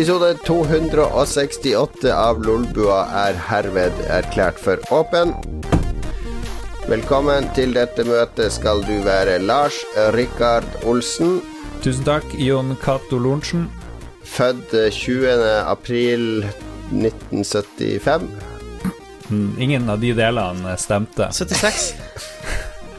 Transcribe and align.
Episode 0.00 0.34
268 0.46 2.08
av 2.08 2.38
Lolbua 2.40 3.02
er 3.26 3.36
herved 3.50 3.98
erklært 4.08 4.56
for 4.56 4.80
åpen. 4.96 5.34
Velkommen 6.88 7.44
til 7.52 7.74
dette 7.76 8.06
møtet 8.08 8.48
skal 8.54 8.80
du 8.86 8.94
være 9.04 9.34
Lars 9.44 9.76
Rikard 10.16 10.64
Olsen. 10.88 11.42
Tusen 11.84 12.06
takk, 12.08 12.24
Jon 12.40 12.72
Cato 12.80 13.18
Lorentzen. 13.20 13.66
Født 14.24 14.72
20. 14.72 15.44
april 15.68 16.46
1975. 16.96 18.24
Mm, 19.28 19.50
Ingen 19.60 19.92
av 19.92 20.00
de 20.00 20.14
delene 20.16 20.78
stemte. 20.80 21.28
76. 21.28 21.90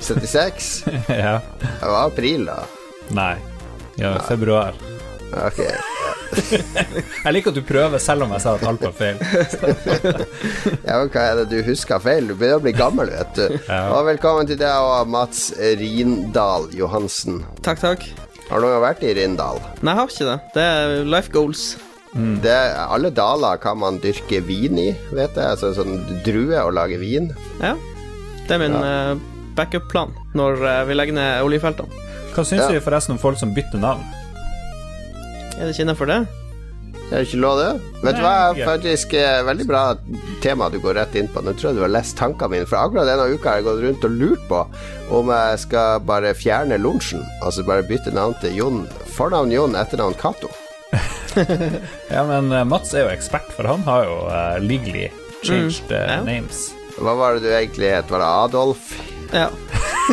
76? 0.05 0.69
ja. 1.23 1.39
Det 1.65 1.81
var 1.81 2.11
april, 2.11 2.45
da. 2.53 2.61
Nei. 3.09 3.39
Ja, 3.97 4.19
februar. 4.29 4.77
Ok. 5.33 5.65
Jeg 6.31 7.33
liker 7.35 7.51
at 7.51 7.57
du 7.57 7.63
prøver, 7.67 7.99
selv 8.01 8.25
om 8.25 8.31
jeg 8.35 8.43
sa 8.43 8.53
at 8.57 8.63
alt 8.67 8.83
var 8.87 8.93
feil. 8.95 9.19
Ja, 10.87 10.97
men 11.01 11.09
Hva 11.13 11.23
er 11.31 11.39
det 11.41 11.45
du 11.51 11.57
husker 11.65 12.01
feil? 12.03 12.27
Du 12.29 12.35
begynner 12.35 12.59
å 12.59 12.63
bli 12.63 12.73
gammel, 12.75 13.11
vet 13.13 13.37
du. 13.37 13.45
Ja. 13.67 13.81
Og 13.97 14.05
velkommen 14.09 14.47
til 14.49 14.59
deg 14.59 14.71
og 14.87 15.09
Mats 15.11 15.49
Rindal 15.59 16.69
Johansen. 16.77 17.41
Takk, 17.65 17.81
takk. 17.83 18.05
Har 18.51 18.63
du 18.63 18.67
vært 18.83 19.03
i 19.07 19.13
Rindal? 19.15 19.61
Nei, 19.79 19.93
jeg 19.93 19.99
har 20.01 20.11
ikke 20.11 20.27
det. 20.31 20.37
Det 20.57 20.65
er 20.67 20.95
life 21.07 21.31
goals. 21.35 21.65
Det, 22.43 22.55
alle 22.91 23.07
daler 23.15 23.59
kan 23.63 23.77
man 23.79 23.99
dyrke 24.03 24.41
vin 24.43 24.79
i, 24.81 24.89
vet 25.15 25.37
jeg. 25.39 25.45
Altså 25.53 25.71
sånn 25.77 26.01
drue 26.25 26.57
og 26.65 26.73
lage 26.75 26.97
vin. 26.99 27.29
Ja. 27.61 27.75
Det 28.47 28.57
er 28.57 28.63
min 28.65 28.75
eh, 28.75 29.13
backup-plan 29.55 30.11
når 30.35 30.59
eh, 30.67 30.81
vi 30.89 30.97
legger 30.99 31.15
ned 31.15 31.45
oljefeltene. 31.47 32.07
Hva 32.35 32.43
syns 32.47 32.65
Ja. 32.65 32.71
du 32.75 32.83
forresten 32.83 33.15
om 33.15 33.21
folk 33.21 33.39
som 33.39 33.53
bytter 33.55 33.79
navn? 33.79 34.03
Er 35.61 35.67
det 35.67 35.75
ikke 35.75 35.83
innafor 35.85 36.09
det? 36.09 36.23
Er 37.11 37.25
ikke 37.25 37.37
lov, 37.43 37.59
det? 37.59 37.89
Vet 38.01 38.15
du 38.17 38.21
hva, 38.23 38.53
faktisk 38.65 39.11
eh, 39.19 39.43
veldig 39.45 39.65
bra 39.69 39.81
tema 40.41 40.71
du 40.73 40.79
går 40.81 40.95
rett 40.97 41.17
inn 41.19 41.27
på. 41.29 41.43
Nå 41.45 41.53
tror 41.53 41.69
jeg 41.69 41.77
du 41.77 41.83
har 41.83 41.91
lest 41.93 42.15
tankene 42.17 42.55
mine, 42.55 42.65
for 42.65 42.79
akkurat 42.79 43.05
denne 43.05 43.27
uka 43.29 43.51
har 43.51 43.59
jeg 43.59 43.67
gått 43.67 43.83
rundt 43.83 44.07
og 44.07 44.15
lurt 44.15 44.47
på 44.49 44.61
om 45.19 45.29
jeg 45.29 45.59
skal 45.67 46.01
bare 46.07 46.33
fjerne 46.33 46.81
lunsjen. 46.81 47.21
altså 47.45 47.67
bare 47.67 47.85
bytte 47.85 48.15
navn 48.15 48.33
til 48.41 48.57
Jon. 48.57 48.81
Fornavn 49.13 49.53
Jon, 49.53 49.77
etternavn 49.77 50.17
Cato. 50.17 50.49
Ja, 52.15 52.25
men 52.27 52.49
eh, 52.51 52.65
Mats 52.67 52.95
er 52.97 53.05
jo 53.05 53.13
ekspert, 53.13 53.53
for 53.53 53.69
han 53.69 53.85
har 53.85 54.09
jo 54.09 54.17
uh, 54.25 54.57
legally 54.59 55.05
changed 55.45 55.93
uh, 55.93 56.17
mm. 56.17 56.25
names. 56.27 56.65
Hva 56.97 57.13
var 57.21 57.37
det 57.37 57.45
du 57.45 57.53
egentlig 57.53 57.93
het? 57.93 58.09
Var 58.09 58.19
det 58.19 58.33
Adolf? 58.41 58.91
Ja. 59.29 59.47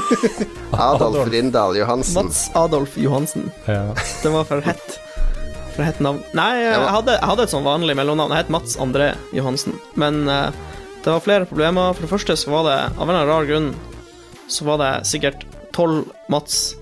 Adolf 0.77 1.09
Adolf. 1.09 1.33
Rindal 1.33 1.81
Johansen? 1.81 2.21
Mats 2.21 2.49
Adolf 2.55 3.01
Johansen. 3.01 3.49
Ja. 3.65 3.95
Det 3.97 4.35
var 4.35 4.47
for 4.47 4.63
hett. 4.67 4.99
For 5.79 5.87
hett 5.87 6.01
navn. 6.03 6.19
Nei, 6.35 6.49
jeg, 6.59 6.79
hadde, 6.91 7.13
jeg 7.15 7.31
hadde 7.31 7.45
et 7.47 7.53
sånn 7.53 7.63
vanlig 7.63 7.95
mellomnavn. 7.95 8.33
Jeg 8.35 8.43
het 8.49 8.51
Mats 8.51 8.73
André 8.83 9.13
Johansen. 9.37 9.77
Men 9.95 10.25
uh, 10.27 10.49
det 11.05 11.13
var 11.13 11.23
flere 11.23 11.47
problemer. 11.47 11.93
For 11.95 12.03
det 12.03 12.11
første 12.11 12.35
så 12.41 12.51
var 12.51 12.65
det, 12.67 12.79
av 12.99 13.05
en 13.05 13.13
eller 13.15 13.21
annen 13.21 13.31
rar 13.31 13.47
grunn, 13.47 13.69
så 14.51 14.67
var 14.67 14.81
det 14.83 14.89
sikkert 15.07 15.45
tolv 15.77 16.09
Mats 16.35 16.73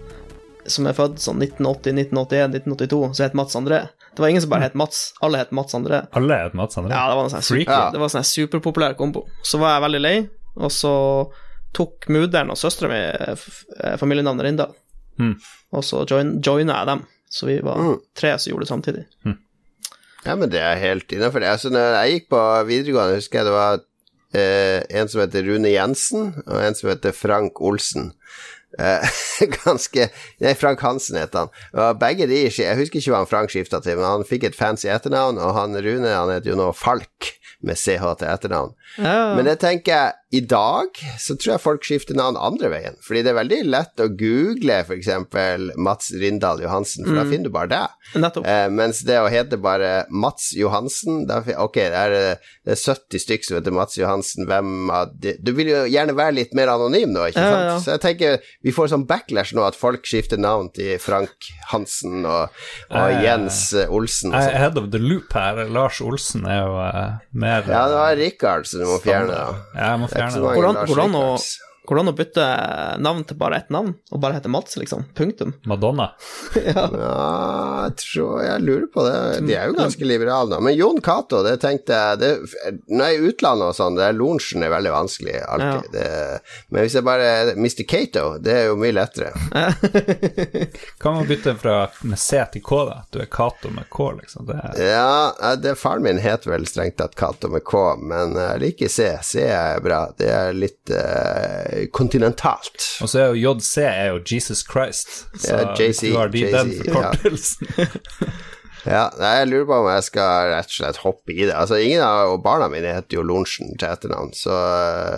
som 0.66 0.88
er 0.88 0.96
født 0.96 1.20
sånn 1.22 1.42
1980, 1.44 1.92
1981, 2.08 2.56
1982, 2.56 3.00
som 3.18 3.26
het 3.26 3.36
Mats 3.38 3.58
André. 3.60 3.82
Det 4.16 4.24
var 4.24 4.32
ingen 4.32 4.42
som 4.46 4.50
bare 4.54 4.64
het 4.70 4.78
Mats. 4.80 5.02
Alle 5.20 5.42
het 5.44 5.52
Mats 5.54 5.76
André. 5.76 6.00
Alle 6.16 6.38
het 6.40 6.56
Mats 6.56 6.80
André. 6.80 6.94
Ja, 6.96 7.04
det 7.12 7.18
var 7.18 7.28
en 7.28 7.34
sånn 7.36 7.44
Freaky. 7.44 7.66
super, 7.68 7.76
Ja. 7.76 7.90
det 7.92 8.00
var 8.00 8.08
en 8.08 8.14
sånn 8.16 8.30
superpopulær 8.32 8.96
kombo. 8.96 9.26
Så 9.44 9.60
var 9.60 9.76
jeg 9.76 9.84
veldig 9.84 10.00
lei, 10.02 10.16
og 10.56 10.72
så 10.72 10.94
tok 11.76 12.08
mudder'n 12.08 12.50
og 12.50 12.56
søstera 12.56 12.88
mi 12.88 13.02
eh, 13.04 13.44
eh, 13.84 13.98
familienavnet 14.00 14.48
Rindal. 14.48 14.72
Mm. 15.20 15.36
Og 15.76 15.84
så 15.84 16.02
join, 16.08 16.38
joina 16.40 16.80
jeg 16.80 16.86
dem. 16.94 17.04
Så 17.30 17.46
vi 17.48 17.58
var 17.60 17.76
Mm. 17.80 17.98
tre 18.14 18.38
som 18.38 18.50
gjorde 18.52 18.64
det 18.66 18.70
samtidig. 18.70 19.04
Ja, 20.26 20.34
men 20.34 20.50
det 20.50 20.60
er 20.60 20.76
helt 20.80 21.12
innafor 21.12 21.40
det. 21.40 21.48
Altså, 21.48 21.70
når 21.70 21.94
jeg 22.02 22.12
gikk 22.20 22.28
på 22.34 22.40
videregående, 22.66 23.18
husker 23.20 23.38
jeg 23.38 23.46
det 23.46 23.52
var 23.54 23.80
eh, 24.34 24.82
en 25.00 25.08
som 25.08 25.20
heter 25.22 25.46
Rune 25.46 25.70
Jensen, 25.70 26.32
og 26.46 26.58
en 26.62 26.74
som 26.74 26.90
heter 26.90 27.12
Frank 27.14 27.60
Olsen. 27.62 28.12
Eh, 28.78 29.06
ganske 29.64 30.08
Nei, 30.42 30.54
Frank 30.58 30.80
Hansen 30.84 31.16
het 31.16 31.32
han. 31.38 31.48
Og 31.72 31.98
begge 32.02 32.26
de 32.28 32.42
Jeg 32.50 32.76
husker 32.76 32.98
ikke 33.00 33.12
hva 33.14 33.22
han 33.22 33.30
Frank 33.30 33.50
skifta 33.54 33.80
til, 33.80 33.96
men 33.96 34.04
han 34.04 34.26
fikk 34.28 34.44
et 34.50 34.58
fancy 34.58 34.88
etternavn, 34.90 35.38
og 35.38 35.54
han 35.56 35.78
Rune 35.78 36.10
han 36.12 36.32
heter 36.34 36.50
jo 36.52 36.58
nå 36.58 36.72
Falk, 36.76 37.32
med 37.64 37.78
CH 37.80 38.02
til 38.20 38.28
etternavn. 38.28 38.74
Ja, 38.98 39.34
Men 39.34 39.46
det 39.48 39.58
tenker 39.62 39.94
jeg, 39.94 40.12
i 40.34 40.40
dag 40.42 40.88
så 41.22 41.36
tror 41.38 41.52
jeg 41.54 41.62
folk 41.62 41.84
skifter 41.86 42.16
navn 42.18 42.34
andre 42.36 42.68
veien. 42.72 42.96
Fordi 43.06 43.20
det 43.22 43.30
er 43.30 43.36
veldig 43.38 43.58
lett 43.70 44.02
å 44.02 44.08
google 44.10 44.80
f.eks. 44.82 45.06
Mats 45.78 46.08
Rindal 46.18 46.60
Johansen, 46.64 47.06
for 47.06 47.14
da 47.14 47.22
finner 47.28 47.46
du 47.46 47.52
bare 47.54 47.70
det. 47.70 47.82
Eh, 48.42 48.66
mens 48.74 49.04
det 49.06 49.20
å 49.22 49.28
hete 49.30 49.58
bare 49.62 50.06
Mats 50.10 50.48
Johansen 50.56 51.26
da, 51.30 51.38
Ok, 51.62 51.78
det 51.78 52.00
er, 52.00 52.14
eh, 52.16 52.50
det 52.66 52.74
er 52.74 52.80
70 52.82 53.22
stykk 53.22 53.46
som 53.46 53.58
heter 53.60 53.74
Mats 53.76 53.94
Johansen. 53.98 54.46
Hvem 54.50 54.90
av 54.90 55.12
de 55.14 55.36
Du 55.42 55.52
vil 55.54 55.70
jo 55.70 55.84
gjerne 55.86 56.16
være 56.18 56.34
litt 56.40 56.54
mer 56.58 56.72
anonym 56.74 57.14
nå, 57.14 57.28
ikke 57.30 57.40
Ja, 57.46 57.52
sant? 57.54 57.66
ja. 57.70 57.78
Så 57.86 57.94
jeg 57.94 58.02
tenker 58.08 58.50
vi 58.66 58.74
får 58.74 58.90
sånn 58.96 59.06
backlash 59.06 59.54
nå, 59.54 59.62
at 59.66 59.78
folk 59.78 60.02
skifter 60.10 60.38
navn 60.42 60.72
til 60.74 60.98
Frank 61.02 61.50
Hansen 61.72 62.26
og, 62.26 62.50
og 62.90 63.06
Eh, 63.06 63.22
Jens 63.22 63.72
eh, 63.78 63.86
Olsen 63.92 64.34
og 64.34 64.42
sånn. 64.42 64.58
head 64.58 64.78
of 64.80 64.90
the 64.90 64.98
loop 64.98 65.32
her. 65.38 65.62
Lars 65.70 66.00
Olsen 66.02 66.46
er 66.50 66.64
jo 66.64 66.74
uh, 66.82 67.18
mer 67.32 67.62
Ja, 67.70 67.86
det 67.88 67.96
var 68.00 68.16
Rikard 68.18 68.66
som 68.66 68.80
du 68.82 68.86
må 68.90 68.98
fjerne, 69.02 69.30
da. 69.30 69.54
Ja, 69.76 69.92
jeg 69.94 70.00
må 70.02 70.08
er 70.08 70.14
fjerne 70.16 70.25
Hvordan, 70.34 70.80
hvordan, 70.88 71.14
å, 71.14 71.24
Rikards. 71.86 71.88
hvordan 71.88 72.10
å 72.10 72.16
bytte 72.16 72.46
navn 73.02 73.24
til 73.24 73.36
bare 73.38 73.56
ett 73.62 73.70
navn, 73.70 73.94
og 74.12 74.20
bare 74.20 74.34
hete 74.38 74.48
Mats, 74.50 74.76
liksom? 74.76 75.04
Punktum. 75.14 75.54
Madonna. 75.70 76.10
Ja, 76.54 77.86
jeg 77.86 77.96
tror 78.02 78.42
jeg 78.44 78.62
lurer 78.64 78.86
på 78.92 79.04
det. 79.06 79.46
De 79.46 79.54
er 79.56 79.70
jo 79.70 79.76
ganske 79.78 80.04
liberale 80.08 80.50
nå. 80.56 80.60
Men 80.66 80.76
Jon 80.76 81.00
Cato, 81.04 81.42
det 81.46 81.56
tenkte 81.62 81.94
jeg 81.96 82.18
det, 82.20 82.30
Når 82.88 83.04
jeg 83.06 83.16
er 83.16 83.22
i 83.22 83.30
utlandet 83.30 83.70
og 83.70 83.76
sånn, 83.78 83.96
det 83.98 84.06
er 84.08 84.16
Lorentzen 84.16 84.64
er 84.66 84.72
veldig 84.72 84.92
vanskelig 84.94 85.36
alltid. 85.46 85.90
Det, 85.92 86.06
men 86.72 86.84
hvis 86.86 86.96
jeg 86.98 87.06
bare 87.06 87.30
Mr. 87.56 87.84
Cato, 87.88 88.24
det 88.42 88.54
er 88.56 88.64
jo 88.70 88.78
mye 88.80 88.94
lettere. 88.96 89.32
Kan 91.02 91.14
man 91.20 91.26
bytte 91.28 91.54
fra 91.60 91.76
med 92.02 92.18
C 92.18 92.40
til 92.52 92.62
K, 92.66 92.80
da? 92.88 92.98
Du 93.12 93.20
er 93.22 93.30
Cato 93.30 93.70
med 93.70 93.88
K, 93.92 94.10
liksom. 94.20 94.46
Det 94.48 94.58
er, 94.58 94.80
Ja, 94.86 95.54
det, 95.60 95.76
faren 95.80 96.04
min 96.06 96.20
het 96.22 96.46
vel 96.48 96.66
strengt 96.68 96.98
tatt 97.00 97.16
Cato 97.18 97.50
med 97.52 97.64
K, 97.66 97.84
men 98.00 98.36
jeg 98.38 98.62
liker 98.62 98.92
C. 98.92 99.08
C 99.26 99.44
er 99.46 99.80
bra. 99.84 100.06
Det 100.18 100.30
er 100.32 100.56
litt 100.56 100.90
eh, 100.94 101.75
kontinentalt. 101.92 102.84
og 103.04 103.08
så 103.12 103.20
er 103.22 103.32
jo 103.34 103.54
JC 103.54 103.78
er 103.84 104.10
jo 104.14 104.20
Jesus 104.32 104.64
Christ. 104.66 105.26
Så 105.38 105.54
Ja, 105.54 105.72
JC, 105.78 106.10
du 106.12 106.16
har 106.18 106.28
de, 106.32 106.44
den 106.52 106.72
forkortelsen 106.80 107.66
Ja, 108.86 109.08
nei, 109.18 109.32
jeg 109.40 109.48
lurer 109.50 109.64
på 109.66 109.76
om 109.82 109.88
jeg 109.90 110.02
skal 110.06 110.52
rett 110.52 110.68
og 110.70 110.74
slett 110.76 110.98
hoppe 111.02 111.34
i 111.34 111.40
det. 111.48 111.54
Altså, 111.58 111.74
ingen 111.82 112.04
av 112.06 112.36
barna 112.44 112.68
mine 112.70 112.92
heter 112.94 113.18
jo 113.18 113.24
Lorentzen 113.26 113.72
til 113.80 113.88
etternavn, 113.90 114.30
så, 114.38 114.54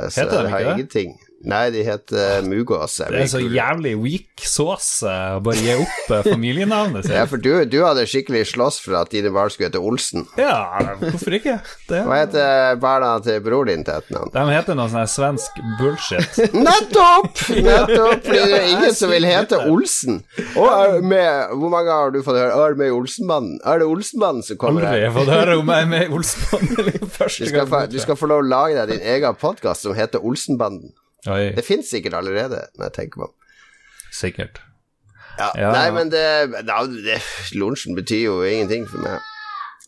så 0.09 0.23
Heter 0.23 0.47
det 0.47 0.53
har 0.55 0.63
ikke 0.63 0.69
det? 0.71 0.77
ingenting. 0.79 1.11
Nei, 1.47 1.69
de 1.71 1.85
heter 1.87 2.43
Mugås. 2.43 2.97
er 3.01 3.13
Det 3.15 3.21
er 3.23 3.29
så 3.31 3.39
jævlig 3.39 3.93
weak 4.03 4.43
sauce 4.43 5.07
eh, 5.07 5.37
bare 5.43 5.61
gi 5.63 5.75
opp 5.79 6.11
uh, 6.11 6.23
familienavnet 6.27 7.07
sitt. 7.07 7.15
Ja, 7.15 7.27
for 7.31 7.39
du, 7.39 7.53
du 7.71 7.77
hadde 7.85 8.07
skikkelig 8.11 8.43
slåss 8.51 8.81
for 8.83 8.97
at 8.99 9.13
dine 9.15 9.31
barn 9.35 9.53
skulle 9.55 9.69
hete 9.71 9.79
Olsen. 9.79 10.27
Ja, 10.41 10.97
hvorfor 10.99 11.37
ikke? 11.39 11.61
Det, 11.87 12.03
Hva 12.09 12.19
heter 12.25 12.81
barna 12.83 13.13
til 13.23 13.39
bror 13.45 13.71
din 13.71 13.87
til 13.87 14.01
etternavn? 14.01 14.35
de 14.35 14.45
heter 14.51 14.79
noe 14.79 14.91
sånn 14.91 15.07
svensk 15.15 15.63
bullshit. 15.79 16.43
Nettopp! 16.69 17.45
Nettopp! 17.55 18.27
Fordi 18.27 18.43
det 18.43 18.59
er 18.59 18.69
ingen 18.75 18.99
som 18.99 19.15
vil 19.15 19.31
hete 19.31 19.63
Olsen. 19.71 20.23
Og 20.59 21.03
med, 21.07 21.55
hvor 21.55 21.75
mange 21.75 21.95
har 22.03 22.15
du 22.15 22.23
fått 22.27 22.41
høre? 22.41 22.51
Er 22.51 22.75
det 22.75 22.83
med 22.83 22.95
Olsenmannen? 22.99 23.61
Er 23.63 23.85
det 23.85 23.87
Olsenmannen 23.87 24.43
som 24.43 24.59
kommer 24.59 24.89
her? 24.89 24.97
Aldri 24.97 25.07
har 25.07 25.19
fått 25.21 25.37
høre 25.39 25.59
om 25.63 25.71
jeg 25.75 25.87
er 25.87 25.93
med 25.95 26.09
i 26.09 26.15
Olsenbanden 26.19 26.95
Du 27.39 27.47
skal, 27.47 27.67
få, 27.71 27.87
du 27.91 28.01
skal 28.03 28.17
få 28.19 28.29
lov 28.31 28.43
å 28.43 28.49
lage 28.49 28.79
deg 28.79 28.97
din 28.97 29.13
egen 29.15 29.39
podkast 29.39 29.87
som 29.87 29.95
heter 29.95 30.25
Olsenbanden. 30.25 30.91
Oi, 31.27 31.53
Det 31.57 31.65
fins 31.67 31.91
sikkert 31.91 32.15
allerede, 32.15 32.67
når 32.79 32.91
jeg 32.91 32.97
tenker 33.01 33.25
meg 33.25 33.29
om. 33.33 33.35
sikkert. 34.15 34.61
Ja. 35.39 35.51
Ja. 35.55 35.73
Nei, 35.73 35.91
men 35.95 36.09
det, 36.11 36.23
det 36.67 37.19
Lunsjen 37.55 37.95
betyr 37.99 38.25
jo 38.25 38.39
ingenting 38.47 38.87
for 38.91 39.03
meg. 39.05 39.19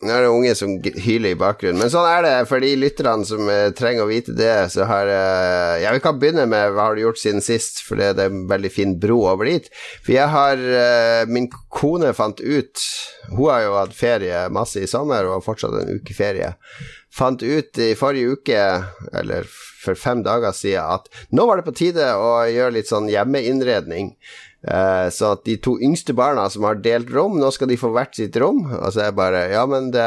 Nå 0.01 0.09
er 0.15 0.23
det 0.25 0.29
unge 0.33 0.53
som 0.57 0.71
hyler 0.81 1.35
i 1.35 1.37
bakgrunnen. 1.37 1.77
Men 1.77 1.91
sånn 1.93 2.07
er 2.09 2.23
det 2.25 2.31
for 2.49 2.63
de 2.63 2.71
lytterne 2.79 3.21
som 3.27 3.45
eh, 3.53 3.67
trenger 3.77 4.01
å 4.01 4.09
vite 4.09 4.33
det. 4.33 4.71
Så 4.73 4.87
har 4.89 5.05
eh, 5.11 5.81
Ja, 5.83 5.91
vi 5.93 6.01
kan 6.01 6.17
begynne 6.17 6.47
med 6.49 6.71
hva 6.73 6.87
har 6.87 6.95
du 6.97 7.03
gjort 7.03 7.19
siden 7.21 7.43
sist, 7.45 7.83
for 7.85 8.01
det, 8.01 8.15
det 8.17 8.25
er 8.25 8.31
en 8.33 8.47
veldig 8.49 8.71
fin 8.73 8.95
bro 8.97 9.19
over 9.29 9.45
dit. 9.45 9.67
For 10.01 10.15
jeg 10.15 10.25
har 10.33 10.57
eh, 10.57 11.27
Min 11.29 11.51
kone 11.69 12.15
fant 12.17 12.41
ut 12.41 12.81
Hun 13.29 13.45
har 13.51 13.61
jo 13.67 13.75
hatt 13.77 13.93
ferie 13.93 14.47
masse 14.49 14.81
i 14.81 14.89
sommer 14.89 15.27
og 15.29 15.35
har 15.37 15.45
fortsatt 15.51 15.77
en 15.83 15.93
uke 15.99 16.17
ferie. 16.17 16.49
Fant 17.11 17.43
ut 17.43 17.81
i 17.83 17.91
forrige 17.99 18.37
uke, 18.37 18.61
eller 19.19 19.49
for 19.81 19.99
fem 19.99 20.21
dager 20.23 20.53
siden, 20.55 20.85
at 20.85 21.09
nå 21.35 21.47
var 21.49 21.59
det 21.59 21.67
på 21.67 21.75
tide 21.75 22.13
å 22.15 22.45
gjøre 22.47 22.77
litt 22.77 22.91
sånn 22.91 23.09
hjemmeinnredning. 23.11 24.13
Eh, 24.61 25.07
så 25.09 25.31
at 25.33 25.41
de 25.47 25.57
to 25.57 25.73
yngste 25.81 26.13
barna 26.15 26.45
som 26.53 26.67
har 26.69 26.79
delt 26.85 27.09
rom, 27.11 27.39
nå 27.41 27.49
skal 27.51 27.71
de 27.71 27.79
få 27.81 27.89
hvert 27.95 28.15
sitt 28.15 28.37
rom. 28.39 28.61
Og 28.77 28.93
så 28.93 29.01
er 29.01 29.09
jeg 29.09 29.17
bare 29.17 29.41
Ja, 29.49 29.65
men 29.65 29.89
det 29.91 30.05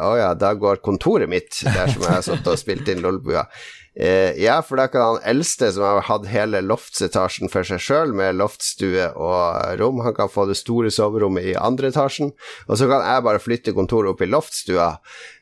Å 0.00 0.14
ja, 0.16 0.30
da 0.38 0.54
går 0.54 0.80
kontoret 0.84 1.28
mitt, 1.28 1.58
der 1.66 1.90
som 1.90 2.06
jeg 2.06 2.14
har 2.14 2.24
satt 2.24 2.48
og 2.48 2.60
spilt 2.60 2.88
inn 2.88 3.02
Lolbua, 3.02 3.48
Eh, 3.94 4.42
ja, 4.42 4.62
for 4.62 4.78
da 4.78 4.86
kan 4.88 5.02
han 5.02 5.24
eldste, 5.26 5.72
som 5.74 5.82
har 5.84 6.04
hatt 6.06 6.28
hele 6.30 6.62
loftsetasjen 6.62 7.50
for 7.50 7.66
seg 7.66 7.82
sjøl, 7.82 8.14
med 8.16 8.38
loftstue 8.38 9.10
og 9.18 9.80
rom, 9.80 10.00
han 10.06 10.14
kan 10.16 10.30
få 10.30 10.46
det 10.48 10.56
store 10.60 10.92
soverommet 10.94 11.50
i 11.50 11.56
andre 11.58 11.90
etasjen, 11.90 12.30
og 12.68 12.78
så 12.78 12.86
kan 12.90 13.02
jeg 13.04 13.26
bare 13.26 13.42
flytte 13.42 13.74
kontoret 13.76 14.14
opp 14.14 14.22
i 14.22 14.30
loftstua, 14.30 14.92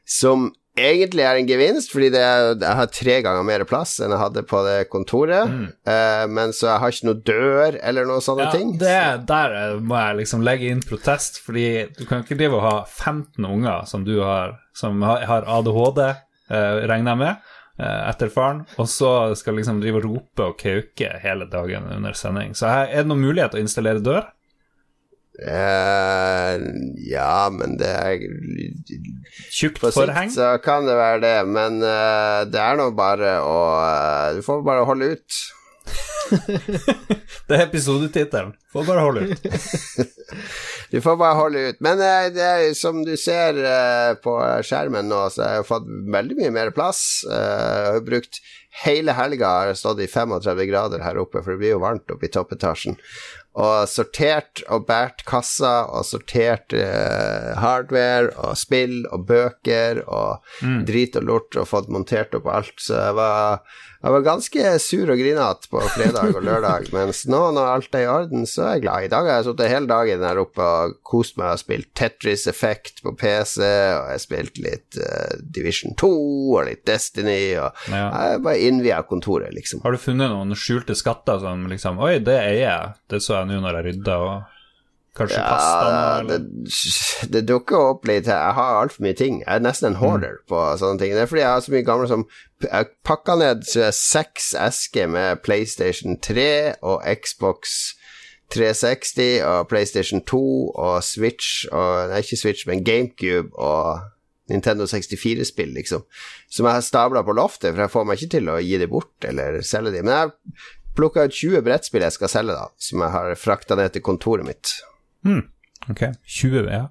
som 0.08 0.48
egentlig 0.78 1.24
er 1.26 1.38
en 1.38 1.48
gevinst, 1.48 1.92
fordi 1.92 2.10
det, 2.14 2.22
jeg 2.22 2.78
har 2.80 2.88
tre 2.92 3.16
ganger 3.24 3.44
mer 3.46 3.64
plass 3.68 3.96
enn 4.02 4.14
jeg 4.14 4.22
hadde 4.22 4.44
på 4.48 4.62
det 4.66 4.76
kontoret, 4.92 5.50
mm. 5.50 5.66
uh, 5.88 6.24
men 6.30 6.54
så 6.56 6.70
jeg 6.70 6.82
har 6.82 6.94
ikke 6.94 7.08
noe 7.10 7.20
dør 7.30 7.78
eller 7.90 8.08
noen 8.08 8.24
sånne 8.24 8.48
ja, 8.48 8.54
ting. 8.54 8.72
Det, 8.80 9.02
der 9.28 9.78
må 9.82 9.98
jeg 9.98 10.20
liksom 10.22 10.46
legge 10.46 10.70
inn 10.72 10.82
protest, 10.86 11.42
fordi 11.44 11.68
du 11.98 12.04
kan 12.08 12.24
ikke 12.24 12.38
drive 12.38 12.58
og 12.60 12.66
ha 12.66 12.74
15 12.86 13.46
unger 13.48 13.86
som 13.90 14.06
du 14.06 14.16
har, 14.22 14.58
som 14.76 15.02
har 15.04 15.46
ADHD, 15.58 16.02
uh, 16.08 16.24
eh, 16.48 16.80
regner 16.88 17.14
jeg 17.14 17.22
med 17.24 17.52
uh, 17.82 18.02
etter 18.08 18.32
faren, 18.32 18.64
og 18.78 18.90
så 18.90 19.12
skal 19.38 19.58
liksom 19.58 19.82
drive 19.82 20.02
og 20.02 20.08
rope 20.08 20.50
og 20.50 20.58
kauke 20.60 21.12
hele 21.22 21.48
dagen 21.50 21.90
under 21.98 22.16
sending. 22.16 22.56
Så 22.58 22.70
her, 22.70 22.88
er 22.88 23.04
det 23.04 23.12
noen 23.12 23.26
mulighet 23.26 23.56
å 23.56 23.62
installere 23.62 24.04
dør? 24.04 24.28
Uh, 25.38 26.58
ja, 26.98 27.46
men 27.54 27.76
det 27.78 27.86
er 27.86 28.22
Tjukt 29.54 29.78
forheng? 29.78 30.32
så 30.34 30.56
kan 30.58 30.88
det 30.88 30.96
være 30.98 31.20
det, 31.22 31.36
men 31.46 31.78
uh, 31.78 32.42
det 32.50 32.58
er 32.58 32.80
nå 32.80 32.88
bare 32.98 33.36
å 33.46 33.60
uh, 33.78 34.34
Du 34.34 34.42
får 34.42 34.66
bare 34.66 34.88
holde 34.88 35.12
ut. 35.14 35.38
det 37.48 37.54
er 37.54 37.62
episodetittelen. 37.68 38.50
Får 38.74 38.88
bare 38.90 39.04
holde 39.06 39.28
ut. 39.30 39.46
du 40.92 40.98
får 41.06 41.20
bare 41.22 41.38
holde 41.38 41.62
ut. 41.70 41.78
Men 41.86 42.02
det 42.02 42.42
er, 42.42 42.66
som 42.76 43.00
du 43.06 43.14
ser 43.16 43.62
på 44.20 44.34
skjermen 44.66 45.08
nå, 45.08 45.22
så 45.32 45.46
har 45.46 45.60
jeg 45.60 45.70
fått 45.70 45.86
veldig 46.18 46.36
mye 46.42 46.52
mer 46.58 46.74
plass. 46.76 47.22
jeg 47.24 47.94
har 47.94 48.04
brukt 48.04 48.42
hele 48.84 49.14
helga 49.16 49.48
har 49.48 49.74
stått 49.74 50.02
i 50.04 50.06
35 50.10 50.66
grader 50.68 51.02
her 51.02 51.18
oppe, 51.18 51.42
for 51.42 51.54
det 51.54 51.62
blir 51.62 51.74
jo 51.76 51.82
varmt 51.82 52.10
oppe 52.14 52.28
i 52.28 52.32
toppetasjen 52.32 52.98
og 53.58 53.88
sortert 53.90 54.62
og 54.70 54.84
båret 54.86 55.24
kassa 55.26 55.88
og 55.90 56.04
sortert 56.06 56.74
eh, 56.76 57.54
hardware 57.58 58.30
og 58.36 58.58
spill 58.60 59.00
og 59.10 59.24
bøker 59.30 60.02
og 60.06 60.44
mm. 60.62 60.82
drit 60.88 61.16
og 61.18 61.26
lort 61.26 61.58
og 61.58 61.70
fått 61.70 61.90
montert 61.90 62.36
opp 62.38 62.46
alt. 62.52 62.76
Så 62.78 62.94
jeg 63.00 63.16
var, 63.18 63.64
jeg 63.98 64.14
var 64.14 64.22
ganske 64.22 64.72
sur 64.78 65.10
og 65.10 65.18
grinete 65.18 65.70
på 65.72 65.80
fredag 65.90 66.36
og 66.38 66.44
lørdag, 66.46 66.86
mens 66.96 67.24
nå 67.26 67.40
når 67.56 67.70
alt 67.72 67.96
er 67.98 68.04
i 68.04 68.10
orden, 68.12 68.44
så 68.46 68.64
er 68.64 68.76
jeg 68.76 68.84
glad. 68.84 69.06
I 69.06 69.10
dag 69.10 69.26
har 69.26 69.40
jeg 69.40 69.48
sittet 69.48 69.72
hele 69.72 69.90
dagen 69.90 70.22
der 70.22 70.42
oppe 70.42 70.66
og 70.66 70.98
kost 71.06 71.38
meg 71.40 71.56
og 71.56 71.62
spilt 71.64 71.90
Tetris 71.98 72.46
Effect 72.50 73.02
på 73.02 73.14
PC, 73.18 73.58
og 73.58 74.04
jeg 74.06 74.14
har 74.14 74.22
spilt 74.22 74.60
litt 74.62 75.00
uh, 75.02 75.34
Division 75.42 75.98
2 75.98 76.12
og 76.12 76.68
litt 76.68 76.84
Destiny, 76.86 77.56
og 77.58 77.90
ja. 77.90 78.04
jeg 78.06 78.44
bare 78.46 78.68
innvia 78.68 79.00
kontoret, 79.08 79.50
liksom. 79.56 79.82
Har 79.82 79.96
du 79.96 80.02
funnet 80.02 80.30
noen 80.30 80.54
skjulte 80.58 80.94
skatter 80.98 81.42
som 81.42 81.66
liksom 81.70 81.98
Oi, 81.98 82.20
det 82.22 82.38
eier 82.38 82.62
jeg. 82.62 82.94
Det 83.10 83.22
så 83.24 83.40
jeg 83.40 83.50
nå 83.50 83.58
når 83.64 83.80
jeg 83.80 83.88
rydda. 83.88 84.20
og 84.28 84.57
Kanskje 85.18 85.38
ja, 85.40 85.48
pasta 85.50 86.22
det, 86.28 86.38
det, 87.34 87.42
dukker 87.48 87.92
opp 87.92 88.04
litt 88.06 88.28
Jeg 88.30 88.54
har 88.54 88.76
altfor 88.78 89.02
mye 89.02 89.16
ting. 89.18 89.40
Jeg 89.42 89.50
er 89.50 89.64
nesten 89.64 89.90
en 89.90 89.98
hoarder 89.98 90.38
mm. 90.38 90.44
på 90.50 90.64
sånne 90.78 91.02
ting. 91.02 91.14
Det 91.16 91.24
er 91.24 91.30
fordi 91.30 91.42
jeg 91.42 91.50
har 91.50 91.64
så 91.64 91.74
mye 91.74 91.86
gamle 91.88 92.10
som 92.10 92.26
Jeg 92.62 92.90
pakka 93.06 93.38
ned 93.40 93.66
seks 93.94 94.52
esker 94.58 95.10
med 95.10 95.42
PlayStation 95.46 96.18
3 96.22 96.50
og 96.86 97.02
Xbox 97.22 97.74
360 98.54 99.42
og 99.44 99.68
PlayStation 99.68 100.22
2 100.24 100.40
og 100.70 101.02
Switch 101.04 101.66
og 101.68 102.12
Nei, 102.12 102.22
ikke 102.24 102.40
Switch, 102.40 102.64
men 102.68 102.84
GameCube 102.84 103.52
og 103.58 104.00
Nintendo 104.48 104.86
64-spill, 104.88 105.74
liksom. 105.76 106.04
Som 106.48 106.66
jeg 106.66 106.78
har 106.78 106.84
stabla 106.84 107.22
på 107.24 107.36
loftet, 107.36 107.74
for 107.74 107.84
jeg 107.84 107.92
får 107.92 108.06
meg 108.08 108.18
ikke 108.20 108.34
til 108.38 108.48
å 108.48 108.58
gi 108.64 108.78
det 108.80 108.88
bort 108.88 109.28
eller 109.28 109.60
selge 109.66 109.92
de. 109.92 110.04
Men 110.06 110.14
jeg 110.14 110.62
plukka 110.96 111.26
ut 111.28 111.36
20 111.36 111.64
brettspill 111.66 112.06
jeg 112.06 112.16
skal 112.16 112.32
selge, 112.32 112.56
da, 112.56 112.70
som 112.80 113.04
jeg 113.04 113.14
har 113.14 113.36
frakta 113.38 113.76
ned 113.78 113.92
til 113.94 114.04
kontoret 114.06 114.48
mitt. 114.48 114.78
Mm. 115.26 115.44
Ok, 115.88 116.02
20, 116.26 116.68
ja. 116.70 116.86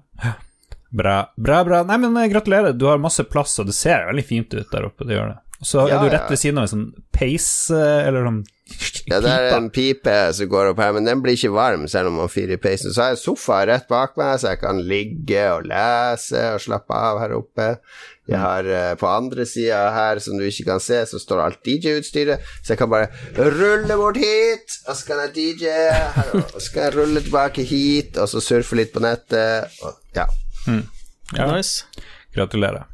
Bra, 0.90 1.32
bra. 1.36 1.64
bra. 1.64 1.82
Nei, 1.84 1.98
men 1.98 2.16
eh, 2.16 2.30
gratulerer, 2.32 2.72
du 2.72 2.86
har 2.88 3.00
masse 3.00 3.24
plass, 3.28 3.58
og 3.60 3.68
det 3.68 3.76
ser 3.76 4.08
veldig 4.08 4.24
fint 4.24 4.54
ut 4.54 4.72
der 4.72 4.88
oppe. 4.88 5.06
Det 5.08 5.18
gjør 5.18 5.34
det. 5.34 5.40
Og 5.58 5.66
så 5.66 5.88
ja, 5.90 5.96
er 5.98 6.06
du 6.06 6.14
rett 6.14 6.30
ved 6.30 6.38
siden 6.38 6.60
av 6.60 6.68
en 6.68 6.70
sånn 6.70 6.86
peis, 7.14 7.48
eh, 7.74 8.06
eller 8.06 8.28
sånn 8.28 8.44
Ja, 9.08 9.18
det 9.24 9.32
er 9.32 9.56
en 9.56 9.70
pipe 9.74 10.14
som 10.36 10.50
går 10.52 10.70
opp 10.70 10.82
her, 10.82 10.92
men 10.94 11.08
den 11.08 11.22
blir 11.24 11.34
ikke 11.34 11.50
varm 11.56 11.86
selv 11.90 12.12
om 12.12 12.20
man 12.20 12.30
fyrer 12.30 12.54
i 12.58 12.62
peisen. 12.62 12.92
Så 12.94 13.02
har 13.02 13.14
jeg 13.14 13.22
sofa 13.24 13.62
rett 13.66 13.88
bak 13.90 14.14
meg, 14.20 14.36
så 14.38 14.52
jeg 14.52 14.62
kan 14.62 14.82
ligge 14.84 15.46
og 15.56 15.66
lese 15.68 16.44
og 16.54 16.62
slappe 16.62 17.00
av 17.10 17.22
her 17.24 17.34
oppe. 17.40 17.68
Jeg 18.28 18.36
mm. 18.36 18.42
har 18.44 18.68
uh, 18.68 18.92
på 19.00 19.08
andre 19.08 19.46
sida 19.48 19.78
her, 19.94 20.20
som 20.20 20.36
du 20.36 20.44
ikke 20.44 20.66
kan 20.68 20.82
se, 20.84 21.00
så 21.08 21.20
står 21.22 21.40
alt 21.44 21.62
DJ-utstyret, 21.64 22.44
så 22.60 22.74
jeg 22.74 22.82
kan 22.82 22.92
bare 22.92 23.08
rulle 23.38 23.96
bort 23.96 24.20
hit, 24.20 24.76
og 24.84 24.98
så 24.98 25.08
kan 25.08 25.22
jeg 25.24 25.34
DJ 25.38 25.72
her, 25.72 26.34
og 26.42 26.60
så 26.60 26.74
kan 26.74 26.86
jeg 26.88 26.96
rulle 26.98 27.24
tilbake 27.24 27.64
hit, 27.68 28.20
og 28.20 28.28
så 28.28 28.44
surfe 28.44 28.76
litt 28.76 28.92
på 28.92 29.02
nettet, 29.04 29.80
og 29.80 29.96
ja. 30.16 30.28
Mm. 30.66 30.84
ja. 31.38 31.48
Nice. 31.54 31.88
Gratulerer. 32.36 32.84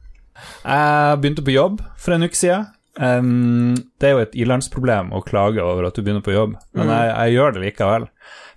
Jeg 0.62 1.20
begynte 1.20 1.44
på 1.44 1.54
jobb 1.54 1.82
for 1.98 2.14
en 2.14 2.26
uke 2.26 2.38
siden. 2.38 2.70
Um, 2.94 3.74
det 3.98 4.06
er 4.06 4.12
jo 4.14 4.22
et 4.22 4.36
ilandsproblem 4.38 5.10
å 5.18 5.22
klage 5.26 5.62
over 5.62 5.88
at 5.88 5.96
du 5.96 6.04
begynner 6.04 6.22
på 6.22 6.34
jobb, 6.34 6.54
men 6.76 6.86
mm. 6.86 6.92
jeg, 6.94 7.10
jeg, 7.10 7.34
gjør 7.34 7.54
det 7.54 7.62
likevel. 7.64 8.08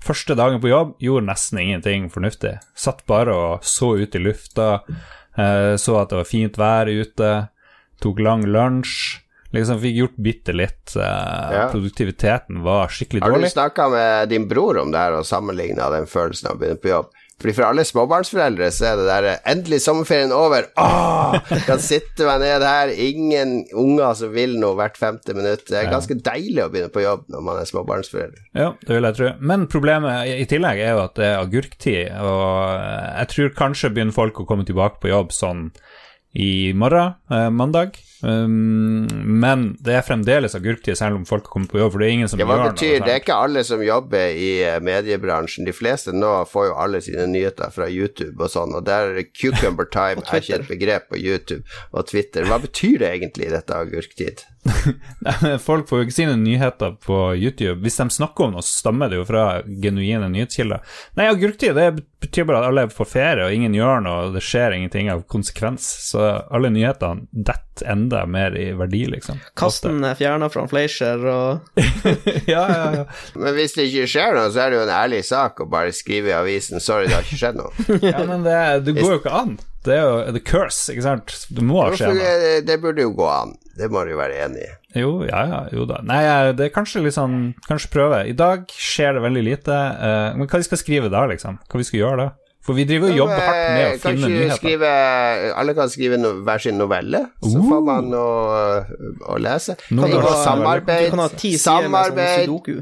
Første 0.07 0.37
dagen 0.37 0.61
på 0.61 0.69
jobb 0.69 0.91
gjorde 1.01 1.25
nesten 1.31 1.61
ingenting 1.63 2.05
fornuftig. 2.13 2.53
Satt 2.77 3.01
bare 3.09 3.33
og 3.33 3.65
så 3.65 3.95
ut 3.97 4.13
i 4.13 4.21
lufta, 4.21 4.67
så 5.37 5.99
at 5.99 6.09
det 6.09 6.17
var 6.17 6.25
fint 6.25 6.55
vær 6.57 6.89
ute, 6.89 7.31
tok 8.01 8.21
lang 8.25 8.45
lunsj. 8.49 9.21
Liksom 9.55 9.79
fikk 9.79 9.95
gjort 9.95 10.17
bitte 10.19 10.53
litt. 10.55 10.95
Uh, 10.95 11.03
ja. 11.53 11.67
Produktiviteten 11.71 12.63
var 12.65 12.91
skikkelig 12.91 13.21
dårlig. 13.23 13.37
Har 13.37 13.45
du 13.45 13.53
snakka 13.53 13.89
med 13.93 14.29
din 14.33 14.47
bror 14.49 14.81
om 14.81 14.91
det 14.91 14.99
her 14.99 15.15
og 15.21 15.27
sammenligna 15.27 15.87
den 15.93 16.09
følelsen 16.09 16.51
av 16.51 16.57
å 16.57 16.61
begynne 16.61 16.81
på 16.83 16.91
jobb? 16.91 17.13
Fordi 17.37 17.53
For 17.53 17.67
alle 17.67 17.83
småbarnsforeldre 17.85 18.67
så 18.73 18.87
er 18.89 18.97
det 18.97 19.05
der 19.07 19.27
Endelig 19.51 19.77
sommerferien 19.83 20.31
over! 20.33 20.65
Åh, 20.81 21.35
kan 21.67 21.81
sitte 21.83 22.25
meg 22.25 22.41
ned 22.41 22.65
her. 22.65 22.89
Ingen 22.89 23.51
unger 23.77 24.17
som 24.17 24.33
vil 24.33 24.55
noe 24.57 24.73
hvert 24.79 24.97
femte 24.97 25.35
minutt. 25.37 25.67
Det 25.69 25.77
er 25.77 25.91
ganske 25.91 26.17
deilig 26.25 26.63
å 26.65 26.71
begynne 26.73 26.93
på 26.93 27.05
jobb 27.05 27.27
når 27.33 27.45
man 27.45 27.61
er 27.61 27.69
småbarnsforelder. 27.69 28.41
Ja, 28.57 28.71
det 28.81 28.97
vil 28.97 29.09
jeg 29.09 29.19
tro. 29.19 29.29
Men 29.53 29.67
problemet 29.69 30.33
i 30.33 30.49
tillegg 30.49 30.81
er 30.81 30.97
jo 30.97 31.03
at 31.05 31.15
det 31.19 31.29
er 31.29 31.43
agurktid, 31.43 32.17
og 32.25 32.73
jeg 33.21 33.31
tror 33.35 33.55
kanskje 33.61 33.93
begynner 33.93 34.17
folk 34.17 34.41
å 34.41 34.47
komme 34.49 34.65
tilbake 34.65 34.97
på 35.03 35.13
jobb 35.13 35.35
sånn 35.35 35.67
i 36.37 36.73
morgen, 36.77 37.15
eh, 37.31 37.49
mandag. 37.53 38.01
Um, 38.25 39.05
men 39.41 39.67
det 39.83 39.93
er 39.93 40.05
fremdeles 40.05 40.55
agurktid, 40.57 40.97
selv 40.97 41.19
om 41.19 41.25
folk 41.29 41.45
har 41.45 41.53
kommet 41.53 41.71
på 41.71 41.81
jobb. 41.81 41.93
For 41.93 42.01
det 42.01 42.07
er 42.07 42.15
ingen 42.15 42.31
som 42.31 42.41
ja, 42.41 42.47
gjør 42.49 42.71
betyr, 42.71 42.93
noe. 42.95 43.05
Det 43.05 43.13
er 43.13 43.21
ikke 43.21 43.39
alle 43.45 43.63
som 43.67 43.83
jobber 43.85 44.33
i 44.33 44.51
eh, 44.65 44.79
mediebransjen. 44.83 45.67
De 45.67 45.75
fleste 45.75 46.15
nå 46.15 46.33
får 46.49 46.69
jo 46.71 46.77
alle 46.85 47.01
sine 47.05 47.27
nyheter 47.29 47.73
fra 47.73 47.89
YouTube 47.91 48.35
og 48.41 48.53
sånn, 48.53 48.75
og 48.77 48.87
der 48.89 49.21
cucumber 49.37 49.89
time 49.93 50.25
er 50.27 50.41
ikke 50.41 50.61
et 50.61 50.69
begrep 50.71 51.09
på 51.13 51.21
YouTube 51.21 51.63
og 51.91 52.09
Twitter. 52.09 52.47
Hva 52.49 52.61
betyr 52.63 53.03
det 53.03 53.13
egentlig, 53.13 53.51
dette 53.53 53.77
agurktid? 53.77 54.47
Folk 55.67 55.89
får 55.89 56.01
jo 56.01 56.07
ikke 56.07 56.15
sine 56.15 56.35
nyheter 56.39 56.95
på 57.03 57.19
YouTube. 57.35 57.79
Hvis 57.83 57.99
de 57.99 58.09
snakker 58.13 58.47
om 58.47 58.57
noe, 58.57 58.65
så 58.65 58.81
stammer 58.83 59.11
det 59.11 59.21
jo 59.21 59.27
fra 59.27 59.45
genuine 59.83 60.29
nyhetskilder. 60.33 60.83
Nei, 61.19 61.29
agurktid 61.31 61.77
det 61.77 61.89
betyr 62.21 62.47
bare 62.49 62.63
at 62.63 62.71
alle 62.71 62.87
får 62.89 63.09
ferie, 63.11 63.45
og 63.45 63.53
ingen 63.53 63.75
gjør 63.77 64.01
noe, 64.05 64.25
og 64.27 64.35
det 64.37 64.41
skjer 64.45 64.73
ingenting 64.75 65.11
av 65.13 65.23
konsekvens. 65.29 65.85
Så 66.09 66.23
alle 66.23 66.71
nyhetene 66.73 67.27
detter 67.31 67.91
enda 67.93 68.23
mer 68.25 68.55
i 68.57 68.71
verdi, 68.77 69.03
liksom. 69.11 69.39
Kasten 69.59 70.01
er 70.07 70.17
fjerna 70.17 70.49
fra 70.49 70.65
Fleischer 70.69 71.21
og 71.29 71.77
ja, 72.53 72.63
ja, 72.65 72.87
ja. 72.95 73.03
Men 73.37 73.53
hvis 73.57 73.77
det 73.77 73.87
ikke 73.91 74.09
skjer 74.15 74.33
noe, 74.39 74.49
så 74.53 74.65
er 74.65 74.73
det 74.73 74.79
jo 74.79 74.87
en 74.87 74.95
ærlig 74.97 75.21
sak 75.27 75.61
å 75.61 75.69
bare 75.69 75.93
skrive 75.95 76.33
i 76.33 76.37
avisen 76.37 76.81
'sorry, 76.81 77.05
det 77.05 77.19
har 77.19 77.27
ikke 77.27 77.41
skjedd 77.43 77.61
noe'. 77.61 78.01
ja, 78.11 78.25
men 78.25 78.47
det, 78.47 78.59
det 78.87 78.97
går 78.97 79.13
jo 79.13 79.21
ikke 79.21 79.37
an. 79.43 79.55
Det 79.85 79.95
er 79.95 80.03
jo 80.03 80.35
the 80.35 80.43
curse, 80.43 80.89
ikke 80.91 81.05
sant. 81.05 81.37
Det 81.53 81.63
må 81.63 81.85
skje 81.93 82.11
noe. 82.11 82.35
Det, 82.41 82.53
det 82.67 82.81
burde 82.83 83.05
jo 83.05 83.13
gå 83.15 83.29
an. 83.29 83.53
Det 83.77 83.89
må 83.93 84.01
du 84.05 84.15
jo 84.15 84.17
være 84.19 84.39
enig 84.47 84.63
i. 84.65 84.71
Jo, 84.97 85.11
ja, 85.27 85.43
ja, 85.51 85.61
jo 85.75 85.85
da. 85.89 86.01
Nei, 86.07 86.21
det 86.57 86.69
er 86.69 86.73
kanskje 86.73 87.03
litt 87.05 87.13
sånn 87.17 87.53
Kanskje 87.67 87.91
prøve. 87.93 88.23
I 88.25 88.33
dag 88.37 88.65
skjer 88.73 89.17
det 89.17 89.23
veldig 89.27 89.43
lite. 89.45 89.77
Uh, 90.01 90.33
men 90.39 90.49
hva 90.49 90.61
vi 90.61 90.67
skal 90.67 90.81
skrive 90.81 91.11
da, 91.13 91.27
liksom? 91.29 91.59
Hva 91.69 91.81
vi 91.81 91.87
skal 91.87 92.01
gjøre 92.01 92.19
da? 92.23 92.27
For 92.67 92.75
vi 92.75 92.83
driver 92.83 93.13
og 93.13 93.15
jobber 93.15 93.37
hardt 93.39 93.61
med 93.71 93.85
å 93.85 93.91
eh, 93.93 93.99
finne 94.03 94.29
nyheter. 94.33 94.57
Skrive, 94.59 94.89
alle 95.61 95.75
kan 95.77 95.91
skrive 95.93 96.17
no, 96.19 96.33
hver 96.43 96.59
sin 96.65 96.75
novelle, 96.75 97.21
uh. 97.29 97.47
så 97.47 97.61
får 97.63 97.85
man 97.87 98.09
noe 98.11 98.65
å 99.23 99.37
lese. 99.39 99.77
Kan 99.87 100.03
du 100.03 100.17
ha 100.19 100.33
samarbeid. 100.41 101.07
Du 101.07 101.15
kan 101.15 101.23
ha 101.23 101.29
ti 101.31 101.53
sider 101.55 101.87
med 101.93 102.11
sånn 102.11 102.43
sudoku. 102.43 102.75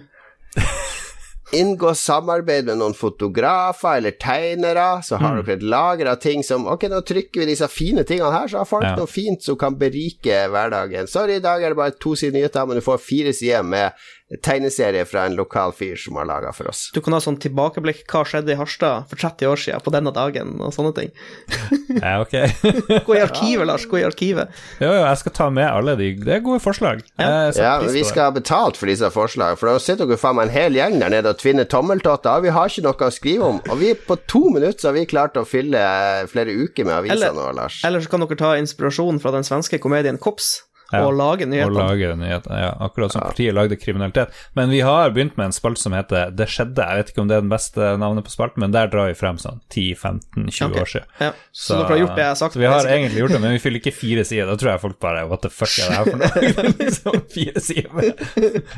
Inngå 1.53 1.91
samarbeid 1.93 2.65
med 2.65 2.79
noen 2.79 2.95
fotografer 2.97 3.99
eller 3.99 4.15
tegnere, 4.17 5.03
så 5.05 5.19
har 5.21 5.35
mm. 5.35 5.43
dere 5.45 5.57
et 5.59 5.65
lager 5.75 6.09
av 6.09 6.17
ting 6.23 6.41
som 6.43 6.65
Ok, 6.71 6.87
nå 6.89 7.03
trykker 7.05 7.43
vi 7.43 7.51
disse 7.51 7.67
fine 7.69 8.01
tingene 8.07 8.33
her, 8.33 8.49
så 8.49 8.63
har 8.63 8.69
folk 8.69 8.87
ja. 8.87 8.95
noe 8.97 9.09
fint 9.09 9.45
som 9.45 9.59
kan 9.61 9.77
berike 9.77 10.39
hverdagen. 10.49 11.09
Sorry, 11.11 11.37
i 11.37 11.45
dag 11.45 11.61
er 11.61 11.75
det 11.75 11.79
bare 11.79 11.93
to 12.01 12.15
sider 12.17 12.33
nyheter, 12.39 12.65
men 12.65 12.81
du 12.81 12.85
får 12.85 13.03
fire 13.05 13.33
sider 13.35 13.61
med 13.61 13.93
tegneserie 14.41 15.05
fra 15.05 15.25
en 15.29 15.35
lokal 15.37 15.69
fyr 15.77 15.95
som 16.01 16.15
har 16.17 16.25
laga 16.25 16.49
for 16.55 16.67
oss. 16.71 16.87
Du 16.95 16.97
kan 17.05 17.13
ha 17.13 17.19
sånn 17.21 17.37
tilbakeblikk 17.37 17.99
hva 18.09 18.23
skjedde 18.25 18.55
i 18.55 18.57
Harstad 18.57 19.05
for 19.11 19.21
30 19.21 19.45
år 19.51 19.59
siden 19.61 19.83
på 19.85 19.93
denne 19.93 20.09
dagen, 20.15 20.55
og 20.65 20.73
sånne 20.75 20.93
ting. 20.97 21.11
Ja, 21.95 22.17
ok. 22.19 22.33
Gå 23.07 23.13
i 23.15 23.21
arkivet, 23.23 23.63
Lars, 23.69 23.85
gå 23.87 24.01
i 24.01 24.03
arkivet. 24.03 24.49
jo, 24.81 24.89
jo, 24.89 25.03
jeg 25.05 25.19
skal 25.21 25.31
ta 25.37 25.45
med 25.53 25.63
alle 25.69 25.93
de 25.95 26.09
Det 26.19 26.33
er 26.35 26.41
gode 26.43 26.59
forslag. 26.59 27.05
Ja. 27.21 27.29
Ja, 27.55 27.69
men 27.79 27.93
vi 27.95 28.01
skal 28.03 28.27
ha 28.27 28.33
betalt 28.35 28.75
for 28.75 28.91
disse 28.91 29.07
forslagene, 29.13 29.55
for 29.55 29.69
da 29.71 29.79
sitter 29.79 30.09
dere 30.09 30.19
faen 30.19 30.35
meg 30.35 30.49
en 30.49 30.55
hel 30.57 30.75
gjeng 30.75 30.97
der 30.99 31.13
nede 31.13 31.31
og 31.31 31.39
tvinner 31.39 31.69
tommeltotter, 31.71 32.35
og 32.41 32.43
vi 32.43 32.51
har 32.57 32.67
ikke 32.67 32.83
noe 32.83 33.07
å 33.07 33.13
skrive 33.15 33.47
om. 33.47 33.61
Og 33.71 33.79
vi 33.79 33.93
på 33.95 34.17
to 34.27 34.43
minutter 34.51 34.75
så 34.83 34.89
har 34.91 34.97
vi 34.99 35.05
klart 35.07 35.39
å 35.39 35.45
fylle 35.47 35.85
flere 36.33 36.51
uker 36.65 36.83
med 36.89 36.97
aviser 36.97 37.15
Eller- 37.15 37.37
nå, 37.39 37.47
Lars. 37.61 37.79
Eller 37.87 38.03
så 38.03 38.11
kan 38.11 38.25
dere 38.25 38.41
ta 38.43 38.51
inspirasjon 38.59 39.21
fra 39.23 39.31
den 39.37 39.47
svenske 39.47 39.79
komedien 39.79 40.19
Kops 40.19 40.57
Ja, 40.91 41.01
og 41.07 41.15
lage 41.17 41.47
Å 41.49 41.65
Og 41.65 41.73
lage 41.73 42.11
nyheter, 42.19 42.53
ja. 42.61 42.71
Akkurat 42.85 43.13
som 43.13 43.23
partiet 43.23 43.55
lagde 43.57 43.77
kriminalitet. 43.79 44.33
Men 44.53 44.69
vi 44.69 44.83
har 44.85 45.13
begynt 45.15 45.37
med 45.39 45.49
en 45.49 45.55
spalte 45.55 45.81
som 45.81 45.95
heter 45.97 46.33
Det 46.35 46.47
skjedde. 46.51 46.85
Jeg 46.85 47.01
vet 47.01 47.11
ikke 47.11 47.23
om 47.23 47.31
det 47.31 47.37
er 47.37 47.45
den 47.45 47.53
beste 47.53 47.89
navnet 48.01 48.27
på 48.27 48.33
spalten, 48.33 48.61
men 48.61 48.75
der 48.75 48.91
drar 48.93 49.09
vi 49.09 49.17
frem 49.17 49.39
sånn 49.41 49.61
10-15-20 49.73 50.67
okay. 50.67 50.81
år 50.83 50.91
siden. 50.93 51.09
Ja, 51.23 51.31
så, 51.49 51.79
dere 51.79 51.89
har 51.89 52.01
gjort 52.03 52.15
det 52.19 52.25
jeg 52.25 52.31
har 52.31 52.39
sagt. 52.41 52.57
Så 52.57 52.61
vi 52.61 52.69
har 52.69 52.89
egentlig 52.93 53.23
gjort 53.23 53.35
det, 53.35 53.41
men 53.47 53.55
vi 53.57 53.61
fyller 53.65 53.81
ikke 53.81 53.95
fire 53.97 54.25
sider. 54.29 54.49
Da 54.51 54.57
tror 54.61 54.73
jeg 54.75 54.83
folk 54.85 54.99
bare 55.03 55.25
What 55.31 55.45
the 55.45 55.53
fuck 55.53 55.73
er 55.81 55.89
det 55.89 55.99
her 55.99 56.11
for 56.11 56.21
noe? 56.21 56.73
liksom 56.83 57.21
fire 57.33 57.65
sider 57.65 58.11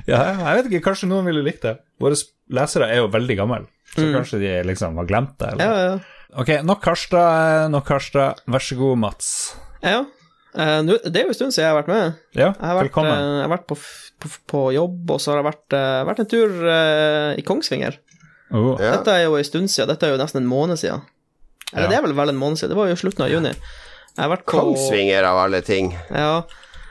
Ja, 0.07 0.21
jeg 0.31 0.59
vet 0.61 0.71
ikke, 0.71 0.85
kanskje 0.91 1.11
noen 1.11 1.27
ville 1.27 1.43
likt 1.45 1.65
det. 1.67 1.77
Våre 2.01 2.17
lesere 2.53 2.91
er 2.93 3.01
jo 3.01 3.09
veldig 3.11 3.39
gamle, 3.39 3.65
så 3.91 4.11
kanskje 4.13 4.39
de 4.43 4.53
liksom 4.69 4.99
har 5.01 5.09
glemt 5.09 5.35
det. 5.41 5.55
Eller? 5.55 5.65
Mm. 5.65 5.73
Ja, 5.73 5.97
ja, 5.97 6.13
Ok, 6.37 6.51
nok 6.67 6.83
Karstad, 6.83 7.71
nok 7.73 7.87
Karstad. 7.87 8.43
Vær 8.51 8.63
så 8.63 8.75
god, 8.77 8.99
Mats. 9.01 9.31
ja. 9.81 10.05
Eh, 10.56 10.82
det 10.84 11.16
er 11.16 11.25
jo 11.27 11.34
en 11.34 11.38
stund 11.38 11.51
siden 11.54 11.66
jeg 11.68 11.74
har 11.74 11.82
vært 11.84 11.92
med. 11.92 12.13
Ja, 12.34 12.48
Jeg 12.54 12.66
har 12.70 12.77
vært, 12.80 12.98
eh, 12.98 13.10
jeg 13.12 13.42
har 13.44 13.51
vært 13.58 13.68
på, 13.68 13.75
på, 14.20 14.30
på 14.48 14.62
jobb, 14.74 15.12
og 15.12 15.20
så 15.22 15.32
har 15.34 15.42
jeg 15.44 15.48
vært, 15.51 15.74
eh, 15.77 16.04
vært 16.08 16.20
en 16.24 16.30
tur 16.32 16.70
i 17.38 17.42
Kongsvinger. 17.46 17.98
Oh. 18.51 18.77
Ja. 18.80 18.96
Dette 18.98 19.12
er 19.12 19.24
jo 19.25 19.36
en 19.36 19.44
stund 19.44 19.68
siden. 19.70 19.89
Dette 19.92 20.08
er 20.08 20.16
jo 20.16 20.22
nesten 20.22 20.42
en 20.42 20.48
måned 20.50 20.80
siden. 20.80 21.01
Eller 21.74 21.84
Ja. 21.84 21.89
det 21.89 21.98
er 21.98 22.01
vel 22.08 22.13
vel 22.16 22.30
en 22.30 22.39
måned 22.39 22.58
siden. 22.58 22.70
Det 22.72 22.77
var 22.77 22.88
jo 22.88 22.96
slutten 22.96 23.25
av 23.25 23.30
juni. 23.30 23.51
Jeg 23.51 24.24
har 24.24 24.30
vært 24.32 24.46
på 24.48 24.56
Kongsvinger 24.62 25.24
av 25.27 25.38
alle 25.44 25.62
ting. 25.62 25.92
Ja. 26.10 26.44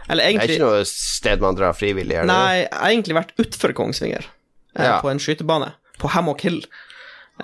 Eller 0.09 0.23
Det 0.23 0.37
er 0.37 0.49
ikke 0.53 0.61
noe 0.63 0.85
sted 0.87 1.41
man 1.41 1.57
drar 1.57 1.73
frivillig, 1.75 2.15
er 2.15 2.21
det? 2.23 2.27
Nei, 2.31 2.59
jeg 2.61 2.69
har 2.73 2.91
egentlig 2.93 3.17
vært 3.17 3.33
utfor 3.43 3.73
Kongsvinger, 3.75 4.25
Ja. 4.79 5.01
på 5.01 5.11
en 5.11 5.19
skytebane, 5.19 5.73
på 5.99 6.09
Hammock 6.11 6.43
Hill, 6.43 6.63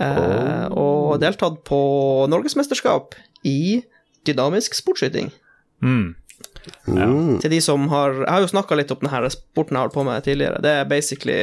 Oh. 0.01 0.69
og 1.13 1.21
deltatt 1.21 1.65
på 1.65 2.27
norgesmesterskap 2.31 3.15
i 3.45 3.83
dynamisk 4.25 4.73
sportsskyting. 4.75 5.31
Mm. 5.83 6.15
Mm. 6.87 7.41
Til 7.43 7.51
de 7.51 7.59
som 7.63 7.89
har 7.91 8.13
Jeg 8.15 8.31
har 8.31 8.45
jo 8.45 8.51
snakka 8.53 8.77
litt 8.79 8.93
om 8.95 9.01
denne 9.03 9.31
sporten 9.35 9.75
jeg 9.75 9.81
har 9.81 9.89
holdt 9.89 9.97
på 9.97 10.05
med 10.07 10.27
tidligere. 10.27 10.63
Det 10.63 10.75
er 10.79 10.91
basically 10.91 11.39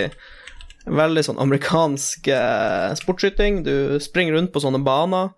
veldig 0.89 1.23
sånn 1.27 1.41
amerikansk 1.43 2.29
eh, 2.33 2.95
sportsskyting. 2.97 3.63
Du 3.67 3.99
springer 4.03 4.37
rundt 4.37 4.53
på 4.53 4.63
sånne 4.63 4.81
baner, 4.85 5.33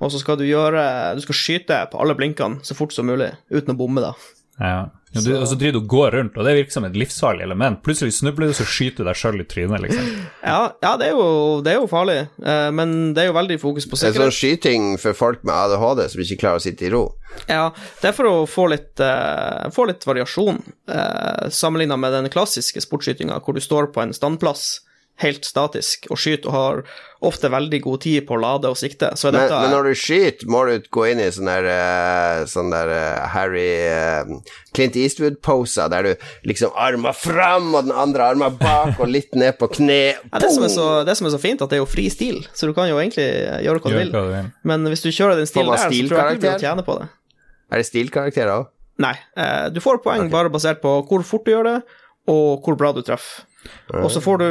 og 0.00 0.12
så 0.12 0.20
skal 0.20 0.38
du 0.40 0.46
gjøre 0.48 0.82
Du 1.16 1.22
skal 1.24 1.38
skyte 1.38 1.78
på 1.92 2.00
alle 2.02 2.16
blinkene 2.18 2.64
så 2.66 2.76
fort 2.76 2.94
som 2.96 3.08
mulig, 3.08 3.32
uten 3.52 3.74
å 3.74 3.78
bomme, 3.78 4.02
da. 4.04 4.14
Ja. 4.60 4.80
Ja, 5.10 5.20
du, 5.24 5.30
og 5.34 5.46
så 5.50 5.56
driver 5.58 5.74
du 5.74 5.78
og 5.80 5.88
går 5.90 6.14
rundt, 6.14 6.36
og 6.38 6.46
det 6.46 6.52
virker 6.54 6.74
som 6.76 6.84
et 6.86 6.94
livsfarlig 6.98 7.42
element. 7.42 7.80
Plutselig 7.82 8.14
snubler 8.14 8.50
du, 8.50 8.54
så 8.54 8.66
skyter 8.68 9.02
du 9.02 9.08
deg 9.08 9.18
sjøl 9.18 9.42
i 9.42 9.46
trynet, 9.50 9.82
liksom. 9.82 10.10
Ja, 10.44 10.60
ja 10.84 10.92
det, 11.00 11.08
er 11.08 11.16
jo, 11.18 11.24
det 11.66 11.72
er 11.72 11.80
jo 11.80 11.88
farlig, 11.90 12.18
eh, 12.38 12.68
men 12.78 12.92
det 13.16 13.24
er 13.24 13.30
jo 13.32 13.34
veldig 13.34 13.56
fokus 13.62 13.88
på 13.90 13.98
Det 13.98 14.06
er 14.06 14.14
sikkerhet. 14.14 14.30
sånn 14.30 14.38
skyting 14.38 14.86
for 15.02 15.18
folk 15.18 15.42
med 15.42 15.54
ADHD 15.56 16.04
som 16.12 16.22
ikke 16.22 16.38
klarer 16.44 16.62
å 16.62 16.64
sitte 16.66 16.86
i 16.86 16.92
ro. 16.94 17.02
Ja, 17.50 17.64
det 18.02 18.12
er 18.12 18.14
for 18.14 18.30
å 18.30 18.36
få 18.50 18.68
litt, 18.70 18.92
uh, 19.02 19.66
få 19.74 19.88
litt 19.90 20.06
variasjon, 20.06 20.62
uh, 20.90 21.50
sammenligna 21.50 21.98
med 21.98 22.14
den 22.14 22.30
klassiske 22.30 22.82
sportsskytinga, 22.86 23.42
hvor 23.42 23.58
du 23.58 23.62
står 23.64 23.90
på 23.94 24.04
en 24.04 24.14
standplass 24.14 24.76
helt 25.20 25.46
statisk 25.46 26.06
og 26.10 26.18
skyter 26.20 26.48
og 26.50 26.54
har 26.54 26.82
ofte 27.28 27.50
veldig 27.52 27.80
god 27.84 28.00
tid 28.00 28.24
på 28.28 28.36
å 28.36 28.40
lade 28.40 28.70
og 28.70 28.78
sikte. 28.80 29.10
Så 29.18 29.28
er 29.28 29.34
Men, 29.34 29.42
dette 29.44 29.58
men 29.60 29.74
når 29.74 29.88
du 29.90 29.98
skyter, 30.00 30.48
må 30.50 30.62
du 30.68 30.88
gå 30.92 31.04
inn 31.10 31.20
i 31.20 31.28
sånn 31.34 31.50
der, 31.50 31.68
eh, 31.68 32.44
sånn 32.48 32.72
der 32.72 32.92
eh, 32.94 33.26
Harry 33.34 33.66
eh, 33.84 34.32
Clint 34.76 34.96
Eastwood-poser, 34.96 35.90
der 35.92 36.08
du 36.08 36.26
liksom 36.48 36.72
armer 36.80 37.16
fram 37.16 37.74
og 37.74 37.90
den 37.90 37.94
andre 37.94 38.30
armen 38.32 38.56
bak 38.60 38.96
og 38.96 39.12
litt 39.12 39.36
ned 39.36 39.58
på 39.60 39.68
kne. 39.76 40.00
ja, 40.16 40.40
det, 40.40 40.52
som 40.56 40.64
er 40.64 40.72
så, 40.72 40.88
det 41.06 41.18
som 41.20 41.28
er 41.28 41.36
så 41.36 41.42
fint, 41.42 41.60
at 41.60 41.72
det 41.72 41.80
er 41.80 41.84
jo 41.84 41.90
fri 41.90 42.08
stil, 42.12 42.42
så 42.56 42.70
du 42.70 42.74
kan 42.76 42.88
jo 42.88 42.98
egentlig 43.02 43.28
gjøre 43.66 43.84
hva 43.84 43.92
du 43.92 43.98
vil. 44.00 44.50
Men 44.72 44.88
hvis 44.88 45.04
du 45.04 45.10
kjører 45.12 45.42
den 45.42 45.50
stilen 45.50 45.72
der, 45.74 45.84
så 45.84 45.92
tror 45.92 46.32
jeg 46.32 46.40
ikke 46.40 46.46
du 46.46 46.48
tjener 46.48 46.56
vil 46.56 46.66
tjene 46.66 46.86
på 46.88 47.00
det. 47.02 47.10
Er 47.70 47.82
det 47.82 47.86
stilkarakterer 47.90 48.56
òg? 48.56 48.70
Nei, 49.00 49.14
du 49.72 49.78
får 49.80 50.02
poeng 50.04 50.26
bare 50.32 50.52
basert 50.52 50.80
på 50.82 50.98
hvor 51.08 51.22
fort 51.24 51.46
du 51.46 51.52
gjør 51.54 51.68
det, 51.68 51.78
og 52.28 52.64
hvor 52.64 52.76
bra 52.80 52.92
du 52.96 53.04
treffer. 53.04 53.44
Og 54.00 54.08
så 54.12 54.22
får 54.24 54.38
du 54.40 54.50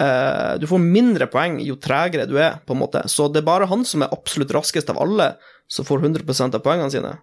eh, 0.00 0.52
Du 0.62 0.66
får 0.70 0.80
mindre 0.80 1.26
poeng 1.28 1.58
jo 1.60 1.76
tregere 1.82 2.26
du 2.28 2.36
er, 2.40 2.58
på 2.66 2.72
en 2.76 2.80
måte. 2.80 3.02
Så 3.12 3.28
det 3.32 3.42
er 3.42 3.48
bare 3.48 3.68
han 3.68 3.84
som 3.84 4.02
er 4.04 4.12
absolutt 4.14 4.54
raskest 4.56 4.90
av 4.92 5.00
alle, 5.02 5.34
som 5.68 5.84
får 5.84 6.04
100 6.06 6.54
av 6.54 6.62
poengene 6.64 6.90
sine. 6.94 7.16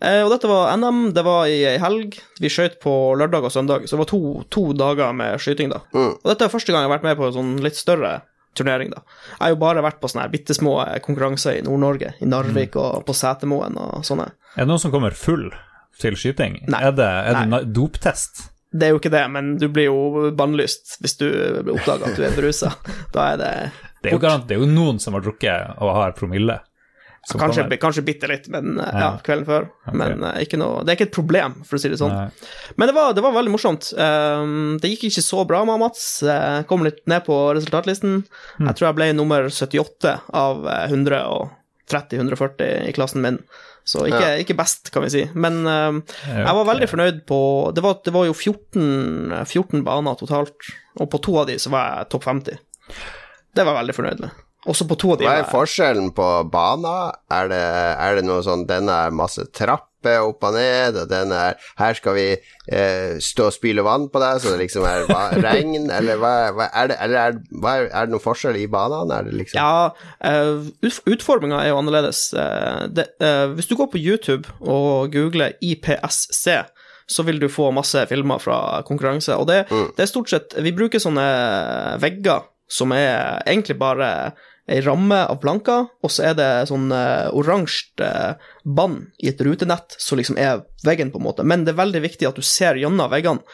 Eh, 0.00 0.20
og 0.22 0.30
dette 0.30 0.46
var 0.50 0.76
NM, 0.78 1.12
det 1.14 1.24
var 1.26 1.46
i 1.50 1.62
ei 1.66 1.78
helg. 1.82 2.18
Vi 2.38 2.50
skøyt 2.52 2.78
på 2.82 2.92
lørdag 3.18 3.48
og 3.48 3.54
søndag, 3.54 3.86
så 3.88 3.96
det 3.96 4.02
var 4.04 4.10
to, 4.12 4.20
to 4.54 4.64
dager 4.78 5.14
med 5.16 5.40
skyting, 5.42 5.72
da. 5.74 5.80
Mm. 5.94 6.12
Og 6.20 6.26
dette 6.30 6.46
er 6.46 6.52
første 6.52 6.74
gang 6.74 6.84
jeg 6.84 6.90
har 6.90 6.96
vært 6.98 7.06
med 7.08 7.18
på 7.18 7.26
en 7.30 7.34
sånn 7.38 7.54
litt 7.64 7.78
større 7.78 8.12
turnering, 8.58 8.92
da. 8.94 9.02
Jeg 9.32 9.40
har 9.42 9.54
jo 9.54 9.62
bare 9.62 9.82
vært 9.86 9.98
på 10.02 10.10
sånne 10.10 10.28
bitte 10.30 10.54
små 10.54 10.76
konkurranser 11.04 11.58
i 11.58 11.64
Nord-Norge, 11.66 12.12
i 12.22 12.28
Narvik 12.30 12.76
Mm. 12.76 12.82
og 12.84 13.06
på 13.08 13.16
Setermoen 13.16 13.78
og 13.78 14.04
sånne. 14.06 14.30
Er 14.54 14.62
det 14.66 14.70
noen 14.70 14.82
som 14.82 14.94
kommer 14.94 15.14
full 15.14 15.48
til 15.98 16.14
skyting? 16.14 16.60
Nei. 16.70 16.82
Er 16.82 16.94
det, 16.94 17.08
er 17.08 17.42
det 17.50 17.72
doptest? 17.74 18.48
Det 18.70 18.86
er 18.86 18.92
jo 18.92 19.00
ikke 19.00 19.12
det, 19.12 19.24
men 19.32 19.54
du 19.56 19.68
blir 19.72 19.88
jo 19.88 20.30
bannlyst 20.36 20.98
hvis 21.02 21.16
du 21.20 21.26
oppdager 21.72 22.10
at 22.10 22.16
du 22.18 22.24
er 22.26 22.34
berusa. 22.36 22.74
Da 23.14 23.32
er 23.32 23.38
det 23.40 23.52
Det 24.02 24.12
er 24.12 24.16
jo, 24.18 24.20
det 24.46 24.56
er 24.56 24.60
jo 24.62 24.68
noen 24.70 25.00
som 25.02 25.16
har 25.16 25.24
drukket 25.24 25.78
og 25.80 25.94
har 25.96 26.12
promille. 26.18 26.58
kanskje, 27.28 27.64
kanskje 27.80 28.04
bitte 28.06 28.28
litt, 28.30 28.48
men 28.52 28.78
eh, 28.78 28.92
ja, 28.92 29.00
Ja. 29.00 29.10
kvelden 29.24 29.46
før. 29.48 29.68
Men 29.92 30.22
eh, 30.24 30.56
noe, 30.60 30.84
det 30.84 30.92
er 30.92 30.96
ikke 30.98 31.08
et 31.08 31.16
problem, 31.16 31.56
for 31.64 31.76
å 31.76 31.80
si 31.82 31.88
det 31.88 31.98
sånn. 31.98 32.12
Nei. 32.14 32.28
Men 32.76 32.88
det 32.88 32.94
var, 32.94 33.12
det 33.16 33.24
var 33.24 33.34
veldig 33.34 33.52
morsomt. 33.56 33.90
Um, 33.96 34.76
det 34.80 34.92
gikk 34.92 35.08
ikke 35.10 35.24
så 35.24 35.44
bra 35.48 35.64
med 35.64 35.80
Mats. 35.82 36.20
Jeg 36.22 36.68
kom 36.70 36.84
litt 36.86 37.00
ned 37.10 37.24
på 37.26 37.40
resultatlisten. 37.58 38.22
Mm. 38.60 38.68
Jeg 38.70 38.78
tror 38.78 38.90
jeg 38.90 38.98
ble 39.00 39.12
nummer 39.16 39.48
78 39.48 40.14
av 40.44 40.68
eh, 40.68 40.86
130-140 41.88 42.88
i 42.88 42.94
klassen 42.96 43.24
min. 43.24 43.38
Så 43.88 44.04
ikke, 44.04 44.20
Ja. 44.20 44.34
ikke 44.42 44.56
best, 44.56 44.90
kan 44.92 45.02
vi 45.06 45.10
si. 45.14 45.22
Men 45.34 45.62
uh, 45.64 46.00
jeg 46.28 46.56
var 46.58 46.66
veldig 46.68 46.88
fornøyd 46.90 47.22
på 47.28 47.38
Det 47.74 47.82
var, 47.84 47.96
det 48.04 48.12
var 48.12 48.26
jo 48.28 48.34
14, 48.36 49.32
14 49.48 49.84
baner 49.86 50.18
totalt, 50.20 50.68
og 51.00 51.08
på 51.10 51.22
to 51.24 51.38
av 51.40 51.48
de 51.48 51.56
så 51.58 51.72
var 51.72 51.86
jeg 52.02 52.10
topp 52.12 52.28
50. 52.28 52.58
Det 53.54 53.64
var 53.64 53.72
jeg 53.72 53.80
veldig 53.80 53.96
fornøyd 53.96 54.20
med. 54.26 54.44
Også 54.68 54.84
på 54.90 54.98
to 55.00 55.12
av 55.14 55.20
de 55.20 55.24
Hva 55.24 55.38
er 55.40 55.48
forskjellen 55.48 56.10
på 56.12 56.26
baner? 56.52 57.14
Er 57.32 57.48
det, 57.48 57.62
er 57.96 58.18
det 58.18 58.24
noe 58.26 58.42
sånn 58.44 58.66
Denne 58.68 58.96
er 59.06 59.14
masse 59.14 59.46
trapper 59.98 60.24
opp 60.26 60.44
og 60.44 60.54
ned, 60.54 60.96
og 60.96 61.08
den 61.08 61.32
er 61.32 61.54
Her 61.78 61.94
skal 61.94 62.14
vi 62.14 62.26
eh, 62.72 63.18
stå 63.20 63.48
og 63.48 63.52
spyle 63.52 63.82
vann 63.82 64.08
på 64.08 64.20
deg, 64.20 64.40
så 64.40 64.52
det 64.52 64.62
liksom 64.62 64.84
er 64.84 65.06
hva, 65.08 65.30
regn, 65.46 65.90
eller 65.90 66.16
hva, 66.18 66.52
hva 66.52 66.68
er 66.72 66.88
det 66.88 66.98
Eller 67.02 67.18
er, 67.18 67.38
er, 67.62 67.88
er 67.92 68.06
det 68.06 68.12
noen 68.12 68.22
forskjell 68.24 68.56
i 68.56 68.66
banene? 68.66 69.22
Det 69.26 69.34
liksom 69.34 69.58
Ja, 69.58 69.90
uh, 70.24 70.66
utforminga 71.08 71.62
er 71.62 71.72
jo 71.72 71.78
annerledes. 71.80 72.32
Uh, 72.34 72.86
det, 72.90 73.08
uh, 73.22 73.54
hvis 73.54 73.68
du 73.68 73.76
går 73.76 73.90
på 73.92 74.00
YouTube 74.00 74.48
og 74.60 75.12
googler 75.12 75.56
IPSC, 75.60 76.46
så 77.08 77.24
vil 77.24 77.40
du 77.40 77.48
få 77.48 77.70
masse 77.72 78.02
filmer 78.10 78.40
fra 78.42 78.82
konkurranse. 78.86 79.34
Og 79.36 79.48
det, 79.48 79.64
det 79.96 80.04
er 80.04 80.10
stort 80.10 80.28
sett 80.28 80.56
Vi 80.60 80.74
bruker 80.76 81.00
sånne 81.00 81.24
vegger 82.02 82.44
som 82.68 82.92
er 82.92 83.40
egentlig 83.48 83.78
bare 83.80 84.34
ei 84.68 84.80
ramme 84.84 85.22
av 85.26 85.40
planker, 85.42 85.88
og 86.04 86.12
så 86.12 86.30
er 86.30 86.36
det 86.38 86.48
sånn 86.70 86.90
uh, 86.92 87.28
oransje 87.36 88.04
uh, 88.04 88.50
bånd 88.64 89.08
i 89.18 89.30
et 89.32 89.40
rutenett 89.44 89.96
som 89.98 90.20
liksom 90.20 90.38
er 90.40 90.62
veggen, 90.84 91.12
på 91.12 91.20
en 91.20 91.26
måte. 91.28 91.46
Men 91.46 91.64
det 91.64 91.74
er 91.74 91.82
veldig 91.82 92.04
viktig 92.04 92.28
at 92.28 92.38
du 92.38 92.44
ser 92.44 92.80
gjennom 92.80 93.10
veggene. 93.12 93.44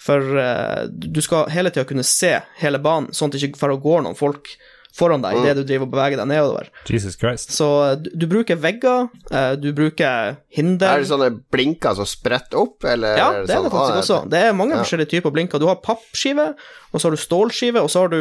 For 0.00 0.22
uh, 0.38 0.86
du 0.88 1.20
skal 1.24 1.50
hele 1.52 1.72
tida 1.74 1.88
kunne 1.88 2.06
se 2.06 2.36
hele 2.62 2.80
banen, 2.80 3.10
sånn 3.12 3.32
at 3.32 3.36
det 3.36 3.50
ikke 3.50 3.74
går 3.82 4.06
noen 4.06 4.18
folk 4.18 4.54
foran 4.96 5.22
deg 5.22 5.38
idet 5.40 5.54
du 5.60 5.62
driver 5.66 5.86
og 5.86 5.92
beveger 5.94 6.20
deg 6.20 6.28
nedover. 6.30 6.70
Jesus 6.88 7.16
Christ. 7.18 7.52
Så 7.54 7.68
eh, 7.84 7.96
du, 8.00 8.10
du 8.22 8.26
bruker 8.30 8.58
vegger, 8.60 9.08
eh, 9.30 9.52
du 9.60 9.70
bruker 9.76 10.40
hinder 10.56 10.96
Er 10.96 11.04
det 11.04 11.10
sånne 11.12 11.30
blinker 11.52 11.96
som 11.98 12.08
spretter 12.08 12.60
opp, 12.60 12.82
eller 12.84 13.18
Ja, 13.18 13.28
er 13.30 13.46
det 13.46 13.54
er 13.54 13.60
sånn, 13.60 13.68
det 13.68 13.74
faktisk 13.74 13.94
ah, 13.94 14.02
også. 14.02 14.18
Det 14.32 14.42
er 14.42 14.58
mange 14.58 14.76
Ja. 14.76 14.82
forskjellige 14.82 15.12
typer 15.14 15.34
blinker. 15.34 15.62
Du 15.62 15.68
har 15.70 15.80
pappskive, 15.84 16.50
og 16.90 16.98
så 16.98 17.08
har 17.08 17.16
du 17.16 17.22
stålskive, 17.22 17.84
og 17.84 17.90
så 17.92 18.06
har 18.06 18.12
du, 18.14 18.20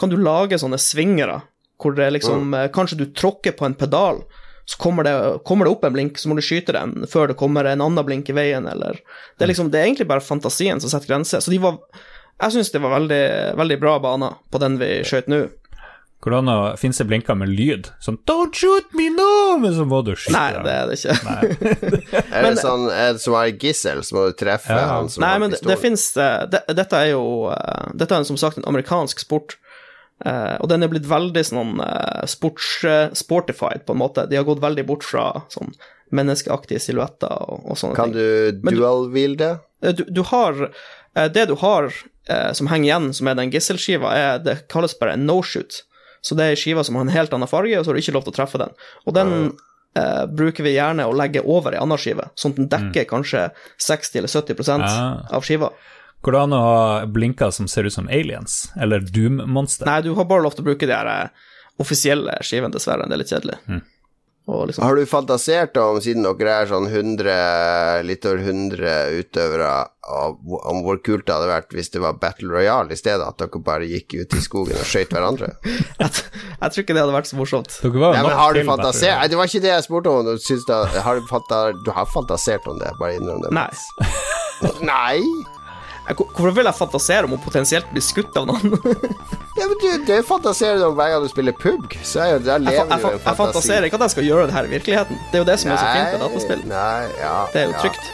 kan 0.00 0.12
du 0.12 0.16
lage 0.20 0.60
sånne 0.60 0.80
svingere 0.80 1.42
hvor 1.78 1.94
det 1.96 2.10
liksom 2.18 2.54
eh, 2.54 2.68
Kanskje 2.74 2.98
du 2.98 3.06
tråkker 3.14 3.52
på 3.58 3.66
en 3.66 3.74
pedal, 3.78 4.22
så 4.68 4.76
kommer 4.82 5.04
det, 5.06 5.14
kommer 5.48 5.64
det 5.64 5.72
opp 5.72 5.84
en 5.88 5.92
blink, 5.94 6.18
så 6.18 6.28
må 6.28 6.34
du 6.36 6.42
skyte 6.44 6.74
den 6.76 7.06
før 7.08 7.28
det 7.30 7.38
kommer 7.40 7.64
en 7.64 7.80
annen 7.80 8.04
blink 8.04 8.28
i 8.28 8.34
veien, 8.36 8.66
eller 8.68 8.98
Det 9.38 9.46
er 9.46 9.52
liksom 9.54 9.70
Det 9.72 9.80
er 9.80 9.86
egentlig 9.88 10.08
bare 10.10 10.20
fantasien 10.20 10.80
som 10.80 10.90
setter 10.92 11.08
grenser. 11.14 11.40
Så 11.40 11.50
de 11.54 11.58
var 11.62 11.78
Jeg 12.40 12.52
syns 12.58 12.70
det 12.74 12.82
var 12.82 12.92
veldig, 13.00 13.22
veldig 13.56 13.78
bra 13.80 13.98
baner 13.98 14.36
på 14.52 14.58
den 14.62 14.76
vi 14.78 14.98
skøyt 15.08 15.26
nå. 15.32 15.46
Går 16.20 16.34
det 16.34 16.38
an 16.42 16.48
å 16.50 16.58
finnes 16.76 16.98
det 16.98 17.04
blinker 17.06 17.36
med 17.38 17.48
lyd? 17.54 17.88
Sånn 18.02 18.16
'Don't 18.26 18.52
shoot 18.52 18.90
me 18.98 19.06
now!' 19.14 19.56
Men 19.62 19.72
så 19.74 19.84
må 19.86 20.00
du 20.04 20.12
skyte. 20.18 20.34
Nei, 20.34 20.62
det 20.66 20.72
er 20.74 20.86
det 20.90 20.96
ikke. 20.98 21.14
Er 22.34 22.42
det 22.42 22.58
sånn 22.58 22.88
er 22.90 23.12
det 23.14 23.22
som 23.22 23.36
er 23.38 23.52
gissel, 23.54 24.02
så 24.02 24.16
må 24.16 24.24
du 24.26 24.32
treffe 24.38 24.74
Ja. 24.74 24.96
han 24.96 25.08
som 25.08 25.22
Nei, 25.22 25.30
har 25.32 25.38
men 25.38 25.50
det, 25.54 25.60
pistol? 25.60 25.70
det 25.70 25.78
fins 25.78 26.06
det, 26.14 26.62
Dette 26.74 26.96
er 27.04 27.12
jo 27.12 27.22
eh, 27.54 27.86
Dette 27.94 28.18
er 28.18 28.24
som 28.26 28.36
sagt 28.36 28.58
en 28.58 28.66
amerikansk 28.66 29.22
sport. 29.22 29.56
Eh, 30.24 30.56
og 30.60 30.68
den 30.70 30.82
er 30.82 30.88
blitt 30.92 31.06
veldig 31.08 31.44
sånn 31.46 31.78
uh, 31.80 32.24
sports, 32.26 32.84
eh, 32.84 33.08
sportified, 33.14 33.84
på 33.86 33.92
en 33.96 34.00
måte. 34.02 34.26
De 34.30 34.36
har 34.36 34.44
gått 34.48 34.60
veldig 34.62 34.86
bort 34.86 35.04
fra 35.06 35.28
sånn 35.52 35.74
menneskeaktige 36.10 36.80
silhuetter 36.80 37.32
og, 37.52 37.66
og 37.68 37.76
sånne 37.76 37.94
Kan 37.98 38.12
ting. 38.12 38.62
Kan 38.62 38.72
du- 38.72 38.78
dual-wheelde? 38.80 39.50
Du, 39.94 40.04
du 40.08 40.22
har 40.24 40.70
Det 41.14 41.44
du 41.48 41.54
har 41.60 41.92
som 42.52 42.66
henger 42.68 42.84
igjen, 42.84 43.12
som 43.14 43.28
er 43.30 43.34
den 43.38 43.50
gisselskiva, 43.50 44.10
er, 44.12 44.38
det 44.44 44.68
kalles 44.68 44.92
bare 44.98 45.14
en 45.16 45.24
no-shoot. 45.26 45.82
Så 46.20 46.34
det 46.36 46.44
er 46.44 46.50
ei 46.52 46.58
skive 46.60 46.82
som 46.84 46.94
har 46.98 47.06
en 47.06 47.12
helt 47.14 47.32
annen 47.32 47.48
farge, 47.48 47.78
og 47.78 47.84
så 47.86 47.90
har 47.90 47.96
du 47.96 48.02
ikke 48.02 48.12
lov 48.18 48.24
til 48.26 48.34
å 48.34 48.36
treffe 48.36 48.58
den. 48.60 48.74
Og 49.06 49.14
den 49.16 49.32
eh, 49.96 50.26
bruker 50.28 50.66
vi 50.66 50.74
gjerne 50.74 51.06
å 51.08 51.14
legge 51.16 51.40
over 51.48 51.72
ei 51.72 51.80
anna 51.80 51.96
skive, 51.96 52.26
sånn 52.36 52.52
at 52.52 52.58
den 52.60 52.68
dekker 52.74 53.06
kanskje 53.08 53.46
60 53.80 54.18
eller 54.20 54.28
70 54.28 54.84
Ah. 54.84 55.24
av 55.38 55.46
skiva. 55.46 55.70
Går 56.26 56.34
det 56.34 56.40
an 56.40 56.56
å 56.56 56.62
ha 56.62 56.80
blinker 57.06 57.52
som 57.54 57.68
ser 57.70 57.86
ut 57.86 57.94
som 57.94 58.08
aliens? 58.10 58.64
Eller 58.80 59.04
Doom-monster? 59.06 59.86
Nei, 59.86 60.00
du 60.02 60.12
har 60.18 60.26
bare 60.28 60.44
lov 60.46 60.56
til 60.56 60.66
å 60.66 60.70
bruke 60.72 60.88
de 60.88 60.94
her 60.96 61.12
eh, 61.12 61.46
offisielle 61.78 62.34
skivene, 62.42 62.74
dessverre. 62.74 63.06
Det 63.06 63.14
er 63.16 63.22
litt 63.22 63.32
kjedelig. 63.32 63.60
Og 64.48 64.66
liksom, 64.66 64.84
Har 64.84 64.96
du 64.96 65.04
fantasert 65.06 65.76
om, 65.76 65.98
siden 66.00 66.24
dere 66.24 66.52
er 66.62 66.68
sånn 66.70 66.86
100, 66.88 68.00
litt 68.08 68.24
over 68.24 68.40
100 68.40 69.18
utøvere, 69.20 69.72
om 70.72 70.80
hvor 70.86 71.02
kult 71.04 71.26
det 71.28 71.34
hadde 71.34 71.50
vært 71.50 71.76
hvis 71.76 71.92
det 71.92 72.00
var 72.00 72.16
Battle 72.22 72.48
Royale 72.54 72.96
i 72.96 72.98
stedet, 72.98 73.26
at 73.26 73.36
dere 73.42 73.60
bare 73.66 73.90
gikk 73.90 74.16
ut 74.16 74.38
i 74.38 74.40
skogen 74.40 74.80
og 74.80 74.88
skøyt 74.88 75.12
hverandre? 75.12 75.52
jeg, 76.00 76.08
jeg 76.08 76.72
tror 76.72 76.80
ikke 76.86 76.96
det 76.96 77.04
hadde 77.04 77.18
vært 77.18 77.28
så 77.28 77.38
morsomt. 77.38 77.76
Dere 77.84 78.00
var 78.00 78.16
jo 78.16 78.16
Nei, 78.16 78.24
men 78.24 78.38
har 78.40 78.56
du 78.56 78.62
fantasert 78.72 79.20
Nei, 79.20 79.28
det 79.28 79.40
var 79.42 79.52
ikke 79.52 79.64
det 79.66 79.72
jeg 79.74 79.86
spurte 79.90 80.16
om. 80.16 80.32
Du, 80.32 80.42
syns 80.48 80.64
da, 80.70 80.80
har 81.04 81.20
du, 81.20 81.28
fanta, 81.28 81.60
du 81.84 81.92
har 81.92 82.08
fantasert 82.08 82.72
om 82.72 82.80
det, 82.80 82.96
bare 83.02 83.20
innrøm 83.20 83.44
det. 83.44 83.52
Nei. 83.52 83.68
Nei? 84.94 85.20
Hvorfor 86.16 86.54
vil 86.56 86.64
jeg 86.70 86.74
fantasere 86.78 87.24
om 87.28 87.34
å 87.36 87.40
potensielt 87.42 87.90
bli 87.92 88.00
skutt 88.04 88.36
av 88.40 88.46
noen? 88.48 88.72
Ja, 89.58 89.64
men 89.66 89.78
du, 89.82 90.04
det 90.06 90.20
fantaserer 90.22 90.76
du 90.78 90.84
om 90.86 90.94
hver 90.94 91.08
gang 91.10 91.24
du 91.24 91.28
spiller 91.32 91.50
pubg. 91.58 91.96
så 92.06 92.22
jeg, 92.28 92.44
jeg, 92.46 92.62
Jeg, 92.68 92.76
fa- 92.78 92.86
jeg, 92.94 93.00
fa- 93.02 93.10
jeg 93.26 93.36
fantaserer 93.40 93.86
ikke 93.88 93.98
at 93.98 94.04
jeg 94.06 94.12
skal 94.14 94.26
gjøre 94.28 94.44
det 94.46 94.54
her 94.54 94.68
i 94.68 94.70
virkeligheten. 94.70 95.18
Det 95.32 95.34
er 95.34 95.42
jo 95.42 95.48
det 95.48 95.56
som 95.58 95.72
er 95.74 95.80
så 95.82 95.88
fint 95.96 96.12
med 96.14 96.22
dataspill. 96.22 96.62
Nei, 96.70 97.08
ja, 97.18 97.32
Det 97.52 97.64
er 97.64 97.66
jo 97.72 97.74
trygt. 97.82 98.12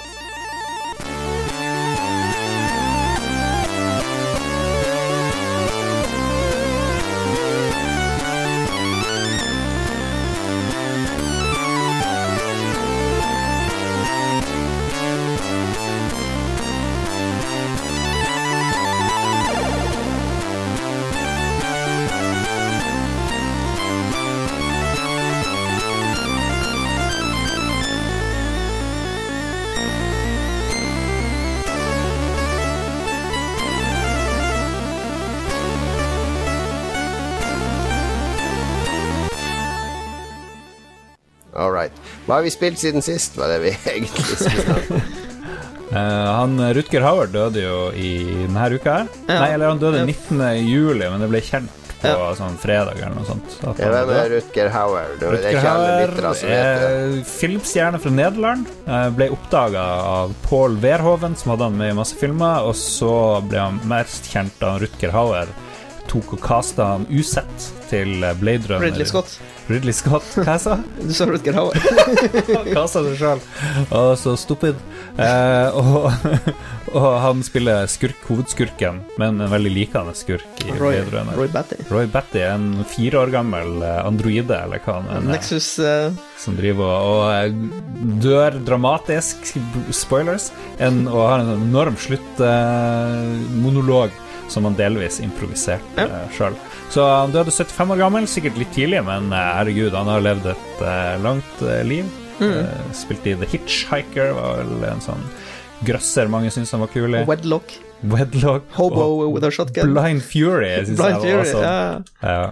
Hva 42.35 42.41
har 42.41 42.47
vi 42.49 42.51
spilt 42.51 42.81
siden 42.83 43.03
sist, 43.07 43.37
var 43.39 43.47
det 43.53 43.61
vi 43.63 43.71
egentlig 43.93 44.25
skulle 44.27 44.51
snakke 44.51 44.97
om. 44.99 45.05
Eh, 45.95 46.27
han 46.35 46.57
Rutger 46.75 47.05
Hauer 47.07 47.29
døde 47.31 47.61
jo 47.63 47.77
i 47.95 48.09
denne 48.49 48.65
uka 48.75 48.95
her. 48.97 49.09
Ja. 49.29 49.37
Nei, 49.39 49.49
eller 49.55 49.71
han 49.71 49.79
døde 49.79 50.01
Ja. 50.01 50.07
19. 50.11 50.41
juli, 50.67 51.07
men 51.13 51.23
det 51.23 51.29
ble 51.31 51.39
kjent 51.47 51.71
på 52.03 52.11
Ja. 52.11 52.33
sånn 52.35 52.57
fredag 52.59 52.99
eller 52.99 53.15
noe 53.15 53.29
sånt. 53.29 53.55
Ja, 53.63 53.71
Hvem 53.79 54.11
er. 54.17 54.27
Rutger 54.35 54.73
Hauer? 54.75 55.07
Det 55.21 55.29
er 55.29 55.37
Rutger 55.37 55.61
Hauer 55.63 56.17
er 56.51 57.15
filmstjerne 57.31 58.01
fra 58.03 58.11
Nederland. 58.11 58.67
eh, 58.89 59.07
Ble 59.15 59.31
oppdaga 59.31 59.85
av 60.19 60.35
Paul 60.49 60.75
Werhoven, 60.83 61.37
som 61.39 61.55
hadde 61.55 61.69
han 61.71 61.79
med 61.79 61.93
i 61.95 61.97
masse 62.03 62.19
filmer. 62.19 62.67
Og 62.67 62.75
så 62.75 63.15
ble 63.49 63.63
han 63.63 63.79
mest 63.87 64.27
kjent 64.35 64.59
da 64.59 64.75
Rutger 64.83 65.15
Hauer 65.15 65.47
tok 66.11 66.35
og 66.35 66.41
kasta 66.45 66.85
han 66.97 67.07
usett 67.09 67.71
til 67.89 68.19
Blade 68.43 68.67
Runner. 68.69 68.85
Ridley 68.91 69.07
Scott. 69.07 69.39
Ridley 69.67 69.95
Scott, 69.97 70.27
hva 70.37 70.59
jeg 70.59 70.61
sa 70.61 70.75
Du 70.99 71.13
sa 71.17 71.25
Rutger 71.29 71.55
Hauer. 71.57 71.77
Hva 72.75 72.85
sa 72.91 73.01
du 73.05 73.15
sjøl. 73.17 73.41
Å, 73.89 74.17
så 74.21 74.35
stupid. 74.37 74.77
Eh, 75.21 75.69
og, 75.79 76.13
og 76.99 77.21
han 77.23 77.43
spiller 77.47 77.87
skurk, 77.91 78.17
hovedskurken, 78.29 79.01
men 79.21 79.41
en 79.41 79.51
veldig 79.53 79.73
likende 79.73 80.15
skurk 80.19 80.65
i 80.65 80.71
Roy, 80.77 80.97
Roy 81.37 81.49
Batty. 81.53 81.77
Roy 81.89 82.07
Batty, 82.11 82.41
en 82.45 82.85
fire 82.91 83.19
år 83.23 83.31
gammel 83.35 83.69
eh, 83.81 84.05
androide, 84.05 84.57
eller 84.67 84.79
hva 84.85 84.93
han 85.01 85.09
er, 85.15 85.21
Nexus 85.33 85.69
uh... 85.81 86.13
som 86.41 86.57
driver 86.59 86.85
og, 86.85 86.97
og 87.15 87.23
eh, 87.33 87.53
dør 88.25 88.51
dramatisk, 88.67 89.37
spoilers, 89.95 90.45
en, 90.83 91.09
og 91.09 91.29
har 91.31 91.39
en 91.45 91.53
enorm 91.57 91.97
sluttmonolog 92.05 94.11
som 94.49 94.65
han 94.69 94.75
delvis 94.79 95.21
improviserte 95.25 96.05
Ja. 96.05 96.25
uh, 96.25 96.29
sjøl. 96.37 96.55
Så 96.91 97.05
han 97.07 97.33
døde 97.35 97.51
75 97.51 97.91
år 97.95 97.99
gammel, 98.05 98.27
sikkert 98.31 98.59
litt 98.61 98.71
tidlig, 98.77 99.01
men 99.07 99.33
eh, 99.33 99.49
herregud, 99.59 99.95
han 99.97 100.07
har 100.07 100.21
levd 100.23 100.47
et 100.53 100.83
eh, 100.85 101.17
langt 101.25 101.63
eh, 101.65 101.81
liv. 101.87 102.05
Mm. 102.39 102.53
Eh, 102.61 102.93
spilte 102.95 103.31
i 103.33 103.35
The 103.41 103.47
Hitchhiker, 103.51 104.33
var 104.37 104.61
vel 104.63 104.85
en 104.93 105.01
sånn 105.03 105.25
grøsser 105.85 106.29
mange 106.31 106.51
syntes 106.55 106.71
han 106.73 106.81
var 106.85 106.93
kul 106.93 107.15
i. 107.19 107.25
Wedlock. 107.29 107.75
Wedlock 108.05 108.69
Hobo 108.77 109.05
og 109.25 109.33
with 109.35 109.47
a 109.49 109.51
shotgun. 109.55 109.95
Blind 109.97 110.23
Fury 110.23 110.71
syns 110.85 110.99
jeg 111.01 111.17
var 111.17 111.25
Fury, 111.25 111.49
sånn. 111.51 111.65
ja. 111.65 112.45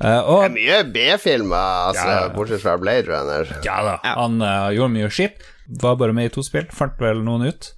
Ja. 0.00 0.22
og, 0.24 0.40
Det 0.42 0.48
er 0.48 0.54
mye 0.56 0.80
B-filmer, 0.92 1.68
altså, 1.92 2.06
Ja, 2.08 2.16
ja. 2.26 2.32
bortsett 2.34 2.62
fra 2.64 2.76
Blade 2.80 3.06
Runner. 3.08 3.52
Ja 3.64 3.76
da, 3.86 3.94
Ja. 4.04 4.14
han 4.22 4.40
uh, 4.42 4.70
gjorde 4.74 4.92
mye 4.96 5.10
skitt. 5.12 5.38
Var 5.82 5.96
bare 5.98 6.12
med 6.14 6.30
i 6.30 6.34
to 6.34 6.42
spill, 6.46 6.66
fant 6.70 6.94
vel 7.02 7.22
noen 7.26 7.48
ut. 7.50 7.72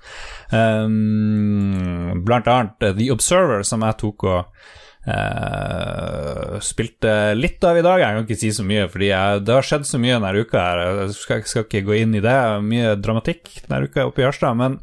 Um, 0.52 2.22
blant 2.24 2.48
annet 2.48 2.82
eh, 2.82 2.94
The 2.96 3.11
Observer, 3.12 3.64
som 3.68 3.87
jeg 3.87 4.00
tok 4.04 4.28
og 4.28 4.68
Uh, 5.08 6.58
spilte 6.61 7.32
litt 7.38 7.62
av 7.64 7.78
i 7.78 7.84
dag. 7.87 8.02
Jeg 8.02 8.16
kan 8.16 8.26
ikke 8.26 8.37
si 8.42 8.50
så 8.52 8.64
mye, 8.66 8.82
fordi 8.92 9.06
jeg, 9.08 9.38
det 9.46 9.54
har 9.56 9.64
skjedd 9.64 9.87
så 9.88 10.00
mye 10.02 10.18
denne 10.18 10.42
uka. 10.42 10.61
her 10.61 10.82
Jeg 10.84 11.14
skal, 11.16 11.40
skal 11.48 11.64
ikke 11.64 11.87
gå 11.87 11.94
inn 12.02 12.18
i 12.18 12.20
det. 12.20 12.34
Mye 12.66 12.90
dramatikk 13.00 13.48
denne 13.62 13.88
uka 13.88 14.04
oppe 14.11 14.20
i 14.20 14.26
Harstad. 14.26 14.58
Men 14.61 14.76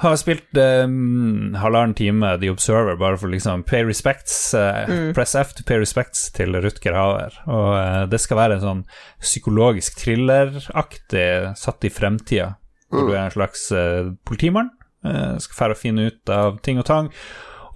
har 0.00 0.16
spilt 0.16 0.56
um, 0.56 1.52
halvannen 1.60 1.92
time 1.98 2.32
The 2.40 2.48
Observer, 2.54 2.96
bare 2.96 3.18
for 3.20 3.28
liksom 3.28 3.66
pay 3.68 3.84
respects. 3.84 4.54
eh, 4.54 5.12
Press 5.12 5.34
F 5.36 5.52
to 5.58 5.66
pay 5.68 5.82
respects 5.82 6.30
til 6.32 6.56
Rutger 6.56 6.96
Hauer. 6.96 7.36
Og 7.44 7.68
uh, 7.76 8.06
det 8.08 8.22
skal 8.22 8.40
være 8.40 8.56
en 8.56 8.64
sånn 8.64 8.82
psykologisk 9.20 10.00
thrilleraktig 10.00 11.28
satt 11.60 11.84
i 11.84 11.92
fremtida. 11.92 12.54
Hvor 12.90 13.10
du 13.10 13.12
er 13.12 13.26
en 13.26 13.34
slags 13.36 13.68
uh, 13.76 14.14
politimann. 14.24 14.72
Eh, 15.04 15.38
skal 15.38 15.58
fære 15.58 15.76
og 15.76 15.80
finne 15.80 16.10
ut 16.10 16.34
av 16.34 16.60
ting 16.64 16.80
og 16.82 16.88
tang. 16.88 17.10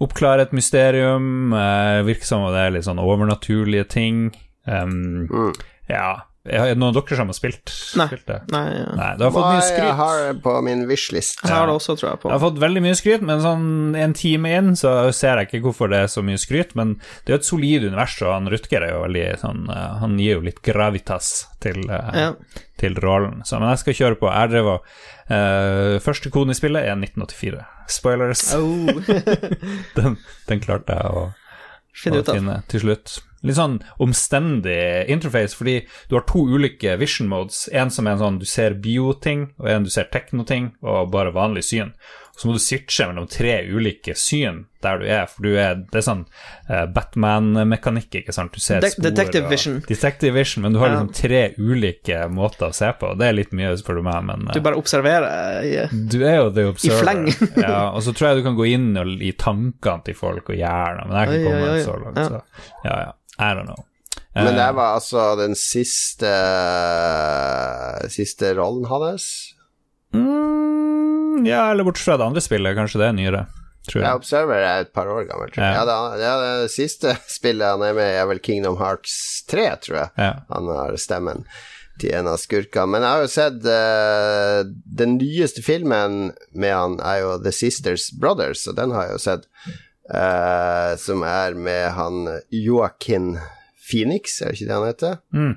Oppklare 0.03 0.43
et 0.43 0.53
mysterium. 0.55 1.53
Uh, 1.55 2.03
virker 2.03 2.27
som 2.27 2.43
det 2.51 2.65
er 2.65 2.73
litt 2.75 2.87
sånn 2.87 2.99
overnaturlige 2.99 3.87
ting. 3.95 4.25
Um, 4.67 5.27
Mm. 5.31 5.53
Ja 5.87 6.25
Er 6.45 6.67
det 6.69 6.77
noen 6.77 6.91
av 6.93 6.99
dere 6.99 7.15
som 7.17 7.29
har 7.31 7.35
spilt, 7.37 7.71
Nei. 7.97 8.05
spilt 8.05 8.27
det? 8.29 8.35
Nei, 8.53 8.63
ja. 8.75 8.85
Nei, 8.93 9.07
det 9.17 9.25
har 9.25 9.31
fått 9.33 9.45
Hva 9.47 9.53
mye 9.57 9.77
jeg 9.79 9.95
har 9.97 10.19
det 10.21 10.33
på 10.43 10.51
min 10.67 10.83
wishlist? 10.89 11.39
Jeg 11.41 11.49
har 11.55 11.65
det 11.65 11.73
også, 11.79 11.95
tror 11.97 12.09
jeg, 12.11 12.19
på. 12.21 12.29
Jeg 12.29 12.35
har 12.37 12.43
fått 12.43 12.59
veldig 12.61 12.83
mye 12.85 12.97
skryt, 12.99 13.23
men 13.25 13.41
sånn 13.41 13.65
en 13.97 14.13
time 14.13 14.51
inn 14.59 14.69
så 14.77 14.91
ser 15.17 15.41
jeg 15.41 15.49
ikke 15.49 15.63
hvorfor 15.65 15.89
det 15.89 16.03
er 16.03 16.11
så 16.13 16.21
mye 16.25 16.37
skryt. 16.37 16.75
Men 16.77 16.93
det 17.25 17.33
er 17.33 17.35
jo 17.37 17.39
et 17.41 17.49
solid 17.49 17.87
univers, 17.89 18.17
og 18.21 18.29
han 18.35 18.51
Rutger 18.53 18.85
er 18.85 18.93
jo 18.93 19.01
veldig 19.07 19.25
sånn 19.41 19.63
eh, 19.73 19.95
Han 20.03 20.19
gir 20.21 20.37
jo 20.37 20.45
litt 20.45 20.61
gravitas 20.61 21.31
til, 21.65 21.81
eh, 21.89 22.11
Ja. 22.21 22.29
til 22.77 22.93
rollen. 23.01 23.41
Så, 23.43 23.57
men 23.59 23.71
jeg 23.73 23.81
skal 23.81 23.97
kjøre 24.03 24.19
på. 24.21 24.29
Jeg 24.29 24.51
drev 24.53 24.69
og 24.75 24.85
uh, 25.31 25.97
Første 26.05 26.29
koden 26.29 26.53
i 26.53 26.57
spillet 26.61 26.85
er 26.85 26.93
1984. 26.93 27.63
Spoilers. 27.89 28.45
Oh. 28.53 29.01
Den, 29.97 30.17
den 30.49 30.61
klarte 30.61 30.93
jeg 30.97 31.09
å 31.09 31.25
Finne 31.95 32.19
å 32.19 32.25
ut 32.25 32.29
av. 32.29 32.35
finne 32.35 32.55
til 32.67 32.81
slutt. 32.83 33.13
Litt 33.45 33.59
sånn 33.59 33.79
omstendig 34.03 35.09
interface, 35.13 35.55
fordi 35.57 35.79
du 36.09 36.17
har 36.17 36.25
to 36.29 36.45
ulike 36.55 36.97
vision 37.01 37.29
modes. 37.31 37.65
En 37.71 37.93
som 37.93 38.07
er 38.07 38.17
en 38.17 38.23
sånn 38.25 38.39
du 38.41 38.45
ser 38.49 38.77
bio-ting, 38.81 39.51
og 39.61 39.69
en 39.71 39.87
du 39.87 39.91
ser 39.93 40.09
tekno-ting, 40.13 40.73
og 40.83 41.11
bare 41.13 41.33
vanlig 41.35 41.65
syn. 41.69 41.93
Så 42.35 42.49
må 42.49 42.53
du 42.57 42.59
switche 42.59 43.05
mellom 43.07 43.29
tre 43.31 43.61
ulike 43.71 44.11
syn 44.19 44.65
der 44.83 44.99
du 44.99 45.05
er, 45.07 45.23
for 45.31 45.45
du 45.47 45.53
er, 45.55 45.77
det 45.87 46.01
er 46.01 46.03
sånn 46.03 46.25
eh, 46.67 46.83
Batman-mekanikk, 46.93 48.17
ikke 48.19 48.33
sant. 48.35 48.51
Du 48.53 48.59
ser 48.61 48.83
De- 48.83 48.89
spor 48.91 49.05
detective 49.07 49.47
vision. 49.49 49.79
Detective 49.87 50.35
vision, 50.35 50.65
men 50.65 50.75
du 50.75 50.81
har 50.81 50.91
liksom 50.91 51.13
tre 51.15 51.41
ulike 51.57 52.19
måter 52.29 52.67
å 52.69 52.75
se 52.75 52.91
på. 52.99 53.13
og 53.13 53.21
Det 53.21 53.29
er 53.29 53.37
litt 53.39 53.55
mye, 53.55 53.71
spør 53.79 54.01
du 54.01 54.05
meg, 54.05 54.19
men 54.27 54.45
Du 54.51 54.59
eh, 54.59 54.65
bare 54.67 54.77
observerer 54.77 55.63
i 55.63 55.73
du 55.95 56.19
er 56.27 56.35
jo 56.41 56.51
the 56.51 56.67
observer. 56.69 56.99
i 56.99 57.03
fleng. 57.05 57.25
ja, 57.65 57.91
og 57.95 58.03
så 58.03 58.13
tror 58.13 58.29
jeg 58.33 58.43
du 58.43 58.47
kan 58.49 58.59
gå 58.59 58.67
inn 58.75 58.91
og, 58.99 59.15
i 59.23 59.31
tankene 59.31 60.03
til 60.05 60.19
folk 60.19 60.51
og 60.51 60.59
hjernen, 60.59 61.07
men 61.09 61.21
jeg 61.21 61.31
kan 61.31 61.47
komme 61.47 61.69
oi, 61.69 61.77
oi. 61.79 61.83
så 61.87 61.99
langt. 62.03 62.19
Ja. 62.19 62.27
Så. 62.27 62.73
Ja, 62.83 62.97
ja. 63.07 63.13
I 63.39 63.51
don't 63.57 63.65
know. 63.69 63.83
Men 64.35 64.55
det 64.55 64.63
Eh, 64.65 64.73
var 64.75 64.95
altså 64.97 65.35
den 65.39 65.53
siste 65.55 66.29
Siste 68.11 68.53
rollen 68.57 68.85
hans. 68.89 69.53
mm, 70.13 71.45
Ja, 71.47 71.71
eller 71.71 71.83
bortsett 71.83 72.05
fra 72.05 72.17
det 72.17 72.25
andre 72.29 72.41
spillet, 72.41 72.75
kanskje 72.77 72.99
det 73.01 73.07
er 73.09 73.15
nyere, 73.17 73.45
tror 73.89 74.01
Ja, 74.01 74.07
jeg. 74.09 74.21
Observer 74.21 74.55
er 74.63 74.81
et 74.85 74.93
par 74.95 75.07
år 75.11 75.25
gammel, 75.29 75.51
tror 75.51 75.63
jeg. 75.65 75.75
Ja. 75.75 75.83
Ja, 75.83 75.85
det, 76.15 76.23
ja, 76.23 76.35
det 76.63 76.71
siste 76.73 77.15
spillet 77.37 77.67
han 77.75 77.83
er 77.83 77.93
med 77.97 78.11
i, 78.13 78.17
er 78.21 78.27
vel 78.31 78.39
Kingdom 78.43 78.77
Hearts 78.79 79.43
3, 79.51 79.65
tror 79.83 79.97
jeg. 79.99 80.09
Ja. 80.17 80.33
Han 80.53 80.67
har 80.71 80.95
stemmen 81.01 81.45
til 81.99 82.11
en 82.15 82.27
av 82.27 82.39
skurkene. 82.41 82.87
Men 82.91 83.03
jeg 83.05 83.11
har 83.11 83.21
jo 83.23 83.31
sett 83.31 83.67
uh, 83.71 84.71
Den 84.99 85.13
nyeste 85.19 85.61
filmen 85.63 86.33
med 86.51 86.73
han 86.75 86.97
er 86.99 87.21
jo 87.23 87.35
The 87.43 87.53
Sisters 87.55 88.09
Brothers, 88.19 88.65
og 88.67 88.75
den 88.79 88.91
har 88.95 89.07
jeg 89.09 89.15
jo 89.19 89.23
sett. 89.29 89.45
Eh, 90.13 90.95
som 91.01 91.23
er 91.23 91.53
med 91.57 91.91
han 91.97 92.25
Joaquin 92.53 93.37
Phoenix, 93.85 94.41
er 94.41 94.51
det 94.51 94.59
ikke 94.59 94.67
det 94.71 94.79
han 94.79 94.89
heter? 94.89 95.21
Mm. 95.33 95.53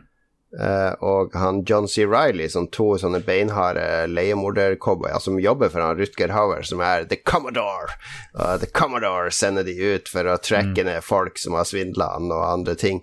Uh, 0.49 0.95
og 1.05 1.35
han 1.37 1.59
John 1.69 1.85
C. 1.93 2.07
Riley, 2.09 2.49
som 2.49 2.71
to 2.73 2.95
sånne 2.97 3.19
beinharde 3.21 3.83
leiemordercowboyer 4.09 5.21
som 5.21 5.37
jobber 5.45 5.69
for 5.69 5.85
han 5.85 5.99
Rutger 5.99 6.33
Hauer, 6.33 6.63
som 6.65 6.81
er 6.81 7.05
The 7.11 7.19
Commodore. 7.21 7.93
Uh, 8.33 8.55
The 8.57 8.71
Commodore 8.73 9.29
sender 9.31 9.67
de 9.69 9.75
ut 9.77 10.09
for 10.09 10.25
å 10.25 10.39
trekke 10.41 10.87
ned 10.89 11.05
folk 11.05 11.37
som 11.39 11.53
har 11.59 11.69
svindla 11.69 12.15
han 12.15 12.33
og 12.33 12.47
andre 12.47 12.79
ting. 12.81 13.03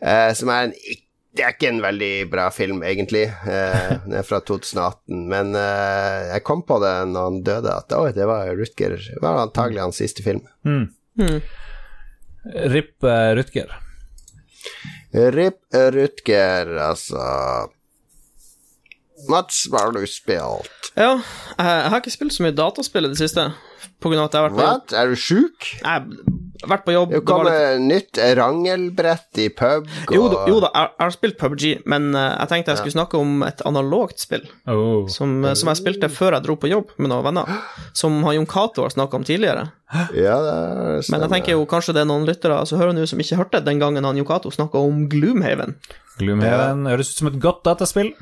Eh, 0.00 0.32
som 0.32 0.48
er 0.48 0.70
en 0.70 0.72
ikk- 0.72 1.05
det 1.36 1.44
er 1.44 1.54
ikke 1.54 1.70
en 1.70 1.82
veldig 1.84 2.12
bra 2.32 2.46
film, 2.54 2.82
egentlig. 2.86 3.26
Eh, 3.28 3.92
den 4.04 4.16
er 4.16 4.26
fra 4.26 4.40
2018. 4.40 5.22
Men 5.30 5.54
eh, 5.58 6.32
jeg 6.32 6.44
kom 6.48 6.64
på 6.66 6.80
det 6.82 6.94
når 7.12 7.30
han 7.30 7.40
døde, 7.46 7.76
at 7.76 7.96
oi, 7.96 8.10
det 8.16 8.28
var 8.28 8.50
Rutger 8.56 8.96
Det 8.96 9.22
var 9.22 9.44
antagelig 9.44 9.84
hans 9.84 10.00
siste 10.02 10.24
film. 10.26 10.44
Mm. 10.66 10.88
Mm. 11.20 11.38
Rip 12.72 13.04
uh, 13.04 13.32
Rutger. 13.36 13.72
Rip 15.34 15.62
Rutger, 15.72 16.76
altså 16.82 17.22
Mats, 19.30 19.64
hva 19.72 19.86
har 19.86 19.94
du 19.96 20.04
spilt? 20.10 20.90
Ja, 20.96 21.16
jeg 21.56 21.88
har 21.90 21.98
ikke 21.98 22.12
spilt 22.12 22.34
så 22.36 22.44
mye 22.44 22.54
dataspill 22.54 23.08
i 23.08 23.12
det 23.14 23.18
siste, 23.18 23.46
på 24.00 24.10
grunn 24.12 24.22
av 24.22 24.28
at 24.30 24.34
jeg 24.36 24.42
har 24.42 24.48
vært 24.50 24.56
på 24.56 24.64
jobb. 24.66 24.80
What? 24.80 24.96
Er 24.96 25.12
du 25.12 25.16
sjuk? 25.20 25.68
Jeg 25.76 25.86
har 25.86 26.70
vært 26.70 26.84
på 26.86 26.94
jobb 26.94 27.10
Det 27.12 27.20
det 27.20 27.34
var 27.36 27.48
litt... 27.48 27.82
nytt 27.86 28.20
rangelbrett 28.38 29.40
i 29.42 29.48
pub 29.52 29.88
og 30.08 30.14
Jo 30.14 30.22
da, 30.32 30.38
jo 30.48 30.60
da 30.64 30.70
jeg, 30.72 30.90
jeg 30.96 31.04
har 31.04 31.14
spilt 31.14 31.36
PubG, 31.40 31.64
men 31.92 32.06
eh, 32.16 32.28
jeg 32.40 32.50
tenkte 32.52 32.72
jeg 32.72 32.80
skulle 32.80 32.96
snakke 32.96 33.20
om 33.20 33.42
et 33.46 33.60
analogt 33.68 34.22
spill 34.22 34.46
Oh. 34.66 35.06
som, 35.12 35.44
eh, 35.44 35.54
som 35.58 35.70
jeg 35.70 35.80
spilte 35.82 36.08
før 36.12 36.36
jeg 36.38 36.46
dro 36.46 36.56
på 36.58 36.70
jobb 36.70 36.94
med 36.96 37.12
noen 37.12 37.26
venner, 37.28 37.50
som 37.96 38.16
Jon 38.24 38.48
Cato 38.50 38.86
har 38.86 38.94
snakka 38.94 39.20
om 39.20 39.26
tidligere. 39.28 39.68
Ja, 40.16 40.36
det 40.42 41.06
Men 41.12 41.22
jeg 41.22 41.30
tenker 41.30 41.52
jo 41.54 41.66
kanskje 41.70 41.94
det 41.94 42.02
er 42.02 42.08
noen 42.10 42.26
lyttere 42.26 42.56
som 42.66 42.80
hører 42.80 42.96
nå 42.96 43.04
som 43.06 43.20
ikke 43.22 43.38
hørte 43.38 43.60
den 43.64 43.78
gangen 43.82 44.04
han 44.08 44.18
Jon 44.18 44.26
Cato 44.26 44.50
snakka 44.50 44.80
om 44.82 45.04
Gloomhaven. 45.12 45.76
Gloomhaven 46.18 46.86
høres 46.90 47.12
ut 47.12 47.20
som 47.20 47.30
et 47.30 47.38
godt 47.42 47.62
dataspill. 47.68 48.14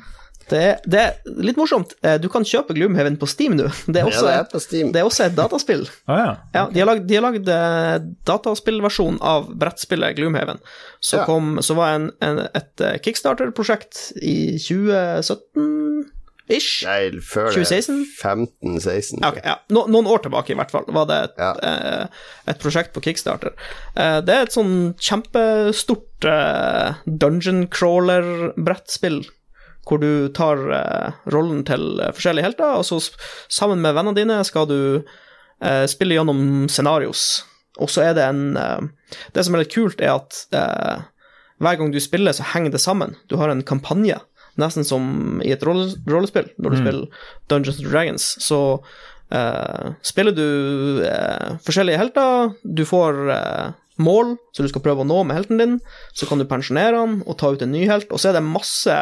Det 0.49 0.59
er, 0.61 0.75
det 0.85 0.99
er 1.01 1.13
litt 1.41 1.57
morsomt. 1.57 1.95
Eh, 2.05 2.19
Du 2.21 2.27
kan 2.29 2.43
kjøpe 2.45 2.73
Gloomhaven 2.77 3.15
på 3.17 3.25
Steam 3.27 3.55
nå. 3.57 3.65
Det 3.89 3.97
er 4.01 4.05
ja, 4.05 4.11
også, 4.11 4.25
det 4.29 4.53
er 4.59 4.61
Steam. 4.61 4.91
det 4.93 4.99
er 5.01 5.05
også 5.09 5.23
et 5.25 5.35
dataspill. 5.37 5.87
Ah, 6.07 6.19
ja. 6.19 6.35
Ja, 6.53 6.63
de 6.69 6.79
har 6.83 6.87
lagd, 6.91 7.07
de 7.09 7.15
har 7.17 7.23
lagd 7.25 7.49
eh, 7.49 7.97
dataspillversjon 8.29 9.17
av 9.25 9.49
brettspillet 9.57 10.15
Gloomhaven. 10.19 10.59
Så, 11.01 11.17
Ja. 11.17 11.25
kom, 11.25 11.57
så 11.65 11.73
var 11.77 11.95
en, 11.97 12.11
en, 12.21 12.39
et 12.53 12.81
eh, 12.85 12.99
Kickstarter-prosjekt 13.01 14.11
i 14.21 14.35
2017-ish. 14.61 16.85
Nei, 16.85 17.09
før 17.25 17.49
det. 17.49 17.55
2016? 17.57 18.05
15-16. 18.21 19.25
Okay, 19.25 19.41
ja. 19.45 19.55
No, 19.73 19.85
noen 19.91 20.07
år 20.11 20.19
tilbake, 20.25 20.53
i 20.53 20.57
hvert 20.59 20.71
fall, 20.73 20.85
var 20.93 21.05
det 21.09 21.17
et, 21.29 21.35
Ja. 21.41 21.51
eh, 21.65 22.05
et 22.53 22.59
prosjekt 22.61 22.93
på 22.95 23.01
Kickstarter. 23.05 23.51
Eh, 23.97 24.19
det 24.21 24.33
er 24.35 24.41
et 24.45 24.53
sånn 24.55 24.93
kjempestort 25.01 26.25
eh, 26.29 26.93
dungeon 27.05 27.65
crawler-brettspill, 27.73 29.23
hvor 29.85 30.01
du 30.01 30.27
tar 30.33 30.61
eh, 30.73 31.17
rollen 31.33 31.63
til 31.67 31.99
eh, 32.01 32.13
forskjellige 32.15 32.47
helter, 32.47 32.79
og 32.79 32.85
så 32.87 32.99
sammen 33.51 33.83
med 33.83 33.95
vennene 33.97 34.17
dine 34.17 34.39
skal 34.47 34.67
du 34.69 34.79
eh, 35.61 35.85
spille 35.89 36.17
gjennom 36.17 36.65
scenarios. 36.71 37.43
Og 37.81 37.91
så 37.91 38.05
er 38.05 38.13
det 38.15 38.23
en 38.23 38.55
Det 39.35 39.43
som 39.43 39.55
er 39.55 39.65
litt 39.65 39.73
kult, 39.73 39.99
er 39.99 40.15
at 40.15 40.37
eh, 40.55 41.03
hver 41.61 41.77
gang 41.79 41.91
du 41.91 41.99
spiller, 42.03 42.35
så 42.35 42.47
henger 42.53 42.71
det 42.71 42.81
sammen. 42.83 43.15
Du 43.29 43.37
har 43.39 43.51
en 43.51 43.63
kampanje, 43.63 44.17
nesten 44.59 44.87
som 44.87 45.41
i 45.43 45.51
et 45.51 45.63
rolle, 45.63 45.91
rollespill, 46.07 46.49
når 46.57 46.71
du 46.71 46.77
spiller 46.81 47.27
Dungeons 47.51 47.79
and 47.79 47.91
Dragons. 47.91 48.27
Så 48.43 48.59
eh, 49.31 49.93
spiller 50.03 50.35
du 50.35 51.03
eh, 51.05 51.55
forskjellige 51.67 51.99
helter, 52.01 52.55
du 52.63 52.83
får 52.87 53.21
eh, 53.35 53.75
mål 54.03 54.35
som 54.55 54.65
du 54.65 54.71
skal 54.71 54.83
prøve 54.83 55.05
å 55.05 55.07
nå 55.07 55.21
med 55.27 55.37
helten 55.37 55.61
din, 55.61 55.77
så 56.15 56.27
kan 56.27 56.41
du 56.41 56.47
pensjonere 56.49 56.99
han 56.99 57.21
og 57.23 57.39
ta 57.39 57.53
ut 57.53 57.63
en 57.63 57.71
ny 57.75 57.85
helt, 57.87 58.11
og 58.11 58.19
så 58.19 58.31
er 58.31 58.39
det 58.39 58.47
masse 58.47 58.97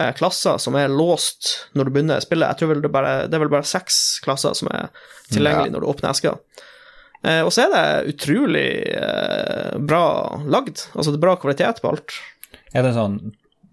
eh, 0.00 0.10
klasser 0.18 0.58
som 0.62 0.76
er 0.80 0.88
låst 0.92 1.50
når 1.76 1.88
du 1.88 1.94
begynner 1.96 2.24
spillet. 2.24 2.48
Jeg 2.54 2.62
tror 2.62 2.72
vel 2.74 2.82
det, 2.84 2.92
bare, 2.94 3.14
det 3.28 3.36
er 3.38 3.44
vel 3.44 3.52
bare 3.52 3.68
seks 3.68 4.20
klasser 4.24 4.56
som 4.58 4.70
er 4.72 4.88
tilgjengelig 5.30 5.70
Ja. 5.70 5.74
når 5.76 5.84
du 5.84 5.90
åpner 5.92 6.10
eska. 6.14 6.34
Eh, 7.22 7.42
og 7.44 7.52
så 7.52 7.66
er 7.66 7.74
det 7.74 8.14
utrolig 8.14 8.68
eh, 8.96 9.76
bra 9.78 10.04
lagd. 10.48 10.86
Altså, 10.94 11.10
det 11.12 11.20
er 11.20 11.26
bra 11.28 11.36
kvalitet 11.42 11.82
på 11.84 11.92
alt. 11.92 12.16
Er 12.72 12.86
det 12.86 12.94
sånn 12.96 13.20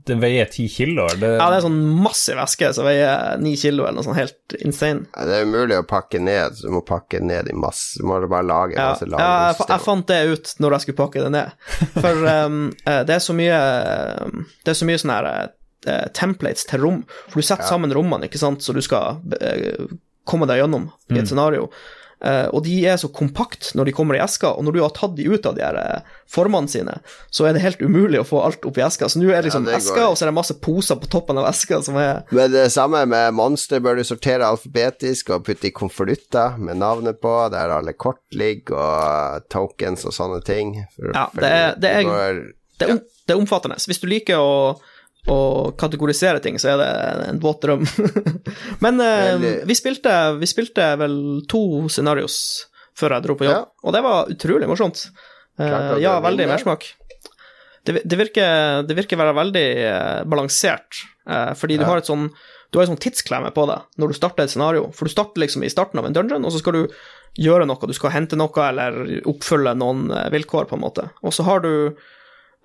den 0.07 0.21
veier 0.23 0.47
ti 0.47 0.69
kilo? 0.71 1.03
Det, 1.19 1.33
Ja, 1.35 1.49
det 1.51 1.57
er 1.57 1.65
sånn 1.65 1.81
massiv 1.99 2.37
eske 2.39 2.69
som 2.75 2.85
veier 2.87 3.35
ni 3.43 3.57
kilo, 3.59 3.83
eller 3.83 3.97
noe 3.99 4.05
sånt 4.07 4.19
helt 4.19 4.55
insane. 4.63 5.03
Ja, 5.11 5.25
Det 5.27 5.35
er 5.41 5.47
umulig 5.49 5.75
å 5.81 5.83
pakke 5.87 6.21
ned, 6.23 6.55
så 6.55 6.69
du 6.69 6.75
må 6.77 6.81
pakke 6.87 7.19
ned 7.19 7.49
i 7.51 7.55
masse. 7.55 7.99
Du 7.99 8.07
må 8.07 8.19
bare 8.31 8.47
lage 8.47 8.77
Ja, 8.77 8.93
masse 8.93 9.07
ja 9.11 9.27
jeg, 9.51 9.67
jeg 9.67 9.83
fant 9.83 10.07
det 10.07 10.19
ut 10.31 10.53
når 10.63 10.77
jeg 10.77 10.85
skulle 10.85 11.01
pakke 11.01 11.25
det 11.25 11.31
ned. 11.35 11.51
For 11.99 12.23
um, 12.23 12.61
eh, 12.87 13.01
det 13.07 13.17
er 13.17 13.23
så 13.23 13.35
mye 13.35 13.59
Det 14.63 14.71
er 14.73 14.79
så 14.79 14.87
mye 14.87 15.01
sånn 15.03 15.15
her 15.17 15.29
eh, 15.87 16.07
templates 16.13 16.67
til 16.69 16.83
rom. 16.83 17.03
For 17.29 17.39
du 17.41 17.47
setter 17.47 17.67
sammen 17.71 17.93
rommene, 17.95 18.27
ikke 18.29 18.41
sant, 18.41 18.61
så 18.65 18.75
du 18.75 18.81
skal 18.85 19.21
eh, 19.41 19.87
komme 20.27 20.47
deg 20.49 20.59
gjennom 20.63 20.89
i 21.09 21.21
et 21.21 21.27
scenario. 21.31 21.69
Eh, 22.17 22.47
og 22.49 22.63
de 22.65 22.73
er 22.89 22.95
så 22.97 23.11
kompakt 23.13 23.75
når 23.77 23.85
de 23.85 23.91
kommer 23.93 24.17
i 24.17 24.21
eska, 24.23 24.49
og 24.57 24.63
når 24.65 24.73
du 24.73 24.79
har 24.81 24.89
tatt 24.97 25.11
de 25.15 25.27
ut 25.29 25.45
av 25.45 25.53
de 25.53 25.61
her 25.61 25.75
eh, 25.77 25.99
formene 26.33 26.65
sine, 26.67 26.95
så 27.29 27.45
er 27.45 27.53
det 27.53 27.61
helt 27.61 27.79
umulig 27.85 28.17
å 28.19 28.25
få 28.25 28.39
alt 28.41 28.65
oppi 28.65 28.81
eska. 28.81 29.05
Så 29.05 29.21
nå 29.21 29.27
er 29.29 29.37
det 29.45 29.51
liksom 29.51 29.67
det 29.67 29.75
eska, 29.77 30.07
og 30.09 30.17
så 30.17 30.25
er 30.25 30.31
det 30.31 30.37
masse 30.39 30.55
poser 30.65 30.97
på 30.97 31.05
toppen 31.13 31.37
av 31.37 31.45
eska 31.51 31.77
som 31.85 31.99
er 32.01 32.23
Men 32.33 32.49
det 32.55 32.65
samme 32.73 33.03
med 33.05 33.35
monster 33.37 33.79
bør 33.85 34.01
du 34.01 34.03
sortere 34.09 34.49
alfabetisk 34.49 35.29
og 35.37 35.45
putte 35.45 35.69
i 35.69 35.73
konvolutter 35.77 36.57
med 36.57 36.81
navnet 36.81 37.21
på, 37.21 37.35
der 37.53 37.75
alle 37.77 37.93
kort 37.93 38.23
ligger, 38.33 38.73
og 38.81 39.45
tokens 39.53 40.03
og 40.09 40.17
sånne 40.17 40.41
ting. 40.43 40.73
For, 40.97 41.13
Ja, 41.13 41.27
det 41.37 41.53
er- 41.53 41.75
det 41.77 41.91
er- 42.01 42.43
det 42.79 42.89
er, 42.89 42.99
det 43.27 43.33
er 43.33 43.37
omfattende. 43.45 43.77
Hvis 43.77 44.01
du 44.01 44.07
liker 44.09 44.37
å, 44.41 44.79
å 45.31 45.37
kategorisere 45.79 46.39
ting, 46.43 46.59
så 46.61 46.73
er 46.73 46.81
det 46.81 46.89
en 47.31 47.41
våt 47.43 47.61
drøm. 47.65 47.83
Men 48.83 49.01
eh, 49.03 49.63
vi, 49.67 49.75
spilte, 49.77 50.13
vi 50.39 50.49
spilte 50.49 50.91
vel 51.01 51.17
to 51.51 51.63
scenarios 51.91 52.37
før 52.97 53.17
jeg 53.17 53.27
dro 53.27 53.35
på 53.37 53.45
jobb, 53.45 53.57
Ja. 53.59 53.65
og 53.83 53.93
det 53.93 54.03
var 54.05 54.31
utrolig 54.33 54.69
morsomt. 54.69 55.03
Eh, 55.59 55.97
ja, 56.01 56.15
veldig 56.23 56.47
mersmak. 56.49 56.87
Det, 57.87 58.01
det, 58.03 58.17
virker, 58.19 58.81
det 58.87 58.97
virker 58.97 59.19
være 59.19 59.35
veldig 59.37 59.67
eh, 59.87 60.23
balansert, 60.27 61.03
eh, 61.29 61.53
fordi 61.55 61.77
du 61.79 61.85
har 61.87 62.01
et 62.01 62.09
sånn 62.09 62.29
du 62.67 62.75
har 62.75 62.83
en 62.83 62.97
sånn 62.97 62.99
tidsklemme 62.99 63.47
på 63.55 63.63
deg 63.69 64.01
når 64.01 64.11
du 64.11 64.15
starter 64.17 64.43
et 64.43 64.51
scenario. 64.51 64.89
For 64.91 65.07
du 65.07 65.13
starter 65.13 65.39
liksom 65.39 65.63
i 65.63 65.69
starten 65.71 66.01
av 66.01 66.07
en 66.09 66.15
dungeon, 66.17 66.43
og 66.43 66.51
så 66.51 66.59
skal 66.59 66.75
du 66.75 66.97
gjøre 67.39 67.67
noe. 67.69 67.87
Du 67.87 67.95
skal 67.95 68.11
hente 68.11 68.35
noe 68.35 68.65
eller 68.65 68.97
oppfylle 69.29 69.71
noen 69.77 70.09
eh, 70.11 70.27
vilkår, 70.33 70.67
på 70.67 70.75
en 70.75 70.83
måte. 70.83 71.05
Og 71.23 71.31
så 71.35 71.45
har 71.47 71.63
du 71.63 71.71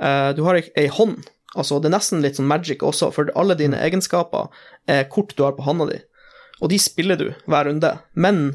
eh, 0.03 0.31
Du 0.35 0.43
har 0.49 0.59
ei 0.59 0.89
hånd. 0.91 1.29
Altså, 1.59 1.79
det 1.81 1.91
er 1.91 1.97
nesten 1.99 2.23
litt 2.25 2.39
sånn 2.39 2.49
magic 2.49 2.83
også, 2.87 3.11
for 3.13 3.29
alle 3.39 3.57
dine 3.59 3.81
egenskaper 3.85 4.49
er 4.91 5.09
kort 5.13 5.35
du 5.37 5.45
har 5.45 5.57
på 5.57 5.67
handa 5.67 5.91
di. 5.91 5.99
Og 6.63 6.71
de 6.73 6.79
spiller 6.81 7.19
du 7.19 7.29
hver 7.51 7.69
runde. 7.69 7.91
Men 8.15 8.55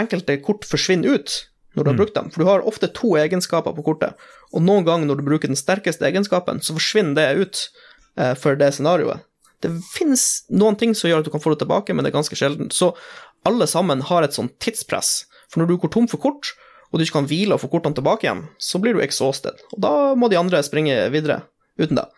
enkelte 0.00 0.38
kort 0.44 0.64
forsvinner 0.68 1.18
ut 1.18 1.36
når 1.76 1.84
du 1.84 1.90
har 1.90 1.98
brukt 1.98 2.16
dem. 2.16 2.30
For 2.32 2.42
du 2.42 2.48
har 2.48 2.66
ofte 2.66 2.88
to 2.96 3.12
egenskaper 3.20 3.74
på 3.76 3.84
kortet, 3.86 4.16
og 4.50 4.64
noen 4.64 4.86
ganger 4.86 5.10
når 5.10 5.20
du 5.20 5.26
bruker 5.26 5.50
den 5.50 5.58
sterkeste 5.58 6.06
egenskapen, 6.08 6.62
så 6.64 6.74
forsvinner 6.74 7.18
det 7.18 7.44
ut 7.44 7.60
eh, 8.18 8.32
for 8.38 8.58
det 8.58 8.72
scenarioet. 8.74 9.26
Det 9.60 9.70
finnes 9.92 10.24
noen 10.48 10.78
ting 10.80 10.96
som 10.96 11.10
gjør 11.10 11.20
at 11.20 11.28
du 11.28 11.34
kan 11.34 11.42
få 11.42 11.52
det 11.52 11.60
tilbake, 11.62 11.94
men 11.94 12.06
det 12.06 12.10
er 12.10 12.16
ganske 12.16 12.38
sjelden. 12.38 12.72
Så 12.72 12.94
alle 13.46 13.68
sammen 13.70 14.02
har 14.08 14.24
et 14.24 14.34
sånt 14.34 14.56
tidspress. 14.62 15.26
For 15.52 15.60
når 15.60 15.70
du 15.70 15.78
går 15.82 15.92
tom 15.94 16.08
for 16.10 16.22
kort, 16.22 16.54
og 16.90 16.98
du 16.98 17.04
ikke 17.04 17.20
kan 17.20 17.28
hvile 17.30 17.54
og 17.54 17.62
få 17.62 17.70
kortene 17.70 17.94
tilbake 17.94 18.26
igjen, 18.26 18.46
så 18.58 18.80
blir 18.82 18.96
du 18.96 19.04
exhausted. 19.04 19.60
Og 19.74 19.82
da 19.84 19.92
må 20.18 20.30
de 20.30 20.40
andre 20.40 20.62
springe 20.66 20.96
videre 21.14 21.42
uten 21.78 22.00
deg. 22.00 22.08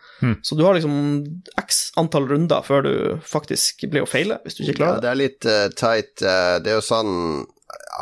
Så 0.41 0.55
du 0.55 0.63
har 0.63 0.77
liksom 0.77 1.23
x 1.59 1.81
antall 1.99 2.27
runder 2.29 2.63
før 2.65 2.85
du 2.85 2.93
faktisk 3.27 3.85
blir 3.91 4.05
å 4.05 4.09
feile, 4.09 4.39
hvis 4.43 4.57
du 4.57 4.63
ikke 4.63 4.77
klarer 4.81 4.99
det. 4.99 5.05
det 5.05 5.11
er 5.11 5.21
litt 5.21 5.47
uh, 5.49 5.65
tight. 5.75 6.13
eh, 6.23 6.57
det 6.63 6.71
er 6.71 6.79
jo 6.79 6.85
sånn 6.85 7.15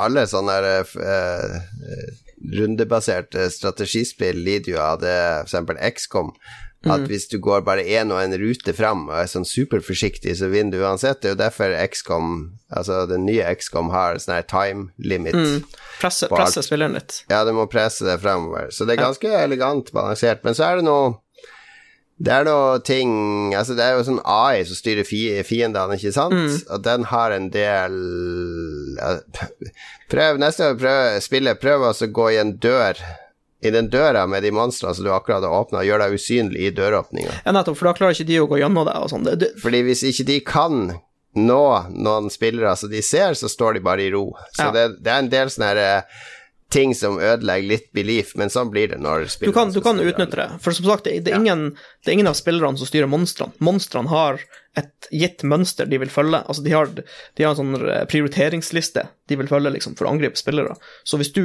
Alle 0.02 0.26
sånne 0.30 0.58
der, 0.63 0.91
uh, 1.00 2.10
rundebaserte 2.58 3.47
strategispill 3.54 4.43
lider 4.43 4.76
jo 4.76 4.84
av 4.84 5.00
det, 5.02 5.17
f.eks. 5.47 6.06
XCOM. 6.06 6.36
At 6.89 7.04
hvis 7.06 7.28
du 7.30 7.36
går 7.38 7.62
bare 7.62 7.84
én 7.86 8.10
og 8.10 8.17
en 8.17 8.34
rute 8.41 8.74
fram 8.74 9.04
og 9.06 9.13
er 9.19 9.28
sånn 9.30 9.45
superforsiktig, 9.45 10.34
så 10.39 10.50
vinner 10.50 10.74
du 10.74 10.82
uansett. 10.82 11.19
Det 11.21 11.30
er 11.30 11.36
jo 11.36 11.41
derfor 11.43 11.76
XCOM, 11.78 12.32
altså 12.74 13.04
den 13.10 13.28
nye 13.28 13.45
XCOM, 13.54 13.91
har 13.93 14.17
sånn 14.17 14.39
her 14.39 14.47
time 14.50 14.88
limit. 14.97 15.38
Presse, 16.02 16.26
På 16.32 16.39
presse 16.39 16.63
spilleren 16.65 16.97
litt. 16.97 17.19
Ja, 17.30 17.43
du 17.45 17.54
må 17.54 17.67
presse 17.69 18.08
det 18.08 18.17
fremover. 18.24 18.71
Så 18.74 18.89
det 18.89 18.95
er 18.95 19.04
ganske 19.04 19.36
elegant 19.43 19.93
balansert. 19.93 20.41
Men 20.47 20.58
så 20.58 20.71
er 20.71 20.82
det 20.82 20.88
noe 20.89 21.19
Det 22.21 22.34
er 22.36 22.43
noe 22.45 22.77
ting 22.86 23.12
Altså, 23.57 23.73
det 23.77 23.81
er 23.86 23.95
jo 23.97 24.03
sånn 24.05 24.19
AI 24.29 24.62
som 24.67 24.77
styrer 24.77 25.07
fiendene, 25.07 25.95
ikke 25.97 26.12
sant? 26.13 26.67
Og 26.69 26.84
den 26.86 27.07
har 27.10 27.34
en 27.34 27.47
del 27.53 27.95
Prøv 30.12 30.39
neste 30.41 30.67
gang 30.67 30.79
prøv, 30.81 31.19
spille, 31.23 31.55
prøv 31.60 31.86
altså 31.88 32.10
å 32.10 32.13
gå 32.15 32.29
i 32.36 32.39
en 32.41 32.55
dør 32.62 32.99
i 33.62 33.69
den 33.69 33.91
døra 33.93 34.23
med 34.29 34.41
de 34.41 34.49
monstrene 34.57 34.95
som 34.97 35.05
du 35.05 35.12
akkurat 35.13 35.43
har 35.45 35.53
åpna, 35.53 35.84
gjør 35.86 36.01
deg 36.01 36.15
usynlig 36.17 36.63
i 36.65 36.71
døråpninga. 36.73 37.36
Ja, 37.45 37.51
nettopp, 37.53 37.77
for 37.77 37.91
da 37.91 37.93
klarer 37.93 38.15
ikke 38.17 38.25
de 38.31 38.39
å 38.41 38.47
gå 38.49 38.57
gjennom 38.57 38.88
deg 38.88 38.97
og 38.97 39.12
sånn. 39.12 39.27
Fordi 39.62 39.81
hvis 39.86 40.01
ikke 40.10 40.25
de 40.31 40.38
kan 40.49 40.79
nå 41.38 41.60
noen 41.93 42.31
spillere 42.34 42.73
som 42.75 42.89
de 42.89 43.03
ser, 43.05 43.38
så 43.38 43.51
står 43.53 43.77
de 43.77 43.84
bare 43.86 44.07
i 44.07 44.10
ro. 44.15 44.31
Så 44.57 44.65
Ja. 44.65 44.71
det, 44.73 44.88
det 45.05 45.13
er 45.13 45.21
en 45.21 45.29
del 45.29 45.53
sånne 45.53 45.69
her, 45.75 45.77
eh, 45.77 46.25
ting 46.71 46.93
som 46.95 47.19
ødelegger 47.19 47.67
litt 47.67 47.89
belief, 47.95 48.31
men 48.39 48.51
sånn 48.51 48.71
blir 48.71 48.93
det 48.93 48.99
når 49.03 49.27
du 49.41 49.51
kan, 49.51 49.73
du 49.75 49.81
kan 49.84 49.99
utnytte 49.99 50.39
det. 50.39 50.47
For 50.63 50.75
som 50.75 50.88
sagt, 50.88 51.07
det, 51.07 51.17
det, 51.25 51.34
er 51.34 51.41
ingen, 51.41 51.73
det 52.01 52.12
er 52.12 52.15
ingen 52.15 52.31
av 52.31 52.38
spillerne 52.39 52.79
som 52.79 52.88
styrer 52.88 53.12
monstrene. 53.12 53.51
Monstrene 53.60 54.12
har 54.12 54.39
et 54.79 55.10
gitt 55.12 55.43
mønster 55.43 55.89
de 55.91 55.99
vil 55.99 56.13
følge. 56.13 56.39
Altså, 56.47 56.63
de 56.63 56.75
har, 56.75 56.88
de 56.95 57.43
har 57.43 57.51
en 57.51 57.60
sånn 57.60 57.75
eh, 57.81 58.05
prioriteringsliste 58.07 59.03
de 59.27 59.39
vil 59.41 59.51
følge 59.51 59.73
liksom, 59.75 59.97
for 59.99 60.07
å 60.07 60.15
angripe 60.15 60.39
spillere. 60.39 60.77
Så 61.03 61.19
hvis 61.19 61.34
du 61.36 61.43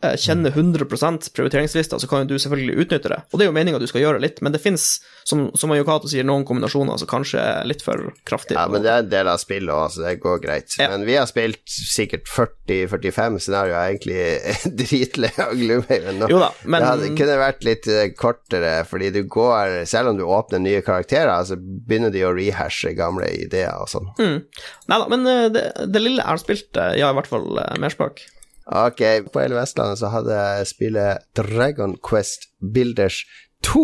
kjenner 0.00 0.50
100% 0.56 1.26
prioriteringslista, 1.36 1.98
så 2.00 2.08
kan 2.08 2.22
jo 2.24 2.30
du 2.34 2.40
selvfølgelig 2.40 2.84
utnytte 2.86 3.10
det. 3.12 3.18
Og 3.32 3.38
det 3.40 3.44
er 3.44 3.50
jo 3.50 3.56
meninga 3.56 3.80
du 3.82 3.86
skal 3.90 4.00
gjøre 4.04 4.20
litt, 4.22 4.38
men 4.40 4.54
det 4.54 4.60
fins, 4.64 4.86
som, 5.28 5.50
som 5.58 5.72
Yokato 5.76 6.08
sier, 6.08 6.24
noen 6.24 6.46
kombinasjoner 6.48 6.96
som 7.02 7.10
kanskje 7.10 7.40
er 7.42 7.68
litt 7.68 7.84
for 7.84 8.06
kraftige. 8.28 8.56
Ja, 8.56 8.64
men 8.72 8.80
det 8.86 8.90
er 8.94 9.04
en 9.04 9.10
del 9.12 9.28
av 9.28 9.40
spillet 9.42 9.74
òg, 9.74 9.90
så 9.92 10.06
det 10.06 10.14
går 10.22 10.40
greit. 10.46 10.76
Ja. 10.80 10.88
Men 10.94 11.04
vi 11.08 11.18
har 11.20 11.28
spilt 11.28 11.60
sikkert 11.68 12.30
40-45 12.32 13.38
scenarioer, 13.44 13.76
er 13.76 13.92
egentlig 13.92 14.74
dritlei 14.80 15.32
av 15.44 15.52
Gloomhaven 15.60 16.20
nå. 16.22 16.30
Jo 16.32 16.40
da, 16.46 16.50
men- 16.64 16.80
Det 16.80 16.90
hadde, 16.94 17.12
kunne 17.20 17.36
vært 17.44 17.64
litt 17.68 17.90
eh, 17.92 18.08
kortere, 18.16 18.72
fordi 18.88 19.10
du 19.14 19.22
går 19.30 19.84
Selv 19.90 20.10
om 20.14 20.16
du 20.18 20.24
åpner 20.24 20.60
nye 20.64 20.80
karakterer, 20.86 21.44
så 21.44 21.56
begynner 21.60 22.12
de 22.14 22.24
å 22.26 22.32
rehashe 22.34 22.94
gamle 22.96 23.28
ideer 23.36 23.76
og 23.84 23.88
sånn. 23.92 24.08
Nei 24.20 24.96
da, 24.98 25.06
men 25.12 25.26
eh, 25.28 25.46
det, 25.52 25.64
det 25.92 26.02
lille 26.02 26.22
jeg 26.22 26.28
har 26.32 26.40
spilt, 26.42 26.70
eh, 26.80 26.96
ja, 27.00 27.10
i 27.12 27.16
hvert 27.20 27.28
fall 27.30 27.48
mersmak. 27.80 28.24
Ok, 28.70 29.00
på 29.32 29.40
hele 29.42 29.56
Vestlandet 29.58 29.98
så 29.98 30.12
hadde 30.12 30.34
jeg 30.36 30.66
spillet 30.70 31.24
Dragon 31.34 31.96
Quest 32.06 32.52
Builders 32.62 33.24
2 33.66 33.82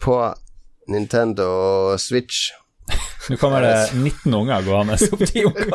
på 0.00 0.14
Nintendo 0.88 1.48
Switch. 2.00 2.48
Nå 3.28 3.36
kommer 3.40 3.64
det 3.64 3.92
19 3.92 4.34
unger 4.36 4.64
gående 4.64 4.96
opp 4.96 5.26
til 5.28 5.50
unger. 5.50 5.68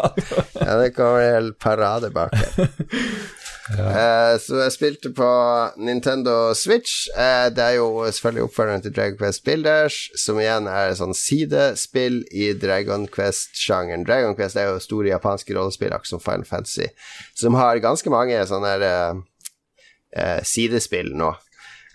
Ja, 0.57 0.79
det 0.81 0.91
kommer 0.97 1.21
en 1.21 1.33
hel 1.35 1.53
parade 1.61 2.09
bak 2.13 2.33
her. 2.33 2.73
Eh, 3.77 4.35
så 4.41 4.63
jeg 4.63 4.73
spilte 4.73 5.11
på 5.13 5.29
Nintendo 5.77 6.53
Switch. 6.57 7.05
Uh, 7.13 7.49
det 7.53 7.63
er 7.63 7.75
jo 7.77 8.05
selvfølgelig 8.07 8.45
oppfølgeren 8.47 8.85
til 8.85 8.95
Dragon 8.95 9.19
Quest 9.19 9.43
Builders, 9.45 9.97
som 10.17 10.39
igjen 10.41 10.69
er 10.71 10.95
sånn 10.97 11.13
sidespill 11.17 12.23
i 12.33 12.51
Dragon 12.57 13.05
Quest-sjangeren. 13.13 14.07
Dragon 14.07 14.33
Quest 14.37 14.57
er 14.57 14.71
jo 14.71 14.79
store 14.81 15.11
japanske 15.11 15.53
rollespill, 15.57 15.93
akkurat 15.93 16.15
som 16.15 16.23
Final 16.23 16.47
Fantasy, 16.49 16.89
som 17.37 17.57
har 17.59 17.83
ganske 17.83 18.13
mange 18.13 18.41
sånne 18.49 18.73
uh, 18.87 20.41
sidespill 20.47 21.13
nå. 21.17 21.35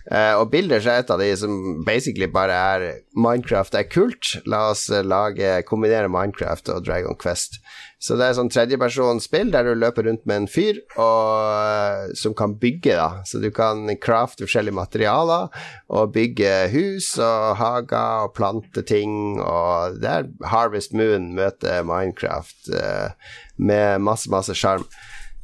Og 0.05 0.51
Builders 0.51 0.85
er 0.85 0.99
et 1.01 1.09
av 1.09 1.17
de 1.17 1.31
som 1.33 1.79
basically 1.81 2.27
bare 2.29 2.53
er 2.53 2.83
Minecraft 3.17 3.73
er 3.79 3.87
kult. 3.89 4.35
La 4.45 4.67
oss 4.69 4.83
lage, 5.01 5.63
kombinere 5.65 6.11
Minecraft 6.13 6.69
og 6.75 6.85
Dragon 6.85 7.17
Quest. 7.17 7.57
Så 8.01 8.17
det 8.19 8.27
er 8.27 8.35
sånn 8.37 8.51
tredjepersonsspill 8.51 9.53
der 9.53 9.69
du 9.69 9.79
løper 9.79 10.05
rundt 10.09 10.25
med 10.27 10.43
en 10.43 10.49
fyr 10.51 10.81
og, 10.99 11.29
eh, 11.55 12.13
som 12.19 12.35
kan 12.37 12.57
bygge, 12.59 12.97
da. 12.99 13.23
Så 13.25 13.39
du 13.41 13.49
kan 13.55 13.87
crafte 14.03 14.45
forskjellige 14.45 14.75
materialer 14.75 15.47
og 15.89 16.13
bygge 16.15 16.53
hus 16.75 17.13
og 17.17 17.55
hager 17.61 18.27
og 18.27 18.35
plante 18.37 18.83
ting. 18.85 19.39
Og 19.39 20.01
det 20.03 20.11
er 20.11 20.29
Harvest 20.51 20.93
Moon 20.93 21.31
møter 21.37 21.87
Minecraft 21.87 22.71
eh, 22.75 23.35
med 23.57 24.03
masse, 24.03 24.29
masse 24.31 24.55
sjarm. 24.59 24.85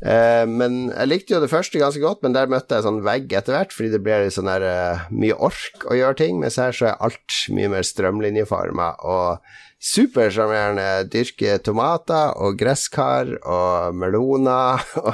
Uh, 0.01 0.47
men 0.49 0.87
jeg 0.89 1.09
likte 1.11 1.35
jo 1.35 1.39
det 1.43 1.51
første 1.51 1.77
ganske 1.77 2.01
godt, 2.01 2.23
men 2.25 2.33
der 2.33 2.49
møtte 2.49 2.73
jeg 2.73 2.87
sånn 2.87 3.03
vegg 3.05 3.33
etter 3.37 3.53
hvert, 3.53 3.73
fordi 3.75 3.91
det 3.93 4.01
litt 4.23 4.33
sånn 4.33 4.49
der 4.49 4.63
uh, 4.65 5.03
mye 5.13 5.35
ork 5.37 5.85
å 5.85 5.97
gjøre 5.97 6.17
ting, 6.23 6.39
mens 6.41 6.57
her 6.57 6.73
så 6.73 6.87
er 6.89 7.03
alt 7.05 7.35
mye 7.53 7.69
mer 7.69 7.85
strømlinjeforma 7.85 8.87
og 9.05 9.45
supersjarmerende. 9.81 11.09
Dyrke 11.11 11.57
tomater 11.65 12.35
og 12.41 12.57
gresskar 12.59 13.33
og 13.41 13.97
meloner. 13.97 14.81
og 15.01 15.13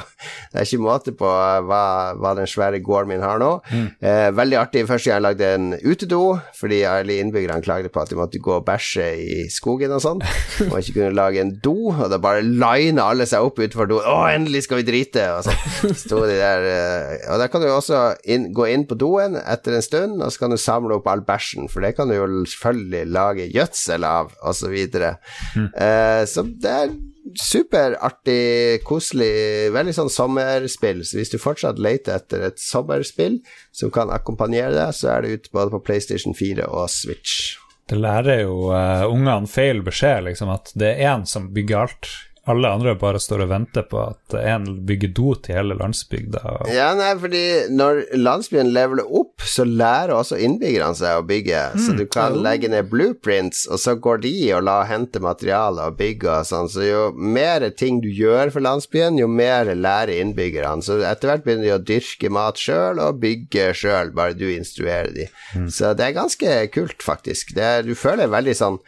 det 0.52 0.60
er 0.60 0.66
ikke 0.66 0.82
måte 0.84 1.14
på 1.16 1.28
hva, 1.68 1.82
hva 2.18 2.34
den 2.38 2.48
svære 2.48 2.82
gården 2.84 3.14
min 3.14 3.24
har 3.24 3.40
nå. 3.40 3.50
Eh, 3.72 4.28
veldig 4.36 4.58
artig 4.60 4.84
første 4.88 5.08
gang 5.08 5.18
jeg 5.18 5.24
lagde 5.24 5.50
en 5.56 5.68
utedo, 5.80 6.22
fordi 6.58 6.82
alle 6.88 7.18
innbyggerne 7.22 7.64
klagde 7.64 7.90
på 7.92 8.02
at 8.02 8.12
de 8.12 8.18
måtte 8.18 8.40
gå 8.42 8.58
og 8.58 8.66
bæsje 8.66 9.08
i 9.18 9.38
skogen 9.52 9.94
og 9.96 10.02
sånn, 10.04 10.22
og 10.70 10.76
ikke 10.78 10.98
kunne 10.98 11.16
lage 11.16 11.42
en 11.42 11.54
do, 11.64 11.90
og 11.94 12.06
da 12.12 12.20
bare 12.22 12.44
lina 12.44 13.08
alle 13.08 13.26
seg 13.28 13.46
opp 13.46 13.60
utenfor 13.62 13.88
doen. 13.90 14.04
'Å, 14.04 14.28
endelig 14.36 14.66
skal 14.66 14.82
vi 14.82 14.88
drite!' 14.88 15.28
og 15.34 15.46
så 15.46 15.56
Sto 15.98 16.20
de 16.26 16.36
der 16.36 16.64
eh, 16.66 17.26
Og 17.32 17.38
der 17.40 17.50
kan 17.50 17.62
du 17.62 17.68
også 17.70 17.98
inn, 18.28 18.48
gå 18.54 18.66
inn 18.70 18.84
på 18.88 18.96
doen 18.98 19.36
etter 19.38 19.76
en 19.76 19.84
stund, 19.84 20.22
og 20.22 20.32
så 20.32 20.44
kan 20.44 20.54
du 20.54 20.58
samle 20.60 20.98
opp 20.98 21.08
all 21.10 21.24
bæsjen, 21.26 21.68
for 21.72 21.84
det 21.84 21.94
kan 21.96 22.10
du 22.10 22.16
jo 22.16 22.26
selvfølgelig 22.48 23.12
lage 23.14 23.48
gjødsel 23.54 24.06
av, 24.06 24.32
og 24.42 24.57
så 24.58 24.72
videre. 24.72 25.16
Uh, 25.56 26.24
så 26.28 26.44
det 26.48 26.74
er 26.74 26.96
superartig, 27.38 28.80
koselig, 28.88 29.68
veldig 29.74 29.94
sånn 29.96 30.12
sommerspill. 30.12 31.04
Så 31.04 31.20
hvis 31.20 31.32
du 31.32 31.38
fortsatt 31.40 31.80
leter 31.82 32.18
etter 32.18 32.46
et 32.48 32.60
sommerspill 32.62 33.40
som 33.74 33.92
kan 33.94 34.12
akkompagnere 34.14 34.74
deg, 34.76 34.94
så 34.96 35.12
er 35.14 35.24
det 35.24 35.34
ute 35.34 35.56
både 35.56 35.74
på 35.76 35.82
PlayStation 35.90 36.36
4 36.36 36.68
og 36.68 36.88
Switch. 36.92 37.56
Det 37.88 37.96
lærer 37.96 38.42
jo 38.42 38.68
uh, 38.68 39.06
ungene 39.08 39.48
feil 39.48 39.80
beskjed, 39.84 40.26
liksom, 40.26 40.50
at 40.52 40.74
det 40.76 40.90
er 40.96 41.14
én 41.14 41.24
som 41.28 41.48
bygger 41.54 41.86
alt. 41.86 42.10
Alle 42.48 42.68
andre 42.72 42.94
bare 42.96 43.18
står 43.20 43.42
og 43.44 43.50
venter 43.50 43.84
på 43.90 43.98
at 44.00 44.34
én 44.40 44.64
bygger 44.88 45.10
do 45.14 45.34
til 45.44 45.54
hele 45.58 45.74
landsbygda. 45.76 46.40
og- 46.62 46.70
Ja, 46.72 46.94
nei, 46.96 47.10
fordi 47.20 47.42
når 47.70 48.04
landsbyen 48.16 48.72
leveler 48.72 49.04
opp, 49.04 49.42
så 49.44 49.66
lærer 49.68 50.14
også 50.16 50.38
innbyggerne 50.40 50.96
seg 50.96 51.18
å 51.20 51.26
bygge. 51.28 51.60
Så 51.78 51.96
du 51.96 52.06
kan 52.06 52.32
legge 52.42 52.68
ned 52.72 52.88
blueprints, 52.90 53.66
og 53.70 53.78
så 53.78 53.94
går 54.00 54.22
de 54.22 54.52
og 54.54 54.64
la 54.64 54.84
hente 54.84 55.20
materialer 55.20 55.86
og 55.92 55.98
bygge 55.98 56.28
og 56.38 56.46
sånn. 56.48 56.68
Så 56.72 56.86
jo 56.88 57.12
mer 57.12 57.68
ting 57.70 58.00
du 58.00 58.08
gjør 58.08 58.50
for 58.52 58.60
landsbyen, 58.60 59.18
jo 59.18 59.28
mer 59.28 59.66
lærer 59.74 60.14
innbyggerne. 60.18 60.82
Så 60.82 61.02
etter 61.04 61.28
hvert 61.28 61.44
begynner 61.44 61.68
de 61.68 61.76
å 61.76 61.84
dyrke 61.84 62.30
mat 62.30 62.56
sjøl 62.56 62.98
og 62.98 63.20
bygge 63.20 63.74
sjøl, 63.74 64.14
bare 64.14 64.32
du 64.34 64.46
instruerer 64.48 65.12
de. 65.14 65.28
Så 65.68 65.94
det 65.96 66.06
er 66.06 66.12
ganske 66.20 66.70
kult, 66.72 66.98
faktisk. 67.04 67.54
Det 67.54 67.84
du 67.84 67.94
føler 67.94 68.26
veldig 68.28 68.56
sånn 68.56 68.78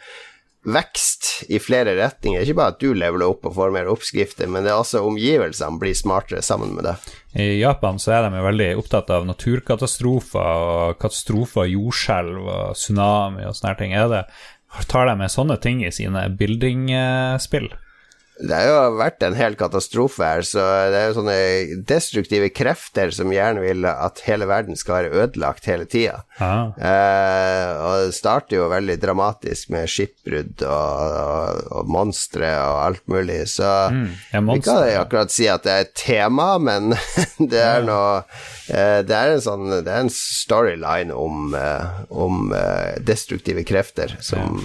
vekst 0.61 1.49
i 1.49 1.59
flere 1.59 1.95
retninger. 1.97 2.43
Ikke 2.43 2.57
bare 2.59 2.75
at 2.75 2.81
du 2.81 2.93
leveler 2.93 3.31
opp 3.31 3.47
og 3.49 3.55
får 3.55 3.73
mer 3.73 3.89
oppskrifter, 3.89 4.49
men 4.51 4.65
det 4.65 4.73
er 4.73 4.81
også 4.81 5.01
omgivelsene 5.07 5.81
blir 5.81 5.97
smartere 5.97 6.43
sammen 6.45 6.75
med 6.77 6.85
deg. 6.89 7.11
I 7.33 7.61
Japan 7.61 7.99
så 8.01 8.15
er 8.17 8.27
de 8.27 8.43
veldig 8.45 8.71
opptatt 8.81 9.09
av 9.13 9.25
naturkatastrofer 9.29 10.65
og 10.67 10.99
katastrofer, 11.01 11.69
jordskjelv 11.73 12.41
og 12.45 12.75
tsunami 12.77 13.47
og 13.47 13.57
sånne 13.57 13.77
ting. 13.79 13.95
Er 13.97 14.11
det, 14.11 14.25
tar 14.91 15.09
de 15.09 15.17
med 15.23 15.33
sånne 15.33 15.57
ting 15.63 15.81
i 15.85 15.93
sine 15.95 16.27
building-spill? 16.37 17.71
Det 18.41 18.57
har 18.57 18.67
jo 18.69 18.97
vært 18.99 19.25
en 19.25 19.37
hel 19.37 19.57
katastrofe 19.59 20.25
her, 20.25 20.45
så 20.47 20.63
det 20.91 20.99
er 20.99 21.09
jo 21.09 21.17
sånne 21.19 21.37
destruktive 21.89 22.49
krefter 22.53 23.13
som 23.15 23.33
gjerne 23.33 23.63
vil 23.63 23.85
at 23.89 24.23
hele 24.27 24.47
verden 24.49 24.79
skal 24.79 24.97
være 24.99 25.25
ødelagt 25.25 25.69
hele 25.69 25.85
tida. 25.89 26.23
Ah. 26.41 26.71
Eh, 26.77 27.67
og 27.81 28.07
det 28.07 28.17
starter 28.17 28.57
jo 28.57 28.69
veldig 28.71 28.97
dramatisk 29.01 29.71
med 29.73 29.89
skipbrudd 29.91 30.65
og, 30.65 31.15
og, 31.21 31.61
og 31.81 31.91
monstre 31.91 32.49
og 32.65 32.79
alt 32.87 33.05
mulig, 33.11 33.43
så 33.51 33.71
Mm, 33.91 34.09
ja, 34.31 34.41
vi 34.41 34.61
kan 34.61 34.83
akkurat 35.01 35.31
si 35.31 35.47
at 35.49 35.63
det 35.65 35.71
er 35.71 35.85
et 35.85 35.93
tema, 35.97 36.55
men 36.61 36.93
det 37.51 37.61
er 37.61 37.85
noe 37.85 38.21
eh, 38.69 39.01
Det 39.05 39.15
er 39.15 39.35
en 39.35 39.43
sånn 39.43 39.65
Det 39.71 39.89
er 39.89 40.05
en 40.05 40.13
storyline 40.13 41.15
om, 41.15 41.55
eh, 41.57 42.03
om 42.09 42.53
eh, 42.55 42.99
destruktive 43.05 43.65
krefter 43.67 44.15
som 44.23 44.61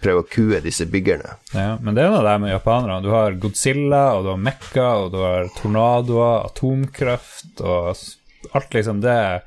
prøver 0.00 0.24
å 0.24 0.28
kue 0.30 0.60
disse 0.64 0.86
byggerne. 0.90 1.36
Ja, 1.54 1.74
men 1.80 1.96
det 1.96 2.04
er 2.04 2.14
noe 2.14 2.24
der 2.24 2.40
med 2.42 2.54
japanerne. 2.54 3.00
Du 3.04 3.10
har 3.12 3.36
Godzilla, 3.40 4.04
og 4.16 4.24
du 4.24 4.32
har 4.32 4.44
Mekka, 4.48 4.86
og 5.04 5.10
du 5.14 5.18
har 5.22 5.50
tornadoer, 5.58 6.46
atomkraft 6.50 7.60
og 7.60 7.92
alt 8.56 8.72
liksom 8.72 9.02
Det 9.04 9.12
er 9.12 9.42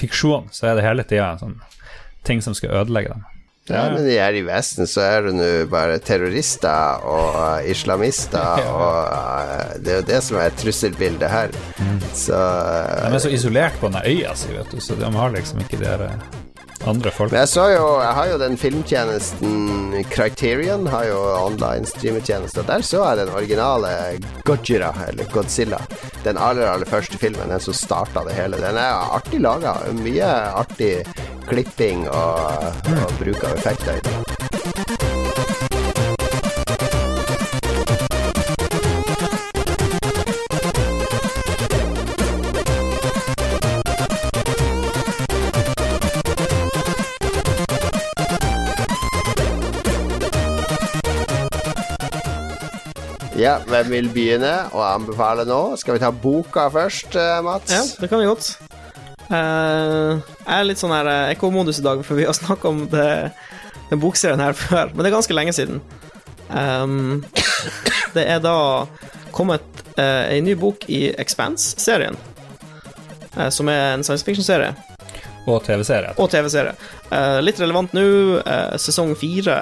fiksjon, 0.00 0.48
så 0.50 0.70
er 0.70 0.78
det 0.78 0.86
hele 0.86 1.04
tida 1.04 1.34
sånn 1.40 1.58
ting 2.24 2.40
som 2.44 2.56
skal 2.56 2.72
ødelegge 2.82 3.12
dem. 3.14 3.26
Ja, 3.70 3.84
men 3.92 4.06
her 4.08 4.34
i 4.34 4.42
Vesten 4.42 4.88
så 4.90 5.02
er 5.04 5.28
det 5.28 5.34
nå 5.36 5.48
bare 5.70 6.00
terrorister 6.02 7.04
og 7.06 7.36
uh, 7.38 7.70
islamister, 7.70 8.64
og 8.66 8.96
uh, 9.12 9.76
det 9.78 9.92
er 9.92 10.00
jo 10.00 10.06
det 10.08 10.20
som 10.26 10.40
er 10.42 10.56
trusselbildet 10.58 11.30
her. 11.30 11.54
Så 12.16 12.34
uh, 12.34 13.06
De 13.06 13.14
er 13.14 13.22
så 13.22 13.30
isolert 13.30 13.78
på 13.78 13.92
den 13.92 14.02
øya 14.02 14.34
si, 14.34 14.50
vet 14.56 14.74
du, 14.74 14.80
så 14.82 14.98
de 14.98 15.12
har 15.14 15.36
liksom 15.36 15.62
ikke 15.62 15.78
de 15.78 15.86
der... 15.86 16.08
eh, 16.08 16.49
andre 16.88 17.10
folk. 17.10 17.32
Men 17.32 17.42
jeg 17.44 17.52
så 17.52 17.66
jo 17.74 17.86
Jeg 18.00 18.14
har 18.18 18.30
jo 18.30 18.38
den 18.40 18.56
filmtjenesten 18.60 20.04
Criterion 20.10 20.86
har 20.90 21.04
jo 21.08 21.18
online 21.44 21.86
streametjeneste. 21.88 22.64
Der 22.68 22.84
så 22.86 23.02
jeg 23.08 23.20
den 23.22 23.34
originale 23.34 23.92
Godzilla, 24.48 24.92
eller 25.08 25.28
Godzilla. 25.32 25.80
Den 26.24 26.38
aller, 26.38 26.66
aller 26.70 26.88
første 26.88 27.18
filmen, 27.20 27.48
den 27.52 27.60
som 27.60 27.76
starta 27.76 28.24
det 28.26 28.36
hele. 28.38 28.60
Den 28.62 28.80
er 28.80 29.14
artig 29.18 29.42
laga. 29.42 29.76
Mye 30.00 30.30
artig 30.54 30.94
klipping 31.50 32.06
og, 32.08 32.84
og 32.96 33.18
bruk 33.20 33.44
av 33.44 33.58
effekter 33.58 34.48
Ja, 53.40 53.54
hvem 53.70 53.88
vil 53.94 54.08
begynne 54.12 54.52
å 54.76 54.82
anbefale 54.84 55.46
nå? 55.48 55.60
Skal 55.80 55.96
vi 55.96 56.02
ta 56.02 56.10
boka 56.12 56.66
først, 56.72 57.14
eh, 57.16 57.38
Mats? 57.46 57.72
Ja, 57.72 57.82
det 58.00 58.10
kan 58.10 58.20
vi 58.20 58.26
godt. 58.28 58.50
Eh, 59.30 60.18
jeg 60.18 60.58
er 60.58 60.66
litt 60.66 60.80
sånn 60.82 60.92
her 60.92 61.08
eh, 61.08 61.30
ekkomodus 61.34 61.78
i 61.80 61.84
dag, 61.86 62.02
for 62.04 62.18
vi 62.18 62.26
har 62.28 62.36
snakka 62.36 62.68
om 62.68 62.82
det, 62.92 63.06
den 63.88 64.02
bokserien 64.02 64.42
her 64.42 64.52
før, 64.58 64.90
men 64.92 65.00
det 65.04 65.10
er 65.12 65.16
ganske 65.16 65.36
lenge 65.36 65.54
siden. 65.56 65.80
Um, 66.50 67.22
det 68.16 68.24
er 68.26 68.40
da 68.42 68.56
kommet 69.30 69.62
uh, 69.94 70.26
ei 70.26 70.40
ny 70.42 70.56
bok 70.58 70.82
i 70.90 71.04
Expanse-serien, 71.14 72.16
eh, 73.38 73.48
som 73.54 73.70
er 73.70 73.94
en 73.94 74.04
science 74.04 74.26
fiction-serie, 74.26 74.74
Og 75.46 75.62
TV-serie. 75.64 76.12
og 76.18 76.28
TV-serie. 76.30 76.74
Eh, 77.10 77.38
litt 77.40 77.58
relevant 77.62 77.94
nå, 77.96 78.02
eh, 78.42 78.74
sesong 78.82 79.14
fire 79.16 79.54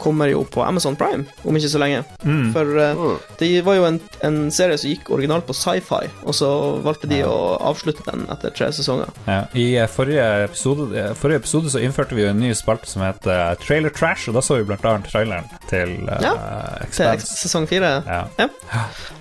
kommer 0.00 0.28
jo 0.30 0.42
på 0.44 0.62
Amazon 0.64 0.96
Prime 0.96 1.24
om 1.44 1.56
ikke 1.56 1.70
så 1.70 1.80
lenge. 1.82 2.02
Mm. 2.24 2.52
For 2.54 2.70
uh, 2.78 2.94
Mm. 2.94 3.18
det 3.38 3.48
var 3.66 3.74
jo 3.76 3.84
en, 3.88 3.98
en 4.26 4.36
serie 4.54 4.76
som 4.78 4.90
gikk 4.90 5.10
originalt 5.14 5.46
på 5.48 5.54
sci-fi, 5.56 6.08
og 6.24 6.34
så 6.36 6.48
valgte 6.84 7.08
de 7.10 7.20
å 7.26 7.56
avslutte 7.60 8.04
den 8.06 8.24
etter 8.32 8.52
tre 8.54 8.68
sesonger. 8.72 9.10
Ja, 9.26 9.40
I 9.54 9.66
eh, 9.80 9.88
forrige 9.90 10.24
episode, 10.44 10.88
eh, 10.98 11.12
forrige 11.18 11.42
episode 11.42 11.72
så 11.72 11.82
innførte 11.84 12.16
vi 12.16 12.24
jo 12.24 12.30
en 12.30 12.40
ny 12.40 12.52
spalte 12.56 12.88
som 12.90 13.02
heter 13.04 13.58
Trailer 13.62 13.92
Trash, 13.94 14.28
og 14.30 14.38
da 14.38 14.42
så 14.44 14.58
vi 14.60 14.66
blant 14.68 14.84
annet 14.88 15.10
traileren 15.10 15.48
til 15.70 15.96
uh, 16.08 16.18
Ja, 16.24 16.34
Til 16.94 17.24
sesong 17.26 17.68
fire. 17.70 17.96
Ja. 18.06 18.48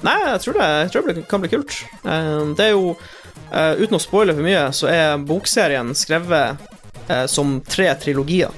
Nei, 0.05 0.17
jeg 0.27 0.41
tror 0.45 0.59
det, 0.59 0.69
jeg 0.83 0.93
tror 0.93 1.09
det 1.09 1.27
kan 1.31 1.43
bli 1.43 1.53
kult. 1.53 1.79
Uh, 2.05 2.53
det 2.57 2.69
er 2.71 2.75
jo 2.77 2.95
Uten 3.53 3.97
å 3.97 4.01
spoile 4.01 4.33
for 4.33 4.41
mye, 4.45 4.61
så 4.73 4.87
er 4.89 5.19
bokserien 5.29 5.91
skrevet 5.97 6.57
som 7.29 7.59
tre 7.69 7.91
trilogier. 8.01 8.49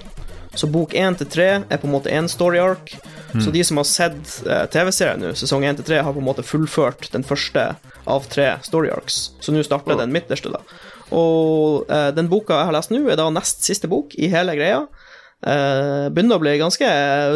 Så 0.55 0.67
bok 0.71 0.93
én 0.95 1.17
til 1.19 1.27
tre 1.27 1.47
er 1.69 1.77
på 1.81 1.87
en 1.89 1.93
måte 1.95 2.11
én 2.13 2.27
story 2.31 2.59
arc. 2.63 2.95
Så 3.43 3.51
de 3.51 3.63
som 3.67 3.77
har 3.81 3.87
sett 3.89 4.35
eh, 4.47 4.65
TV-serien 4.71 5.19
nå, 5.19 5.33
sesong 5.35 5.65
én 5.67 5.75
til 5.75 5.83
tre, 5.89 5.97
har 6.01 6.13
på 6.15 6.21
en 6.23 6.27
måte 6.29 6.45
fullført 6.47 7.09
den 7.11 7.25
første 7.27 7.65
av 8.07 8.27
tre 8.31 8.53
story 8.63 8.89
arcs. 8.95 9.31
Så 9.43 9.51
nå 9.51 9.63
starter 9.67 9.97
den 9.99 10.13
midterste, 10.15 10.53
da. 10.53 10.61
Og 11.15 11.89
eh, 11.91 12.11
den 12.15 12.29
boka 12.31 12.55
jeg 12.61 12.69
har 12.71 12.77
lest 12.77 12.93
nå, 12.95 13.03
er 13.11 13.19
da 13.19 13.27
nest 13.35 13.65
siste 13.67 13.89
bok 13.91 14.15
i 14.15 14.29
hele 14.31 14.55
greia. 14.57 14.85
Eh, 15.45 16.07
begynner 16.15 16.39
å 16.39 16.41
bli 16.41 16.53
ganske 16.57 16.87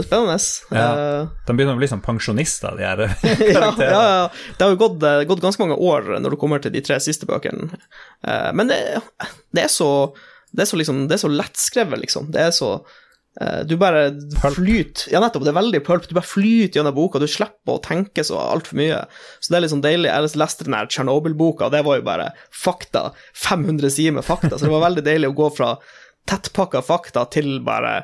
spennende. 0.05 0.37
Ja. 0.71 0.85
Eh, 0.87 1.27
De 1.45 1.53
begynner 1.57 1.75
å 1.75 1.81
bli 1.81 1.89
som 1.91 1.99
pensjonister, 2.01 2.77
de 2.79 2.87
her 2.87 3.03
karakterene. 3.53 3.91
ja, 3.91 4.05
ja. 4.23 4.55
Det 4.57 4.65
har 4.65 4.73
jo 4.73 4.79
gått, 4.85 5.03
eh, 5.05 5.25
gått 5.29 5.43
ganske 5.43 5.61
mange 5.61 5.77
år 5.77 6.15
når 6.23 6.33
du 6.33 6.39
kommer 6.41 6.63
til 6.63 6.73
de 6.73 6.81
tre 6.85 6.97
siste 7.03 7.27
bøkene. 7.29 7.69
Eh, 8.23 8.49
men 8.57 8.71
det, 8.71 8.79
det 9.53 9.67
er 9.67 9.73
så 9.75 9.91
Det 10.49 10.63
er 10.63 10.69
så 10.71 10.79
liksom 10.79 11.03
Det 11.11 11.19
er 11.19 11.21
så 11.27 11.29
lettskrevet, 11.29 11.99
liksom. 12.07 12.31
Det 12.33 12.41
er 12.47 12.55
så 12.55 12.71
eh, 12.79 12.95
Du 13.69 13.75
bare 13.79 14.09
flyter 14.41 15.13
Ja, 15.13 15.21
nettopp. 15.23 15.45
Det 15.45 15.51
er 15.53 15.59
veldig 15.59 15.79
pulp. 15.85 16.07
Du 16.09 16.15
bare 16.17 16.27
flyter 16.27 16.79
gjennom 16.79 16.95
boka. 16.97 17.21
Du 17.21 17.27
slipper 17.29 17.77
å 17.77 17.83
tenke 17.85 18.25
så 18.25 18.39
altfor 18.41 18.79
mye. 18.81 19.03
Så 19.39 19.53
det 19.53 19.59
er 19.59 19.63
litt 19.63 19.73
sånn 19.75 19.83
deilig. 19.85 20.09
Jeg 20.09 20.41
leste 20.41 20.67
den 20.67 20.75
her 20.75 20.89
Tsjernobyl-boka, 20.89 21.69
og 21.69 21.75
det 21.75 21.83
var 21.87 22.01
jo 22.01 22.07
bare 22.09 22.31
fakta. 22.51 23.05
500 23.37 23.93
sider 23.95 24.17
med 24.17 24.27
fakta. 24.27 24.57
Så 24.57 24.67
det 24.67 24.73
var 24.73 24.83
veldig 24.89 25.05
deilig 25.05 25.31
å 25.31 25.37
gå 25.37 25.51
fra 25.55 25.75
tettpakka 26.29 26.81
fakta 26.85 27.23
til 27.31 27.61
bare 27.65 28.01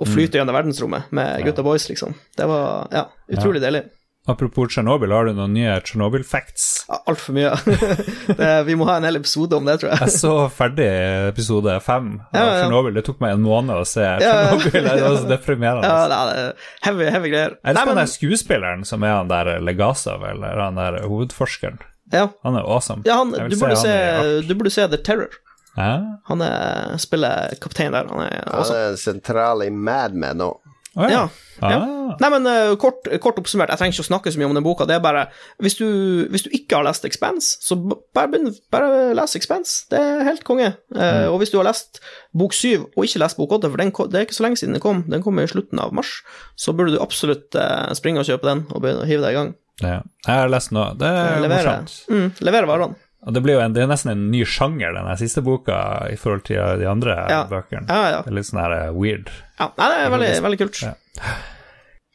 å 0.00 0.06
flyte 0.08 0.38
gjennom 0.38 0.56
verdensrommet 0.56 1.10
med 1.12 1.42
gutta 1.44 1.62
boys, 1.66 1.84
liksom. 1.90 2.14
Det 2.38 2.46
var 2.48 2.88
ja, 2.94 3.04
utrolig 3.36 3.60
deilig. 3.60 3.84
Apropos 4.30 4.68
Tsjernobyl, 4.70 5.10
har 5.14 5.26
du 5.26 5.32
noen 5.34 5.52
nye 5.56 5.72
Tsjernobyl-facts? 5.82 6.66
Ja, 6.88 6.98
Altfor 7.10 7.34
mye. 7.34 7.50
det, 8.40 8.50
vi 8.68 8.76
må 8.78 8.86
ha 8.88 8.96
en 9.00 9.06
hel 9.08 9.18
episode 9.18 9.56
om 9.58 9.66
det, 9.66 9.78
tror 9.82 9.90
jeg. 9.92 10.00
Jeg 10.06 10.14
så 10.20 10.34
ferdig 10.54 10.86
episode 11.32 11.74
fem 11.84 12.12
av 12.30 12.38
Ja, 12.38 12.44
ja. 12.46 12.56
Tsjernobyl. 12.60 12.94
Det 13.00 13.04
tok 13.10 13.20
meg 13.24 13.34
en 13.36 13.44
måned 13.44 13.74
å 13.82 13.86
se 13.88 14.04
ja. 14.06 14.16
Tsjernobyl. 14.22 14.86
Det 14.86 14.96
var 15.02 15.18
så 15.18 15.28
deprimerende. 15.34 15.90
Ja, 15.90 16.06
det 16.10 16.40
er 16.46 16.72
heavy, 16.86 17.10
heavy 17.16 17.32
greier. 17.34 17.58
Jeg 17.60 17.74
elsker 17.74 17.92
han 17.92 18.02
der 18.02 18.12
skuespilleren 18.14 18.86
som 18.88 19.06
er 19.06 19.16
han 19.18 19.30
der 19.32 19.52
Legasov, 19.64 20.24
eller 20.30 20.62
han 20.64 20.78
der 20.80 21.00
hovedforskeren. 21.10 21.80
ja, 22.14 22.28
Han 22.46 22.56
er 22.58 22.66
awesome. 22.66 23.02
ja 23.06 23.18
han, 23.20 23.30
du, 23.34 23.56
burde 23.58 23.76
se, 23.78 23.94
i 23.94 24.42
du 24.46 24.54
burde 24.54 24.70
se 24.74 24.86
The 24.90 24.98
Terror. 25.06 25.34
Ja? 25.76 25.92
Han 26.26 26.42
er, 26.42 26.96
spiller 26.98 27.54
kaptein 27.62 27.92
der. 27.94 28.08
Han 28.10 28.24
er 28.26 28.42
Han 28.50 28.74
er 28.74 28.96
sentral 28.98 29.62
i 29.66 29.70
Mad 29.70 30.14
Men 30.18 30.40
nå. 30.42 30.50
Å, 30.98 31.06
ja. 31.06 31.22
Ja, 31.60 31.70
ja. 31.70 31.78
Ah. 32.10 32.16
Nei, 32.18 32.30
men 32.32 32.46
uh, 32.48 32.72
kort, 32.80 33.06
kort 33.22 33.38
oppsummert, 33.38 33.70
jeg 33.70 33.78
trenger 33.78 33.94
ikke 33.94 34.04
å 34.04 34.08
snakke 34.08 34.32
så 34.32 34.40
mye 34.40 34.48
om 34.48 34.56
den 34.56 34.64
boka. 34.64 34.86
Det 34.88 34.96
er 34.96 35.02
bare 35.04 35.26
Hvis 35.62 35.76
du, 35.78 35.86
hvis 36.32 36.42
du 36.46 36.50
ikke 36.56 36.80
har 36.80 36.86
lest 36.88 37.04
Expense, 37.06 37.58
så 37.62 37.76
bare, 37.78 38.30
begynn, 38.32 38.54
bare 38.74 39.12
les 39.14 39.36
Expense. 39.38 39.84
Det 39.92 40.00
er 40.00 40.24
helt 40.26 40.42
konge. 40.48 40.72
Eh, 40.96 41.26
og 41.30 41.38
hvis 41.42 41.52
du 41.52 41.58
har 41.60 41.68
lest 41.68 42.00
bok 42.36 42.56
syv 42.56 42.88
og 42.96 43.04
ikke 43.06 43.22
lest 43.22 43.38
bok 43.38 43.54
åtte, 43.58 43.70
for 43.70 43.82
den, 43.82 43.92
det 44.10 44.18
er 44.18 44.26
ikke 44.26 44.38
så 44.40 44.46
lenge 44.46 44.58
siden 44.60 44.74
den 44.74 44.82
kom, 44.82 45.04
den 45.10 45.22
kom 45.22 45.38
i 45.38 45.46
slutten 45.50 45.82
av 45.82 45.94
mars, 45.96 46.16
så 46.58 46.74
burde 46.74 46.96
du 46.96 47.02
absolutt 47.02 47.54
uh, 47.54 47.92
springe 47.98 48.24
og 48.24 48.26
kjøpe 48.26 48.48
den 48.48 48.64
og 48.70 48.82
begynne 48.82 49.04
å 49.04 49.10
hive 49.10 49.22
deg 49.26 49.36
i 49.36 49.38
gang. 49.38 49.52
Ja. 49.84 50.00
Jeg 50.26 50.42
har 50.42 50.50
lest 50.52 50.74
noe. 50.76 50.90
Det 50.98 51.08
er 51.08 51.46
morsomt. 51.46 51.94
mm, 52.10 52.26
levere 52.48 52.68
varene. 52.68 52.98
Og 53.28 53.34
det, 53.36 53.42
blir 53.44 53.58
jo 53.58 53.60
en, 53.60 53.74
det 53.76 53.82
er 53.84 53.88
nesten 53.90 54.14
en 54.14 54.22
ny 54.32 54.40
sjanger, 54.48 54.94
den 54.96 55.08
siste 55.20 55.42
boka, 55.44 55.76
i 56.08 56.16
forhold 56.16 56.46
til 56.48 56.80
de 56.80 56.86
andre 56.88 57.18
Ja. 57.28 57.42
bøkene. 57.50 57.84
Ja, 57.84 58.14
ja. 58.14 58.20
Det 58.24 58.32
er 58.32 58.36
litt 58.38 58.48
sånn 58.48 58.62
her 58.62 58.94
weird. 58.96 59.28
Ja. 59.60 59.70
Nei, 59.76 59.88
det 59.92 60.02
er 60.02 60.12
veldig, 60.16 60.34
veldig 60.48 60.60
kult. 60.64 60.82
Ja. 60.82 60.94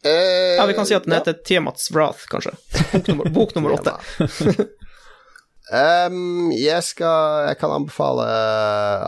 Eh, 0.06 0.56
Ja, 0.58 0.66
vi 0.66 0.74
kan 0.78 0.86
si 0.86 0.96
at 0.96 1.06
den 1.08 1.16
heter 1.18 1.34
Tiamats 1.34 1.92
Wrath, 1.92 2.28
kanskje. 2.30 2.52
Bok 2.92 3.08
nummer, 3.08 3.30
bok 3.34 3.56
nummer 3.56 3.76
åtte. 3.78 3.94
um, 6.10 6.52
jeg 6.54 6.84
skal 6.86 7.48
Jeg 7.50 7.58
kan 7.62 7.74
anbefale 7.74 8.26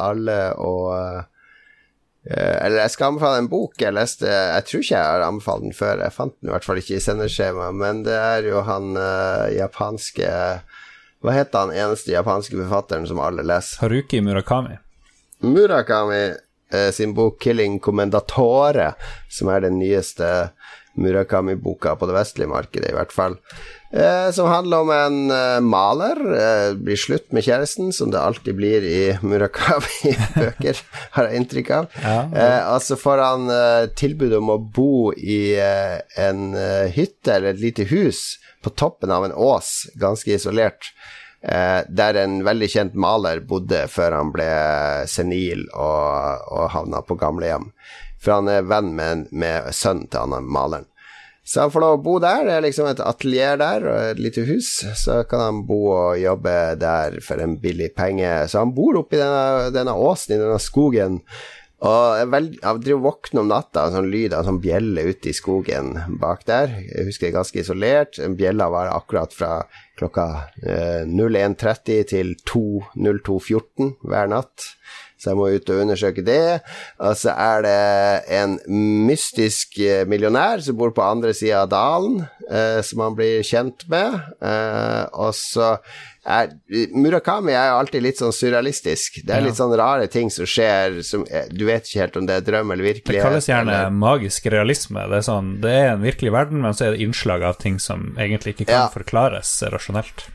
alle 0.01 0.37
å 0.57 0.71
eh, 0.97 2.55
Eller 2.65 2.81
jeg 2.81 2.95
skal 2.95 3.11
anbefale 3.11 3.43
en 3.43 3.49
bok 3.51 3.77
jeg 3.81 3.93
leste 3.93 4.25
Jeg 4.25 4.65
tror 4.67 4.81
ikke 4.81 4.95
jeg 4.95 5.11
har 5.11 5.27
anbefalt 5.27 5.67
den 5.67 5.77
før. 5.77 6.01
Jeg 6.01 6.15
fant 6.17 6.33
den 6.39 6.49
i 6.49 6.55
hvert 6.55 6.65
fall 6.65 6.81
ikke 6.81 6.97
i 6.97 7.03
sendeskjemaet, 7.03 7.77
men 7.77 8.01
det 8.07 8.17
er 8.17 8.49
jo 8.49 8.65
han 8.67 8.97
uh, 8.97 9.45
japanske 9.53 10.33
Hva 11.21 11.37
heter 11.37 11.67
han 11.67 11.77
eneste 11.77 12.15
japanske 12.15 12.57
forfatteren 12.57 13.05
som 13.09 13.21
alle 13.21 13.45
leser? 13.45 13.83
Haruki 13.85 14.21
Murakami. 14.25 14.79
Murakami 15.45 16.21
eh, 16.25 16.35
sin 16.91 17.13
bok 17.15 17.39
'Killing 17.39 17.79
Commendatore', 17.79 18.93
som 19.29 19.47
er 19.47 19.61
den 19.63 19.79
nyeste 19.79 20.49
Murakami-boka 20.97 21.95
på 21.95 22.07
det 22.09 22.15
vestlige 22.15 22.49
markedet, 22.49 22.89
i 22.91 22.95
hvert 22.97 23.13
fall. 23.13 23.37
Eh, 23.93 24.31
som 24.35 24.49
handler 24.51 24.83
om 24.83 24.89
en 24.91 25.19
eh, 25.31 25.59
maler. 25.63 26.19
Eh, 26.37 26.71
blir 26.75 26.99
slutt 26.99 27.31
med 27.35 27.45
kjæresten, 27.45 27.93
som 27.95 28.11
det 28.11 28.19
alltid 28.19 28.57
blir 28.57 28.83
i 28.83 29.01
Murakami-bøker, 29.21 30.81
har 31.15 31.29
jeg 31.29 31.41
inntrykk 31.41 31.71
av. 31.77 31.87
Ja. 32.01 32.17
Eh, 32.25 32.63
og 32.73 32.81
så 32.83 32.97
får 32.99 33.23
han 33.23 33.53
eh, 33.53 33.83
tilbud 33.99 34.35
om 34.41 34.51
å 34.55 34.59
bo 34.59 35.13
i 35.13 35.55
eh, 35.61 35.99
en 36.19 36.49
eh, 36.57 36.89
hytte 36.97 37.37
eller 37.37 37.53
et 37.53 37.63
lite 37.63 37.87
hus 37.93 38.41
på 38.65 38.73
toppen 38.75 39.13
av 39.13 39.27
en 39.27 39.37
ås, 39.37 39.85
ganske 40.01 40.33
isolert. 40.33 40.91
Eh, 41.41 41.81
der 41.87 42.17
en 42.23 42.39
veldig 42.45 42.69
kjent 42.73 42.95
maler 42.97 43.43
bodde 43.45 43.83
før 43.93 44.15
han 44.17 44.33
ble 44.33 44.49
senil 45.09 45.67
og, 45.69 46.47
og 46.49 46.69
havna 46.73 47.03
på 47.05 47.17
gamlehjem. 47.19 47.69
For 48.17 48.39
han 48.39 48.49
er 48.49 48.65
venn 48.65 48.95
med, 48.97 49.27
med 49.31 49.69
sønnen 49.75 50.09
til 50.09 50.25
han 50.25 50.47
maleren. 50.49 50.87
Så 51.47 51.61
han 51.63 51.71
får 51.71 51.79
lov 51.79 51.93
å 51.95 52.01
bo 52.03 52.13
der. 52.19 52.41
Det 52.43 52.55
er 52.57 52.63
liksom 52.65 52.89
et 52.89 52.99
atelier 52.99 53.59
der 53.61 53.85
og 53.87 53.99
et 54.09 54.17
lite 54.19 54.43
hus. 54.49 54.67
Så 54.99 55.21
kan 55.31 55.45
han 55.45 55.61
bo 55.69 55.77
og 55.93 56.17
jobbe 56.19 56.55
der 56.81 57.21
for 57.23 57.39
en 57.39 57.55
billig 57.61 57.93
penge. 57.95 58.27
Så 58.51 58.65
han 58.65 58.73
bor 58.75 58.99
oppi 58.99 59.15
denne, 59.21 59.69
denne 59.71 59.93
åsen, 59.95 60.35
i 60.35 60.41
denne 60.41 60.59
skogen, 60.59 61.21
Og 61.85 62.17
jeg, 62.17 62.29
vel, 62.33 62.47
jeg 62.57 62.81
driver 62.81 63.03
våkner 63.03 63.43
om 63.43 63.51
natta 63.51 63.83
av 63.85 63.93
sånn 63.93 64.07
lyd 64.09 64.33
av 64.33 64.47
sånn 64.47 64.61
bjelle 64.63 65.03
ute 65.11 65.29
i 65.29 65.35
skogen 65.37 65.91
bak 66.21 66.41
der. 66.49 66.73
Jeg 66.81 67.05
husker 67.05 67.27
det 67.27 67.29
er 67.29 67.37
ganske 67.37 67.61
isolert. 67.61 68.21
Bjella 68.39 68.69
var 68.73 68.89
akkurat 68.95 69.35
fra 69.35 69.51
klokka 69.97 70.25
eh, 70.63 71.03
01.30 71.05 72.07
til 72.09 72.33
02.14 72.47 73.93
hver 74.09 74.33
natt. 74.33 74.71
Så 75.17 75.31
jeg 75.31 75.37
må 75.39 75.47
ut 75.49 75.69
og 75.73 75.83
undersøke 75.83 76.25
det. 76.25 76.59
Og 77.01 77.15
så 77.17 77.33
er 77.33 77.63
det 77.65 77.77
en 78.37 78.57
mystisk 79.07 79.79
eh, 79.81 80.03
millionær 80.09 80.61
som 80.65 80.77
bor 80.77 80.93
på 80.97 81.05
andre 81.05 81.33
sida 81.37 81.63
av 81.63 81.71
dalen, 81.73 82.19
eh, 82.49 82.81
som 82.85 83.01
han 83.05 83.17
blir 83.17 83.45
kjent 83.45 83.87
med. 83.89 84.17
Eh, 84.41 85.03
og 85.17 85.33
så 85.37 85.75
er 86.27 86.49
Murakami 86.97 87.53
er 87.55 87.69
jo 87.71 87.77
alltid 87.81 88.03
litt 88.03 88.19
sånn 88.19 88.33
surrealistisk. 88.35 89.21
Det 89.25 89.35
er 89.37 89.45
litt 89.45 89.57
sånn 89.59 89.73
rare 89.79 90.09
ting 90.11 90.29
som 90.33 90.47
skjer 90.49 90.99
som 91.07 91.23
Du 91.51 91.63
vet 91.69 91.87
ikke 91.87 92.03
helt 92.03 92.17
om 92.19 92.27
det 92.27 92.41
er 92.41 92.47
drøm 92.49 92.73
eller 92.75 92.89
virkelighet. 92.89 93.23
Det 93.23 93.25
kalles 93.29 93.47
gjerne 93.49 93.71
eller, 93.73 93.93
magisk 93.95 94.49
realisme. 94.51 95.05
Det 95.07 95.21
er, 95.21 95.27
sånn, 95.29 95.53
det 95.63 95.71
er 95.71 95.91
en 95.93 96.03
virkelig 96.03 96.33
verden, 96.35 96.61
men 96.65 96.75
så 96.75 96.89
er 96.89 96.97
det 96.97 97.05
innslag 97.07 97.45
av 97.47 97.59
ting 97.61 97.79
som 97.79 98.09
egentlig 98.19 98.57
ikke 98.57 98.67
kan 98.67 98.87
Ja. 98.87 98.89
forklares 98.93 99.55
rasjonelt. 99.71 100.27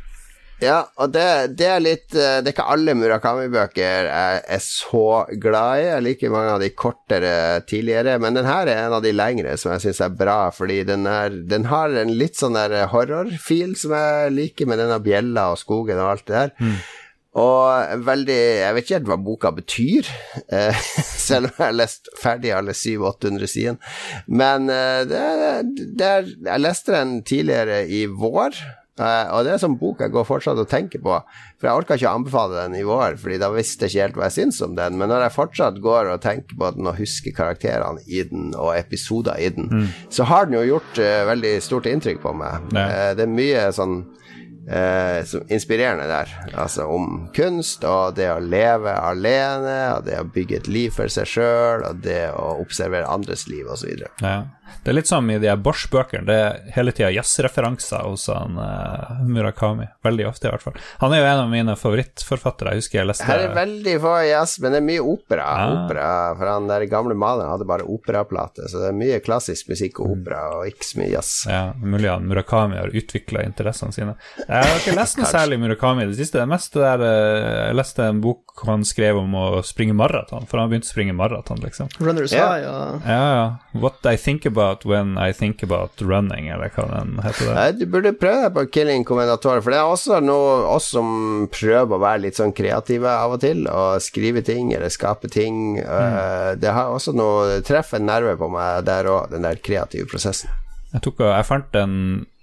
Ja, 0.62 0.78
og 1.02 1.10
det, 1.10 1.56
det 1.58 1.66
er 1.66 1.80
litt 1.82 2.14
eh, 2.14 2.38
Det 2.38 2.52
er 2.52 2.54
ikke 2.54 2.68
alle 2.70 2.94
Murakami-bøker 2.94 4.06
jeg 4.06 4.42
er 4.56 4.62
så 4.62 5.24
glad 5.42 5.82
i. 5.82 5.88
Jeg 5.88 6.06
liker 6.06 6.34
mange 6.34 6.54
av 6.54 6.62
de 6.62 6.70
kortere 6.70 7.34
tidligere, 7.66 8.14
men 8.22 8.38
den 8.38 8.46
her 8.46 8.70
er 8.70 8.84
en 8.84 8.96
av 8.98 9.02
de 9.02 9.10
lengre 9.14 9.56
som 9.58 9.72
jeg 9.74 9.86
syns 9.86 10.02
er 10.06 10.14
bra, 10.14 10.38
fordi 10.54 10.82
den, 10.86 11.08
er, 11.10 11.34
den 11.50 11.66
har 11.70 11.94
en 11.98 12.12
litt 12.14 12.38
sånn 12.38 12.54
der 12.54 12.76
horror-feel 12.92 13.74
som 13.78 13.94
jeg 13.96 14.34
liker, 14.36 14.70
med 14.70 14.78
denne 14.78 15.00
bjella 15.02 15.50
og 15.52 15.58
skogen 15.60 15.98
og 15.98 16.12
alt 16.12 16.28
det 16.30 16.38
der. 16.38 16.76
Og 17.42 18.04
veldig 18.04 18.36
Jeg 18.36 18.74
vet 18.76 18.84
ikke 18.84 18.96
helt 18.98 19.08
hva 19.08 19.16
boka 19.24 19.52
betyr, 19.56 20.10
eh, 20.58 20.84
selv 21.00 21.48
om 21.48 21.56
jeg 21.56 21.64
har 21.64 21.78
lest 21.80 22.12
ferdig 22.20 22.52
alle 22.54 22.76
700-800 22.76 23.50
sidene. 23.50 23.92
Men 24.28 24.70
eh, 24.70 25.00
det, 25.08 25.24
det 25.98 26.12
er, 26.12 26.30
jeg 26.52 26.64
leste 26.64 26.94
den 26.94 27.18
tidligere 27.26 27.82
i 27.88 28.04
vår, 28.06 28.60
eh, 29.00 29.26
og 29.32 29.46
det 29.46 29.54
er 29.54 29.60
sånn 29.62 29.78
bok 29.80 30.02
jeg 30.04 30.12
går 30.12 30.26
fortsatt 30.28 30.60
og 30.60 30.68
tenker 30.70 31.02
på. 31.02 31.18
For 31.60 31.68
jeg 31.68 31.82
orka 31.82 31.96
ikke 31.98 32.10
å 32.10 32.16
anbefale 32.18 32.64
den 32.64 32.78
i 32.80 32.84
vår, 32.86 33.18
Fordi 33.22 33.38
da 33.40 33.50
visste 33.54 33.86
jeg 33.86 33.92
ikke 33.92 34.06
helt 34.06 34.18
hva 34.20 34.28
jeg 34.28 34.36
syns 34.38 34.62
om 34.64 34.76
den. 34.78 34.98
Men 35.00 35.12
når 35.12 35.26
jeg 35.26 35.36
fortsatt 35.36 35.82
går 35.82 36.12
og 36.12 36.24
tenker 36.24 36.58
på 36.58 36.72
den 36.76 36.90
og 36.90 36.98
husker 37.00 37.36
karakterene 37.36 38.02
i 38.06 38.24
den 38.28 38.50
og 38.54 38.74
episoder 38.76 39.38
i 39.40 39.52
den, 39.54 39.92
så 40.12 40.26
har 40.28 40.46
den 40.46 40.58
jo 40.60 40.66
gjort 40.74 40.98
uh, 41.00 41.22
veldig 41.30 41.54
stort 41.64 41.88
inntrykk 41.88 42.20
på 42.22 42.34
meg. 42.36 42.72
Ja. 42.76 42.88
Eh, 42.88 43.14
det 43.16 43.26
er 43.26 43.38
mye 43.38 43.68
sånn 43.76 44.02
inspirerende 45.50 46.04
der. 46.06 46.30
Altså 46.54 46.84
om 46.86 47.24
kunst 47.34 47.82
og 47.82 48.14
det 48.14 48.28
å 48.30 48.38
leve 48.38 48.92
alene, 48.94 49.78
og 49.96 50.04
det 50.06 50.20
å 50.20 50.28
bygge 50.36 50.60
et 50.60 50.68
liv 50.70 50.94
for 50.94 51.10
seg 51.10 51.26
sjøl, 51.26 51.82
og 51.88 52.04
det 52.04 52.28
å 52.30 52.60
observere 52.62 53.10
andres 53.10 53.48
liv, 53.50 53.66
osv. 53.66 54.04
Ja. 54.22 54.36
Det 54.82 54.90
er 54.90 54.96
litt 54.96 55.06
som 55.06 55.28
i 55.30 55.38
de 55.38 55.50
Bosch-bøkene. 55.62 56.24
Det 56.26 56.34
er 56.34 56.56
hele 56.74 56.92
tida 56.94 57.10
jazzreferanser 57.14 58.02
hos 58.02 58.26
han 58.32 58.56
uh, 58.58 59.20
Murakami. 59.22 59.86
Veldig 60.02 60.26
ofte, 60.26 60.48
i 60.48 60.50
hvert 60.50 60.64
fall. 60.64 60.78
Han 61.02 61.14
er 61.14 61.22
jo 61.22 61.28
en 61.28 61.42
av 61.44 61.50
mine 61.52 61.76
favorittforfattere. 61.78 62.72
Jeg 62.74 62.82
husker 62.82 62.98
jeg 62.98 63.08
leste 63.10 63.28
Her 63.28 63.44
er 63.44 63.54
veldig 63.54 63.94
få 64.02 64.14
jazz, 64.26 64.56
men 64.62 64.74
det 64.74 64.80
er 64.80 64.86
mye 64.88 65.04
opera. 65.12 65.46
Ja. 65.52 65.68
opera 65.76 66.08
for 66.38 66.50
han 66.50 66.66
der 66.70 66.86
gamle 66.90 67.14
maleren 67.18 67.52
hadde 67.52 67.68
bare 67.68 67.86
operaplate, 67.86 68.66
så 68.70 68.82
det 68.82 68.88
er 68.90 68.98
mye 68.98 69.20
klassisk 69.22 69.70
musikk 69.70 70.00
og 70.02 70.16
opera, 70.16 70.42
og 70.56 70.70
ikke 70.70 70.88
så 70.88 71.02
mye 71.02 71.10
jazz. 71.12 71.32
Ja, 71.50 71.62
mulig 71.78 72.10
han 72.10 72.26
Murakami 72.30 72.80
har 72.80 72.90
utvikla 73.02 73.46
interessene 73.46 73.94
sine. 73.94 74.16
Jeg 74.42 74.66
har 74.66 74.80
ikke 74.80 74.96
lest 74.98 75.20
noe 75.20 75.30
særlig 75.30 75.60
Murakami 75.62 76.06
i 76.06 76.10
det 76.10 76.18
siste. 76.18 76.40
Det 76.42 76.48
meste 76.50 76.82
der 76.82 77.06
eh, 77.06 77.50
Jeg 77.68 77.78
leste 77.78 78.08
en 78.08 78.22
bok 78.24 78.64
han 78.66 78.82
skrev 78.86 79.18
om 79.18 79.34
å 79.38 79.46
springe 79.66 79.94
maraton, 79.96 80.46
for 80.50 80.60
han 80.60 80.70
begynte 80.70 80.90
å 80.90 80.94
springe 80.94 81.14
maraton, 81.16 81.62
liksom. 81.62 81.90
Runners 82.02 82.34
yeah. 82.34 82.50
High 82.50 82.66
og 82.68 83.06
Ja, 83.08 83.22
ja. 83.36 83.46
What 83.78 84.02
I 84.06 84.16
think 84.18 84.46
about 84.46 84.51
when 84.84 85.16
I 85.18 85.32
think 85.32 85.62
about 85.62 86.00
running, 86.00 86.48
eller 86.48 86.72
hva 86.74 86.86
den 86.90 87.18
heter. 87.24 87.48
det 87.48 87.54
Nei, 87.56 87.66
du 87.78 87.86
burde 87.90 88.12
prøve 88.18 88.46
deg 88.46 88.56
på 88.56 88.66
Killing 88.76 89.06
Commendator, 89.08 89.60
for 89.62 89.74
det 89.74 89.80
er 89.80 89.92
også 89.92 90.20
noe 90.24 90.54
oss 90.72 90.90
som 90.94 91.46
prøver 91.52 91.96
å 91.96 92.02
være 92.02 92.24
litt 92.26 92.40
sånn 92.40 92.54
kreative 92.56 93.10
av 93.10 93.36
og 93.36 93.42
til, 93.44 93.64
og 93.70 94.02
skrive 94.04 94.44
ting 94.46 94.72
eller 94.74 94.92
skape 94.92 95.30
ting. 95.32 95.78
Mm. 95.82 96.60
det 96.62 96.72
har 96.72 96.92
også 96.92 97.14
noe 97.16 97.46
det 97.52 97.62
treffer 97.68 98.00
en 98.00 98.08
nerve 98.08 98.36
på 98.40 98.48
meg 98.52 98.84
der 98.88 99.08
òg, 99.10 99.30
den 99.32 99.46
der 99.46 99.60
kreative 99.62 100.08
prosessen. 100.10 100.52
Jeg, 100.92 101.02
tok, 101.06 101.22
jeg 101.24 101.48
fant 101.48 101.78
en 101.80 101.96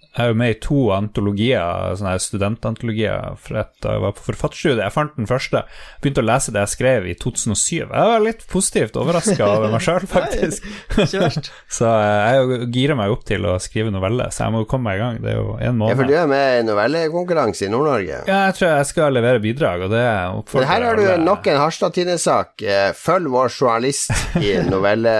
Jeg 0.10 0.26
er 0.26 0.32
jo 0.32 0.38
med 0.42 0.56
i 0.56 0.58
to 0.58 0.80
antologier, 0.96 1.92
sånne 2.00 2.16
studentantologier 2.24 3.36
fra 3.38 3.62
jeg 3.70 4.02
var 4.02 4.16
på 4.18 4.24
forfatterstudiet. 4.26 4.82
Jeg 4.82 4.94
fant 4.96 5.14
den 5.20 5.28
første, 5.30 5.62
begynte 6.02 6.24
å 6.24 6.26
lese 6.26 6.54
det 6.56 6.64
jeg 6.64 6.72
skrev 6.74 7.06
i 7.12 7.14
2007. 7.22 7.76
Jeg 7.78 7.90
var 7.94 8.24
litt 8.26 8.42
positivt 8.50 8.98
overraska 8.98 9.46
over 9.46 9.76
meg 9.76 9.86
sjøl, 9.86 10.08
faktisk. 10.18 10.66
Så 11.80 11.86
eh, 11.94 12.40
jeg 12.40 12.70
girer 12.74 12.98
meg 12.98 13.14
opp 13.14 13.22
til 13.30 13.46
å 13.46 13.56
skrive 13.62 13.94
novelle, 13.94 14.32
så 14.34 14.48
jeg 14.48 14.56
må 14.56 14.64
komme 14.70 14.90
meg 14.90 14.98
i 14.98 15.04
gang. 15.04 15.22
Det 15.22 15.32
er 15.32 15.38
jo 15.38 15.54
en 15.62 15.86
Ja, 15.86 15.96
for 16.02 16.10
du 16.10 16.16
er 16.18 16.30
med 16.32 16.48
i 16.58 16.66
novellekonkurranse 16.68 17.68
i 17.68 17.72
Nord-Norge. 17.72 18.24
Ja, 18.26 18.40
jeg 18.50 18.58
tror 18.58 18.74
jeg 18.74 18.90
skal 18.90 19.16
levere 19.16 19.44
bidrag, 19.44 19.86
og 19.86 19.94
det 19.94 20.04
oppfordrer 20.10 20.66
jeg 20.66 20.74
her 20.74 20.88
har 20.88 21.00
du 21.00 21.26
nok 21.28 21.52
en 21.54 21.62
Harstad 21.62 21.96
Tidende-sak. 21.96 22.66
Eh, 22.66 22.90
Følg 22.98 23.30
vår 23.34 23.54
journalist 23.54 24.42
i 24.42 24.56
novelle, 24.66 25.14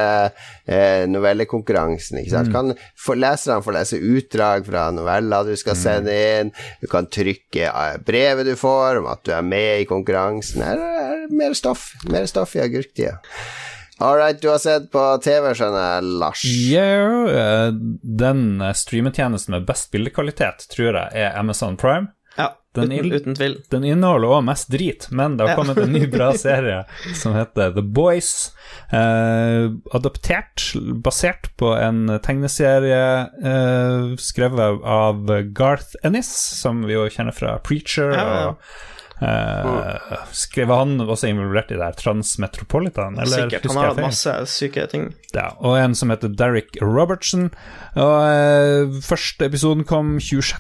eh, 0.70 1.06
novellekonkurransen. 1.10 2.22
Ikke 2.22 2.34
sant? 2.36 2.52
Kan 2.54 2.74
få, 2.98 3.18
leserne 3.20 3.64
få 3.66 3.74
lese 3.76 4.00
utdrag 4.00 4.68
fra 4.70 4.90
noveller 4.96 5.50
du 5.50 5.56
skal 5.60 5.78
sende 5.80 6.14
inn. 6.14 6.54
Du 6.84 6.88
kan 6.92 7.10
trykke 7.10 7.72
eh, 7.72 7.98
brevet 8.06 8.48
du 8.50 8.56
får 8.60 9.02
om 9.02 9.10
at 9.12 9.26
du 9.26 9.34
er 9.36 9.46
med 9.46 9.86
i 9.86 9.90
konkurransen. 9.90 10.64
Her 10.66 10.80
er 10.80 11.26
det 11.26 11.42
mer 11.42 11.58
stoff. 11.58 11.92
Mer 12.10 12.30
stoff 12.30 12.56
i 12.58 12.64
agurktida. 12.66 13.18
All 14.00 14.16
right, 14.16 14.38
du 14.40 14.48
har 14.48 14.62
sett 14.64 14.86
på 14.94 15.02
TV, 15.20 15.50
skjønner 15.60 15.82
jeg, 15.84 16.12
Lars. 16.22 16.44
Yeah, 16.48 17.74
den 18.00 18.62
streametjenesten 18.80 19.58
med 19.58 19.66
best 19.68 19.90
bildekvalitet, 19.92 20.70
tror 20.72 20.94
jeg, 20.94 21.10
er 21.20 21.36
Amazon 21.36 21.76
Prime. 21.76 22.14
Den 22.82 22.92
uten, 23.00 23.14
uten 23.20 23.36
tvil. 23.38 23.56
Den 23.72 23.84
inneholder 23.88 24.28
også 24.38 24.46
mest 24.48 24.70
drit, 24.74 25.08
men 25.12 25.38
det 25.38 25.46
har 25.48 25.54
Ja. 25.54 25.56
kommet 25.60 25.78
en 25.84 25.92
ny 25.94 26.06
bra 26.12 26.32
serie 26.38 26.84
som 27.14 27.34
heter 27.36 27.74
The 27.76 27.82
Boys. 27.84 28.52
Eh, 28.92 29.70
adoptert, 29.94 30.70
basert 31.04 31.50
på 31.60 31.74
en 31.78 32.20
tegneserie 32.26 33.02
eh, 33.44 34.16
skrevet 34.22 34.80
av 34.84 35.26
Garth 35.54 35.96
Ennis, 36.04 36.30
som 36.62 36.84
vi 36.86 36.94
jo 36.98 37.08
kjenner 37.10 37.36
fra 37.36 37.58
Preacher. 37.66 38.14
Ja, 38.14 38.30
ja. 38.40 38.48
og 38.50 38.58
eh, 39.28 40.24
Skrev 40.32 40.72
han 40.72 40.94
også 41.04 41.28
involvert 41.28 41.72
i 41.74 41.78
det 41.80 41.84
her 41.84 41.98
Transmetropolitan? 42.00 43.18
Eller 43.20 43.50
Sikkert. 43.50 43.66
Han 43.68 43.78
har 43.82 43.90
hatt 43.94 44.04
masse 44.06 44.36
syke 44.48 44.86
ting. 44.92 45.10
Ja, 45.36 45.50
og 45.60 45.76
en 45.82 45.96
som 45.98 46.10
heter 46.14 46.32
Derek 46.40 46.78
Robertson. 46.82 47.50
Og 48.00 48.16
eh, 48.30 49.00
første 49.06 49.50
episoden 49.50 49.84
kom 49.90 50.16
26. 50.24 50.56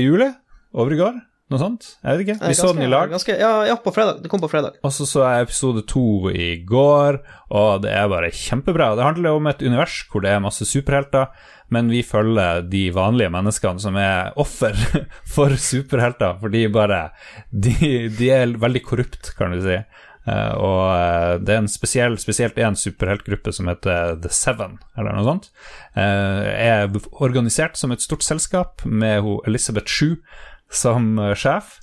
juli, 0.00 0.30
over 0.74 0.94
i 0.94 1.00
går. 1.00 1.18
Noe 1.52 1.60
sånt? 1.60 1.86
Jeg 2.00 2.08
vet 2.16 2.22
ikke. 2.24 2.34
Vi 2.38 2.46
ganske, 2.46 2.56
så 2.56 2.70
den 2.72 2.86
i 2.86 2.88
lag. 2.88 3.10
Ganske, 3.12 3.34
ja, 3.36 3.50
ja, 3.68 3.74
på 3.76 3.92
fredag. 3.92 4.22
Det 4.24 4.30
kom 4.32 4.40
på 4.40 4.48
fredag. 4.48 4.78
Og 4.80 4.94
så 4.96 5.04
så 5.08 5.26
jeg 5.26 5.44
episode 5.44 5.82
to 5.90 6.30
i 6.32 6.54
går, 6.64 7.18
og 7.52 7.82
det 7.84 7.92
er 7.92 8.08
bare 8.08 8.32
kjempebra. 8.32 8.94
Det 8.96 9.04
handler 9.04 9.36
om 9.36 9.50
et 9.50 9.60
univers 9.60 9.98
hvor 10.08 10.24
det 10.24 10.32
er 10.32 10.40
masse 10.44 10.64
superhelter, 10.64 11.28
men 11.74 11.90
vi 11.92 12.00
følger 12.06 12.64
de 12.72 12.86
vanlige 12.96 13.32
menneskene 13.34 13.82
som 13.82 13.98
er 14.00 14.32
offer 14.40 14.72
for 15.34 15.52
superhelter, 15.60 16.40
for 16.40 16.52
de 16.54 16.64
bare 16.72 17.10
De, 17.52 17.76
de 18.08 18.32
er 18.32 18.56
veldig 18.60 18.84
korrupt, 18.88 19.34
kan 19.36 19.52
du 19.52 19.60
si. 19.64 19.76
Eh, 20.24 20.54
og 20.56 20.80
eh, 20.96 21.34
det 21.44 21.52
er 21.52 21.60
en 21.60 21.68
spesiell, 21.68 22.16
spesielt 22.20 22.56
en 22.64 22.78
superheltgruppe 22.78 23.52
som 23.52 23.68
heter 23.68 24.16
The 24.24 24.32
Seven, 24.32 24.78
eller 24.96 25.12
noe 25.12 25.28
sånt. 25.28 25.50
eh, 25.92 26.48
er 26.70 26.88
organisert 27.20 27.76
som 27.76 27.92
et 27.92 28.04
stort 28.04 28.24
selskap 28.24 28.86
med 28.88 29.20
Elisabeth 29.20 29.42
Elizabeth 29.44 29.92
Shue 29.92 30.16
som 30.76 31.18
eh, 31.18 31.34
sjef, 31.38 31.78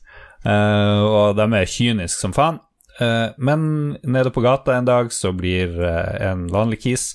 eh, 0.46 1.02
og 1.02 1.38
de 1.40 1.48
er 1.58 1.70
kyniske 1.70 2.20
som 2.20 2.36
faen. 2.36 2.60
Eh, 3.02 3.30
men 3.38 3.96
nede 4.04 4.34
på 4.34 4.44
gata 4.44 4.76
en 4.78 4.90
dag 4.90 5.12
så 5.16 5.34
blir 5.36 5.80
en 5.82 6.48
vanlig 6.52 6.84
kis 6.86 7.14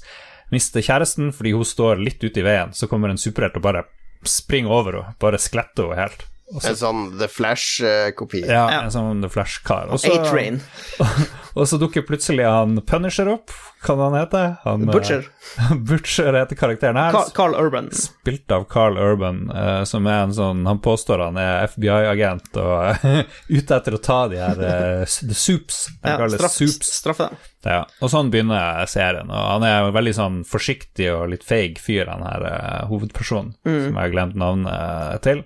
mister 0.54 0.84
kjæresten 0.84 1.32
fordi 1.34 1.52
hun 1.56 1.66
står 1.66 2.00
litt 2.02 2.22
ute 2.22 2.40
i 2.40 2.46
veien. 2.46 2.72
Så 2.72 2.88
kommer 2.90 3.12
en 3.12 3.20
superhelt 3.20 3.58
og 3.58 3.66
bare 3.66 3.86
springer 4.26 4.72
over 4.72 5.00
henne, 5.00 5.18
bare 5.22 5.40
skletter 5.42 5.90
henne 5.90 6.06
helt. 6.06 6.26
Og 6.54 6.62
så, 6.62 6.68
En 6.70 6.76
sånn 6.78 7.18
The 7.18 7.26
Flash-kopi. 7.26 8.44
ja, 8.46 8.70
Ja. 8.70 8.80
en 8.84 8.90
sånn 8.94 9.22
The 9.22 9.28
Flash-kar. 9.28 9.88
A-Train. 9.90 10.60
Og 11.56 11.64
så 11.66 11.78
dukker 11.80 12.04
plutselig 12.06 12.44
han 12.46 12.76
Punisher 12.86 13.26
opp, 13.32 13.50
hva 13.82 13.96
han 14.10 14.14
heter 14.14 14.58
han? 14.62 14.82
eh, 14.88 14.92
Butcher. 14.92 15.24
Butcher 15.88 16.36
heter 16.36 16.54
karakteren 16.60 16.96
her. 17.00 17.10
Carl, 17.16 17.30
Carl 17.34 17.54
Urban. 17.58 17.88
Spilt 17.96 18.52
av 18.52 18.66
Carl 18.70 18.98
Urban, 19.00 19.50
eh, 19.50 19.82
som 19.88 20.06
er 20.06 20.22
en 20.26 20.34
sånn 20.36 20.60
Han 20.68 20.78
påstår 20.84 21.24
han 21.24 21.38
er 21.40 21.64
FBI-agent 21.66 22.56
og 22.62 23.06
ute 23.56 23.78
etter 23.80 23.96
å 23.96 24.02
ta 24.04 24.18
de 24.28 24.36
her 24.38 24.60
eh, 24.68 25.04
The 25.06 25.34
Soups. 25.34 25.80
Jeg 26.04 26.20
Ja, 26.20 26.28
straff, 26.36 26.52
Soups. 26.60 26.92
straffe. 27.00 27.30
Ja, 27.66 27.80
og 28.00 28.12
sånn 28.12 28.30
begynner 28.30 28.84
serien. 28.86 29.30
Og 29.32 29.48
han 29.56 29.64
er 29.66 29.90
veldig 29.96 30.14
sånn 30.14 30.38
forsiktig 30.46 31.08
og 31.16 31.30
litt 31.32 31.42
feig 31.42 31.80
fyr, 31.82 32.06
han 32.12 32.22
her 32.22 32.86
hovedpersonen, 32.86 33.56
som 33.64 33.90
jeg 33.90 33.98
har 33.98 34.12
glemt 34.14 34.36
navnet 34.38 35.22
til. 35.26 35.42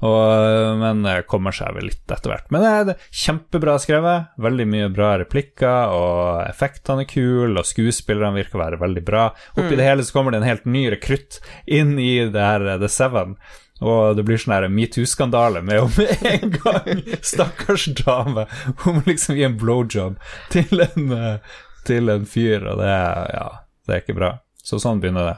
Og, 0.00 0.80
men 0.80 1.04
eh, 1.08 1.22
kommer 1.28 1.54
seg 1.54 1.74
vel 1.76 1.90
litt 1.90 2.12
etter 2.12 2.32
hvert. 2.32 2.48
Men 2.54 2.64
det 2.64 2.72
er 2.72 3.08
kjempebra 3.22 3.76
skrevet. 3.82 4.30
Veldig 4.40 4.66
mye 4.72 4.90
bra 4.94 5.12
replikker, 5.20 5.92
og 5.94 6.44
effektene 6.46 7.04
er 7.04 7.10
kule, 7.10 7.54
og 7.60 7.68
skuespillerne 7.68 8.38
virker 8.40 8.58
å 8.58 8.64
være 8.64 8.80
veldig 8.80 9.04
bra. 9.06 9.30
Oppi 9.56 9.76
det 9.76 9.88
hele 9.88 10.06
så 10.06 10.16
kommer 10.16 10.32
det 10.34 10.42
en 10.42 10.50
helt 10.50 10.68
ny 10.68 10.86
rekrutt 10.94 11.40
inn 11.66 11.98
i 12.00 12.14
det 12.32 12.46
her 12.46 12.64
eh, 12.66 12.80
The 12.80 12.90
Seven. 12.92 13.36
Og 13.80 14.16
det 14.16 14.26
blir 14.28 14.40
sånn 14.40 14.68
metoo-skandale 14.76 15.62
med 15.64 15.86
om 15.86 15.94
en 16.34 16.52
gang 16.52 17.00
stakkars 17.24 17.86
dame 18.02 18.44
Hun 18.82 18.98
må 18.98 19.04
liksom 19.06 19.38
gi 19.38 19.46
en 19.46 19.56
blowjob 19.60 20.18
til 20.52 20.84
en, 20.84 21.06
eh, 21.16 21.56
til 21.88 22.12
en 22.12 22.28
fyr, 22.28 22.66
og 22.68 22.80
det 22.82 22.92
ja, 22.92 23.48
det 23.88 23.96
er 23.96 24.04
ikke 24.04 24.20
bra. 24.20 24.34
Så 24.60 24.78
sånn 24.82 25.00
begynner 25.00 25.30
det. 25.30 25.36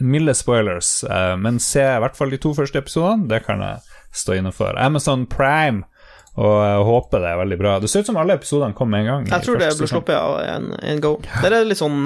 Milde 0.00 0.34
spoilers, 0.36 1.04
eh, 1.04 1.34
men 1.40 1.58
se 1.62 1.80
i 1.80 2.00
hvert 2.02 2.16
fall 2.18 2.30
de 2.34 2.38
to 2.42 2.52
første 2.56 2.78
episodene. 2.82 3.28
Det 3.30 3.42
kan 3.46 3.62
jeg 3.64 3.80
stå 4.16 4.36
inne 4.36 4.52
for. 4.52 4.76
Amazon 4.80 5.24
Prime, 5.32 5.84
og 6.36 6.56
jeg 6.60 6.82
håper 6.90 7.22
det 7.24 7.30
er 7.30 7.38
veldig 7.40 7.58
bra. 7.62 7.78
Det 7.80 7.88
ser 7.88 8.04
ut 8.04 8.10
som 8.10 8.18
alle 8.20 8.36
episodene 8.36 8.76
kom 8.76 8.90
med 8.92 9.06
en 9.06 9.10
gang. 9.12 9.30
Jeg 9.32 9.46
tror 9.46 9.62
det 9.62 9.70
ble 9.78 9.88
sluppet 9.88 10.18
av 10.18 10.36
en, 10.44 10.68
en 10.82 11.00
go. 11.04 11.14
Det 11.40 11.48
er 11.52 11.64
litt 11.64 11.80
sånn 11.80 12.02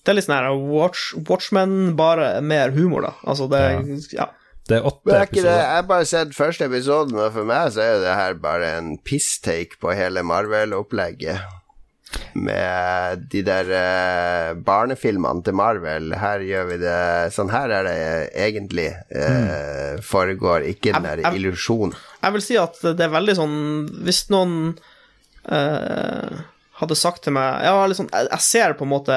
Det 0.00 0.10
er 0.10 0.16
litt 0.16 0.26
sånn 0.26 0.36
her 0.38 0.50
Watch, 0.56 1.10
Watchmen, 1.28 1.94
bare 1.98 2.40
mer 2.42 2.72
humor, 2.74 3.06
da. 3.06 3.14
Altså, 3.28 3.46
det 3.52 3.62
Ja. 4.16 4.30
Det 4.70 4.76
er 4.78 4.84
åtte 4.86 5.10
er 5.10 5.24
ikke 5.26 5.32
det, 5.34 5.40
episoder. 5.40 5.56
jeg 5.58 5.74
har 5.74 5.86
bare 5.88 6.06
sett 6.06 6.34
første 6.36 6.66
episoden, 6.68 7.16
men 7.16 7.30
for 7.34 7.46
meg 7.48 7.72
så 7.74 7.80
er 7.82 7.96
det 8.04 8.12
her 8.14 8.34
bare 8.38 8.68
en 8.78 8.90
piss-take 9.02 9.80
på 9.82 9.90
hele 9.98 10.22
Marvel-opplegget. 10.22 11.40
Med 12.34 13.24
de 13.30 13.42
der 13.46 13.70
eh, 13.74 14.52
barnefilmene 14.66 15.44
til 15.46 15.56
Marvel. 15.58 16.12
Her 16.18 16.42
gjør 16.46 16.68
vi 16.70 16.78
det 16.82 17.00
Sånn 17.34 17.50
her 17.52 17.72
er 17.74 17.86
det 17.86 17.98
egentlig 18.46 18.88
eh, 18.90 19.98
foregår, 20.02 20.66
ikke 20.72 20.94
den 20.96 21.06
der 21.06 21.22
illusjonen. 21.34 21.94
Jeg 22.20 22.36
vil 22.36 22.44
si 22.44 22.58
at 22.60 22.78
det 22.82 23.06
er 23.06 23.12
veldig 23.14 23.36
sånn 23.38 23.58
Hvis 24.06 24.24
noen 24.32 24.56
eh, 25.50 26.40
hadde 26.80 26.98
sagt 26.98 27.24
til 27.26 27.36
meg 27.36 27.64
Ja, 27.66 27.78
liksom, 27.86 28.10
jeg, 28.12 28.28
jeg 28.30 28.46
ser 28.46 28.76
på 28.78 28.86
en 28.86 28.94
måte 28.94 29.16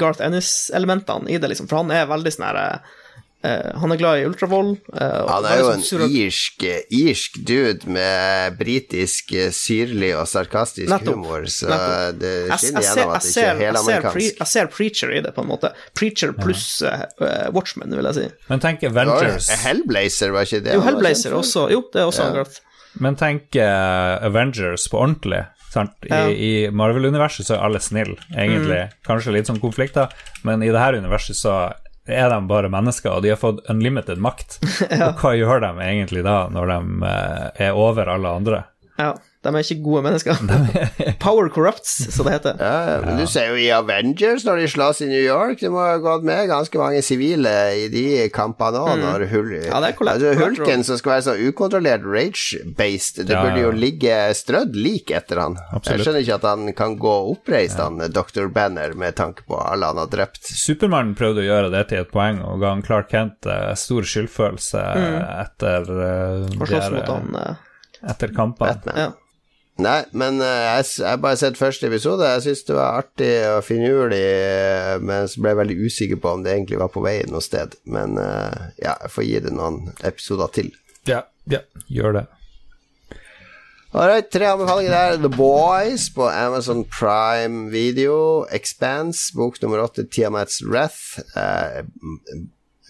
Garth 0.00 0.24
Ennis-elementene 0.24 1.30
i 1.30 1.40
det, 1.40 1.52
liksom, 1.52 1.68
for 1.70 1.82
han 1.82 1.94
er 1.94 2.10
veldig 2.10 2.34
sånn 2.34 2.48
her 2.50 2.60
eh, 2.64 2.96
Han 3.44 3.92
er 3.94 3.96
glad 4.00 4.18
i 4.18 4.24
ultravold. 4.26 4.72
eh, 4.98 5.26
Han 5.28 5.44
er 5.46 5.60
jo 5.60 5.68
en 5.70 5.82
irsk, 6.10 6.64
irsk 6.90 7.36
dude 7.46 7.86
med 7.86 8.56
britisk, 8.58 9.30
eh, 9.32 9.52
syrlig 9.54 10.10
og 10.18 10.26
sarkastisk 10.26 10.90
Nettopp, 10.90 11.14
humor, 11.14 11.46
så 11.46 11.68
nettopp. 11.70 12.18
det 12.18 12.32
skinner 12.58 12.82
gjennom 12.82 13.12
at 13.14 13.22
det 13.22 13.30
ikke 13.30 13.44
er 13.44 13.46
jeg, 13.46 13.60
helamerikansk. 13.62 14.38
jeg 14.42 14.46
ser 14.54 14.66
Preacher 14.74 15.12
i 15.14 15.20
det, 15.22 15.34
på 15.36 15.44
en 15.46 15.48
måte. 15.52 15.70
Preacher 15.94 16.32
pluss 16.34 16.82
uh, 16.82 17.06
Watchmen, 17.54 17.94
vil 17.94 18.04
jeg 18.10 18.14
si. 18.18 18.26
Men 18.50 18.60
tenk 18.60 18.82
Avengers. 18.82 19.22
Avengers. 19.22 19.50
Hellblazer, 19.64 20.30
var 20.34 20.42
ikke 20.50 20.64
det? 20.64 20.74
Jo, 20.74 20.80
Hellblazer 20.88 21.32
også. 21.38 21.68
Jo, 21.70 21.84
det 21.92 22.02
er 22.02 22.10
også 22.10 22.26
Ja. 22.34 22.44
Men 22.98 23.14
tenk 23.14 23.54
uh, 23.54 24.18
Avengers 24.26 24.88
på 24.90 24.98
ordentlig. 24.98 25.44
Sant? 25.70 25.92
I, 26.02 26.08
Ja. 26.10 26.26
i 26.28 26.52
Marvel-universet 26.74 27.46
så 27.46 27.54
er 27.54 27.62
alle 27.68 27.78
snille, 27.78 28.16
egentlig. 28.34 28.88
Mm. 28.88 28.94
Kanskje 29.06 29.32
litt 29.36 29.46
sånn 29.46 29.60
konflikter, 29.60 30.08
men 30.42 30.62
i 30.64 30.70
det 30.72 30.80
her 30.80 30.96
universet 30.98 31.36
så 31.36 31.72
er 32.08 32.30
de 32.32 32.40
bare 32.48 32.70
mennesker, 32.72 33.12
og 33.16 33.24
de 33.24 33.32
har 33.32 33.40
fått 33.40 33.64
unlimited 33.70 34.20
makt. 34.22 34.58
Og 35.08 35.22
hva 35.22 35.34
gjør 35.36 35.64
de 35.64 35.72
egentlig 35.84 36.24
da, 36.26 36.40
når 36.52 36.72
de 36.72 36.78
eh, 37.10 37.66
er 37.68 37.78
over 37.78 38.10
alle 38.14 38.34
andre? 38.40 38.62
Ja, 38.98 39.12
de 39.44 39.50
er 39.54 39.62
ikke 39.62 39.82
gode 39.84 40.02
mennesker. 40.08 40.38
Power 41.24 41.48
corrupts, 41.54 41.92
som 42.14 42.26
det 42.26 42.38
heter. 42.38 42.58
Ja, 42.62 42.98
men 43.04 43.20
du 43.20 43.26
ser 43.30 43.52
jo 43.52 43.58
i 43.60 43.68
Avengers 43.74 44.44
når 44.46 44.62
de 44.64 44.70
slåss 44.72 45.02
i 45.06 45.10
New 45.10 45.22
York, 45.22 45.60
det 45.62 45.70
må 45.72 45.82
ha 45.82 45.96
gått 46.02 46.26
med 46.26 46.48
ganske 46.50 46.80
mange 46.80 47.02
sivile 47.06 47.52
i 47.78 47.86
de 47.92 48.06
kampene 48.34 48.82
òg, 48.82 48.96
når 49.02 49.26
Hul 49.32 49.48
Mm. 49.48 49.64
Ja, 49.70 49.78
det 49.80 49.94
altså, 49.96 50.32
Hulken 50.36 50.82
som 50.84 50.98
skal 51.00 51.12
være 51.14 51.22
så 51.24 51.34
ukontrollert 51.48 52.02
rage-based, 52.04 53.22
det 53.24 53.32
Ja, 53.32 53.40
burde 53.46 53.62
jo 53.62 53.70
ligge 53.72 54.16
strødd 54.36 54.76
lik 54.76 55.12
etter 55.14 55.40
han. 55.40 55.56
Absolutt. 55.72 55.88
Jeg 55.94 56.04
skjønner 56.04 56.24
ikke 56.24 56.36
at 56.36 56.46
han 56.50 56.72
kan 56.76 56.96
gå 57.00 57.14
oppreist, 57.32 57.78
han 57.80 58.02
Dr. 58.12 58.50
Banner, 58.52 58.92
med 58.98 59.16
tanke 59.16 59.46
på 59.48 59.56
alle 59.62 59.88
han 59.88 60.00
har 60.02 60.10
drept. 60.12 60.42
Supermann 60.52 61.14
prøvde 61.18 61.44
å 61.44 61.48
gjøre 61.48 61.70
det 61.72 61.84
til 61.92 62.02
et 62.02 62.12
poeng, 62.12 62.42
og 62.44 62.60
ga 62.60 62.74
han 62.74 62.84
Clark 62.84 63.08
Kent 63.14 63.48
eh, 63.48 63.72
stor 63.78 64.04
skyldfølelse 64.10 64.84
etter, 65.46 65.88
uh, 65.88 66.60
Og 66.60 66.68
slåss 66.68 66.90
mot 66.92 67.08
han. 67.14 67.34
eh, 67.40 67.64
etter 68.12 68.34
kampene. 68.36 68.74
Batman. 68.74 69.00
Ja. 69.06 69.27
Nei, 69.78 70.00
men 70.10 70.40
eh, 70.42 70.64
jeg 70.80 71.06
har 71.06 71.20
bare 71.22 71.38
sett 71.38 71.58
første 71.58 71.86
episode. 71.86 72.26
Jeg 72.26 72.48
syns 72.48 72.64
det 72.66 72.74
var 72.74 72.96
artig 73.04 73.30
og 73.46 73.60
finurlig, 73.62 74.18
eh, 74.18 74.96
men 74.98 75.30
så 75.30 75.38
ble 75.38 75.52
jeg 75.52 75.60
veldig 75.60 75.76
usikker 75.86 76.18
på 76.22 76.32
om 76.34 76.42
det 76.42 76.56
egentlig 76.56 76.80
var 76.80 76.90
på 76.90 77.02
vei 77.04 77.20
noe 77.30 77.44
sted. 77.44 77.76
Men 77.86 78.18
eh, 78.18 78.64
ja, 78.82 78.96
jeg 79.04 79.12
får 79.14 79.28
gi 79.28 79.38
det 79.46 79.54
noen 79.54 79.92
episoder 80.02 80.50
til. 80.56 80.72
Ja, 81.06 81.22
ja, 81.46 81.62
gjør 81.86 82.18
det. 82.18 82.24
Alright, 83.94 84.32
tre 84.34 84.50
anbefalinger 84.50 84.92
der. 84.92 85.22
The 85.22 85.30
Boys 85.32 86.10
på 86.12 86.26
Amazon 86.26 86.82
Prime 86.84 87.70
Video. 87.70 88.44
Expanse, 88.50 89.30
bok 89.38 89.62
nummer 89.62 89.86
åtte, 89.86 90.04
Tiamats 90.10 90.58
Wrath. 90.66 91.22
Eh, 91.38 91.84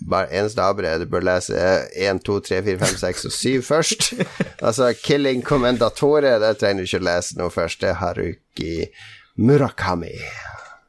bare 0.06 0.30
eneste 0.32 0.62
avbrev 0.62 1.02
du 1.02 1.06
bør 1.10 1.26
lese, 1.26 1.56
er 1.56 1.88
1, 2.10 2.22
2, 2.26 2.38
3, 2.48 2.62
4, 2.66 2.78
5, 2.78 2.96
6 3.02 3.24
og 3.24 3.32
7 3.32 3.62
først. 3.66 4.10
altså 4.66 4.92
Killing 5.02 5.42
Commendatore, 5.44 6.36
der 6.42 6.58
trenger 6.58 6.84
du 6.84 6.90
ikke 6.90 7.02
å 7.02 7.08
lese 7.10 7.38
noe 7.40 7.54
først. 7.54 7.80
Det 7.82 7.92
er 7.92 8.00
Haruki 8.02 8.74
Murakami. 9.38 10.14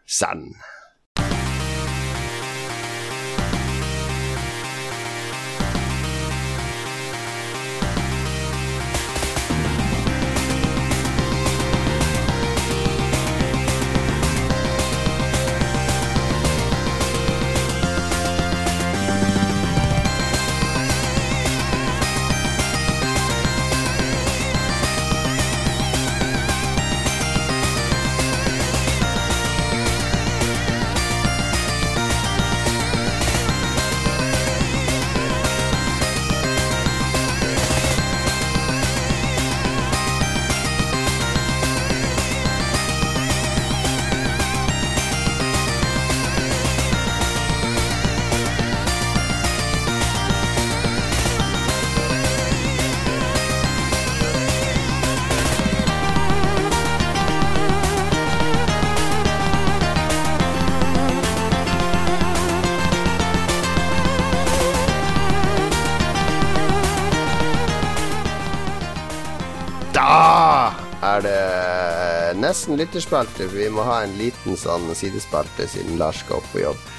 San. 0.09 0.49
Lytterspalte. 72.79 73.47
for 73.47 73.59
Vi 73.59 73.69
må 73.73 73.85
ha 73.87 74.01
en 74.05 74.17
liten 74.19 74.57
sånn 74.59 74.89
sidespalte 74.95 75.67
siden 75.69 75.99
Lars 76.01 76.23
skal 76.23 76.41
opp 76.41 76.51
på 76.53 76.63
jobb. 76.63 76.89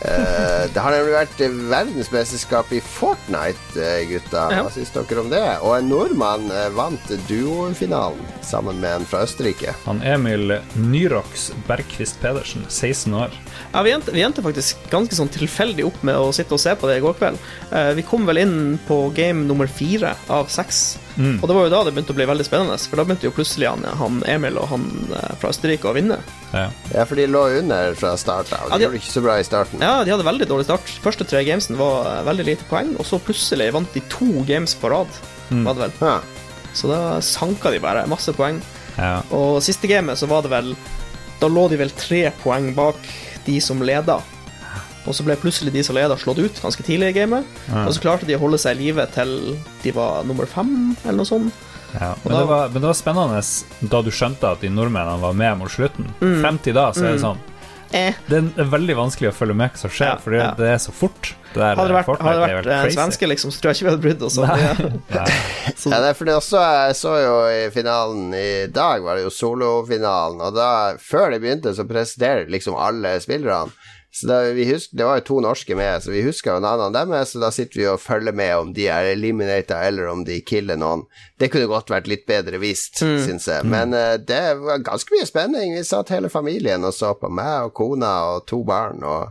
Eh, 0.00 0.64
det 0.72 0.82
har 0.82 0.94
nemlig 0.94 1.14
vært 1.16 1.40
verdensmesterskap 1.70 2.70
i 2.76 2.80
Fortnite, 2.84 3.80
eh, 3.82 4.04
gutta. 4.10 4.44
Hva 4.52 4.70
syns 4.72 4.92
dere 4.94 5.22
om 5.24 5.30
det? 5.32 5.42
Og 5.66 5.74
en 5.74 5.90
nordmann 5.90 6.46
eh, 6.54 6.68
vant 6.76 7.10
duofinalen 7.30 8.22
sammen 8.46 8.78
med 8.82 9.00
en 9.00 9.08
fra 9.08 9.24
Østerrike. 9.26 9.74
Han 9.88 10.02
Emil 10.06 10.54
Nyrox 10.78 11.50
Bergquist 11.66 12.20
Pedersen, 12.22 12.66
16 12.68 13.18
år. 13.24 13.34
Ja, 13.72 13.82
vi 13.86 13.96
endte, 13.96 14.14
vi 14.14 14.24
endte 14.26 14.44
faktisk 14.46 14.86
ganske 14.92 15.18
sånn 15.18 15.32
tilfeldig 15.34 15.88
opp 15.88 15.98
med 16.06 16.18
å 16.20 16.30
sitte 16.36 16.54
og 16.56 16.62
se 16.62 16.76
på 16.78 16.90
det 16.90 17.00
i 17.00 17.04
går 17.04 17.18
kveld. 17.18 17.42
Eh, 17.72 17.92
vi 17.98 18.06
kom 18.06 18.28
vel 18.28 18.44
inn 18.44 18.56
på 18.86 19.08
game 19.18 19.48
nummer 19.50 19.70
fire 19.70 20.14
av 20.30 20.50
seks. 20.52 20.98
Mm. 21.18 21.40
Og 21.42 21.48
det 21.50 21.54
var 21.56 21.64
jo 21.66 21.70
da 21.72 21.80
det 21.84 21.92
begynte 21.96 22.14
å 22.14 22.18
bli 22.18 22.26
veldig 22.30 22.44
spennende, 22.46 22.76
for 22.78 23.00
da 23.00 23.04
begynte 23.08 23.26
jo 23.26 23.32
plutselig 23.34 23.66
han, 23.68 23.82
han 23.98 24.20
Emil 24.30 24.58
og 24.62 24.68
han 24.70 24.84
eh, 25.18 25.32
fra 25.40 25.50
Østerrike 25.50 25.90
å 25.90 25.94
vinne. 25.96 26.20
Ja. 26.52 26.68
Ja, 26.94 27.04
for 27.10 27.18
de 27.18 27.26
lå 27.26 27.42
under 27.58 27.96
fra 27.98 28.12
start 28.20 28.52
av. 28.54 28.68
Ja, 28.70 28.76
De 28.76 28.78
de- 28.78 28.86
gjorde 28.86 29.00
ikke 29.02 29.10
så 29.16 29.22
bra 29.24 29.34
i 29.42 29.46
starten. 29.48 29.82
Ja, 29.82 29.96
de 30.06 30.14
hadde 30.14 30.26
veldig 30.28 30.46
dårlig 30.48 30.68
start. 30.68 30.92
Første 31.02 31.26
tre 31.26 31.42
gamesen 31.48 31.76
var 31.80 32.06
eh, 32.12 32.22
veldig 32.30 32.46
lite 32.52 32.68
poeng, 32.70 32.94
og 33.02 33.06
så 33.10 33.18
plutselig 33.18 33.72
vant 33.74 33.90
de 33.98 34.04
to 34.14 34.30
games 34.46 34.76
på 34.78 34.92
rad, 34.94 35.10
var 35.50 35.74
det 35.74 35.88
vel. 35.88 35.96
Ja. 36.06 36.16
Så 36.78 36.86
da 36.92 37.00
sanka 37.24 37.70
de 37.74 37.82
bare 37.82 38.06
masse 38.06 38.30
poeng. 38.36 38.62
Ja. 38.98 39.18
Og 39.34 39.58
siste 39.66 39.90
gamet 39.90 40.18
så 40.20 40.26
var 40.30 40.42
det 40.46 40.50
vel 40.50 40.72
Da 41.40 41.46
lå 41.46 41.68
de 41.70 41.76
vel 41.78 41.90
tre 41.94 42.32
poeng 42.42 42.72
bak 42.74 42.96
de 43.46 43.60
som 43.62 43.78
leda. 43.82 44.16
Og 45.08 45.16
så 45.16 45.24
ble 45.26 45.36
plutselig 45.40 45.72
de 45.74 45.82
som 45.86 45.96
leda, 45.96 46.16
slått 46.20 46.38
ut 46.44 46.60
ganske 46.62 46.84
tidlig 46.86 47.10
i 47.14 47.18
gamet. 47.22 47.48
Og 47.86 47.90
så 47.96 48.04
klarte 48.04 48.28
de 48.28 48.36
å 48.36 48.42
holde 48.44 48.60
seg 48.60 48.76
i 48.76 48.86
live 48.88 49.08
til 49.16 49.34
de 49.82 49.94
var 49.96 50.22
nummer 50.28 50.46
fem, 50.46 50.74
eller 51.04 51.22
noe 51.22 51.28
sånt. 51.28 51.64
Ja, 51.96 52.12
men, 52.22 52.32
da- 52.34 52.38
det 52.42 52.48
var, 52.52 52.68
men 52.68 52.82
det 52.84 52.88
var 52.92 52.98
spennende 52.98 53.42
da 53.88 54.02
du 54.04 54.10
skjønte 54.12 54.50
at 54.52 54.60
de 54.60 54.68
nordmennene 54.68 55.20
var 55.22 55.32
med 55.32 55.56
mot 55.62 55.72
slutten. 55.72 56.10
Mm. 56.20 56.42
Frem 56.44 56.58
til 56.60 56.76
da 56.76 56.90
så 56.92 57.08
er 57.08 57.16
det 57.16 57.24
sånn 57.24 57.40
Eh. 57.88 58.12
Det 58.28 58.36
er 58.60 58.66
veldig 58.68 58.94
vanskelig 58.98 59.30
å 59.30 59.32
følge 59.32 59.54
med 59.56 59.70
hva 59.72 59.78
som 59.80 59.88
skjer, 59.88 60.10
Ja, 60.10 60.16
for 60.20 60.34
ja. 60.36 60.50
det 60.58 60.66
er 60.74 60.76
så 60.76 60.92
fort. 60.92 61.30
Det 61.54 61.56
der 61.56 61.78
Hadde 61.78 61.88
det 61.88 61.94
vært, 61.96 62.04
Fortnite 62.10 62.28
hadde 62.28 62.42
det 62.42 62.50
er 62.52 62.58
vært 62.58 62.84
en 62.90 62.92
svenske, 62.98 63.28
liksom, 63.30 63.50
så 63.54 63.62
tror 63.62 63.70
jeg 63.72 63.78
ikke 63.78 63.86
vi 63.86 63.92
hadde 63.94 64.02
brydd 64.04 64.24
oss 64.26 64.36
om 64.36 64.50
det. 64.50 64.58
Ja. 65.16 65.22
for 65.72 65.94
Ja, 65.94 66.00
det 66.04 66.10
er 66.10 66.18
fordi 66.18 66.34
også 66.36 66.60
Jeg 66.60 66.98
så 67.00 67.14
jo 67.22 67.32
i 67.48 67.62
finalen 67.72 68.34
i 68.36 68.66
dag, 68.68 69.00
var 69.06 69.16
det 69.16 69.24
jo 69.24 69.32
solofinalen, 69.32 70.42
og 70.44 70.52
da, 70.58 70.68
før 71.00 71.32
det 71.32 71.40
begynte, 71.46 71.72
så 71.72 71.88
presterer 71.88 72.44
liksom 72.52 72.76
alle 72.76 73.14
spillerne. 73.24 73.72
Så 74.10 74.26
da, 74.26 74.38
vi 74.56 74.64
husker, 74.64 74.96
Det 74.96 75.04
var 75.04 75.18
jo 75.20 75.24
to 75.28 75.40
norske 75.44 75.76
med, 75.76 76.00
så 76.02 76.10
vi 76.10 76.22
husker 76.24 76.54
jo 76.56 76.60
navnene 76.64 76.96
deres, 77.10 77.34
så 77.34 77.40
da 77.42 77.50
sitter 77.54 77.78
vi 77.80 77.86
og 77.86 78.00
følger 78.00 78.32
med 78.32 78.54
om 78.56 78.72
de 78.74 78.86
er 78.88 79.12
eliminata, 79.12 79.82
eller 79.86 80.08
om 80.08 80.24
de 80.24 80.40
killer 80.40 80.76
noen. 80.80 81.02
Det 81.38 81.50
kunne 81.52 81.68
godt 81.68 81.90
vært 81.92 82.08
litt 82.08 82.24
bedre 82.26 82.58
vist, 82.58 83.02
Mm. 83.02 83.18
syns 83.26 83.46
jeg. 83.48 83.64
Men 83.68 83.92
uh, 83.94 84.16
det 84.16 84.56
var 84.58 84.78
ganske 84.82 85.12
mye 85.14 85.26
spenning. 85.28 85.76
Vi 85.76 85.84
satt 85.84 86.08
hele 86.08 86.28
familien 86.32 86.84
og 86.84 86.94
så 86.96 87.12
på 87.20 87.28
meg 87.30 87.68
og 87.68 87.74
kona 87.74 88.14
og 88.34 88.46
to 88.46 88.64
barn. 88.64 89.04
og 89.04 89.28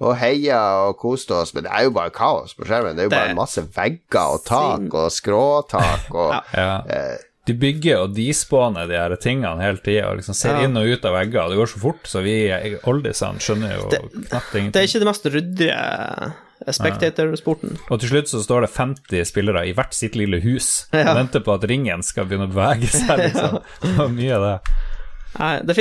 og 0.00 0.14
heia 0.16 0.86
og 0.88 0.94
koste 0.96 1.34
oss, 1.36 1.50
men 1.52 1.64
det 1.66 1.72
er 1.76 1.82
jo 1.84 1.90
bare 1.92 2.08
kaos 2.08 2.54
på 2.56 2.64
skjermen. 2.64 2.96
Det 2.96 3.02
er 3.02 3.08
jo 3.10 3.10
bare 3.12 3.34
masse 3.36 3.60
vegger 3.76 4.30
og 4.32 4.44
tak 4.48 4.94
og 4.96 5.10
skråtak 5.12 6.06
og 6.14 6.30
Ja. 6.32 6.40
Ja. 6.56 6.78
eh, 6.88 7.18
De 7.48 7.54
bygger 7.56 8.02
og 8.04 8.12
despawner 8.14 8.86
de 8.86 8.98
her 9.00 9.14
tingene 9.16 9.62
hele 9.64 9.80
tida 9.82 10.10
liksom 10.14 10.34
ser 10.36 10.58
Ja. 10.58 10.64
inn 10.66 10.76
og 10.76 10.84
ut 10.86 11.04
av 11.08 11.14
vegger. 11.16 11.48
Det 11.48 11.56
går 11.56 11.70
så 11.72 11.80
fort, 11.80 12.02
så 12.04 12.22
vi 12.22 12.34
oldisene 12.84 13.40
skjønner 13.40 13.74
jo 13.78 13.88
Det- 13.90 14.28
knapt 14.28 14.52
det 14.52 14.76
er 14.76 14.86
ikke 14.86 15.00
det 15.00 15.08
mest 15.08 15.24
ryddige 15.24 16.32
spectator-sporten. 16.68 17.78
Og 17.90 18.00
til 18.00 18.10
slutt 18.12 18.28
så 18.28 18.42
står 18.44 18.66
det 18.66 18.70
50 18.74 19.24
spillere 19.30 19.64
i 19.68 19.72
hvert 19.72 19.94
sitt 19.96 20.14
lille 20.18 20.40
hus 20.44 20.86
og 20.92 20.98
Ja. 21.00 21.14
venter 21.14 21.40
på 21.40 21.54
at 21.54 21.64
ringen 21.68 22.02
skal 22.02 22.26
begynne 22.26 22.48
å 22.50 22.52
bevege 22.52 22.88
seg, 22.88 23.18
liksom. 23.32 23.62
Det 23.80 23.96
var 23.96 24.08
mye 24.08 24.34
av 24.36 24.42
det. 24.44 24.72
Nei, 25.38 25.60
det 25.62 25.76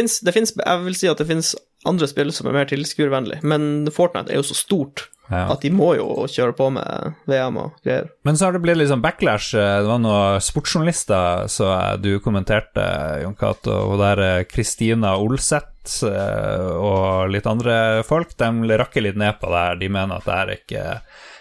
jeg 0.66 0.84
vil 0.86 0.94
si 0.96 1.08
at 1.10 1.18
det 1.18 1.28
finnes 1.28 1.56
andre 1.86 2.08
spill 2.08 2.32
som 2.32 2.48
er 2.48 2.54
mer 2.54 2.66
tilskuervennlig, 2.66 3.44
men 3.44 3.86
Fortnite 3.88 4.30
er 4.30 4.36
jo 4.36 4.44
så 4.44 4.56
stort 4.56 5.08
Ja. 5.30 5.46
at 5.54 5.62
de 5.62 5.70
må 5.74 5.92
jo 5.94 6.26
kjøre 6.26 6.56
på 6.58 6.70
med 6.74 7.14
VM 7.30 7.60
og 7.62 7.76
greier. 7.86 8.10
Men 8.26 8.38
så 8.38 8.48
har 8.48 8.56
det 8.56 8.64
blitt 8.64 8.80
litt 8.80 8.90
sånn 8.90 9.04
backlash. 9.04 9.54
Det 9.54 9.86
var 9.88 10.02
noen 10.02 10.42
sportsjournalister 10.42 11.46
så 11.52 11.72
du 12.02 12.16
kommenterte, 12.24 12.86
Jon 13.24 13.38
Cato, 13.38 13.76
og 13.92 14.00
der 14.02 14.24
eh, 14.26 14.46
Kristina 14.50 15.16
Olseth 15.22 16.02
eh, 16.08 16.70
og 16.74 17.30
litt 17.34 17.50
andre 17.50 18.02
folk, 18.08 18.34
de 18.40 18.80
rakker 18.82 19.06
litt 19.06 19.20
ned 19.20 19.38
på 19.42 19.52
det 19.54 19.66
her. 19.66 19.82
De 19.82 19.92
mener 19.94 20.18
at 20.18 20.30
det 20.30 20.40
er 20.40 20.56
ikke 20.58 20.86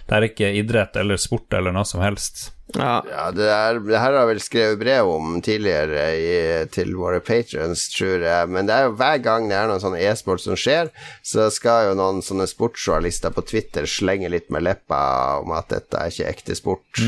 det 0.08 0.16
er 0.16 0.24
ikke 0.30 0.54
idrett 0.56 0.96
eller 0.96 1.20
sport 1.20 1.52
eller 1.52 1.74
noe 1.74 1.84
som 1.88 2.00
helst. 2.00 2.48
Ja, 2.76 3.02
Ja, 3.08 3.30
det, 3.32 3.46
er, 3.48 3.78
det 3.80 3.96
her 3.96 4.12
har 4.12 4.18
jeg 4.18 4.28
vel 4.28 4.40
skrevet 4.44 4.80
brev 4.80 5.08
om 5.08 5.38
tidligere 5.44 6.02
i, 6.20 6.32
til 6.72 6.92
våre 7.00 7.20
patrons, 7.24 7.86
tror 7.94 8.24
jeg. 8.26 8.50
Men 8.52 8.68
det 8.68 8.74
er 8.76 8.88
jo 8.88 8.96
hver 9.00 9.20
gang 9.24 9.48
det 9.48 9.56
er 9.56 9.70
noen 9.70 9.80
sånn 9.80 9.96
e-sport 9.96 10.44
som 10.44 10.56
skjer, 10.58 10.90
så 11.24 11.48
skal 11.54 11.90
jo 11.90 11.96
noen 11.96 12.20
sånne 12.24 12.48
sportsjournalister 12.50 13.32
på 13.32 13.44
Twitter 13.48 13.88
slenge 13.88 14.28
litt 14.32 14.52
med 14.52 14.66
leppa 14.68 15.00
om 15.40 15.54
at 15.56 15.70
dette 15.72 15.96
er 16.00 16.12
ikke 16.12 16.28
ekte 16.32 16.58
sport. 16.58 17.04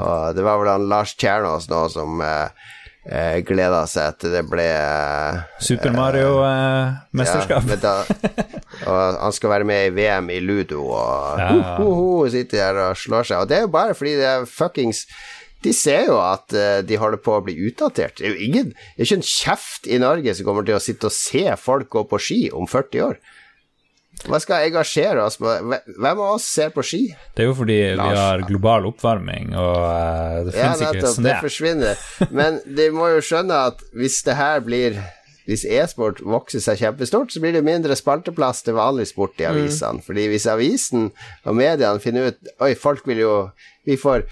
Og 0.00 0.36
det 0.36 0.44
var 0.46 0.60
vel 0.62 0.72
han 0.72 0.88
Lars 0.88 1.16
Tjernås 1.18 1.68
nå 1.68 1.82
som 1.92 2.20
eh, 2.24 2.68
eh, 3.08 3.40
gleda 3.46 3.84
seg 3.90 4.18
til 4.20 4.34
det 4.34 4.42
ble 4.50 4.66
eh, 4.66 5.40
Super 5.62 5.92
Mario-mesterskap. 5.96 7.68
ja, 7.80 7.94
og 8.90 9.18
han 9.22 9.32
skal 9.36 9.52
være 9.54 9.68
med 9.68 9.88
i 9.88 9.94
VM 9.96 10.30
i 10.34 10.40
ludo 10.44 10.84
og 10.92 11.40
Ja. 11.40 11.50
ho, 11.50 11.84
ho, 11.84 11.90
ho, 12.00 12.28
sitter 12.32 12.58
der 12.74 12.82
og 12.90 12.96
slår 13.00 13.24
seg. 13.30 13.42
Og 13.44 13.48
det 13.50 13.58
er 13.60 13.66
jo 13.66 13.72
bare 13.74 13.94
fordi 13.98 14.16
det 14.20 14.26
er 14.30 14.48
fuckings 14.48 15.06
De 15.60 15.74
ser 15.76 16.06
jo 16.08 16.16
at 16.24 16.54
eh, 16.56 16.78
de 16.88 16.96
holder 16.96 17.20
på 17.20 17.34
å 17.36 17.42
bli 17.44 17.52
utdatert. 17.68 18.16
Det 18.16 18.26
er 18.30 18.32
jo 18.32 18.46
ingen 18.46 18.70
Det 18.72 19.02
er 19.04 19.08
ikke 19.08 19.18
en 19.20 19.26
kjeft 19.28 19.86
i 19.92 19.98
Norge 20.00 20.32
som 20.34 20.46
kommer 20.48 20.64
til 20.64 20.78
å 20.78 20.80
sitte 20.80 21.10
og 21.10 21.12
se 21.12 21.44
folk 21.60 21.90
gå 21.92 22.06
på 22.08 22.20
ski 22.22 22.40
om 22.56 22.64
40 22.70 23.02
år. 23.04 23.18
Hva 24.28 24.40
skal 24.42 24.66
engasjere 24.68 25.22
oss 25.24 25.38
med 25.40 25.86
Hvem 25.96 26.10
av 26.20 26.34
oss 26.34 26.44
ser 26.52 26.72
på 26.74 26.84
ski? 26.84 27.02
Det 27.36 27.44
er 27.44 27.48
jo 27.48 27.54
fordi 27.56 27.78
vi 27.96 28.10
har 28.18 28.42
global 28.48 28.90
oppvarming, 28.90 29.54
og 29.56 29.78
eh, 29.86 30.42
det 30.48 30.56
Ja, 30.58 30.74
finnes 30.74 30.82
ikke 30.90 31.14
snø. 31.14 31.28
Det 31.30 31.38
forsvinner. 31.46 32.04
Men 32.30 32.60
de 32.66 32.90
må 32.92 33.08
jo 33.14 33.22
skjønne 33.24 33.62
at 33.70 33.80
hvis 33.96 34.20
det 34.26 34.36
her 34.36 34.60
blir 34.66 35.00
hvis 35.48 35.64
e-sport 35.66 36.20
vokser 36.22 36.62
seg 36.62 36.78
kjempestort, 36.78 37.32
så 37.32 37.40
blir 37.42 37.56
det 37.56 37.64
mindre 37.66 37.96
spalteplass 37.98 38.60
til 38.62 38.76
vanlig 38.76 39.08
sport 39.10 39.40
i 39.42 39.48
avisene. 39.48 39.98
Fordi 40.04 40.28
hvis 40.30 40.46
avisen 40.46 41.08
og 41.42 41.56
mediene 41.58 41.98
finner 42.02 42.30
ut 42.30 42.52
Oi, 42.62 42.74
folk 42.78 43.08
vil 43.08 43.24
jo 43.24 43.32
Vi 43.88 43.96
får 43.98 44.26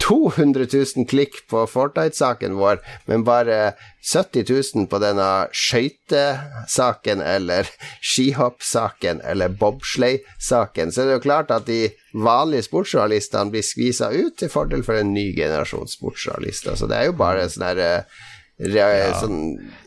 200 0.00 0.66
000 0.72 1.06
klikk 1.10 1.42
på 1.50 1.64
Fortnite-saken 1.68 2.56
vår, 2.56 2.80
men 3.10 3.24
bare 3.26 3.74
70 4.08 4.46
000 4.48 4.86
på 4.88 5.00
denne 5.02 5.26
skøytesaken 5.52 7.20
eller 7.20 7.68
skihoppsaken 8.00 9.20
eller 9.20 9.52
bobsleigh-saken, 9.60 10.92
så 10.92 11.02
er 11.02 11.10
det 11.10 11.18
jo 11.18 11.26
klart 11.26 11.52
at 11.52 11.68
de 11.68 11.90
vanlige 12.16 12.68
sportsjournalistene 12.70 13.52
blir 13.52 13.66
skvisa 13.66 14.08
ut 14.14 14.38
til 14.40 14.52
fordel 14.52 14.86
for 14.86 14.96
en 14.96 15.12
ny 15.12 15.28
generasjon 15.36 15.90
sportsjournalister. 15.90 16.78
Så 16.78 16.88
det 16.88 16.96
er 17.02 17.10
jo 17.10 17.18
bare 17.20 17.48
sånn 17.52 17.68
her 17.68 18.08
rea- 18.60 19.14
sånn 19.20 19.38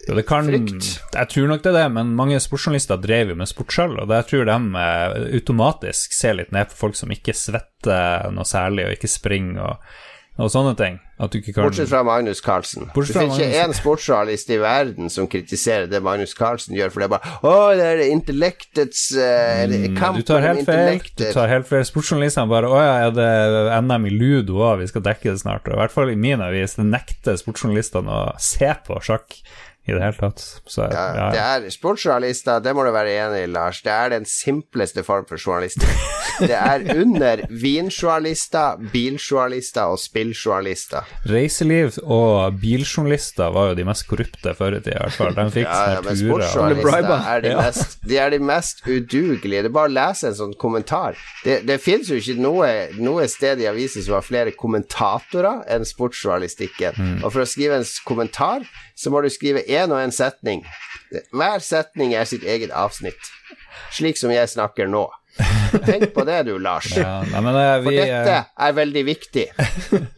Jo, 0.07 0.15
det 0.17 0.23
kan, 0.25 0.47
frykt. 0.49 0.87
Jeg 1.13 1.29
tror 1.29 1.47
nok 1.51 1.61
det 1.61 1.69
er 1.73 1.77
det, 1.83 1.91
men 1.93 2.15
mange 2.17 2.39
sportsjournalister 2.41 2.97
drev 3.03 3.29
jo 3.29 3.35
med 3.35 3.47
sport 3.51 3.71
sjøl, 3.75 3.99
og 4.01 4.09
jeg 4.09 4.25
tror 4.31 4.45
de 4.49 4.55
eh, 4.81 5.35
automatisk 5.37 6.13
ser 6.17 6.33
litt 6.39 6.51
ned 6.51 6.71
på 6.71 6.79
folk 6.79 6.95
som 6.97 7.11
ikke 7.13 7.35
svetter 7.37 8.31
noe 8.33 8.47
særlig, 8.47 8.87
og 8.87 8.95
ikke 8.97 9.11
springer 9.11 9.61
og, 9.61 9.91
og 10.39 10.47
sånne 10.49 10.71
ting. 10.79 10.99
Du 11.29 11.35
kan 11.43 11.67
Bortsett 11.67 11.89
fra 11.91 11.99
Magnus 12.07 12.39
Carlsen. 12.41 12.87
Du 12.87 12.93
Bortsett 12.95 13.17
fra 13.17 13.25
finner 13.27 13.43
ikke 13.43 13.59
én 13.61 13.73
sportsjournalist 13.77 14.49
i 14.49 14.57
verden 14.61 15.11
som 15.13 15.27
kritiserer 15.29 15.89
det 15.91 15.99
Magnus 16.01 16.33
Carlsen 16.37 16.73
gjør, 16.77 16.89
for 16.93 17.03
det 17.03 17.09
er 17.09 17.13
bare 17.13 17.33
Å, 17.45 17.51
det 17.77 17.89
er 17.91 18.03
intellektets 18.09 19.03
uh, 19.19 19.75
kamp 19.99 20.17
Mm, 20.17 20.21
Du 20.21 20.27
tar 20.31 20.41
helt 20.47 20.65
feil. 20.65 21.01
Du 21.19 21.25
tar 21.35 21.51
helt 21.51 21.67
feil. 21.69 21.83
Sportsjournalistene 21.85 22.49
bare 22.49 22.71
Å 22.71 22.79
ja, 22.81 22.95
er 23.09 23.13
det 23.19 23.27
NM 23.85 24.07
i 24.09 24.13
ludo 24.15 24.63
òg, 24.63 24.79
vi 24.81 24.89
skal 24.89 25.05
dekke 25.05 25.29
det 25.35 25.43
snart. 25.43 25.67
Og 25.67 25.75
I 25.77 25.81
hvert 25.83 25.93
fall 25.93 26.13
i 26.13 26.17
min 26.17 26.41
avis, 26.41 26.77
det 26.79 26.87
nekter 26.89 27.37
sportsjournalistene 27.37 28.09
å 28.09 28.23
se 28.41 28.71
på 28.87 28.97
sjakk 29.05 29.37
i 29.87 29.95
det 29.95 30.01
hele 30.03 30.13
tatt. 30.19 30.43
Så 30.69 30.85
ja, 30.85 31.05
Ja, 31.17 31.27
det 31.33 31.41
er 31.41 31.69
sportsjournalister, 31.73 32.59
det 32.61 32.73
må 32.77 32.83
du 32.85 32.91
være 32.93 33.15
enig 33.17 33.43
i, 33.47 33.51
Lars. 33.51 33.81
Det 33.81 33.91
er 33.91 34.11
den 34.13 34.25
simpleste 34.29 35.01
form 35.03 35.25
for 35.29 35.41
journalister. 35.41 35.89
Det 36.41 36.53
er 36.57 36.83
under 36.95 37.41
vinjournalister, 37.49 38.77
biljournalister 38.93 39.89
og 39.93 39.99
spilljournalister. 40.01 41.05
Reiseliv 41.29 41.97
og 42.03 42.59
biljournalister 42.61 43.51
var 43.53 43.71
jo 43.71 43.77
de 43.79 43.85
mest 43.89 44.05
korrupte 44.09 44.53
før 44.57 44.77
i 44.77 44.81
tida, 44.81 44.97
i 44.97 45.03
hvert 45.05 45.17
fall. 45.17 45.35
De 45.37 45.45
fikk 45.57 45.67
Ja, 45.67 45.81
ja, 45.95 46.01
men 46.05 46.13
turer. 46.15 46.21
sportsjournalister 46.21 47.27
er 47.35 47.43
de, 47.45 47.55
mest, 47.57 47.97
de 48.09 48.17
er 48.21 48.33
de 48.35 48.39
mest 48.51 48.83
udugelige. 48.87 49.63
Det 49.65 49.71
er 49.71 49.75
bare 49.79 49.91
å 49.91 49.95
lese 49.97 50.29
en 50.31 50.37
sånn 50.39 50.55
kommentar. 50.61 51.17
Det, 51.45 51.61
det 51.67 51.79
finnes 51.83 52.09
jo 52.09 52.17
ikke 52.21 52.37
noe, 52.41 52.69
noe 53.01 53.27
sted 53.31 53.61
i 53.61 53.69
avisen 53.69 54.05
som 54.05 54.17
har 54.17 54.25
flere 54.25 54.53
kommentatorer 54.57 55.65
enn 55.73 55.85
sportsjournalistikken. 55.87 56.97
Mm. 56.97 57.17
Og 57.25 57.29
for 57.33 57.43
å 57.43 57.49
skrive 57.49 57.81
en 57.81 57.87
kommentar, 58.07 58.65
så 59.01 59.09
må 59.13 59.21
du 59.25 59.29
skrive 59.33 59.63
én 59.71 59.91
og 59.91 60.01
én 60.01 60.13
setning. 60.15 60.63
Hver 61.35 61.63
setning 61.63 62.13
er 62.15 62.27
sitt 62.29 62.43
eget 62.47 62.71
avsnitt. 62.71 63.31
Slik 63.91 64.19
som 64.19 64.31
jeg 64.31 64.47
snakker 64.51 64.87
nå. 64.91 65.07
Tenk 65.85 66.11
på 66.15 66.23
det 66.27 66.41
du, 66.47 66.55
Lars. 66.59 66.89
Ja, 66.97 67.21
nei, 67.23 67.41
men 67.43 67.55
eh, 67.55 67.75
For 67.83 67.95
dette 67.95 68.33
eh, 68.35 68.49
er 68.67 68.73
veldig 68.75 69.03
viktig. 69.07 69.45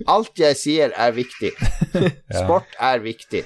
Alt 0.10 0.42
jeg 0.42 0.58
sier, 0.58 0.94
er 0.98 1.14
viktig. 1.14 1.54
Sport 2.40 2.74
er 2.82 3.04
viktig. 3.04 3.44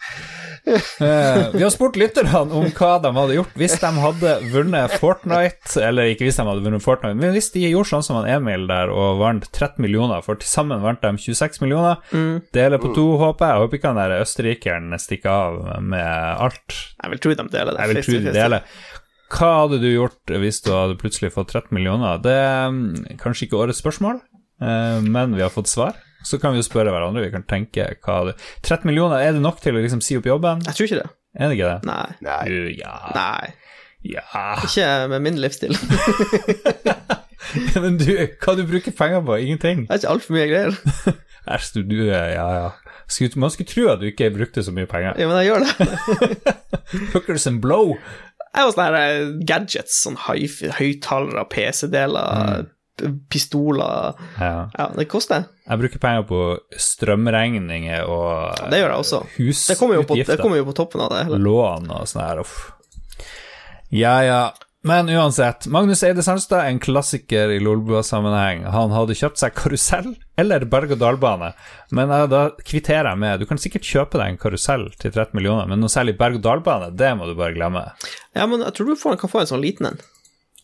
eh, 1.00 1.50
vi 1.52 1.62
har 1.62 1.72
spurt 1.72 1.96
lytterne 2.00 2.42
om 2.56 2.66
hva 2.76 2.90
de 3.02 3.10
hadde 3.16 3.36
gjort 3.36 3.54
hvis 3.58 3.76
de 3.80 3.90
hadde 4.04 4.34
vunnet 4.52 4.94
Fortnite, 5.00 5.74
eller 5.80 6.12
ikke 6.12 6.26
hvis 6.26 6.40
de 6.40 6.46
hadde 6.48 6.64
vunnet 6.64 6.84
Fortnite, 6.84 7.18
men 7.20 7.34
hvis 7.36 7.50
de 7.54 7.66
gjorde 7.68 7.90
sånn 7.92 8.06
som 8.06 8.20
han 8.20 8.28
Emil 8.30 8.66
der 8.70 8.92
og 8.92 9.20
vant 9.22 9.48
13 9.50 9.80
millioner, 9.82 10.24
for 10.26 10.40
til 10.40 10.50
sammen 10.50 10.84
vant 10.84 11.02
de 11.04 11.12
26 11.20 11.60
millioner. 11.64 12.00
Deler 12.54 12.80
på 12.82 12.92
to, 12.96 13.06
håper 13.20 13.46
jeg. 13.46 13.56
Jeg 13.56 13.64
håper 13.64 13.80
ikke 13.80 13.92
han 13.92 14.00
der 14.00 14.16
østerrikeren 14.20 14.96
stikker 15.00 15.30
av 15.30 15.84
med 15.84 16.40
alt. 16.46 16.80
Jeg 17.00 17.14
vil 17.14 17.22
tro 17.24 17.34
de 17.34 17.46
deler 17.52 17.72
det. 17.74 17.80
Jeg 17.80 17.92
vil 17.92 18.04
tro 18.04 18.18
de 18.18 18.34
deler. 18.36 18.66
Hva 19.30 19.50
hadde 19.62 19.78
du 19.78 19.88
gjort 19.92 20.32
hvis 20.42 20.58
du 20.64 20.72
hadde 20.74 20.98
plutselig 20.98 21.32
fått 21.36 21.52
13 21.54 21.70
millioner? 21.76 22.18
Det 22.22 22.34
er 22.34 22.70
mm, 22.74 23.18
kanskje 23.20 23.46
ikke 23.46 23.60
årets 23.62 23.82
spørsmål, 23.82 24.18
eh, 24.62 24.98
men 25.06 25.36
vi 25.36 25.44
har 25.44 25.52
fått 25.54 25.70
svar. 25.70 25.98
Så 26.26 26.36
kan 26.42 26.52
vi 26.52 26.60
jo 26.60 26.66
spørre 26.66 26.92
hverandre. 26.92 27.22
Vi 27.24 27.30
kan 27.32 27.44
tenke 27.48 27.86
hva 28.04 28.16
det 28.28 28.34
13 28.66 28.84
millioner, 28.90 29.22
er 29.24 29.32
det 29.36 29.42
nok 29.44 29.60
til 29.64 29.76
å 29.78 29.82
liksom 29.82 30.02
si 30.04 30.18
opp 30.20 30.26
jobben? 30.28 30.60
Jeg 30.66 30.76
tror 30.76 30.88
ikke 30.90 31.00
det. 31.02 31.08
Er 31.40 31.48
det 31.52 31.56
ikke 31.58 31.70
det? 31.70 31.80
Nei. 31.88 32.08
Nei. 32.26 32.40
Du, 32.50 32.58
ja. 32.80 32.94
Nei. 33.14 33.46
ja. 34.16 34.24
Ikke 34.66 34.88
med 35.12 35.20
min 35.28 35.38
livsstil. 35.40 35.76
Men 37.82 37.96
du, 37.98 38.04
hva 38.44 38.52
du 38.58 38.62
bruker 38.68 38.92
penger 38.94 39.22
på? 39.26 39.32
Ingenting. 39.42 39.78
Det 39.88 39.94
er 39.96 40.00
ikke 40.02 40.12
altfor 40.14 40.32
mye 40.36 40.48
greier. 40.50 40.72
Æsj, 41.50 41.66
du, 41.74 41.80
du, 41.88 41.96
ja, 42.10 42.24
ja. 42.36 42.46
Man 43.40 43.50
skulle 43.50 43.70
tro 43.70 43.84
at 43.90 44.00
du 44.02 44.06
ikke 44.10 44.28
brukte 44.34 44.62
så 44.62 44.72
mye 44.76 44.86
penger. 44.90 45.12
Ja, 45.18 45.24
men 45.30 45.36
jeg 45.40 45.46
gjør 45.48 45.60
det. 45.64 45.72
Hookers 47.14 47.46
and 47.50 47.60
blow. 47.64 47.86
Jeg 48.50 48.62
var 48.66 48.72
sånne 48.74 48.86
her 48.90 48.96
eh, 49.00 49.32
gadgets, 49.48 49.94
sånn 50.04 50.18
høyttalere, 50.26 51.42
PC-deler, 51.50 52.28
p- 52.66 52.70
pistoler 53.28 54.14
Ja. 54.38 54.70
Ja, 54.76 54.88
det 54.96 55.08
koster. 55.10 55.46
Jeg 55.66 55.82
bruker 55.82 56.02
penger 56.02 56.26
på 56.28 56.40
strømregninger 56.78 58.08
og 58.10 58.64
Det 58.70 58.80
gjør 58.80 58.90
jeg 58.94 59.04
også. 59.04 59.22
Det 59.70 59.78
kommer 59.78 60.00
jo 60.00 60.08
på, 60.08 60.18
kommer 60.40 60.60
jo 60.60 60.66
på 60.70 60.76
toppen 60.76 61.04
av 61.04 61.14
det 61.14 61.26
Eller? 61.28 61.44
Lån 61.46 61.90
og 61.94 62.10
sånn 62.10 62.24
her, 62.24 62.42
uff. 62.42 62.58
Ja, 63.90 64.16
ja. 64.22 64.42
Men 64.82 65.10
uansett, 65.12 65.66
Magnus 65.66 66.00
Eide 66.02 66.22
Sandstad, 66.24 66.64
en 66.64 66.78
klassiker 66.80 67.50
i 67.52 67.58
Lolbua-sammenheng. 67.60 68.62
Han 68.72 68.94
hadde 68.96 69.16
kjøpt 69.18 69.36
seg 69.42 69.52
karusell 69.52 70.14
eller 70.40 70.64
berg-og-dal-bane, 70.72 71.50
men 71.92 72.14
da 72.32 72.46
kvitterer 72.64 73.10
jeg 73.10 73.20
med 73.20 73.42
Du 73.42 73.44
kan 73.50 73.60
sikkert 73.60 73.84
kjøpe 73.84 74.16
deg 74.16 74.32
en 74.32 74.40
karusell 74.40 74.86
til 74.96 75.12
13 75.12 75.36
millioner, 75.36 75.68
men 75.68 75.84
noe 75.84 75.92
særlig 75.92 76.16
berg-og-dal-bane, 76.16 76.94
det 76.96 77.12
må 77.18 77.28
du 77.28 77.34
bare 77.36 77.52
glemme. 77.58 77.84
Ja, 78.32 78.46
men 78.48 78.64
jeg 78.64 78.72
tror 78.78 78.88
du 78.88 78.96
får, 78.96 79.20
kan 79.20 79.32
få 79.32 79.42
en 79.42 79.52
sånn 79.52 79.60
liten 79.66 79.90
en. 79.90 80.00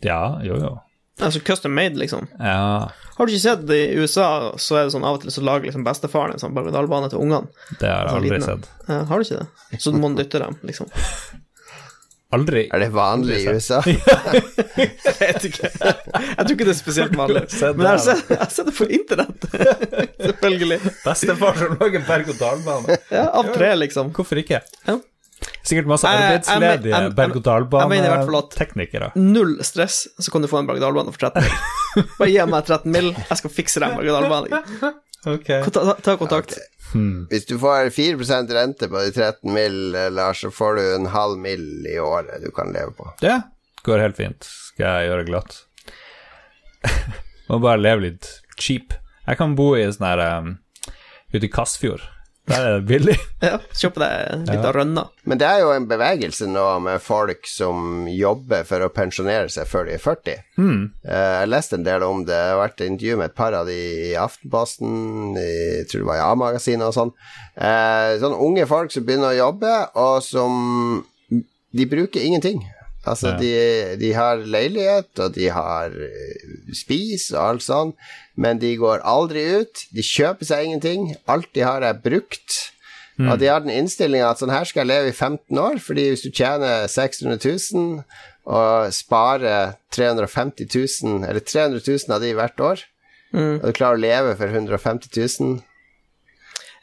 Ja, 0.01 0.39
jo, 0.45 0.57
jo. 0.65 0.73
Altså 1.21 1.41
custom 1.41 1.73
made, 1.75 1.97
liksom. 1.97 2.27
Ja, 2.39 2.91
Har 3.17 3.27
du 3.27 3.33
ikke 3.33 3.41
sett 3.47 3.63
det 3.69 3.79
i 3.87 3.97
USA, 3.97 4.53
så 4.61 4.77
er 4.77 4.85
det 4.85 4.93
sånn 4.93 5.07
av 5.09 5.17
og 5.17 5.23
til 5.23 5.33
så 5.33 5.41
lager 5.47 5.65
liksom 5.71 5.87
bestefaren 5.87 6.35
en 6.37 6.43
sånn 6.43 6.53
berg-og-dal-bane 6.57 7.09
til 7.09 7.23
ungene. 7.25 7.49
det 7.81 7.89
har 7.89 8.03
jeg 8.05 8.11
Sånn 8.11 8.19
aldri 8.21 8.31
liten 8.35 8.45
sett. 8.51 8.69
Ja, 8.91 8.99
har 9.09 9.17
du 9.17 9.25
ikke 9.25 9.41
det? 9.41 9.81
Så 9.81 9.93
du 9.95 9.99
må 10.03 10.11
dytte 10.19 10.43
dem, 10.45 10.59
liksom. 10.69 10.91
Aldri. 12.37 12.67
Er 12.75 12.83
det 12.83 12.89
vanlig 12.93 13.37
i 13.45 13.55
USA? 13.55 13.79
Jeg 13.87 15.15
vet 15.21 15.45
ikke. 15.47 15.69
Jeg 15.71 16.43
tror 16.43 16.53
ikke 16.57 16.67
det 16.67 16.73
er 16.75 16.79
spesielt 16.79 17.15
vanlig. 17.17 17.43
Du 17.49 17.55
Men 17.79 17.87
jeg 17.87 17.89
har 17.89 18.01
det, 18.01 18.05
sett, 18.05 18.33
jeg 18.35 18.41
har 18.41 18.51
sett 18.53 18.67
det 18.67 18.75
på 18.77 18.89
internett. 18.99 19.47
Selvfølgelig. 20.27 20.79
Bestefar 21.05 21.61
som 21.61 21.77
lager 21.81 22.03
berg-og-dal-bane. 22.09 22.99
Ja, 23.15 23.29
av 23.41 23.53
tre, 23.55 23.71
liksom. 23.79 24.11
Hvorfor 24.17 24.43
ikke? 24.43 24.59
Ja. 24.91 24.99
Sikkert 25.67 25.89
masse 25.91 26.07
jeg- 26.07 26.43
arbeidsledige 26.47 27.01
berg-og-dal-bane-teknikere. 27.19 29.09
Null 29.19 29.57
stress, 29.67 30.07
så 30.19 30.31
kan 30.31 30.45
du 30.45 30.49
få 30.51 30.61
en 30.61 30.69
berg-og-dal-bane 30.69 31.11
for 31.15 31.27
13 31.27 31.43
mil. 31.43 32.07
Bare 32.21 32.31
gi 32.31 32.47
meg 32.53 32.69
13 32.71 32.93
mil, 32.95 33.11
jeg 33.17 33.41
skal 33.43 33.51
fikse 33.57 33.83
deg 33.83 33.91
en 33.91 33.99
berg-og-dal-bane. 33.99 34.95
Ta, 35.75 35.95
ta 36.07 36.17
kontakt. 36.21 36.55
Hvis 36.95 37.47
du 37.51 37.57
får 37.59 37.91
4 37.91 38.15
rente 38.55 38.89
på 38.89 39.03
de 39.03 39.11
13 39.11 39.53
mill., 39.53 39.91
Lars, 40.15 40.41
så 40.45 40.53
får 40.55 40.77
du 40.79 40.83
en 40.95 41.07
halv 41.11 41.39
mill. 41.39 41.87
i 41.87 41.99
året 41.99 42.43
du 42.45 42.51
kan 42.55 42.73
leve 42.73 42.93
på. 42.95 43.11
Det 43.21 43.43
går 43.83 43.99
helt 43.99 44.17
fint, 44.17 44.45
skal 44.71 44.87
jeg 45.01 45.11
gjøre 45.11 45.27
glatt. 45.27 45.59
Må 47.49 47.59
bare 47.63 47.83
leve 47.83 48.07
litt 48.07 48.31
cheap. 48.59 48.95
Jeg 49.27 49.39
kan 49.39 49.55
bo 49.59 49.73
i 49.77 49.83
sånn 49.91 50.07
her 50.07 50.23
um, 50.39 50.59
ute 51.35 51.47
i 51.47 51.51
Kassfjord. 51.51 52.03
Der 52.47 52.63
er 52.63 52.77
det 52.79 52.87
billig. 52.89 53.17
Ja, 53.47 53.59
Kjøpe 53.77 54.01
deg 54.01 54.45
litt 54.49 54.65
av 54.65 54.73
rønna. 54.77 55.03
Men 55.29 55.39
det 55.41 55.47
er 55.49 55.61
jo 55.65 55.73
en 55.75 55.87
bevegelse 55.91 56.47
nå 56.49 56.65
med 56.85 57.03
folk 57.05 57.45
som 57.51 58.07
jobber 58.11 58.63
for 58.69 58.85
å 58.87 58.91
pensjonere 58.95 59.51
seg 59.53 59.67
før 59.71 59.89
de 59.89 59.97
er 59.99 60.03
40. 60.03 60.37
Hmm. 60.57 60.85
Eh, 61.05 61.33
Jeg 61.43 61.51
leste 61.51 61.77
en 61.79 61.85
del 61.87 62.07
om 62.07 62.23
det. 62.29 62.39
Jeg 62.39 62.55
har 62.55 62.63
vært 62.63 62.81
i 62.85 62.89
intervju 62.93 63.19
med 63.21 63.31
et 63.33 63.37
par 63.39 63.57
av 63.59 63.67
de 63.69 63.77
i 64.11 64.15
Aftenposten, 64.19 65.35
i, 65.37 65.49
jeg 65.83 65.89
tror 65.91 66.05
det 66.05 66.09
var 66.13 66.21
i 66.23 66.25
A-magasinet 66.31 66.87
og 66.89 66.97
sånn. 66.97 67.13
Eh, 67.59 68.15
Sånne 68.23 68.41
unge 68.49 68.67
folk 68.71 68.95
som 68.95 69.05
begynner 69.07 69.35
å 69.35 69.41
jobbe, 69.43 69.75
og 70.07 70.17
som 70.25 71.05
De 71.77 71.85
bruker 71.91 72.23
ingenting. 72.25 72.63
Altså, 73.07 73.33
Ja. 73.33 73.39
de, 73.39 73.97
de 74.01 74.13
har 74.13 74.37
leilighet, 74.43 75.11
og 75.23 75.35
de 75.37 75.49
har 75.55 75.87
eh, 75.95 76.47
spis 76.75 77.29
og 77.33 77.43
alt 77.45 77.63
sånn, 77.63 77.93
men 78.37 78.59
de 78.59 78.73
går 78.77 79.05
aldri 79.07 79.45
ut. 79.63 79.85
De 79.95 80.03
kjøper 80.03 80.45
seg 80.49 80.65
ingenting. 80.67 81.13
Alt 81.31 81.53
de 81.55 81.63
har, 81.63 81.83
er 81.87 81.95
brukt. 82.03 82.73
Og 83.19 83.39
de 83.41 83.47
har 83.49 83.63
den 83.65 83.73
innstillinga 83.73 84.29
at 84.29 84.43
sånn 84.43 84.51
her 84.53 84.67
skal 84.69 84.83
jeg 84.85 84.91
leve 84.91 85.09
i 85.09 85.17
15 85.17 85.57
år, 85.59 85.79
fordi 85.81 86.03
hvis 86.11 86.25
du 86.27 86.31
tjener 86.37 86.85
600 86.87 87.39
000 87.73 88.03
og 88.45 88.93
sparer 88.93 89.73
350 89.97 90.69
000, 90.69 91.25
eller 91.25 91.41
300 91.41 91.81
000 91.87 92.13
av 92.13 92.21
de 92.21 92.35
hvert 92.37 92.61
år, 92.61 92.83
og 93.33 93.65
du 93.65 93.73
klarer 93.73 93.97
å 93.97 94.03
leve 94.05 94.37
for 94.37 94.53
150 94.53 95.09
000 95.41 95.57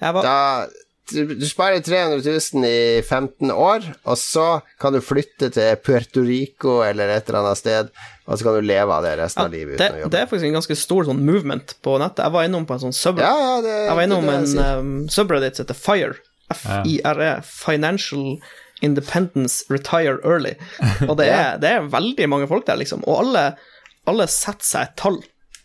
Jeg 0.01 0.13
var, 0.17 0.25
da, 0.25 0.65
du, 1.11 1.45
sparer 1.45 1.81
300 1.83 2.21
000 2.53 2.65
i 2.65 3.01
15 3.03 3.51
år, 3.51 3.85
og 4.07 4.17
så 4.19 4.47
kan 4.79 4.95
du 4.95 5.01
flytte 5.03 5.49
til 5.53 5.75
Puerto 5.83 6.23
Rico 6.23 6.77
eller 6.85 7.11
et 7.11 7.27
eller 7.27 7.41
annet 7.41 7.59
sted, 7.59 7.91
og 8.23 8.39
så 8.39 8.47
kan 8.47 8.55
du 8.55 8.65
leve 8.65 8.95
av 8.95 9.03
det 9.03 9.13
resten 9.19 9.43
ja, 9.43 9.49
av 9.49 9.55
livet 9.55 9.77
det, 9.77 9.89
uten 9.89 9.97
å 9.97 10.03
jobbe. 10.03 10.13
det 10.15 10.21
er 10.21 10.29
faktisk 10.31 10.49
en 10.49 10.59
ganske 10.59 10.77
stor 10.79 11.09
sånn 11.09 11.23
movement 11.27 11.75
på 11.83 11.97
nettet. 11.99 12.23
Jeg 12.23 12.35
var 12.37 12.47
innom 12.47 12.67
på 12.69 12.77
en 12.77 12.85
sånn 12.85 12.95
sub... 12.95 13.19
Ja, 13.23 13.33
ja, 13.35 13.55
det, 13.65 13.75
Jeg 13.89 13.97
var 13.99 14.07
innom 14.07 14.29
det 14.29 14.37
det 14.37 14.67
en 14.67 14.79
um, 14.79 14.93
subreddit 15.11 15.59
som 15.59 15.67
heter 15.67 15.81
FIRE. 15.81 16.21
F-I-R-E. 16.53 17.33
Financial 17.47 18.37
Independence 18.83 19.63
Retire 19.71 20.19
Early. 20.23 20.55
Og 21.07 21.17
det 21.19 21.29
er, 21.41 21.59
det 21.59 21.71
er 21.71 21.91
veldig 21.91 22.29
mange 22.31 22.49
folk 22.51 22.67
der, 22.67 22.79
liksom. 22.79 23.03
Og 23.07 23.25
alle, 23.25 23.45
alle 24.09 24.27
setter 24.31 24.67
seg 24.67 24.87
et 24.87 24.97
tall. 25.03 25.19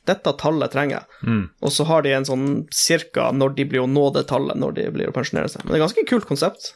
Dette 0.09 0.33
tallet 0.41 0.73
trenger 0.73 0.97
jeg. 0.99 1.07
Og 1.63 1.73
så 1.75 1.85
har 1.89 2.03
de 2.07 2.15
en 2.17 2.27
sånn 2.29 2.47
cirka 2.75 3.29
når 3.37 3.55
de 3.59 3.69
blir 3.69 3.85
å 3.85 3.91
nå 3.91 4.09
det 4.17 4.27
tallet 4.31 4.57
når 4.59 4.77
de 4.79 4.89
blir 4.95 5.11
å 5.11 5.17
pensjonere 5.17 5.51
seg. 5.53 5.65
Men 5.65 5.75
det 5.75 5.81
er 5.81 5.87
ganske 5.87 6.07
kult 6.09 6.29
konsept. 6.31 6.73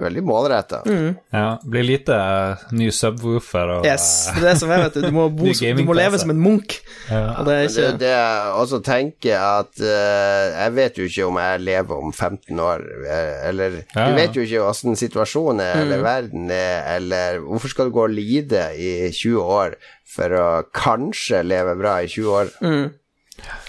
Veldig 0.00 0.22
målretta. 0.24 0.78
Mm. 0.88 1.10
Ja, 1.34 1.44
blir 1.68 1.84
lite 1.84 2.14
eh, 2.16 2.62
ny 2.72 2.86
subwoofer 2.94 3.72
og 3.76 3.84
Yes, 3.86 4.06
det 4.32 4.40
er 4.40 4.46
det 4.48 4.54
som 4.62 4.70
er, 4.72 4.84
vet 4.86 4.96
du. 4.96 5.02
Du 5.04 5.12
må, 5.12 5.26
bo, 5.36 5.50
du 5.52 5.82
må 5.84 5.96
leve 5.98 6.20
som 6.22 6.32
en 6.32 6.40
munk. 6.40 6.78
Ja. 7.10 7.20
Og 7.40 7.48
det 7.48 7.56
er 7.58 7.66
ikke... 7.68 7.84
det, 7.90 7.98
det 8.00 8.12
jeg 8.14 8.54
også 8.62 8.80
tenker 8.86 9.36
at 9.44 9.82
uh, 9.84 10.44
Jeg 10.56 10.74
vet 10.78 11.00
jo 11.02 11.08
ikke 11.10 11.26
om 11.28 11.40
jeg 11.42 11.60
lever 11.66 12.00
om 12.06 12.12
15 12.16 12.62
år, 12.64 12.86
eh, 13.04 13.34
eller 13.50 13.76
Ja, 13.80 13.84
ja. 13.94 14.06
Du 14.08 14.16
vet 14.22 14.38
jo 14.40 14.46
ikke 14.46 14.64
åssen 14.70 14.96
situasjonen 14.98 15.60
er, 15.64 15.74
Mm. 15.80 15.82
eller 15.84 16.02
verden 16.04 16.50
er, 16.50 16.80
eller 16.96 17.38
Hvorfor 17.44 17.70
skal 17.72 17.88
du 17.90 17.94
gå 17.94 18.02
og 18.08 18.14
lide 18.16 18.64
i 18.80 18.90
20 19.12 19.36
år 19.40 19.76
for 20.10 20.32
å 20.34 20.46
kanskje 20.74 21.44
leve 21.46 21.76
bra 21.78 21.98
i 22.02 22.08
20 22.10 22.32
år? 22.40 22.50
Mm. 22.64 22.88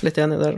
Litt 0.08 0.18
enig 0.20 0.40
der. 0.42 0.58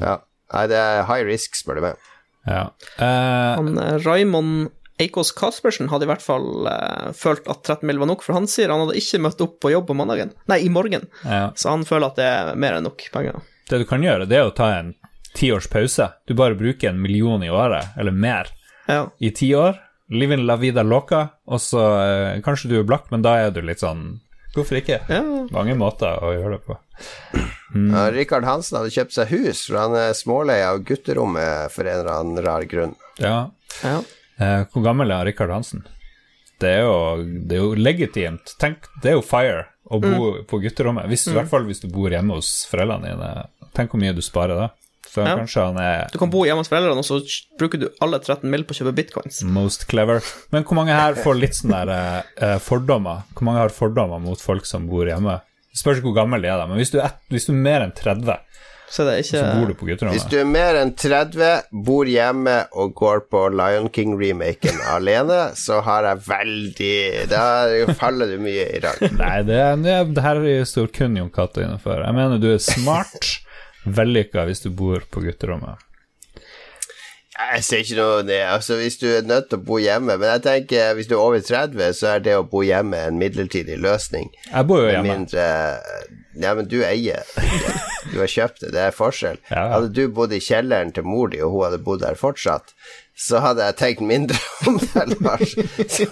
Ja. 0.00 0.16
Nei, 0.54 0.64
det 0.70 0.76
er 0.80 1.04
high 1.08 1.24
risk, 1.28 1.56
spør 1.58 1.78
du 1.78 1.84
meg. 1.86 2.10
Ja. 2.44 2.64
Uh, 3.00 3.54
Han, 3.56 3.70
eh, 3.80 3.94
Raymond 4.04 4.68
Eikås 5.02 5.32
Kaspersen 5.34 5.88
hadde 5.90 6.06
i 6.06 6.10
hvert 6.12 6.22
fall 6.22 6.68
eh, 6.70 7.08
følt 7.18 7.48
at 7.50 7.62
13 7.66 7.86
mill. 7.88 7.98
var 7.98 8.06
nok, 8.12 8.22
for 8.22 8.36
han 8.36 8.46
sier 8.50 8.70
han 8.70 8.84
hadde 8.84 8.98
ikke 9.00 9.18
møtt 9.24 9.40
opp 9.42 9.56
på 9.64 9.72
jobb 9.72 9.88
på 9.88 9.96
mandagen. 9.98 10.30
Nei, 10.50 10.60
i 10.66 10.68
morgen. 10.70 11.08
ja. 11.24 11.48
Så 11.58 11.72
han 11.72 11.82
føler 11.88 12.12
at 12.12 12.20
det 12.20 12.28
er 12.30 12.54
mer 12.54 12.76
enn 12.78 12.86
nok 12.86 13.02
penger. 13.12 13.40
Det 13.70 13.80
du 13.82 13.86
kan 13.90 14.02
gjøre, 14.04 14.28
det 14.30 14.38
er 14.38 14.46
å 14.50 14.54
ta 14.54 14.68
en 14.78 14.92
tiårs 15.34 15.66
pause. 15.72 16.10
Du 16.28 16.34
bare 16.38 16.54
bruker 16.54 16.92
en 16.92 17.00
million 17.02 17.42
i 17.42 17.50
året, 17.50 17.90
eller 17.98 18.12
mer, 18.14 18.52
Ja. 18.86 19.08
i 19.18 19.30
ti 19.34 19.48
år. 19.56 19.80
Living 20.12 20.44
la 20.46 20.54
vida 20.60 20.82
loca, 20.84 21.30
og 21.48 21.58
så 21.64 21.80
eh, 22.04 22.40
kanskje 22.44 22.68
du 22.70 22.78
er 22.78 22.84
blakk, 22.86 23.10
men 23.10 23.22
da 23.24 23.38
er 23.40 23.50
du 23.50 23.62
litt 23.64 23.80
sånn 23.82 24.20
Hvorfor 24.54 24.76
ikke? 24.78 25.00
ja. 25.10 25.22
Mange 25.50 25.74
måter 25.74 26.20
å 26.22 26.28
gjøre 26.30 26.58
det 26.60 26.66
på. 26.68 26.76
Ja, 27.74 28.04
Rikard 28.14 28.44
Hansen 28.46 28.76
hadde 28.78 28.92
kjøpt 28.94 29.16
seg 29.16 29.32
hus, 29.32 29.64
for 29.66 29.80
han 29.80 29.96
er 29.98 30.12
smålei 30.14 30.60
av 30.62 30.84
gutterommet 30.86 31.72
for 31.74 31.88
en 31.90 31.96
eller 32.04 32.12
annen 32.20 32.44
rar 32.44 32.62
grunn. 32.70 32.92
Ja. 33.18 33.50
ja. 33.82 33.96
Eh, 34.40 34.64
hvor 34.72 34.82
gammel 34.84 35.10
er 35.14 35.24
Rikard 35.28 35.50
Hansen? 35.54 35.84
Det 36.60 36.70
er, 36.70 36.84
jo, 36.86 37.24
det 37.48 37.56
er 37.58 37.62
jo 37.62 37.74
legitimt. 37.74 38.54
Tenk, 38.62 38.86
det 39.02 39.10
er 39.12 39.16
jo 39.18 39.24
fire 39.26 39.66
å 39.90 39.98
bo 40.00 40.30
på 40.48 40.60
gutterommet. 40.62 41.08
Hvis, 41.10 41.26
I 41.28 41.34
hvert 41.36 41.50
fall 41.50 41.66
hvis 41.68 41.82
du 41.82 41.88
bor 41.92 42.08
hjemme 42.14 42.38
hos 42.38 42.64
foreldrene 42.70 43.10
dine. 43.10 43.46
Tenk 43.76 43.90
hvor 43.92 44.00
mye 44.00 44.14
du 44.16 44.22
sparer 44.24 44.56
da. 44.56 44.68
Så 45.14 45.22
Ja. 45.22 45.34
kanskje 45.38 45.62
han 45.66 45.76
er 45.78 46.08
Du 46.10 46.18
kan 46.18 46.30
bo 46.30 46.44
hjemme 46.46 46.62
hos 46.64 46.68
foreldrene, 46.70 46.98
og 46.98 47.04
så 47.04 47.20
bruker 47.58 47.78
du 47.78 47.88
alle 48.02 48.18
13 48.18 48.48
mill. 48.50 48.64
på 48.64 48.72
å 48.74 48.78
kjøpe 48.80 48.94
bitcoins. 48.96 49.42
most 49.44 49.86
clever. 49.86 50.22
Men 50.50 50.64
hvor 50.64 50.74
mange 50.74 50.94
her 50.94 51.14
får 51.14 51.38
litt 51.38 51.52
sånne 51.58 51.84
der, 51.86 52.24
eh, 52.38 52.58
fordommer? 52.58 53.22
Hvor 53.34 53.42
mange 53.42 53.58
har 53.58 53.68
fordommer 53.68 54.20
mot 54.20 54.40
folk 54.40 54.64
som 54.66 54.88
bor 54.88 55.04
hjemme? 55.06 55.40
Det 55.70 55.78
spørs 55.82 55.98
ikke 56.00 56.10
hvor 56.14 56.22
gammel 56.22 56.40
de 56.42 56.48
er, 56.48 56.56
da, 56.58 56.66
men 56.66 56.78
hvis 56.78 56.90
du 56.92 56.98
er, 57.00 57.12
hvis 57.30 57.46
du 57.46 57.52
er 57.52 57.56
mer 57.62 57.80
enn 57.82 57.92
30, 57.94 58.38
Så 58.90 59.04
er 59.16 59.22
ikke 59.22 59.40
så 59.40 59.44
bor 59.58 59.70
du 59.70 59.74
på 59.74 59.86
Hvis 60.12 60.26
du 60.30 60.36
er 60.38 60.44
mer 60.46 60.76
enn 60.78 60.90
30, 60.94 61.46
bor 61.86 62.06
hjemme 62.06 62.56
og 62.78 62.92
går 62.94 63.22
på 63.32 63.40
Lion 63.56 63.88
King-remaken 63.90 64.76
alene, 64.94 65.38
så 65.58 65.80
har 65.86 66.04
jeg 66.10 66.20
veldig 66.28 66.96
Da 67.32 67.44
faller 67.98 68.34
du 68.34 68.36
mye 68.44 68.66
i 68.76 68.82
dag. 68.84 69.00
Nei, 69.22 69.38
det, 69.48 69.56
er- 69.58 69.80
det, 69.82 69.96
er- 69.96 70.12
det 70.14 70.26
her 70.26 70.42
står 70.68 70.92
kun 70.94 71.16
Jon 71.18 71.32
Cato 71.34 71.64
innenfor. 71.64 72.04
Jeg 72.04 72.14
mener 72.20 72.38
du 72.42 72.50
er 72.52 72.60
smart, 72.62 73.32
vellykka 73.98 74.44
hvis 74.48 74.62
du 74.66 74.70
bor 74.70 75.02
på 75.10 75.24
gutterommet. 75.24 75.80
Jeg 77.34 77.64
ser 77.66 77.80
ikke 77.82 77.96
noe 77.98 78.22
det. 78.28 78.40
Altså, 78.46 78.76
hvis 78.78 78.96
du 79.00 79.08
er 79.10 79.24
nødt 79.26 79.48
til 79.50 79.58
å 79.58 79.64
bo 79.66 79.80
hjemme 79.82 80.14
Men 80.20 80.28
jeg 80.36 80.42
tenker 80.44 80.92
hvis 80.94 81.08
du 81.10 81.16
er 81.16 81.22
over 81.24 81.40
30, 81.42 81.80
så 81.98 82.12
er 82.14 82.22
det 82.22 82.36
å 82.38 82.44
bo 82.46 82.62
hjemme 82.62 83.00
en 83.08 83.18
midlertidig 83.18 83.80
løsning. 83.82 84.30
Jeg 84.52 84.68
bor 84.70 84.84
jo 84.84 84.86
Med 84.86 84.94
hjemme. 85.00 85.16
mindre 85.18 85.46
Ja, 86.38 86.54
men 86.54 86.66
du 86.70 86.80
eier. 86.86 87.22
Du 88.12 88.18
har 88.20 88.30
kjøpt 88.30 88.60
det. 88.64 88.72
Det 88.74 88.80
er 88.88 88.94
forskjell. 88.94 89.38
Ja. 89.50 89.68
Hadde 89.74 89.90
du 89.94 90.08
bodd 90.14 90.32
i 90.34 90.40
kjelleren 90.42 90.90
til 90.94 91.06
mor 91.06 91.28
di, 91.30 91.38
og 91.42 91.52
hun 91.54 91.64
hadde 91.68 91.82
bodd 91.86 92.02
der 92.02 92.16
fortsatt, 92.18 92.72
så 93.14 93.38
hadde 93.42 93.62
jeg 93.68 93.76
tenkt 93.78 94.02
mindre 94.02 94.38
om 94.66 94.78
det, 94.82 95.04
Lars. 95.22 95.54
Så, 95.94 96.08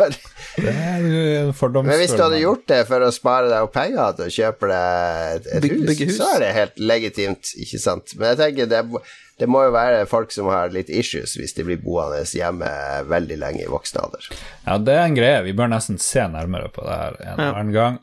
Det 0.56 0.68
er 0.68 1.06
en 1.46 1.52
fordomsfull 1.56 1.88
men 1.88 1.98
hvis 2.02 2.12
du 2.16 2.22
hadde 2.22 2.40
gjort 2.42 2.66
det 2.68 2.80
for 2.90 3.00
å 3.06 3.10
spare 3.14 3.48
deg 3.48 3.64
opp 3.66 3.72
penger 3.72 4.16
til 4.18 4.26
å 4.28 4.32
kjøpe 4.36 4.68
deg 4.68 5.36
et, 5.38 5.46
et 5.56 5.62
Byg- 5.64 5.74
hus, 5.78 5.86
bygge 5.90 6.08
hus. 6.10 6.16
så 6.18 6.28
er 6.34 6.40
det 6.44 6.50
helt 6.58 6.78
legitimt, 6.92 7.52
ikke 7.64 7.80
sant. 7.80 8.14
Men 8.18 8.32
jeg 8.34 8.40
tenker 8.42 8.68
det, 8.72 8.82
det 9.40 9.48
må 9.48 9.64
jo 9.64 9.72
være 9.74 10.04
folk 10.10 10.30
som 10.34 10.50
har 10.52 10.68
litt 10.74 10.90
issues 10.92 11.36
hvis 11.40 11.56
de 11.56 11.64
blir 11.70 11.80
boende 11.82 12.20
hjemme 12.28 12.68
veldig 13.08 13.38
lenge 13.40 13.64
i 13.64 13.70
voksen 13.72 14.02
alder. 14.04 14.28
Ja, 14.66 14.76
det 14.78 14.94
er 14.98 15.04
en 15.08 15.16
greie. 15.18 15.42
Vi 15.48 15.54
bør 15.56 15.72
nesten 15.72 15.98
se 16.02 16.26
nærmere 16.30 16.68
på 16.74 16.84
det 16.86 16.98
her 17.00 17.16
en 17.22 17.40
Ja. 17.46 17.52
annen 17.54 17.72
gang. 17.74 17.98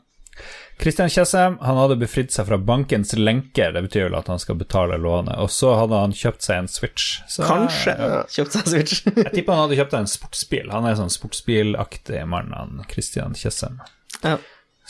Kristian 0.80 1.10
Tjessem 1.12 1.58
han 1.60 1.76
hadde 1.76 1.98
befridd 2.00 2.30
seg 2.32 2.46
fra 2.48 2.56
bankens 2.56 3.12
lenker, 3.18 3.74
det 3.74 3.82
betyr 3.84 4.06
vel 4.06 4.14
at 4.16 4.30
han 4.32 4.40
skal 4.40 4.56
betale 4.56 4.96
lånet, 4.96 5.36
og 5.36 5.50
så 5.52 5.74
hadde 5.76 5.98
han 6.00 6.14
kjøpt 6.16 6.46
seg 6.46 6.62
en 6.62 6.70
Switch. 6.72 7.18
Så 7.28 7.44
Kanskje 7.44 7.96
ja. 7.98 8.22
kjøpt 8.32 8.56
seg 8.56 8.62
en 8.62 8.72
Switch. 8.72 9.02
jeg 9.26 9.34
tipper 9.34 9.58
han 9.58 9.66
hadde 9.66 9.76
kjøpt 9.76 9.92
seg 9.92 10.06
en 10.06 10.14
sportsbil. 10.14 10.72
Han 10.72 10.88
er 10.88 10.96
sånn 10.96 11.12
sportsbilaktig 11.12 12.22
mann, 12.32 12.54
han 12.56 12.80
Kristian 12.88 13.36
Tjessem. 13.36 13.76
ja. 14.24 14.38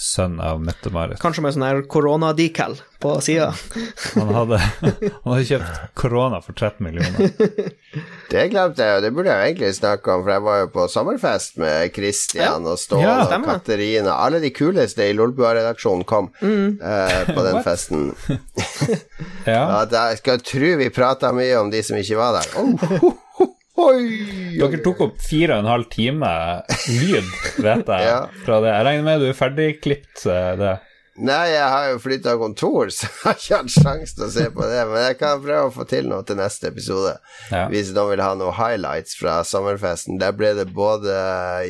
Sønn 0.01 0.39
av 0.41 0.63
Mette-Marit. 0.65 1.19
Kanskje 1.21 1.43
med 1.45 1.53
sånn 1.53 1.65
her 1.67 1.83
korona-decal 1.93 2.79
på 3.01 3.11
sida. 3.25 3.51
Han 4.15 4.31
hadde, 4.33 4.59
han 4.81 5.27
hadde 5.27 5.45
kjøpt 5.51 5.83
korona 6.01 6.39
for 6.45 6.57
13 6.57 6.81
millioner. 6.87 7.29
Det 8.31 8.45
glemte 8.53 8.85
jeg, 8.87 8.97
og 8.97 9.03
det 9.03 9.09
burde 9.17 9.33
jeg 9.33 9.41
jo 9.43 9.47
egentlig 9.51 9.71
snakke 9.75 10.13
om, 10.15 10.21
for 10.23 10.31
jeg 10.31 10.43
var 10.47 10.59
jo 10.61 10.67
på 10.71 10.85
sommerfest 10.93 11.57
med 11.59 11.91
Christian 11.97 12.69
og 12.71 12.79
Ståle 12.79 13.03
Ja, 13.03 13.17
og 13.27 13.45
Katarina. 13.49 14.13
Alle 14.23 14.39
de 14.45 14.53
kuleste 14.55 15.09
i 15.11 15.17
Lolbua-redaksjonen 15.19 16.05
kom 16.07 16.29
Mm. 16.41 16.79
uh, 16.79 17.33
på 17.35 17.43
den 17.49 17.59
festen. 17.67 18.13
Ja. 19.47 19.85
Ja, 19.91 20.07
jeg 20.13 20.19
skal 20.21 20.41
tro 20.45 20.71
vi 20.79 20.89
prata 20.95 21.31
mye 21.35 21.57
om 21.61 21.71
de 21.73 21.81
som 21.85 21.97
ikke 21.99 22.19
var 22.21 22.37
der. 22.39 22.49
Oh, 22.61 22.77
ho, 23.01 23.11
ho, 23.41 23.47
oi, 23.81 24.05
Dere 24.61 24.81
tok 24.85 25.01
opp 25.09 25.19
fire 25.25 25.57
og 25.57 25.65
en 25.65 25.71
halv 25.73 25.89
time 25.93 26.29
lyd, 26.91 27.33
vet 27.65 27.89
jeg, 27.89 28.07
Ja. 28.11 28.21
fra 28.45 28.61
det. 28.65 28.73
Jeg 28.77 28.87
regner 28.91 29.07
med 29.09 29.21
du 29.25 29.29
er 29.33 29.37
ferdigklipt 29.39 30.25
eh, 30.29 30.55
det. 30.61 30.77
Nei, 31.21 31.51
jeg 31.53 31.67
har 31.69 31.87
jo 31.91 31.99
flytta 32.01 32.33
kontor, 32.41 32.89
så 32.97 33.05
jeg 33.09 33.17
har 33.27 33.35
ikke 33.37 33.57
hatt 33.59 33.73
sjanse 33.75 34.15
til 34.17 34.25
å 34.25 34.31
se 34.33 34.45
på 34.57 34.69
det. 34.71 34.85
Men 34.89 35.03
jeg 35.09 35.19
kan 35.21 35.43
prøve 35.43 35.67
å 35.69 35.73
få 35.75 35.85
til 35.91 36.07
noe 36.09 36.25
til 36.25 36.39
neste 36.39 36.71
episode. 36.71 37.17
Ja. 37.53 37.67
Hvis 37.73 37.91
noen 37.97 38.15
vil 38.15 38.23
ha 38.25 38.31
noen 38.41 38.57
highlights 38.57 39.19
fra 39.21 39.41
sommerfesten. 39.45 40.17
Der 40.23 40.33
ble 40.39 40.55
det 40.57 40.71
både 40.73 41.19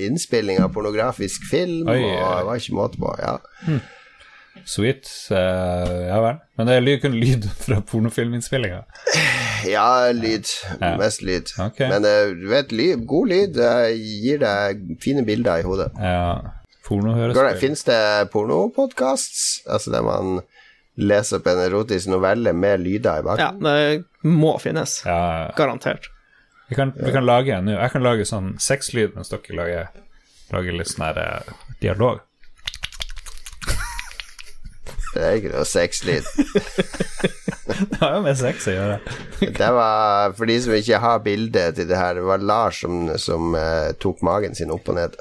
innspilling 0.07 0.61
av 0.63 0.71
pornografisk 0.77 1.49
film, 1.51 1.89
Oi, 1.91 1.99
og 2.05 2.21
det 2.21 2.47
var 2.51 2.63
ikke 2.63 2.79
måte 2.79 3.03
på. 3.03 3.15
Ja. 3.25 3.39
Sweet. 4.69 5.09
ja 6.11 6.21
vel. 6.25 6.39
Men 6.59 6.67
det 6.69 6.75
er 6.77 6.85
ly- 6.85 6.99
kun 7.03 7.17
lyd 7.21 7.47
fra 7.65 7.81
pornofilminnspillinga. 7.91 8.83
ja, 9.71 10.11
lyd. 10.13 10.47
Ja. 10.81 10.95
Mest 11.01 11.23
lyd. 11.23 11.53
Okay. 11.59 11.89
Men 11.91 12.05
eh, 12.09 12.33
du 12.37 12.47
vet, 12.51 12.73
lyd, 12.73 13.05
god 13.11 13.29
lyd 13.33 13.59
eh, 13.61 13.91
gir 13.97 14.41
deg 14.43 14.85
fine 15.03 15.25
bilder 15.27 15.63
i 15.63 15.67
hodet. 15.67 15.91
Ja. 15.99 16.57
Porno 16.87 17.13
høres 17.15 17.37
Går 17.37 17.47
det, 17.53 17.59
Fins 17.63 17.85
det 17.87 18.01
pornopodkasts? 18.33 19.61
Altså 19.71 19.93
der 19.95 20.03
man 20.03 20.41
leser 21.01 21.39
opp 21.39 21.47
en 21.49 21.61
erotisk 21.63 22.11
novelle 22.11 22.53
med 22.53 22.81
lyder 22.83 23.23
i 23.23 23.37
Ja, 23.39 23.51
det 23.53 24.05
må 24.27 24.57
finnes. 24.61 25.01
Ja, 25.07 25.51
Garantert. 25.57 26.09
vi 26.69 26.75
kan, 26.75 26.93
vi 26.97 27.13
kan 27.13 27.25
lage 27.27 27.55
en 27.57 27.65
nå. 27.65 27.77
Jeg 27.79 27.91
kan 27.95 28.03
lage 28.03 28.27
sånn 28.29 28.57
sexlyd 28.59 29.15
mens 29.15 29.31
dere 29.31 29.57
lager, 29.57 29.87
lager 30.53 30.77
litt 30.77 30.91
sånn 30.91 31.07
her 31.07 31.23
eh, 31.23 31.55
dialog. 31.81 32.21
Det 35.15 35.23
er 35.27 35.39
ikke 35.41 35.53
noe 35.57 35.67
sexlyd. 35.67 36.27
Det 37.81 37.99
har 38.01 38.17
jo 38.17 38.23
med 38.25 38.37
sex 38.39 38.67
å 38.69 38.73
gjøre. 38.75 38.97
Det 39.57 39.69
var, 39.77 40.33
for 40.37 40.51
de 40.51 40.57
som 40.63 40.75
ikke 40.77 40.99
har 41.01 41.21
bilde 41.25 41.63
til 41.77 41.87
det 41.89 41.97
her, 41.99 42.17
det 42.19 42.25
var 42.27 42.43
Lars 42.43 42.81
som, 42.83 42.97
som 43.23 43.55
uh, 43.57 43.91
tok 44.03 44.21
magen 44.27 44.57
sin 44.59 44.73
opp 44.75 44.89
og 44.91 44.99
ned. 44.99 45.17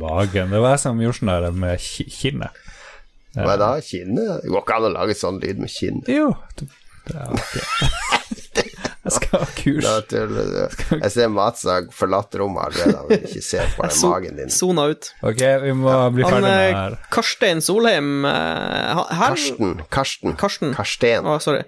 Magen. 0.00 0.50
Det 0.54 0.62
var 0.62 0.74
jeg 0.74 0.82
som 0.86 1.00
gjorde 1.02 1.20
sånn 1.20 1.32
der 1.34 1.58
med 1.66 1.82
ki- 1.82 2.08
kinnet. 2.10 2.62
Hva 3.36 3.56
da? 3.60 3.70
Kinnet? 3.84 4.42
Det 4.44 4.52
går 4.52 4.62
ikke 4.64 4.78
an 4.80 4.88
å 4.88 4.92
lage 4.96 5.16
sånn 5.18 5.40
lyd 5.42 5.60
med 5.60 5.72
kinn. 5.72 6.00
Jo. 6.08 6.30
Det 6.56 7.14
er 7.14 7.34
ok. 7.36 7.56
Jeg 9.06 9.14
skal 9.14 9.42
ha 9.42 9.48
kurs. 9.54 9.84
Da 9.84 9.94
tuller 10.10 10.48
du. 10.50 10.62
Jeg 10.96 11.10
ser 11.14 11.32
Matsag 11.32 11.90
forlatt 11.94 12.34
rommet 12.40 12.66
allerede. 12.66 12.96
Han 12.98 13.10
vil 13.12 13.26
ikke 13.28 13.44
se 13.46 13.66
på 13.76 13.86
den 13.86 14.00
magen 14.10 14.40
din. 14.40 14.52
Sona 14.52 14.86
ut. 14.90 15.10
Ok, 15.22 15.42
vi 15.62 15.74
må 15.78 15.96
bli 16.16 16.26
ferdig 16.26 16.42
med 16.42 16.48
det 16.50 16.54
eh, 16.64 16.78
her. 16.80 16.96
Karstein 17.14 17.62
Solheim 17.64 18.26
eh, 18.26 19.02
her, 19.20 19.36
Karsten. 19.36 19.76
Karsten. 19.94 20.38
Karsten. 20.40 20.74
Karsten. 20.76 21.28
Oh, 21.28 21.38
sorry. 21.42 21.62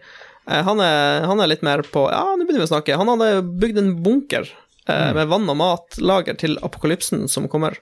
Eh, 0.49 0.63
Han 0.67 0.83
er, 0.83 1.29
han 1.31 1.45
er 1.45 1.53
litt 1.53 1.63
mer 1.67 1.85
på 1.87 2.09
Ja, 2.11 2.25
nå 2.35 2.43
begynner 2.43 2.65
vi 2.65 2.71
å 2.71 2.73
snakke. 2.73 2.99
Han 2.99 3.13
hadde 3.15 3.45
bygd 3.63 3.83
en 3.85 3.95
bunker 4.03 4.51
mm. 4.89 5.15
med 5.21 5.31
vann 5.31 5.47
og 5.49 5.61
matlager 5.63 6.39
til 6.41 6.59
apokalypsen 6.67 7.29
som 7.31 7.47
kommer. 7.53 7.79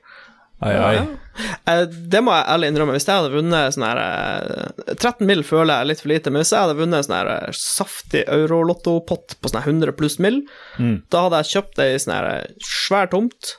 Ai, 0.64 0.72
ai. 0.72 0.92
Ja. 0.96 1.84
Det 1.84 2.22
må 2.24 2.32
jeg 2.32 2.48
ærlig 2.48 2.70
innrømme. 2.72 2.94
Hvis 2.96 3.04
jeg 3.04 3.18
hadde 3.18 3.34
vunnet 3.34 3.74
sånn 3.76 3.84
her 3.84 4.00
eh, 4.00 4.94
13 4.96 5.26
mill. 5.28 5.42
føler 5.44 5.72
jeg 5.74 5.84
er 5.84 5.90
litt 5.90 6.02
for 6.02 6.12
lite, 6.14 6.32
men 6.32 6.40
hvis 6.40 6.52
jeg 6.54 6.64
hadde 6.64 6.78
vunnet 6.78 7.06
sånn 7.06 7.16
her 7.18 7.30
eh, 7.34 7.56
saftig 7.60 8.22
eurolottopott 8.38 9.36
på 9.40 9.52
sånn 9.52 9.62
100 9.66 9.96
pluss 9.98 10.16
mill., 10.22 10.40
da 11.12 11.26
hadde 11.26 11.42
jeg 11.42 11.52
kjøpt 11.56 11.82
ei 11.84 11.98
sånn 12.00 12.16
her 12.16 12.28
eh, 12.30 12.54
svær 12.64 13.10
tomt, 13.12 13.56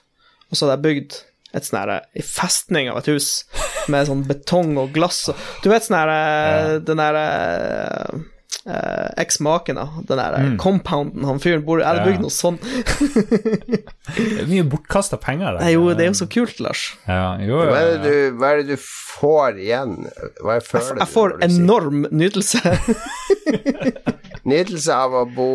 og 0.49 0.57
så 0.57 0.65
hadde 0.65 0.77
jeg 0.79 0.85
bygd 0.87 1.19
et 1.57 1.67
sånn 1.69 1.79
her 1.83 1.93
eh, 1.99 2.07
ei 2.17 2.25
festning 2.25 2.89
av 2.91 3.03
et 3.03 3.11
hus 3.13 3.29
med 3.93 4.09
sånn 4.09 4.25
betong 4.27 4.73
og 4.81 4.89
glass 4.95 5.27
og 5.31 5.45
Du 5.63 5.69
vet 5.71 5.85
sånn 5.85 5.95
her 5.99 6.11
ja. 6.11 6.79
Den 6.83 6.99
der 6.99 7.19
eh, 8.65 8.73
eh, 8.73 9.09
eksmaken, 9.23 9.75
da. 9.79 9.85
Den 10.07 10.21
der 10.21 10.37
mm. 10.43 10.57
compounden 10.61 11.25
han 11.27 11.39
fyren 11.43 11.63
bor 11.65 11.79
i. 11.79 11.83
Jeg 11.85 11.87
hadde 11.89 12.03
Ja. 12.03 12.11
bygd 12.11 12.21
noe 12.25 12.33
sånt. 12.33 12.61
Det 14.17 14.41
er 14.41 14.47
mye 14.49 14.63
bortkasta 14.71 15.17
penger 15.19 15.57
der. 15.57 15.67
Jo, 15.73 15.89
det 15.93 16.05
er 16.05 16.11
jo 16.13 16.17
så 16.21 16.27
kult, 16.31 16.59
Lars. 16.63 16.85
Ja, 17.07 17.35
jo, 17.43 17.59
Hva 17.67 17.79
er, 17.81 17.89
det 17.97 18.11
du, 18.13 18.37
hva 18.39 18.53
er 18.53 18.61
det 18.63 18.77
du 18.77 18.77
får 18.79 19.59
igjen? 19.59 19.97
Hva 20.39 20.55
er 20.57 20.63
følelsen? 20.63 21.01
Jeg 21.03 21.11
får 21.11 21.33
du 21.33 21.43
sier- 21.43 21.51
enorm 21.51 22.07
nytelse. 22.11 22.61
Nytelse 24.47 24.95
av 24.95 25.11
å 25.11 25.25
bo 25.27 25.49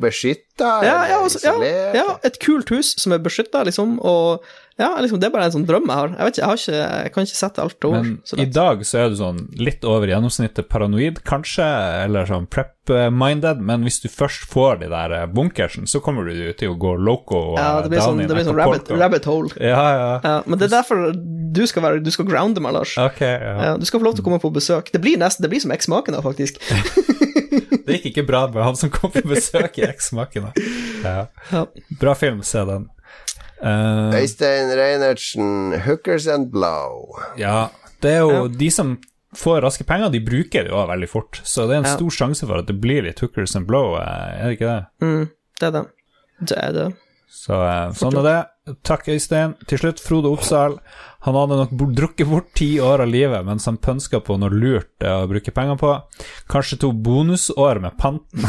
beskytta 0.00 0.70
Ja, 0.86 0.94
ja, 1.10 1.18
altså, 1.20 1.42
ja, 1.44 1.74
ja, 1.98 2.06
et 2.24 2.38
kult 2.40 2.70
hus 2.72 2.94
som 3.00 3.12
er 3.12 3.20
beskytta, 3.20 3.60
liksom, 3.68 3.98
og 4.00 4.44
ja, 4.78 4.92
liksom, 5.02 5.18
det 5.18 5.26
er 5.26 5.32
bare 5.34 5.48
en 5.48 5.54
sånn 5.56 5.64
drøm 5.66 5.88
jeg 5.90 5.98
har. 5.98 6.12
Jeg 6.14 6.28
vet 6.28 6.36
ikke, 6.36 6.40
jeg, 6.40 6.48
har 6.48 6.60
ikke, 6.62 6.90
jeg 7.02 7.12
kan 7.14 7.24
ikke 7.26 7.38
sette 7.38 7.62
alt 7.64 7.76
til 7.82 7.88
ord. 7.90 7.96
Men 8.04 8.12
så 8.22 8.36
i 8.38 8.44
dag 8.54 8.84
så 8.86 9.00
er 9.00 9.08
du 9.10 9.16
sånn 9.18 9.40
litt 9.58 9.86
over 9.90 10.12
gjennomsnittet 10.12 10.68
paranoid, 10.70 11.18
kanskje, 11.26 11.66
eller 12.04 12.28
sånn 12.30 12.46
prep-minded, 12.54 13.58
men 13.58 13.82
hvis 13.88 13.98
du 14.04 14.06
først 14.12 14.46
får 14.52 14.78
de 14.84 14.90
der 14.92 15.16
eh, 15.16 15.24
bunkersen, 15.34 15.88
så 15.90 15.98
kommer 16.04 16.30
du 16.30 16.52
til 16.60 16.76
å 16.76 16.78
gå 16.78 16.94
loco 16.94 17.40
og 17.54 17.58
ja, 17.58 17.72
det 17.82 17.90
blir 17.90 17.98
down 17.98 18.12
sånn, 18.12 18.22
in 18.22 18.30
det 18.30 18.38
blir 18.38 18.46
sånn 18.46 18.60
rabbit, 18.60 18.92
rabbit 19.02 19.26
hole. 19.26 19.50
Ja, 19.58 19.82
ja. 19.98 20.12
Ja, 20.22 20.36
men 20.46 20.62
det 20.62 20.68
er 20.68 20.76
derfor 20.78 21.08
du 21.16 21.62
skal, 21.66 21.82
være, 21.88 22.04
du 22.06 22.12
skal 22.14 22.30
grounde 22.30 22.62
meg, 22.62 22.76
Lars. 22.78 22.94
Ok, 23.02 23.24
ja. 23.26 23.54
Ja, 23.72 23.72
du 23.80 23.86
skal 23.88 23.98
få 23.98 24.06
lov 24.06 24.14
til 24.14 24.22
å 24.22 24.28
komme 24.30 24.38
på 24.42 24.52
besøk. 24.54 24.92
Det 24.94 25.02
blir 25.02 25.18
nesten, 25.18 25.42
det 25.42 25.50
blir 25.50 25.64
som 25.66 25.74
eksmaken, 25.74 26.14
da, 26.14 26.22
faktisk. 26.22 26.62
Det 27.88 27.96
gikk 27.96 28.10
ikke 28.10 28.26
bra 28.28 28.42
med 28.52 28.60
han 28.60 28.76
som 28.76 28.90
kom 28.92 29.08
på 29.14 29.22
besøk 29.26 29.80
i 29.80 29.86
eksmaken. 29.88 30.50
Ja. 30.98 31.28
Ja. 31.52 31.60
Bra 32.00 32.12
film, 32.18 32.40
se 32.42 32.58
den. 32.66 32.88
Eh, 33.62 34.14
Øystein 34.22 34.70
Reinertsen, 34.78 35.72
'Hookers 35.82 36.26
and 36.32 36.52
Blow'. 36.52 37.18
ja, 37.38 37.68
det 38.02 38.10
er 38.12 38.18
jo 38.20 38.30
Ja. 38.30 38.48
De 38.48 38.70
som 38.70 38.98
får 39.34 39.60
raske 39.62 39.84
penger, 39.84 40.10
de 40.10 40.20
bruker 40.20 40.62
det 40.64 40.70
jo 40.70 40.86
veldig 40.86 41.08
fort, 41.08 41.40
så 41.44 41.66
det 41.66 41.74
er 41.74 41.78
en 41.78 41.84
Ja. 41.84 41.96
stor 41.96 42.10
sjanse 42.10 42.46
for 42.46 42.58
at 42.58 42.66
det 42.66 42.80
blir 42.80 43.02
litt 43.02 43.20
hookers 43.20 43.56
and 43.56 43.66
blow, 43.66 43.96
eh, 43.96 44.40
er 44.40 44.48
det 44.48 44.58
ikke 44.58 44.74
det? 44.76 44.86
Mm, 45.02 45.30
det 45.60 45.66
er 45.66 45.70
det. 45.70 45.86
Det 46.44 46.58
er 46.58 46.72
det. 46.72 46.94
Så 47.30 47.52
uh, 47.52 47.92
sånn 47.92 48.16
er 48.16 48.22
det. 48.66 48.76
Takk, 48.84 49.06
Øystein. 49.08 49.54
Til 49.66 49.78
slutt, 49.78 50.00
Frode 50.00 50.30
Oppsal. 50.32 50.78
Han 51.26 51.34
hadde 51.34 51.56
nok 51.58 51.72
drukket 51.98 52.28
bort 52.30 52.52
ti 52.54 52.76
år 52.80 53.02
av 53.02 53.08
livet 53.10 53.42
mens 53.46 53.64
han 53.66 53.76
pønska 53.82 54.20
på 54.22 54.36
noe 54.38 54.54
lurt 54.54 55.02
eh, 55.02 55.10
å 55.10 55.26
bruke 55.26 55.50
penger 55.54 55.74
på. 55.80 55.90
Kanskje 56.50 56.78
to 56.84 56.92
bonusår 56.94 57.80
med 57.82 57.96
panten. 57.98 58.44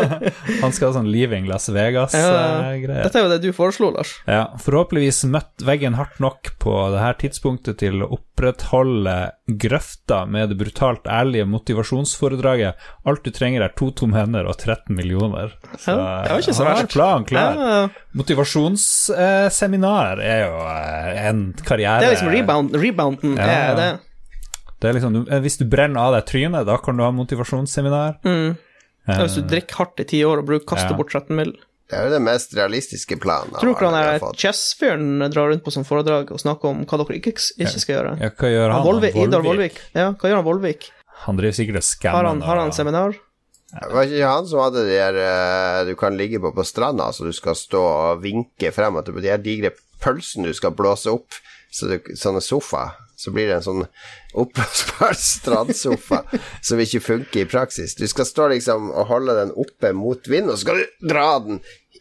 han 0.62 0.74
skal 0.76 0.90
ha 0.90 0.96
sånn 0.98 1.08
Leaving 1.08 1.48
Las 1.48 1.70
Ja, 1.70 1.74
Vegas-greier. 1.78 3.00
Dette 3.06 3.22
er 3.22 3.24
jo 3.24 3.30
det 3.32 3.40
du 3.46 3.54
foreslo, 3.56 3.88
Lars. 3.94 4.12
Ja, 4.28 4.50
forhåpentligvis 4.60 5.22
møtt 5.32 5.64
veggen 5.64 5.96
hardt 5.96 6.20
nok 6.20 6.52
på 6.60 6.76
det 6.92 7.00
her 7.00 7.16
tidspunktet 7.24 7.80
til 7.80 8.04
å 8.04 8.10
opprettholde 8.18 9.16
grøfta 9.50 10.26
med 10.28 10.52
det 10.52 10.60
brutalt 10.60 11.08
ærlige 11.08 11.48
motivasjonsforedraget. 11.48 12.76
Alt 13.08 13.24
du 13.24 13.32
trenger 13.34 13.64
er 13.64 13.72
to 13.80 13.88
tomme 13.96 14.20
hender 14.20 14.44
og 14.44 14.60
13 14.60 14.92
millioner. 14.92 15.56
Så 15.78 15.96
det 15.96 16.36
var 16.36 16.44
ikke 16.44 16.58
så 16.60 16.68
verst. 16.68 16.92
Plan 16.92 17.24
klar. 17.24 17.56
Ja, 17.56 17.80
Motivasjonsseminar 18.18 20.18
er 20.20 20.40
jo 20.44 20.56
eh, 20.66 21.28
en 21.30 21.42
karriere 21.64 22.09
er 22.10 22.16
liksom 22.18 22.32
rebound, 22.34 22.76
rebounden 22.76 23.36
Ja, 23.38 23.46
er 23.46 23.68
ja. 23.70 23.74
det. 23.80 23.90
Det 24.80 24.88
er 24.88 24.96
liksom, 24.96 25.16
Hvis 25.44 25.58
du 25.60 25.64
brenner 25.68 26.00
av 26.00 26.14
deg 26.16 26.26
trynet, 26.30 26.66
da 26.66 26.76
kan 26.80 26.96
du 26.96 27.04
ha 27.04 27.10
motivasjonsseminar. 27.12 28.20
Mm. 28.24 28.54
Ja, 29.08 29.16
hvis 29.24 29.34
du 29.40 29.42
drikker 29.48 29.80
hardt 29.82 30.00
i 30.00 30.06
ti 30.08 30.22
år 30.24 30.40
og 30.42 30.46
bruker, 30.48 30.66
kaster 30.74 30.94
Ja. 30.94 30.96
bort 30.96 31.10
13 31.12 31.36
mill. 31.36 31.52
Det 31.90 31.98
er 31.98 32.04
jo 32.06 32.10
den 32.14 32.22
mest 32.22 32.52
realistiske 32.54 33.16
planen. 33.18 33.50
Tror 33.58 33.74
dere 33.74 33.88
han 33.90 33.96
er 33.98 34.18
der 34.20 34.36
chess-fyren 34.38 35.24
drar 35.32 35.48
rundt 35.50 35.64
på 35.64 35.72
som 35.74 35.82
foredrag 35.84 36.30
og 36.30 36.38
snakker 36.38 36.68
om 36.70 36.84
hva 36.86 37.00
dere 37.02 37.18
ikke, 37.18 37.32
ikke 37.58 37.80
skal 37.82 37.94
gjøre? 37.96 38.12
Ja, 38.20 38.30
hva 38.30 38.50
gjør 38.52 38.68
han? 38.70 38.76
Han 38.76 38.86
Volvik, 38.86 39.16
Idar 39.18 39.42
Vollvik. 39.42 39.80
Ja, 39.96 40.12
hva 40.14 40.30
gjør 40.30 40.38
han 40.38 40.46
Vollvik? 40.46 40.86
Han 41.26 41.36
driver 41.40 41.52
sikkert 41.58 41.82
og 41.82 42.10
Har 42.14 42.24
han, 42.30 42.40
har 42.46 42.56
han 42.62 42.72
seminar? 42.72 43.18
Det 43.70 43.90
var 43.94 44.06
ikke 44.06 44.30
han 44.30 44.46
som 44.50 44.62
hadde 44.64 44.84
de 44.86 44.94
der 44.98 45.18
eh, 45.22 45.84
du 45.86 45.92
kan 45.98 46.16
ligge 46.18 46.40
på 46.42 46.50
på 46.54 46.64
stranda, 46.66 47.10
så 47.14 47.26
du 47.26 47.32
skal 47.34 47.54
stå 47.58 47.82
og 47.82 48.22
vinke 48.22 48.72
frem 48.74 48.96
at 48.98 49.06
de 49.10 49.26
her 49.28 49.38
digre 49.42 49.70
pølsene 50.02 50.46
du 50.50 50.54
skal 50.54 50.70
blåse 50.74 51.10
opp, 51.12 51.34
så 51.70 51.86
det, 51.90 52.00
sånne 52.18 52.40
sofa. 52.42 52.90
Så 53.20 53.30
blir 53.36 53.50
det 53.50 53.58
en 53.58 53.62
sånn 53.66 53.82
oppblåsbar 54.40 55.12
strandsofa 55.34 56.22
som 56.64 56.80
ikke 56.80 57.02
funker 57.04 57.42
i 57.42 57.48
praksis. 57.50 57.92
Du 57.98 58.06
skal 58.08 58.24
stå 58.24 58.46
liksom 58.54 58.88
og 58.94 59.10
holde 59.10 59.34
den 59.42 59.52
oppe 59.60 59.90
mot 59.92 60.24
vinden, 60.30 60.54
og 60.54 60.56
så 60.56 60.64
skal 60.64 60.80
du 60.80 61.08
dra 61.12 61.26
den 61.44 61.60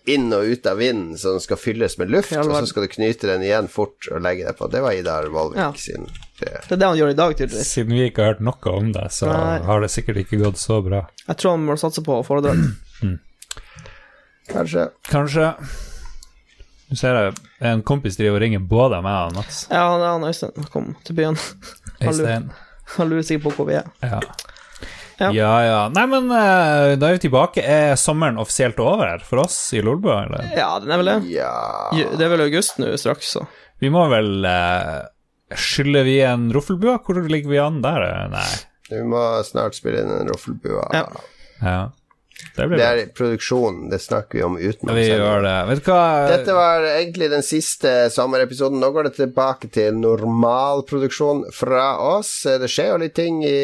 inn 0.09 0.31
og 0.33 0.47
ut 0.47 0.65
av 0.65 0.79
vinden 0.79 1.17
så 1.19 1.35
den 1.35 1.43
skal 1.43 1.59
fylles 1.59 1.97
med 1.99 2.09
luft, 2.09 2.31
og 2.39 2.47
så 2.55 2.63
skal 2.71 2.85
du 2.87 2.93
knyte 2.93 3.27
den 3.29 3.43
igjen 3.45 3.67
fort 3.69 4.07
og 4.09 4.23
legge 4.25 4.47
deg 4.47 4.55
på. 4.57 4.69
Det 4.71 4.79
var 4.81 4.95
Idar 4.95 5.27
Vollvik 5.29 5.59
Ja. 5.59 5.67
sin 5.77 6.07
greie. 6.39 6.63
Det 6.65 6.71
er 6.77 6.79
det 6.81 6.87
han 6.87 6.97
gjør 6.97 7.11
i 7.11 7.17
dag, 7.19 7.35
tydeligvis. 7.37 7.73
Siden 7.75 7.93
vi 7.93 8.07
ikke 8.07 8.23
har 8.23 8.31
hørt 8.33 8.45
noe 8.47 8.73
om 8.79 8.89
det, 8.95 9.05
så 9.13 9.27
Nei. 9.29 9.59
har 9.67 9.83
det 9.83 9.91
sikkert 9.93 10.23
ikke 10.23 10.39
gått 10.41 10.57
så 10.57 10.79
bra. 10.81 11.03
Jeg 11.27 11.37
tror 11.43 11.57
han 11.57 11.67
må 11.67 11.75
satse 11.77 12.01
på 12.07 12.21
foredrag. 12.25 12.63
Kanskje. 14.49 14.87
Kanskje 15.11 15.51
Du 16.89 16.95
ser 16.97 17.13
det, 17.13 17.49
en 17.69 17.83
kompis 17.85 18.17
driver 18.17 18.39
og 18.39 18.43
ringer 18.43 18.61
både 18.65 19.01
meg 19.05 19.29
og 19.29 19.35
Mats. 19.37 19.61
Ja, 19.69 19.83
han 19.91 20.01
er 20.01 20.15
han 20.15 20.25
Øystein. 20.25 20.69
Kom 20.73 20.95
til 21.05 21.19
byen. 21.19 21.37
Han 21.99 22.15
lurer, 22.15 22.31
Øystein. 22.31 22.47
han 22.95 23.11
lurer 23.11 23.27
sikkert 23.27 23.45
på 23.45 23.51
hvor 23.59 23.69
vi 23.69 23.75
er. 23.77 23.91
Ja. 24.01 24.21
Ja. 25.19 25.29
ja 25.35 25.51
ja. 25.65 25.79
Nei, 25.93 26.05
men 26.09 26.31
uh, 26.31 26.95
da 26.97 27.09
er 27.09 27.17
vi 27.17 27.23
tilbake. 27.27 27.61
Er 27.61 27.93
sommeren 27.99 28.39
offisielt 28.41 28.79
over 28.81 29.21
for 29.27 29.43
oss 29.43 29.57
i 29.77 29.83
Lolbø, 29.85 30.15
eller? 30.15 30.49
Ja, 30.55 30.71
den 30.81 30.95
er 30.95 31.01
vel 31.01 31.11
det. 31.11 31.17
Ja 31.35 31.53
Det 31.93 32.25
er 32.25 32.33
vel 32.33 32.45
august 32.47 32.79
nå 32.81 32.89
straks, 32.97 33.35
så. 33.35 33.45
Vi 33.83 33.91
må 33.93 34.07
vel 34.11 34.47
uh, 34.47 35.05
Skylder 35.59 36.05
vi 36.05 36.19
en 36.25 36.49
roffelbua? 36.53 36.99
Hvor 37.05 37.21
ligger 37.29 37.51
vi 37.51 37.61
an 37.61 37.81
der? 37.85 38.05
Nei. 38.33 38.49
Vi 38.89 39.01
må 39.05 39.21
snart 39.45 39.77
spille 39.77 40.03
inn 40.03 40.11
en 40.13 40.29
roffelbua. 40.29 40.87
Ja. 40.93 41.05
Ja. 41.61 41.79
Det 42.55 42.67
Det 42.71 42.85
er 42.85 43.01
produksjon, 43.15 43.89
det 43.91 43.99
snakker 44.03 44.39
vi 44.39 44.43
om 44.43 44.57
utenom 44.57 44.95
Vi 44.95 45.05
gjør 45.07 45.43
det. 45.43 45.57
Vet 45.69 45.83
du 45.83 45.91
hva 45.91 46.05
Dette 46.29 46.55
var 46.55 46.87
egentlig 46.87 47.29
den 47.31 47.45
siste 47.45 47.93
sommerepisoden. 48.13 48.79
Nå 48.79 48.91
går 48.95 49.09
det 49.09 49.13
tilbake 49.19 49.69
til 49.71 49.99
normalproduksjon 49.99 51.45
fra 51.55 51.91
oss. 52.15 52.31
Det 52.43 52.71
skjer 52.71 52.93
jo 52.93 53.03
litt 53.03 53.15
ting 53.19 53.43
i, 53.47 53.59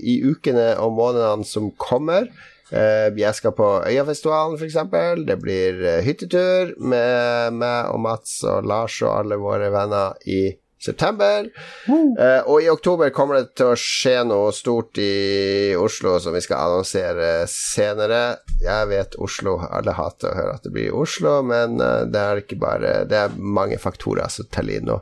i 0.00 0.20
ukene 0.24 0.72
og 0.80 0.96
månedene 0.98 1.48
som 1.48 1.70
kommer. 1.80 2.30
Eh, 2.70 3.10
jeg 3.18 3.34
skal 3.34 3.54
på 3.56 3.68
Øyafestivalen, 3.88 4.58
f.eks. 4.58 4.78
Det 5.26 5.38
blir 5.42 5.80
eh, 5.82 6.02
hyttetur 6.06 6.76
med 6.78 7.56
meg 7.58 7.90
og 7.90 8.02
Mats 8.04 8.40
og 8.46 8.68
Lars 8.68 9.00
og 9.02 9.16
alle 9.16 9.40
våre 9.42 9.72
venner 9.74 10.18
i 10.30 10.44
september. 10.80 11.48
Uh, 11.88 12.40
og 12.46 12.62
i 12.64 12.70
oktober 12.72 13.12
kommer 13.14 13.40
det 13.40 13.54
til 13.58 13.72
å 13.72 13.78
skje 13.78 14.20
noe 14.28 14.52
stort 14.56 15.00
i 15.00 15.74
Oslo 15.78 16.16
som 16.22 16.36
vi 16.36 16.42
skal 16.44 16.66
annonsere 16.66 17.46
senere. 17.50 18.40
Jeg 18.62 18.90
vet 18.90 19.18
Oslo, 19.20 19.58
alle 19.68 19.96
hater 19.96 20.32
å 20.32 20.38
høre 20.38 20.56
at 20.56 20.66
det 20.66 20.74
blir 20.74 20.96
Oslo, 20.96 21.40
men 21.46 21.80
uh, 21.82 22.06
det 22.08 22.22
er 22.22 22.44
ikke 22.44 22.60
bare 22.60 22.94
Det 23.08 23.18
er 23.18 23.36
mange 23.36 23.78
faktorer 23.80 24.32
som 24.32 24.48
teller 24.52 24.80
inn 24.80 24.90
nå. 24.90 25.00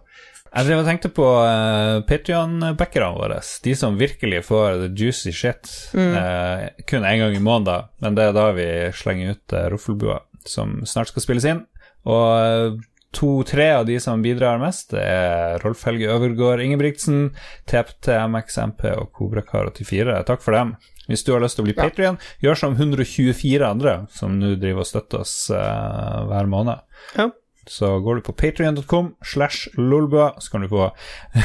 Jeg 0.48 0.64
drev 0.64 0.80
og 0.80 0.86
tenkte 0.88 1.10
på 1.12 1.26
uh, 1.44 2.00
Patrion-backerne 2.08 3.10
våre. 3.18 3.40
De 3.64 3.74
som 3.76 3.98
virkelig 4.00 4.46
får 4.48 4.78
the 4.80 4.88
juicy 4.96 5.32
shit. 5.34 5.68
eh, 5.92 6.68
kun 6.88 7.04
én 7.04 7.20
gang 7.20 7.36
i 7.36 7.42
måneden, 7.42 7.90
men 8.00 8.16
det 8.16 8.24
er 8.24 8.36
da 8.36 8.46
vi 8.56 8.68
slenger 8.96 9.36
ut 9.36 9.54
uh, 9.54 9.66
Roffelbua, 9.74 10.22
som 10.48 10.80
snart 10.88 11.12
skal 11.12 11.26
spilles 11.26 11.46
inn. 11.50 11.60
Og 12.08 12.24
eh, 12.40 12.78
to-tre 13.14 13.70
av 13.78 13.86
de 13.88 13.96
som 14.00 14.22
bidrar 14.22 14.60
mest, 14.60 14.90
det 14.92 15.02
er 15.02 15.62
Rolf 15.64 15.86
Helge 15.88 16.10
Øvergård 16.12 16.60
Ingebrigtsen, 16.60 17.30
TPT, 17.70 18.12
MXMP 18.28 18.84
og 18.98 19.10
Kobrakar84. 19.16 20.20
Takk 20.28 20.44
for 20.44 20.56
dem. 20.56 20.76
Hvis 21.08 21.24
du 21.24 21.32
har 21.32 21.40
lyst 21.40 21.56
til 21.56 21.64
å 21.64 21.68
bli 21.70 21.76
Ja. 21.76 21.86
Patrion, 21.88 22.18
gjør 22.44 22.58
som 22.60 22.76
124 22.76 23.64
andre 23.64 23.98
som 24.12 24.38
nå 24.38 24.54
driver 24.60 24.84
og 24.84 24.90
støtter 24.90 25.24
oss 25.24 25.36
uh, 25.48 26.24
hver 26.28 26.50
måned. 26.52 26.84
Ja. 27.16 27.30
Så 27.68 27.98
går 28.00 28.16
du 28.16 28.20
på 28.24 28.32
patrion.com 28.32 29.10
slash 29.24 29.68
lolbua, 29.76 30.34
så 30.40 30.50
kan 30.50 30.62
du 30.64 30.68
få 30.68 30.88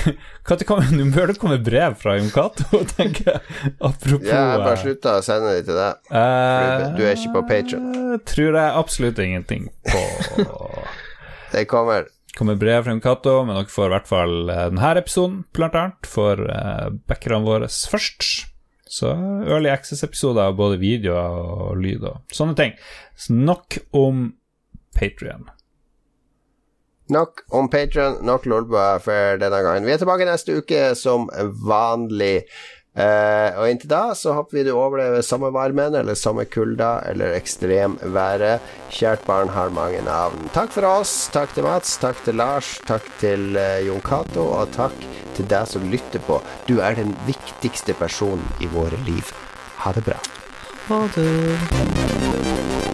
Nå 0.95 1.05
bør 1.11 1.32
det 1.32 1.39
komme 1.39 1.57
brev 1.64 1.95
fra 1.99 2.16
Jon 2.18 2.32
Cato, 2.32 2.84
tenker 2.95 3.34
jeg. 3.34 3.74
Apropos 3.80 4.32
har 4.32 4.59
bare 4.59 4.78
eh, 4.78 4.84
slutta 4.84 5.18
å 5.20 5.24
sende 5.26 5.55
de 5.57 5.66
til 5.68 5.80
deg. 5.80 6.11
Uh, 6.11 6.91
du 6.95 7.03
er 7.03 7.16
ikke 7.18 7.36
på 7.36 7.47
Patreon. 7.51 8.20
Tror 8.28 8.59
jeg 8.59 8.80
absolutt 8.84 9.20
ingenting 9.24 9.68
på 9.88 10.03
Det 11.54 11.68
kommer. 11.70 12.08
kommer 12.38 12.56
brev 12.58 12.84
fra 12.84 12.95
Kato, 12.97 13.04
Cato, 13.10 13.36
men 13.45 13.60
dere 13.60 13.70
får 13.70 13.89
i 13.89 13.93
hvert 13.93 14.10
fall 14.10 14.49
eh, 14.49 14.66
denne 14.72 14.93
episoden, 14.97 15.43
blant 15.54 15.78
annet, 15.78 16.10
for 16.10 16.41
uh, 16.49 16.89
backerne 17.10 17.45
våre 17.45 17.70
først. 17.70 18.49
Så 18.89 19.10
Early 19.47 19.70
Access-episoder 19.70 20.49
av 20.49 20.58
både 20.58 20.82
videoer 20.82 21.38
og 21.38 21.78
lyd 21.82 22.06
og 22.06 22.34
sånne 22.34 22.58
ting. 22.58 22.74
Så 23.18 23.34
nok 23.38 23.78
om 23.97 24.28
Patrion. 24.97 25.47
Nok 27.14 27.41
om 27.54 27.70
Patrion, 27.74 28.20
nok 28.26 28.45
Lolbua 28.49 28.99
for 29.04 29.41
denne 29.41 29.62
gangen. 29.66 29.86
Vi 29.86 29.93
er 29.95 30.01
tilbake 30.01 30.28
neste 30.30 30.60
uke 30.62 30.93
som 30.97 31.26
vanlig. 31.66 32.45
Eh, 32.93 33.55
og 33.57 33.71
inntil 33.71 33.89
da 33.89 34.11
så 34.13 34.35
håper 34.37 34.59
vi 34.59 34.63
du 34.67 34.75
overlever 34.75 35.23
sommervarmen 35.25 35.95
eller 35.97 36.17
sommerkulda 36.17 36.91
eller 37.09 37.33
ekstremværet. 37.39 38.61
Kjært 38.93 39.25
barn 39.25 39.49
har 39.55 39.73
mange 39.73 40.03
navn. 40.05 40.45
Takk 40.53 40.75
for 40.75 40.85
oss. 40.85 41.15
Takk 41.33 41.55
til 41.57 41.65
Mats. 41.65 41.97
Takk 42.03 42.21
til 42.25 42.37
Lars. 42.37 42.75
Takk 42.85 43.09
til 43.23 43.57
eh, 43.57 43.81
Jon 43.87 44.03
Cato. 44.05 44.45
Og 44.59 44.69
takk 44.77 44.97
til 45.33 45.49
deg 45.49 45.69
som 45.69 45.89
lytter 45.89 46.21
på. 46.27 46.37
Du 46.69 46.77
er 46.85 46.99
den 46.99 47.15
viktigste 47.29 47.97
personen 47.97 48.45
i 48.61 48.69
våre 48.69 49.01
liv. 49.09 49.33
Ha 49.81 49.95
det 49.97 50.05
bra. 50.05 50.21
Ha 50.91 51.05
det. 51.17 52.92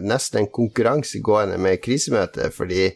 Nesten 0.00 0.40
en 0.44 0.48
konkurranse 0.54 1.20
gående 1.24 1.58
med 1.60 1.80
krisemøtet, 1.84 2.54
fordi 2.56 2.92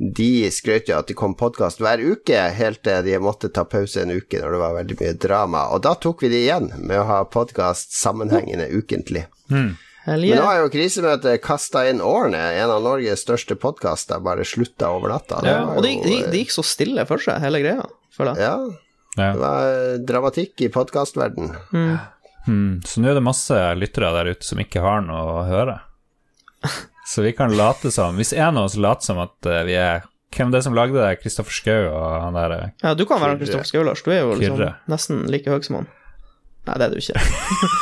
de 0.00 0.48
skrøt 0.48 0.88
jo 0.88 0.96
at 0.96 1.10
de 1.10 1.14
kom 1.14 1.34
podkast 1.36 1.78
hver 1.82 2.00
uke, 2.00 2.38
helt 2.56 2.80
til 2.86 3.02
de 3.04 3.18
måtte 3.20 3.50
ta 3.52 3.66
pause 3.68 4.00
en 4.00 4.14
uke 4.16 4.40
når 4.40 4.54
det 4.56 4.60
var 4.62 4.76
veldig 4.78 4.96
mye 5.02 5.12
drama. 5.20 5.66
Og 5.76 5.82
da 5.84 5.92
tok 6.00 6.22
vi 6.24 6.30
det 6.32 6.40
igjen 6.46 6.70
med 6.80 7.02
å 7.02 7.04
ha 7.10 7.18
podkast 7.28 7.92
sammenhengende 8.00 8.70
ukentlig. 8.72 9.26
Mm. 9.52 9.74
Men 10.06 10.22
nå 10.40 10.44
har 10.46 10.62
jo 10.62 10.70
krisemøtet 10.72 11.42
kasta 11.44 11.82
inn 11.90 12.00
årene. 12.00 12.40
En 12.56 12.72
av 12.72 12.80
Norges 12.82 13.20
største 13.26 13.54
podkaster 13.60 14.22
bare 14.24 14.46
slutta 14.48 14.88
over 14.96 15.12
natta. 15.12 15.42
Ja, 15.44 15.58
og 15.76 15.84
det, 15.84 15.98
de, 16.00 16.14
det, 16.22 16.30
det 16.32 16.40
gikk 16.46 16.54
så 16.56 16.64
stille 16.64 17.04
for 17.06 17.20
seg, 17.20 17.36
hele 17.44 17.60
greia, 17.60 17.84
føler 18.16 18.40
jeg. 18.40 18.48
Ja, 18.48 18.86
Ja. 19.18 19.28
det 19.34 19.40
var 19.42 19.68
eh, 19.68 19.98
dramatikk 20.06 20.64
i 20.64 20.70
podkastverden. 20.72 21.52
Mm. 21.76 22.80
Så 22.88 23.02
nå 23.04 23.10
er 23.12 23.18
det 23.18 23.22
masse 23.26 23.60
lyttere 23.76 24.08
der 24.16 24.32
ute 24.32 24.46
som 24.48 24.58
ikke 24.62 24.80
har 24.80 25.04
noe 25.04 25.20
å 25.36 25.46
høre. 25.50 25.76
Så 27.10 27.22
vi 27.24 27.32
kan 27.32 27.54
late 27.56 27.90
som 27.90 28.18
Hvis 28.20 28.32
en 28.36 28.58
av 28.60 28.68
oss 28.68 28.76
later 28.76 29.06
som 29.08 29.18
at 29.22 29.46
eh, 29.48 29.62
vi 29.66 29.74
er 29.80 30.04
Hvem 30.30 30.52
det 30.52 30.60
er 30.60 30.66
som 30.68 30.76
lagde 30.78 30.94
det? 31.00 31.22
Kristoffer 31.22 31.54
Schou 31.56 31.88
og 31.88 32.04
han 32.22 32.36
der 32.38 32.56
eh, 32.56 32.68
Ja, 32.84 32.92
du 32.94 33.02
kan 33.08 33.22
være 33.22 33.40
Kristoffer 33.40 33.66
Schou, 33.66 33.82
Lars. 33.86 34.04
Du 34.06 34.12
er 34.14 34.20
jo 34.22 34.36
liksom 34.38 34.60
nesten 34.92 35.24
like 35.32 35.50
høy 35.50 35.58
som 35.66 35.80
han. 35.80 35.88
Nei, 36.68 36.74
det 36.76 36.86
er 36.86 36.92
du 36.92 36.98
ikke. 37.00 37.16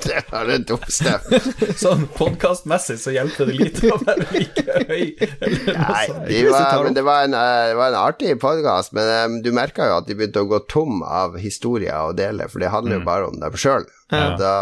Det 0.00 0.16
er 0.20 0.46
det 0.48 0.58
dummeste. 0.68 1.12
Sånn 1.82 2.04
podkastmessig 2.16 2.98
så 3.00 3.14
hjelper 3.14 3.48
det 3.48 3.56
lite 3.56 3.90
å 3.92 3.98
være 4.02 4.26
like 4.34 4.64
høy. 4.90 5.04
Nei, 5.16 6.04
de 6.30 6.40
var, 6.50 6.84
men 6.84 6.96
det 6.96 7.04
var 7.06 7.26
en, 7.26 7.36
eh, 7.36 7.70
det 7.72 7.78
var 7.80 7.92
en 7.92 8.00
artig 8.00 8.34
podkast, 8.42 8.92
men 8.96 9.10
um, 9.10 9.38
du 9.44 9.50
merka 9.56 9.88
jo 9.88 9.98
at 10.00 10.08
de 10.08 10.16
begynte 10.18 10.44
å 10.44 10.48
gå 10.50 10.62
tom 10.70 11.02
av 11.06 11.38
historier 11.40 11.96
å 12.10 12.14
dele, 12.16 12.48
for 12.52 12.62
det 12.62 12.72
handler 12.74 13.00
jo 13.00 13.06
bare 13.08 13.30
om 13.32 13.40
dem 13.40 13.56
sjøl. 13.60 13.88
Ja. 14.12 14.34
Da 14.40 14.54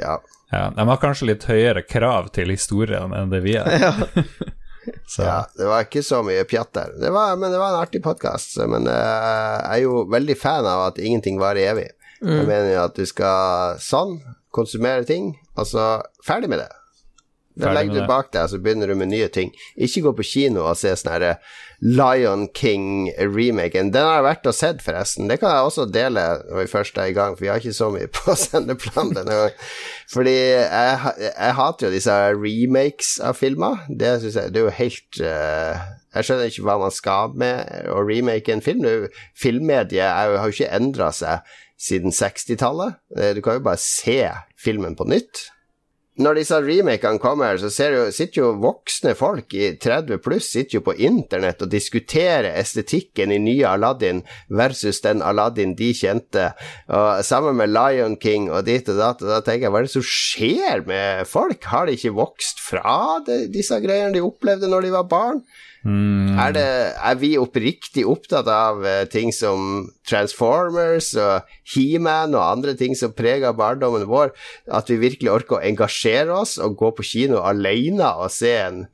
Ja. 0.00 0.20
Ja, 0.50 0.70
de 0.74 0.86
har 0.88 0.98
kanskje 1.02 1.30
litt 1.30 1.46
høyere 1.46 1.84
krav 1.86 2.32
til 2.34 2.50
historien 2.50 3.14
enn 3.14 3.30
det 3.30 3.42
vi 3.44 3.54
har. 3.58 3.70
Så 5.06 5.22
Ja, 5.22 5.44
det 5.54 5.66
var 5.68 5.84
ikke 5.84 6.02
så 6.02 6.22
mye 6.24 6.42
pjatt 6.48 6.72
der. 6.74 6.92
Det 6.98 7.10
var, 7.12 7.34
men 7.36 7.52
det 7.52 7.58
var 7.60 7.74
en 7.74 7.82
artig 7.82 8.00
podkast. 8.02 8.56
Men 8.64 8.88
uh, 8.88 8.94
jeg 8.94 9.76
er 9.76 9.82
jo 9.84 10.04
veldig 10.10 10.36
fan 10.40 10.66
av 10.66 10.86
at 10.88 10.98
ingenting 10.98 11.38
varer 11.42 11.74
evig. 11.74 11.88
Jeg 12.20 12.44
mener 12.48 12.68
jo 12.72 12.80
at 12.82 12.96
du 12.96 13.06
skal 13.08 13.78
sånn, 13.80 14.18
konsumere 14.52 15.06
ting, 15.08 15.32
og 15.56 15.68
så 15.68 15.84
ferdig 16.26 16.50
med 16.52 16.60
det. 16.60 16.68
Da 17.60 17.72
legger 17.76 18.00
du 18.00 18.06
bak 18.08 18.30
deg, 18.34 18.48
så 18.50 18.58
begynner 18.62 18.90
du 18.90 18.96
med 18.98 19.12
nye 19.12 19.28
ting. 19.32 19.52
Ikke 19.76 20.02
gå 20.08 20.14
på 20.18 20.26
kino 20.26 20.64
og 20.66 20.78
se 20.80 20.92
sånn 20.96 21.12
herre 21.12 21.34
Lion 21.80 22.48
King-remaken. 22.56 23.88
Den 23.94 24.04
har 24.04 24.18
jeg 24.18 24.26
vært 24.26 24.48
og 24.50 24.56
sett, 24.56 24.82
forresten. 24.84 25.28
Det 25.30 25.38
kan 25.40 25.54
jeg 25.54 25.68
også 25.68 25.86
dele 25.88 26.24
når 26.50 26.58
vi 26.60 26.66
først 26.72 26.98
er 27.00 27.08
i 27.08 27.14
gang, 27.16 27.36
for 27.36 27.46
vi 27.46 27.50
har 27.52 27.62
ikke 27.62 27.76
så 27.76 27.88
mye 27.94 28.10
på 28.18 28.34
sendeplanen 28.36 29.14
denne 29.16 29.38
gangen. 29.38 29.70
Fordi 30.12 30.34
jeg, 30.34 31.14
jeg 31.30 31.56
hater 31.60 31.88
jo 31.88 31.94
disse 31.94 32.18
remakes 32.36 33.14
av 33.24 33.38
filmer. 33.38 33.86
Det 33.88 34.16
synes 34.20 34.36
jeg 34.40 34.52
det 34.52 34.60
er 34.60 34.66
jo 34.68 34.76
helt 34.80 35.20
uh, 35.22 35.88
Jeg 36.16 36.26
skjønner 36.26 36.50
ikke 36.50 36.66
hva 36.66 36.76
man 36.82 36.94
skal 36.94 37.34
med 37.38 37.88
å 37.94 38.02
remake 38.04 38.52
en 38.52 38.64
film. 38.64 38.86
Filmmediet 39.38 40.10
har 40.10 40.34
jo 40.36 40.52
ikke 40.52 40.72
endra 40.76 41.12
seg 41.16 41.46
siden 41.80 42.12
60-tallet. 42.12 42.98
Eh, 43.16 43.32
Du 43.38 43.40
kan 43.44 43.56
jo 43.56 43.64
bare 43.64 43.80
se 43.80 44.20
filmen 44.60 44.98
på 44.98 45.06
nytt 45.08 45.46
når 46.20 46.40
disse 46.40 46.58
remakene 46.60 47.20
kommer, 47.22 47.58
så 47.60 47.70
du, 47.70 48.00
sitter 48.14 48.42
jo 48.42 48.50
voksne 48.60 49.14
folk 49.18 49.54
i 49.56 49.72
30 49.80 50.20
pluss 50.24 50.50
sitter 50.52 50.78
jo 50.78 50.84
på 50.86 50.94
internett 51.00 51.62
og 51.64 51.70
diskuterer 51.72 52.50
estetikken 52.52 53.32
i 53.32 53.40
nye 53.42 53.68
Aladdin 53.68 54.22
versus 54.48 55.00
den 55.04 55.24
Aladdin 55.24 55.74
de 55.78 55.92
kjente. 55.96 56.50
Og 56.92 57.24
Sammen 57.26 57.56
med 57.56 57.72
Lion 57.72 58.18
King 58.20 58.50
og 58.50 58.66
dit 58.68 58.88
og 58.92 59.00
datt. 59.00 59.24
Da 59.24 59.40
tenker 59.44 59.68
jeg, 59.68 59.72
hva 59.72 59.82
er 59.82 59.88
det 59.88 59.94
som 59.94 60.06
skjer 60.06 60.84
med 60.88 61.26
folk? 61.30 61.64
Har 61.72 61.88
de 61.88 61.96
ikke 61.96 62.16
vokst 62.18 62.62
fra 62.64 63.20
det, 63.26 63.46
disse 63.54 63.80
greiene 63.82 64.14
de 64.16 64.24
opplevde 64.24 64.70
når 64.70 64.86
de 64.86 64.94
var 64.98 65.08
barn? 65.10 65.44
Mm, 65.84 66.38
Er, 66.38 66.54
det, 66.56 66.64
er 66.96 67.20
vi 67.20 67.30
oppriktig 67.40 68.06
opptatt 68.08 68.48
av 68.50 68.84
eh, 68.86 69.04
ting 69.10 69.32
som 69.34 69.90
Transformers 70.08 71.12
og 71.18 71.46
He-Man 71.74 72.36
og 72.36 72.44
andre 72.46 72.74
ting 72.78 72.96
som 72.98 73.14
preger 73.16 73.56
barndommen 73.56 74.08
vår, 74.10 74.34
at 74.70 74.90
vi 74.90 75.00
virkelig 75.02 75.32
orker 75.32 75.58
å 75.58 75.64
engasjere 75.64 76.42
oss 76.42 76.58
og 76.58 76.78
gå 76.80 76.92
på 76.96 77.06
kino 77.12 77.44
alene 77.44 78.12
og 78.20 78.32
se 78.34 78.56
en, 78.64 78.84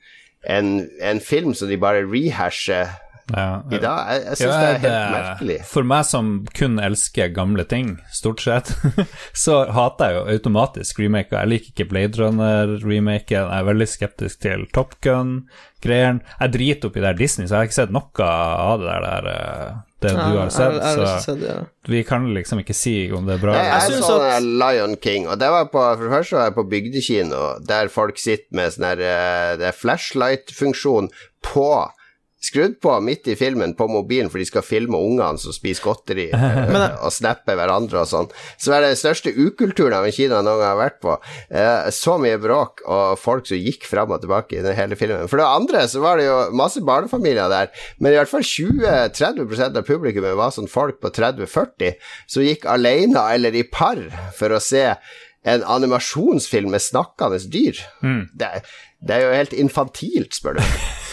en, 0.46 0.76
en 1.00 1.22
film 1.22 1.56
som 1.56 1.70
de 1.70 1.80
bare 1.80 2.06
rehasher 2.06 2.94
ja, 3.32 3.62
i 3.72 3.78
dag? 3.82 4.10
Jeg, 4.12 4.22
jeg 4.26 4.36
syns 4.38 4.46
Ja, 4.46 4.58
det 4.60 4.66
er 4.66 4.72
helt 4.72 4.82
det- 4.86 5.14
merkelig. 5.16 5.56
For 5.66 5.82
meg 5.82 6.04
som 6.06 6.28
kun 6.54 6.78
elsker 6.78 7.32
gamle 7.34 7.64
ting, 7.66 7.96
stort 8.14 8.40
sett, 8.44 8.70
så 9.44 9.64
hater 9.74 10.12
jeg 10.12 10.18
jo 10.20 10.36
automatisk 10.36 11.00
remaker. 11.02 11.40
Jeg 11.42 11.48
liker 11.54 11.72
ikke 11.74 11.88
Blade 11.90 12.20
Runner-remaken, 12.22 13.34
jeg 13.50 13.58
er 13.60 13.66
veldig 13.72 13.88
skeptisk 13.90 14.40
til 14.46 14.66
Top 14.76 14.94
Gun-greiene. 15.02 16.22
Jeg 16.40 16.54
driter 16.54 16.88
opp 16.90 16.96
i 17.00 17.04
der 17.04 17.18
Disney, 17.18 17.46
så 17.48 17.56
jeg 17.56 17.58
har 17.64 17.68
ikke 17.70 17.80
sett 17.82 17.94
noe 17.96 18.30
av 18.30 18.80
det 18.84 18.96
der, 19.08 19.28
eh, 19.32 19.74
det 20.06 20.12
du 20.12 20.38
har 20.38 20.50
sett. 20.52 20.76
Jeg, 20.76 20.82
jeg, 20.82 20.98
jeg, 21.00 21.08
Så 21.08 21.26
sett, 21.26 21.42
ja. 21.48 21.58
vi 21.90 22.02
kan 22.06 22.26
liksom 22.36 22.60
ikke 22.62 22.76
si 22.76 22.94
om 23.16 23.26
det 23.26 23.38
er 23.38 23.42
bra. 23.42 23.54
Jeg, 23.58 23.90
jeg 23.90 24.02
så 24.06 24.20
at- 24.22 24.42
Lion 24.46 24.96
King, 25.02 25.26
og 25.26 25.38
det 25.42 25.50
var 25.50 25.66
på, 25.72 25.82
for 25.96 26.04
det 26.06 26.12
første 26.14 26.36
var 26.38 26.50
jeg 26.50 26.56
på 26.60 26.66
bygdekino, 26.70 27.42
der 27.66 27.88
folk 27.92 28.18
sitter 28.22 28.54
med 28.60 28.74
sånn 28.76 28.86
eh, 28.94 29.56
det 29.58 29.70
er 29.72 29.78
flashlight-funksjon 29.82 31.10
på 31.46 31.68
Skrudd 32.46 32.76
på 32.84 32.92
midt 33.02 33.26
i 33.32 33.34
filmen 33.38 33.72
på 33.78 33.86
mobilen, 33.90 34.28
for 34.30 34.38
de 34.38 34.46
skal 34.46 34.62
filme 34.62 34.98
ungene 35.00 35.40
som 35.42 35.54
spiser 35.56 35.82
godteri 35.86 36.28
eh, 36.36 36.96
og 37.02 37.10
snappe 37.14 37.56
hverandre 37.58 38.02
og 38.04 38.10
sånn. 38.10 38.28
Så 38.60 38.70
det 38.70 38.76
er 38.78 38.84
den 38.90 38.98
største 39.00 39.32
ukulturen 39.34 39.96
av 39.98 40.06
en 40.06 40.14
Kina 40.14 40.42
noen 40.44 40.60
gang 40.62 40.70
har 40.74 40.78
vært 40.80 41.00
på. 41.02 41.16
Eh, 41.50 41.88
så 41.96 42.16
mye 42.22 42.38
bråk 42.42 42.84
og 42.86 43.16
folk 43.18 43.48
som 43.50 43.58
gikk 43.58 43.88
fram 43.90 44.12
og 44.14 44.22
tilbake 44.22 44.58
i 44.60 44.64
den 44.64 44.76
hele 44.78 44.98
filmen. 45.00 45.26
For 45.32 45.40
det 45.42 45.48
andre 45.48 45.84
så 45.90 46.02
var 46.04 46.20
det 46.20 46.28
jo 46.28 46.36
masse 46.56 46.82
barnefamilier 46.86 47.50
der, 47.52 47.72
men 47.98 48.12
i 48.14 48.18
hvert 48.20 48.30
fall 48.30 48.44
20-30% 48.46 49.80
av 49.80 49.86
publikummet 49.88 50.36
var 50.38 50.52
sånn 50.54 50.70
folk 50.70 51.00
på 51.02 51.10
30-40 51.16 51.96
som 52.30 52.44
gikk 52.46 52.66
alene 52.70 53.22
eller 53.34 53.56
i 53.58 53.64
par 53.68 53.98
for 54.38 54.54
å 54.56 54.60
se 54.62 54.84
en 55.46 55.62
animasjonsfilm 55.62 56.72
med 56.74 56.82
snakkende 56.82 57.38
dyr. 57.52 57.78
Det, 58.34 58.48
er- 58.60 58.70
det 59.06 59.14
er 59.18 59.26
jo 59.28 59.34
helt 59.38 59.52
infantilt, 59.66 60.34
spør 60.34 60.58
du. 60.58 60.64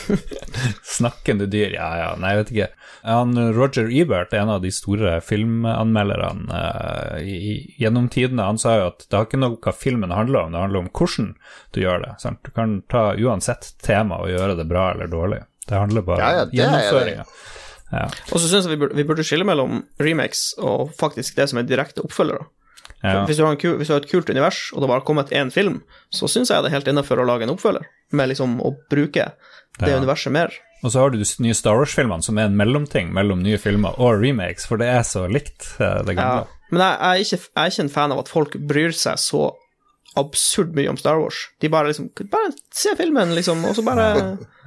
Snakkende 0.97 1.47
dyr, 1.51 1.73
ja 1.75 1.89
ja, 1.99 2.09
nei, 2.19 2.33
jeg 2.33 2.41
vet 2.41 2.51
ikke. 2.53 2.67
Han, 3.03 3.35
Roger 3.55 3.89
Ebert, 3.91 4.33
en 4.37 4.51
av 4.53 4.61
de 4.63 4.71
store 4.71 5.17
filmanmelderne 5.25 6.59
uh, 6.59 7.17
i, 7.19 7.55
gjennom 7.81 8.07
tidene, 8.13 8.45
han 8.47 8.61
sa 8.61 8.77
jo 8.79 8.85
at 8.91 9.07
det 9.07 9.17
har 9.17 9.27
ikke 9.27 9.41
noe 9.41 9.59
hva 9.63 9.73
filmen 9.75 10.13
handler 10.15 10.45
om, 10.45 10.53
det 10.55 10.63
handler 10.63 10.85
om 10.85 10.91
hvordan 10.93 11.33
du 11.75 11.81
gjør 11.83 12.05
det. 12.05 12.13
Sant? 12.23 12.39
Du 12.45 12.53
kan 12.55 12.79
ta 12.91 13.09
uansett 13.19 13.73
tema 13.83 14.21
og 14.23 14.31
gjøre 14.31 14.55
det 14.59 14.67
bra 14.71 14.91
eller 14.93 15.11
dårlig. 15.11 15.43
Det 15.67 15.79
handler 15.79 16.07
bare 16.07 16.23
Ja, 16.23 16.31
ja, 16.31 16.47
om 16.47 16.51
det 16.51 16.59
er 16.59 16.63
gjennomføringa. 16.63 17.27
Ja, 17.93 18.07
Og 18.31 18.39
så 18.41 18.47
syns 18.47 18.65
jeg 18.65 18.73
vi 18.73 18.81
burde, 18.81 18.97
vi 18.97 19.05
burde 19.05 19.23
skille 19.25 19.45
mellom 19.45 19.83
remakes 20.01 20.53
og 20.57 20.95
faktisk 20.97 21.37
det 21.37 21.45
som 21.51 21.59
er 21.61 21.67
direkte 21.69 22.01
oppfølgere. 22.05 22.47
Ja. 23.03 23.25
Hvis, 23.27 23.37
du 23.37 23.55
kul, 23.59 23.77
hvis 23.77 23.87
du 23.87 23.93
har 23.93 24.01
et 24.01 24.09
kult 24.11 24.29
univers, 24.31 24.71
og 24.73 24.81
det 24.81 24.87
bare 24.89 24.99
har 25.01 25.05
kommet 25.07 25.29
én 25.35 25.51
film, 25.51 25.81
så 26.09 26.27
syns 26.31 26.49
jeg 26.49 26.63
det 26.63 26.71
er 26.71 26.77
helt 26.79 26.87
innafor 26.87 27.19
å 27.19 27.25
lage 27.27 27.43
en 27.43 27.51
oppfølger, 27.55 27.83
med 28.13 28.29
liksom 28.31 28.59
å 28.63 28.71
bruke 28.89 29.31
det 29.79 29.89
Ja. 29.89 29.97
universet 29.99 30.31
mer. 30.31 30.53
Og 30.83 30.91
så 30.91 30.99
har 30.99 31.09
du 31.11 31.17
de 31.17 31.25
nye 31.43 31.53
Star 31.55 31.75
Wars-filmene, 31.79 32.23
som 32.23 32.37
er 32.37 32.45
en 32.49 32.55
mellomting 32.59 33.11
mellom 33.13 33.41
nye 33.43 33.57
filmer 33.57 33.95
og 33.99 34.21
remakes, 34.21 34.65
for 34.67 34.77
det 34.77 34.87
er 34.87 35.01
så 35.07 35.27
likt 35.31 35.75
det 35.79 36.15
gamle. 36.15 36.43
Ja. 36.43 36.61
Men 36.71 36.81
jeg, 36.81 36.97
jeg, 36.99 37.09
er 37.09 37.23
ikke, 37.23 37.37
jeg 37.55 37.61
er 37.63 37.71
ikke 37.71 37.83
en 37.85 37.89
fan 37.89 38.11
av 38.11 38.19
at 38.19 38.27
folk 38.31 38.55
bryr 38.57 38.91
seg 38.91 39.19
så 39.21 39.51
absurd 40.19 40.75
mye 40.77 40.89
om 40.91 40.97
Star 40.97 41.17
Wars. 41.17 41.39
De 41.61 41.69
bare 41.73 41.87
liksom 41.89 42.09
Bare 42.29 42.51
se 42.73 42.91
filmen, 42.99 43.31
liksom, 43.33 43.63
og 43.65 43.75
så 43.75 43.83
bare 43.85 44.05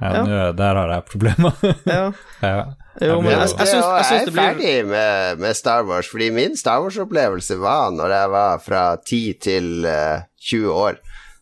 Ja, 0.01 0.11
Ja. 0.13 0.23
nå- 0.25 0.55
der 0.57 0.75
har 0.75 0.89
jeg 0.91 1.05
problemer. 1.05 1.53
Ja. 1.85 2.11
ja. 2.41 2.65
Jo, 2.97 3.19
men 3.21 3.29
jeg, 3.29 3.49
jeg, 3.59 3.67
syns, 3.69 3.85
jeg 3.85 4.05
syns 4.09 4.29
er 4.31 4.33
ferdig 4.33 4.71
med, 4.89 5.41
med 5.41 5.57
Star 5.57 5.83
Wars, 5.85 6.07
fordi 6.09 6.31
min 6.33 6.57
Star 6.57 6.81
Wars-opplevelse 6.81 7.59
var 7.61 7.91
når 7.93 8.13
jeg 8.15 8.31
var 8.33 8.63
fra 8.63 8.85
10 9.05 9.19
til 9.43 9.85
uh, 9.85 10.25
20 10.49 10.73
år. 10.73 10.97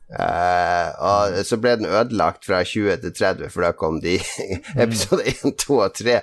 Uh, 0.05 0.89
og 1.01 1.39
så 1.47 1.57
ble 1.57 1.77
den 1.79 1.87
ødelagt 1.89 2.45
fra 2.45 2.59
20 2.63 2.99
til 3.05 3.15
30, 3.15 3.49
for 3.53 3.65
da 3.65 3.71
kom 3.77 4.01
de 4.03 4.17
episode 4.85 5.23
1, 5.31 5.55
2 5.63 5.79
og 5.79 5.95
3. 5.95 6.19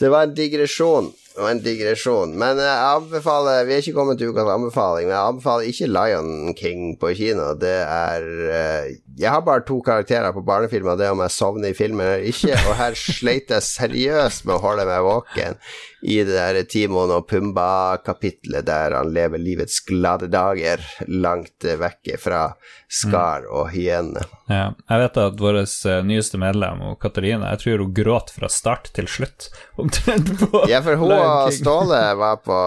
Det 0.00 0.12
var 0.12 0.28
en 0.28 0.36
digresjon. 0.36 1.10
Det 1.32 1.40
var 1.40 1.50
en 1.54 1.62
digresjon. 1.64 2.34
Men 2.36 2.58
jeg 2.60 2.88
anbefaler 2.96 3.64
Vi 3.64 3.72
er 3.74 3.84
ikke 3.84 3.96
kommet 3.96 4.18
til 4.20 4.32
ukas 4.32 4.50
anbefaling, 4.52 5.06
men 5.08 5.16
jeg 5.16 5.30
anbefaler 5.30 5.70
ikke 5.70 5.88
Lion 5.88 6.56
King 6.58 6.82
på 7.00 7.12
kino. 7.16 7.52
Det 7.56 7.76
er 7.86 8.26
eh, 8.58 8.90
Jeg 9.18 9.30
har 9.32 9.40
bare 9.46 9.64
to 9.68 9.80
karakterer 9.84 10.32
på 10.32 10.44
barnefilmer, 10.44 10.96
det 10.96 11.06
er 11.08 11.16
om 11.16 11.24
jeg 11.24 11.36
sovner 11.36 11.72
i 11.72 11.78
filmen 11.78 12.04
eller 12.04 12.28
ikke, 12.32 12.52
og 12.68 12.76
her 12.76 12.98
sleit 12.98 13.52
jeg 13.52 13.64
seriøst 13.64 14.46
med 14.48 14.58
å 14.58 14.62
holde 14.66 14.86
meg 14.88 15.04
våken 15.06 15.58
i 16.02 16.18
det 16.26 16.34
der 16.34 16.62
Timon 16.68 17.12
og 17.14 17.28
Pumba-kapitlet 17.30 18.66
der 18.66 18.98
han 18.98 19.12
lever 19.14 19.38
livets 19.38 19.80
glade 19.86 20.28
dager 20.32 20.82
langt 21.06 21.62
vekk 21.62 21.92
vekke 21.92 22.18
fra 22.20 22.54
skar 22.88 23.46
og 23.50 23.70
hyene. 23.72 24.22
Ja. 24.48 24.74
Jeg 24.88 25.00
vet 25.00 25.16
at 25.16 25.40
vår 25.40 25.58
nyeste 26.04 26.38
medlem, 26.38 26.82
Katarina, 27.00 27.52
jeg 27.52 27.62
tror 27.62 27.84
hun 27.84 27.94
gråt 27.94 28.32
fra 28.34 28.48
start 28.48 28.90
til 28.94 29.08
slutt. 29.08 29.50
Omtrent 29.80 30.32
på 30.40 30.64
Ja, 30.68 30.82
for 30.82 30.96
hun 30.96 31.12
og 31.12 31.52
Ståle 31.52 32.00
var 32.22 32.42
på 32.44 32.58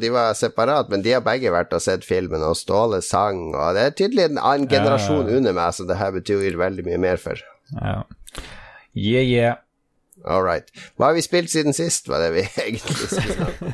De 0.00 0.12
var 0.12 0.34
separat, 0.34 0.88
men 0.90 1.02
de 1.02 1.12
har 1.16 1.24
begge 1.24 1.52
vært 1.52 1.72
og 1.72 1.82
sett 1.82 2.04
filmen, 2.04 2.42
og 2.42 2.56
Ståle 2.56 3.02
sang, 3.02 3.52
og 3.54 3.74
det 3.76 3.86
er 3.86 3.96
tydelig 3.96 4.30
en 4.30 4.40
annen 4.40 4.68
generasjon 4.70 5.28
under 5.28 5.52
meg 5.56 5.74
så 5.74 5.86
det 5.88 5.98
her 6.00 6.12
betyr 6.14 6.56
veldig 6.58 6.86
mye 6.86 7.00
mer 7.00 7.20
for. 7.20 7.40
Ja. 7.72 8.02
Yeah, 8.92 9.24
yeah. 9.24 9.60
All 10.24 10.44
right. 10.44 10.68
Hva 10.96 11.10
har 11.10 11.16
vi 11.18 11.24
spilt 11.24 11.50
siden 11.52 11.74
sist, 11.76 12.08
var 12.10 12.22
det 12.22 12.32
vi 12.36 12.46
egentlig 12.66 13.10
om. 13.46 13.72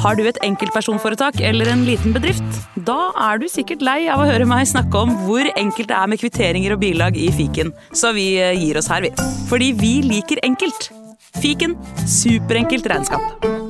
Har 0.00 0.16
du 0.16 0.22
et 0.28 0.38
enkeltpersonforetak 0.44 1.40
eller 1.44 1.68
en 1.72 1.84
liten 1.88 2.14
bedrift? 2.16 2.60
Da 2.88 3.10
er 3.28 3.40
du 3.40 3.48
sikkert 3.50 3.84
lei 3.84 4.06
av 4.12 4.22
å 4.22 4.28
høre 4.28 4.48
meg 4.48 4.68
snakke 4.68 5.02
om 5.02 5.14
hvor 5.26 5.48
enkelt 5.56 5.90
det 5.90 5.98
er 5.98 6.12
med 6.12 6.20
kvitteringer 6.22 6.76
og 6.76 6.82
bilag 6.84 7.18
i 7.20 7.28
fiken, 7.34 7.74
så 7.96 8.14
vi 8.16 8.34
eh, 8.40 8.54
gir 8.56 8.78
oss 8.80 8.90
her, 8.92 9.04
vi. 9.04 9.12
Fordi 9.50 9.72
vi 9.76 9.94
liker 10.06 10.42
enkelt. 10.46 10.90
Fiken 11.42 11.76
superenkelt 12.08 12.88
regnskap. 12.92 13.65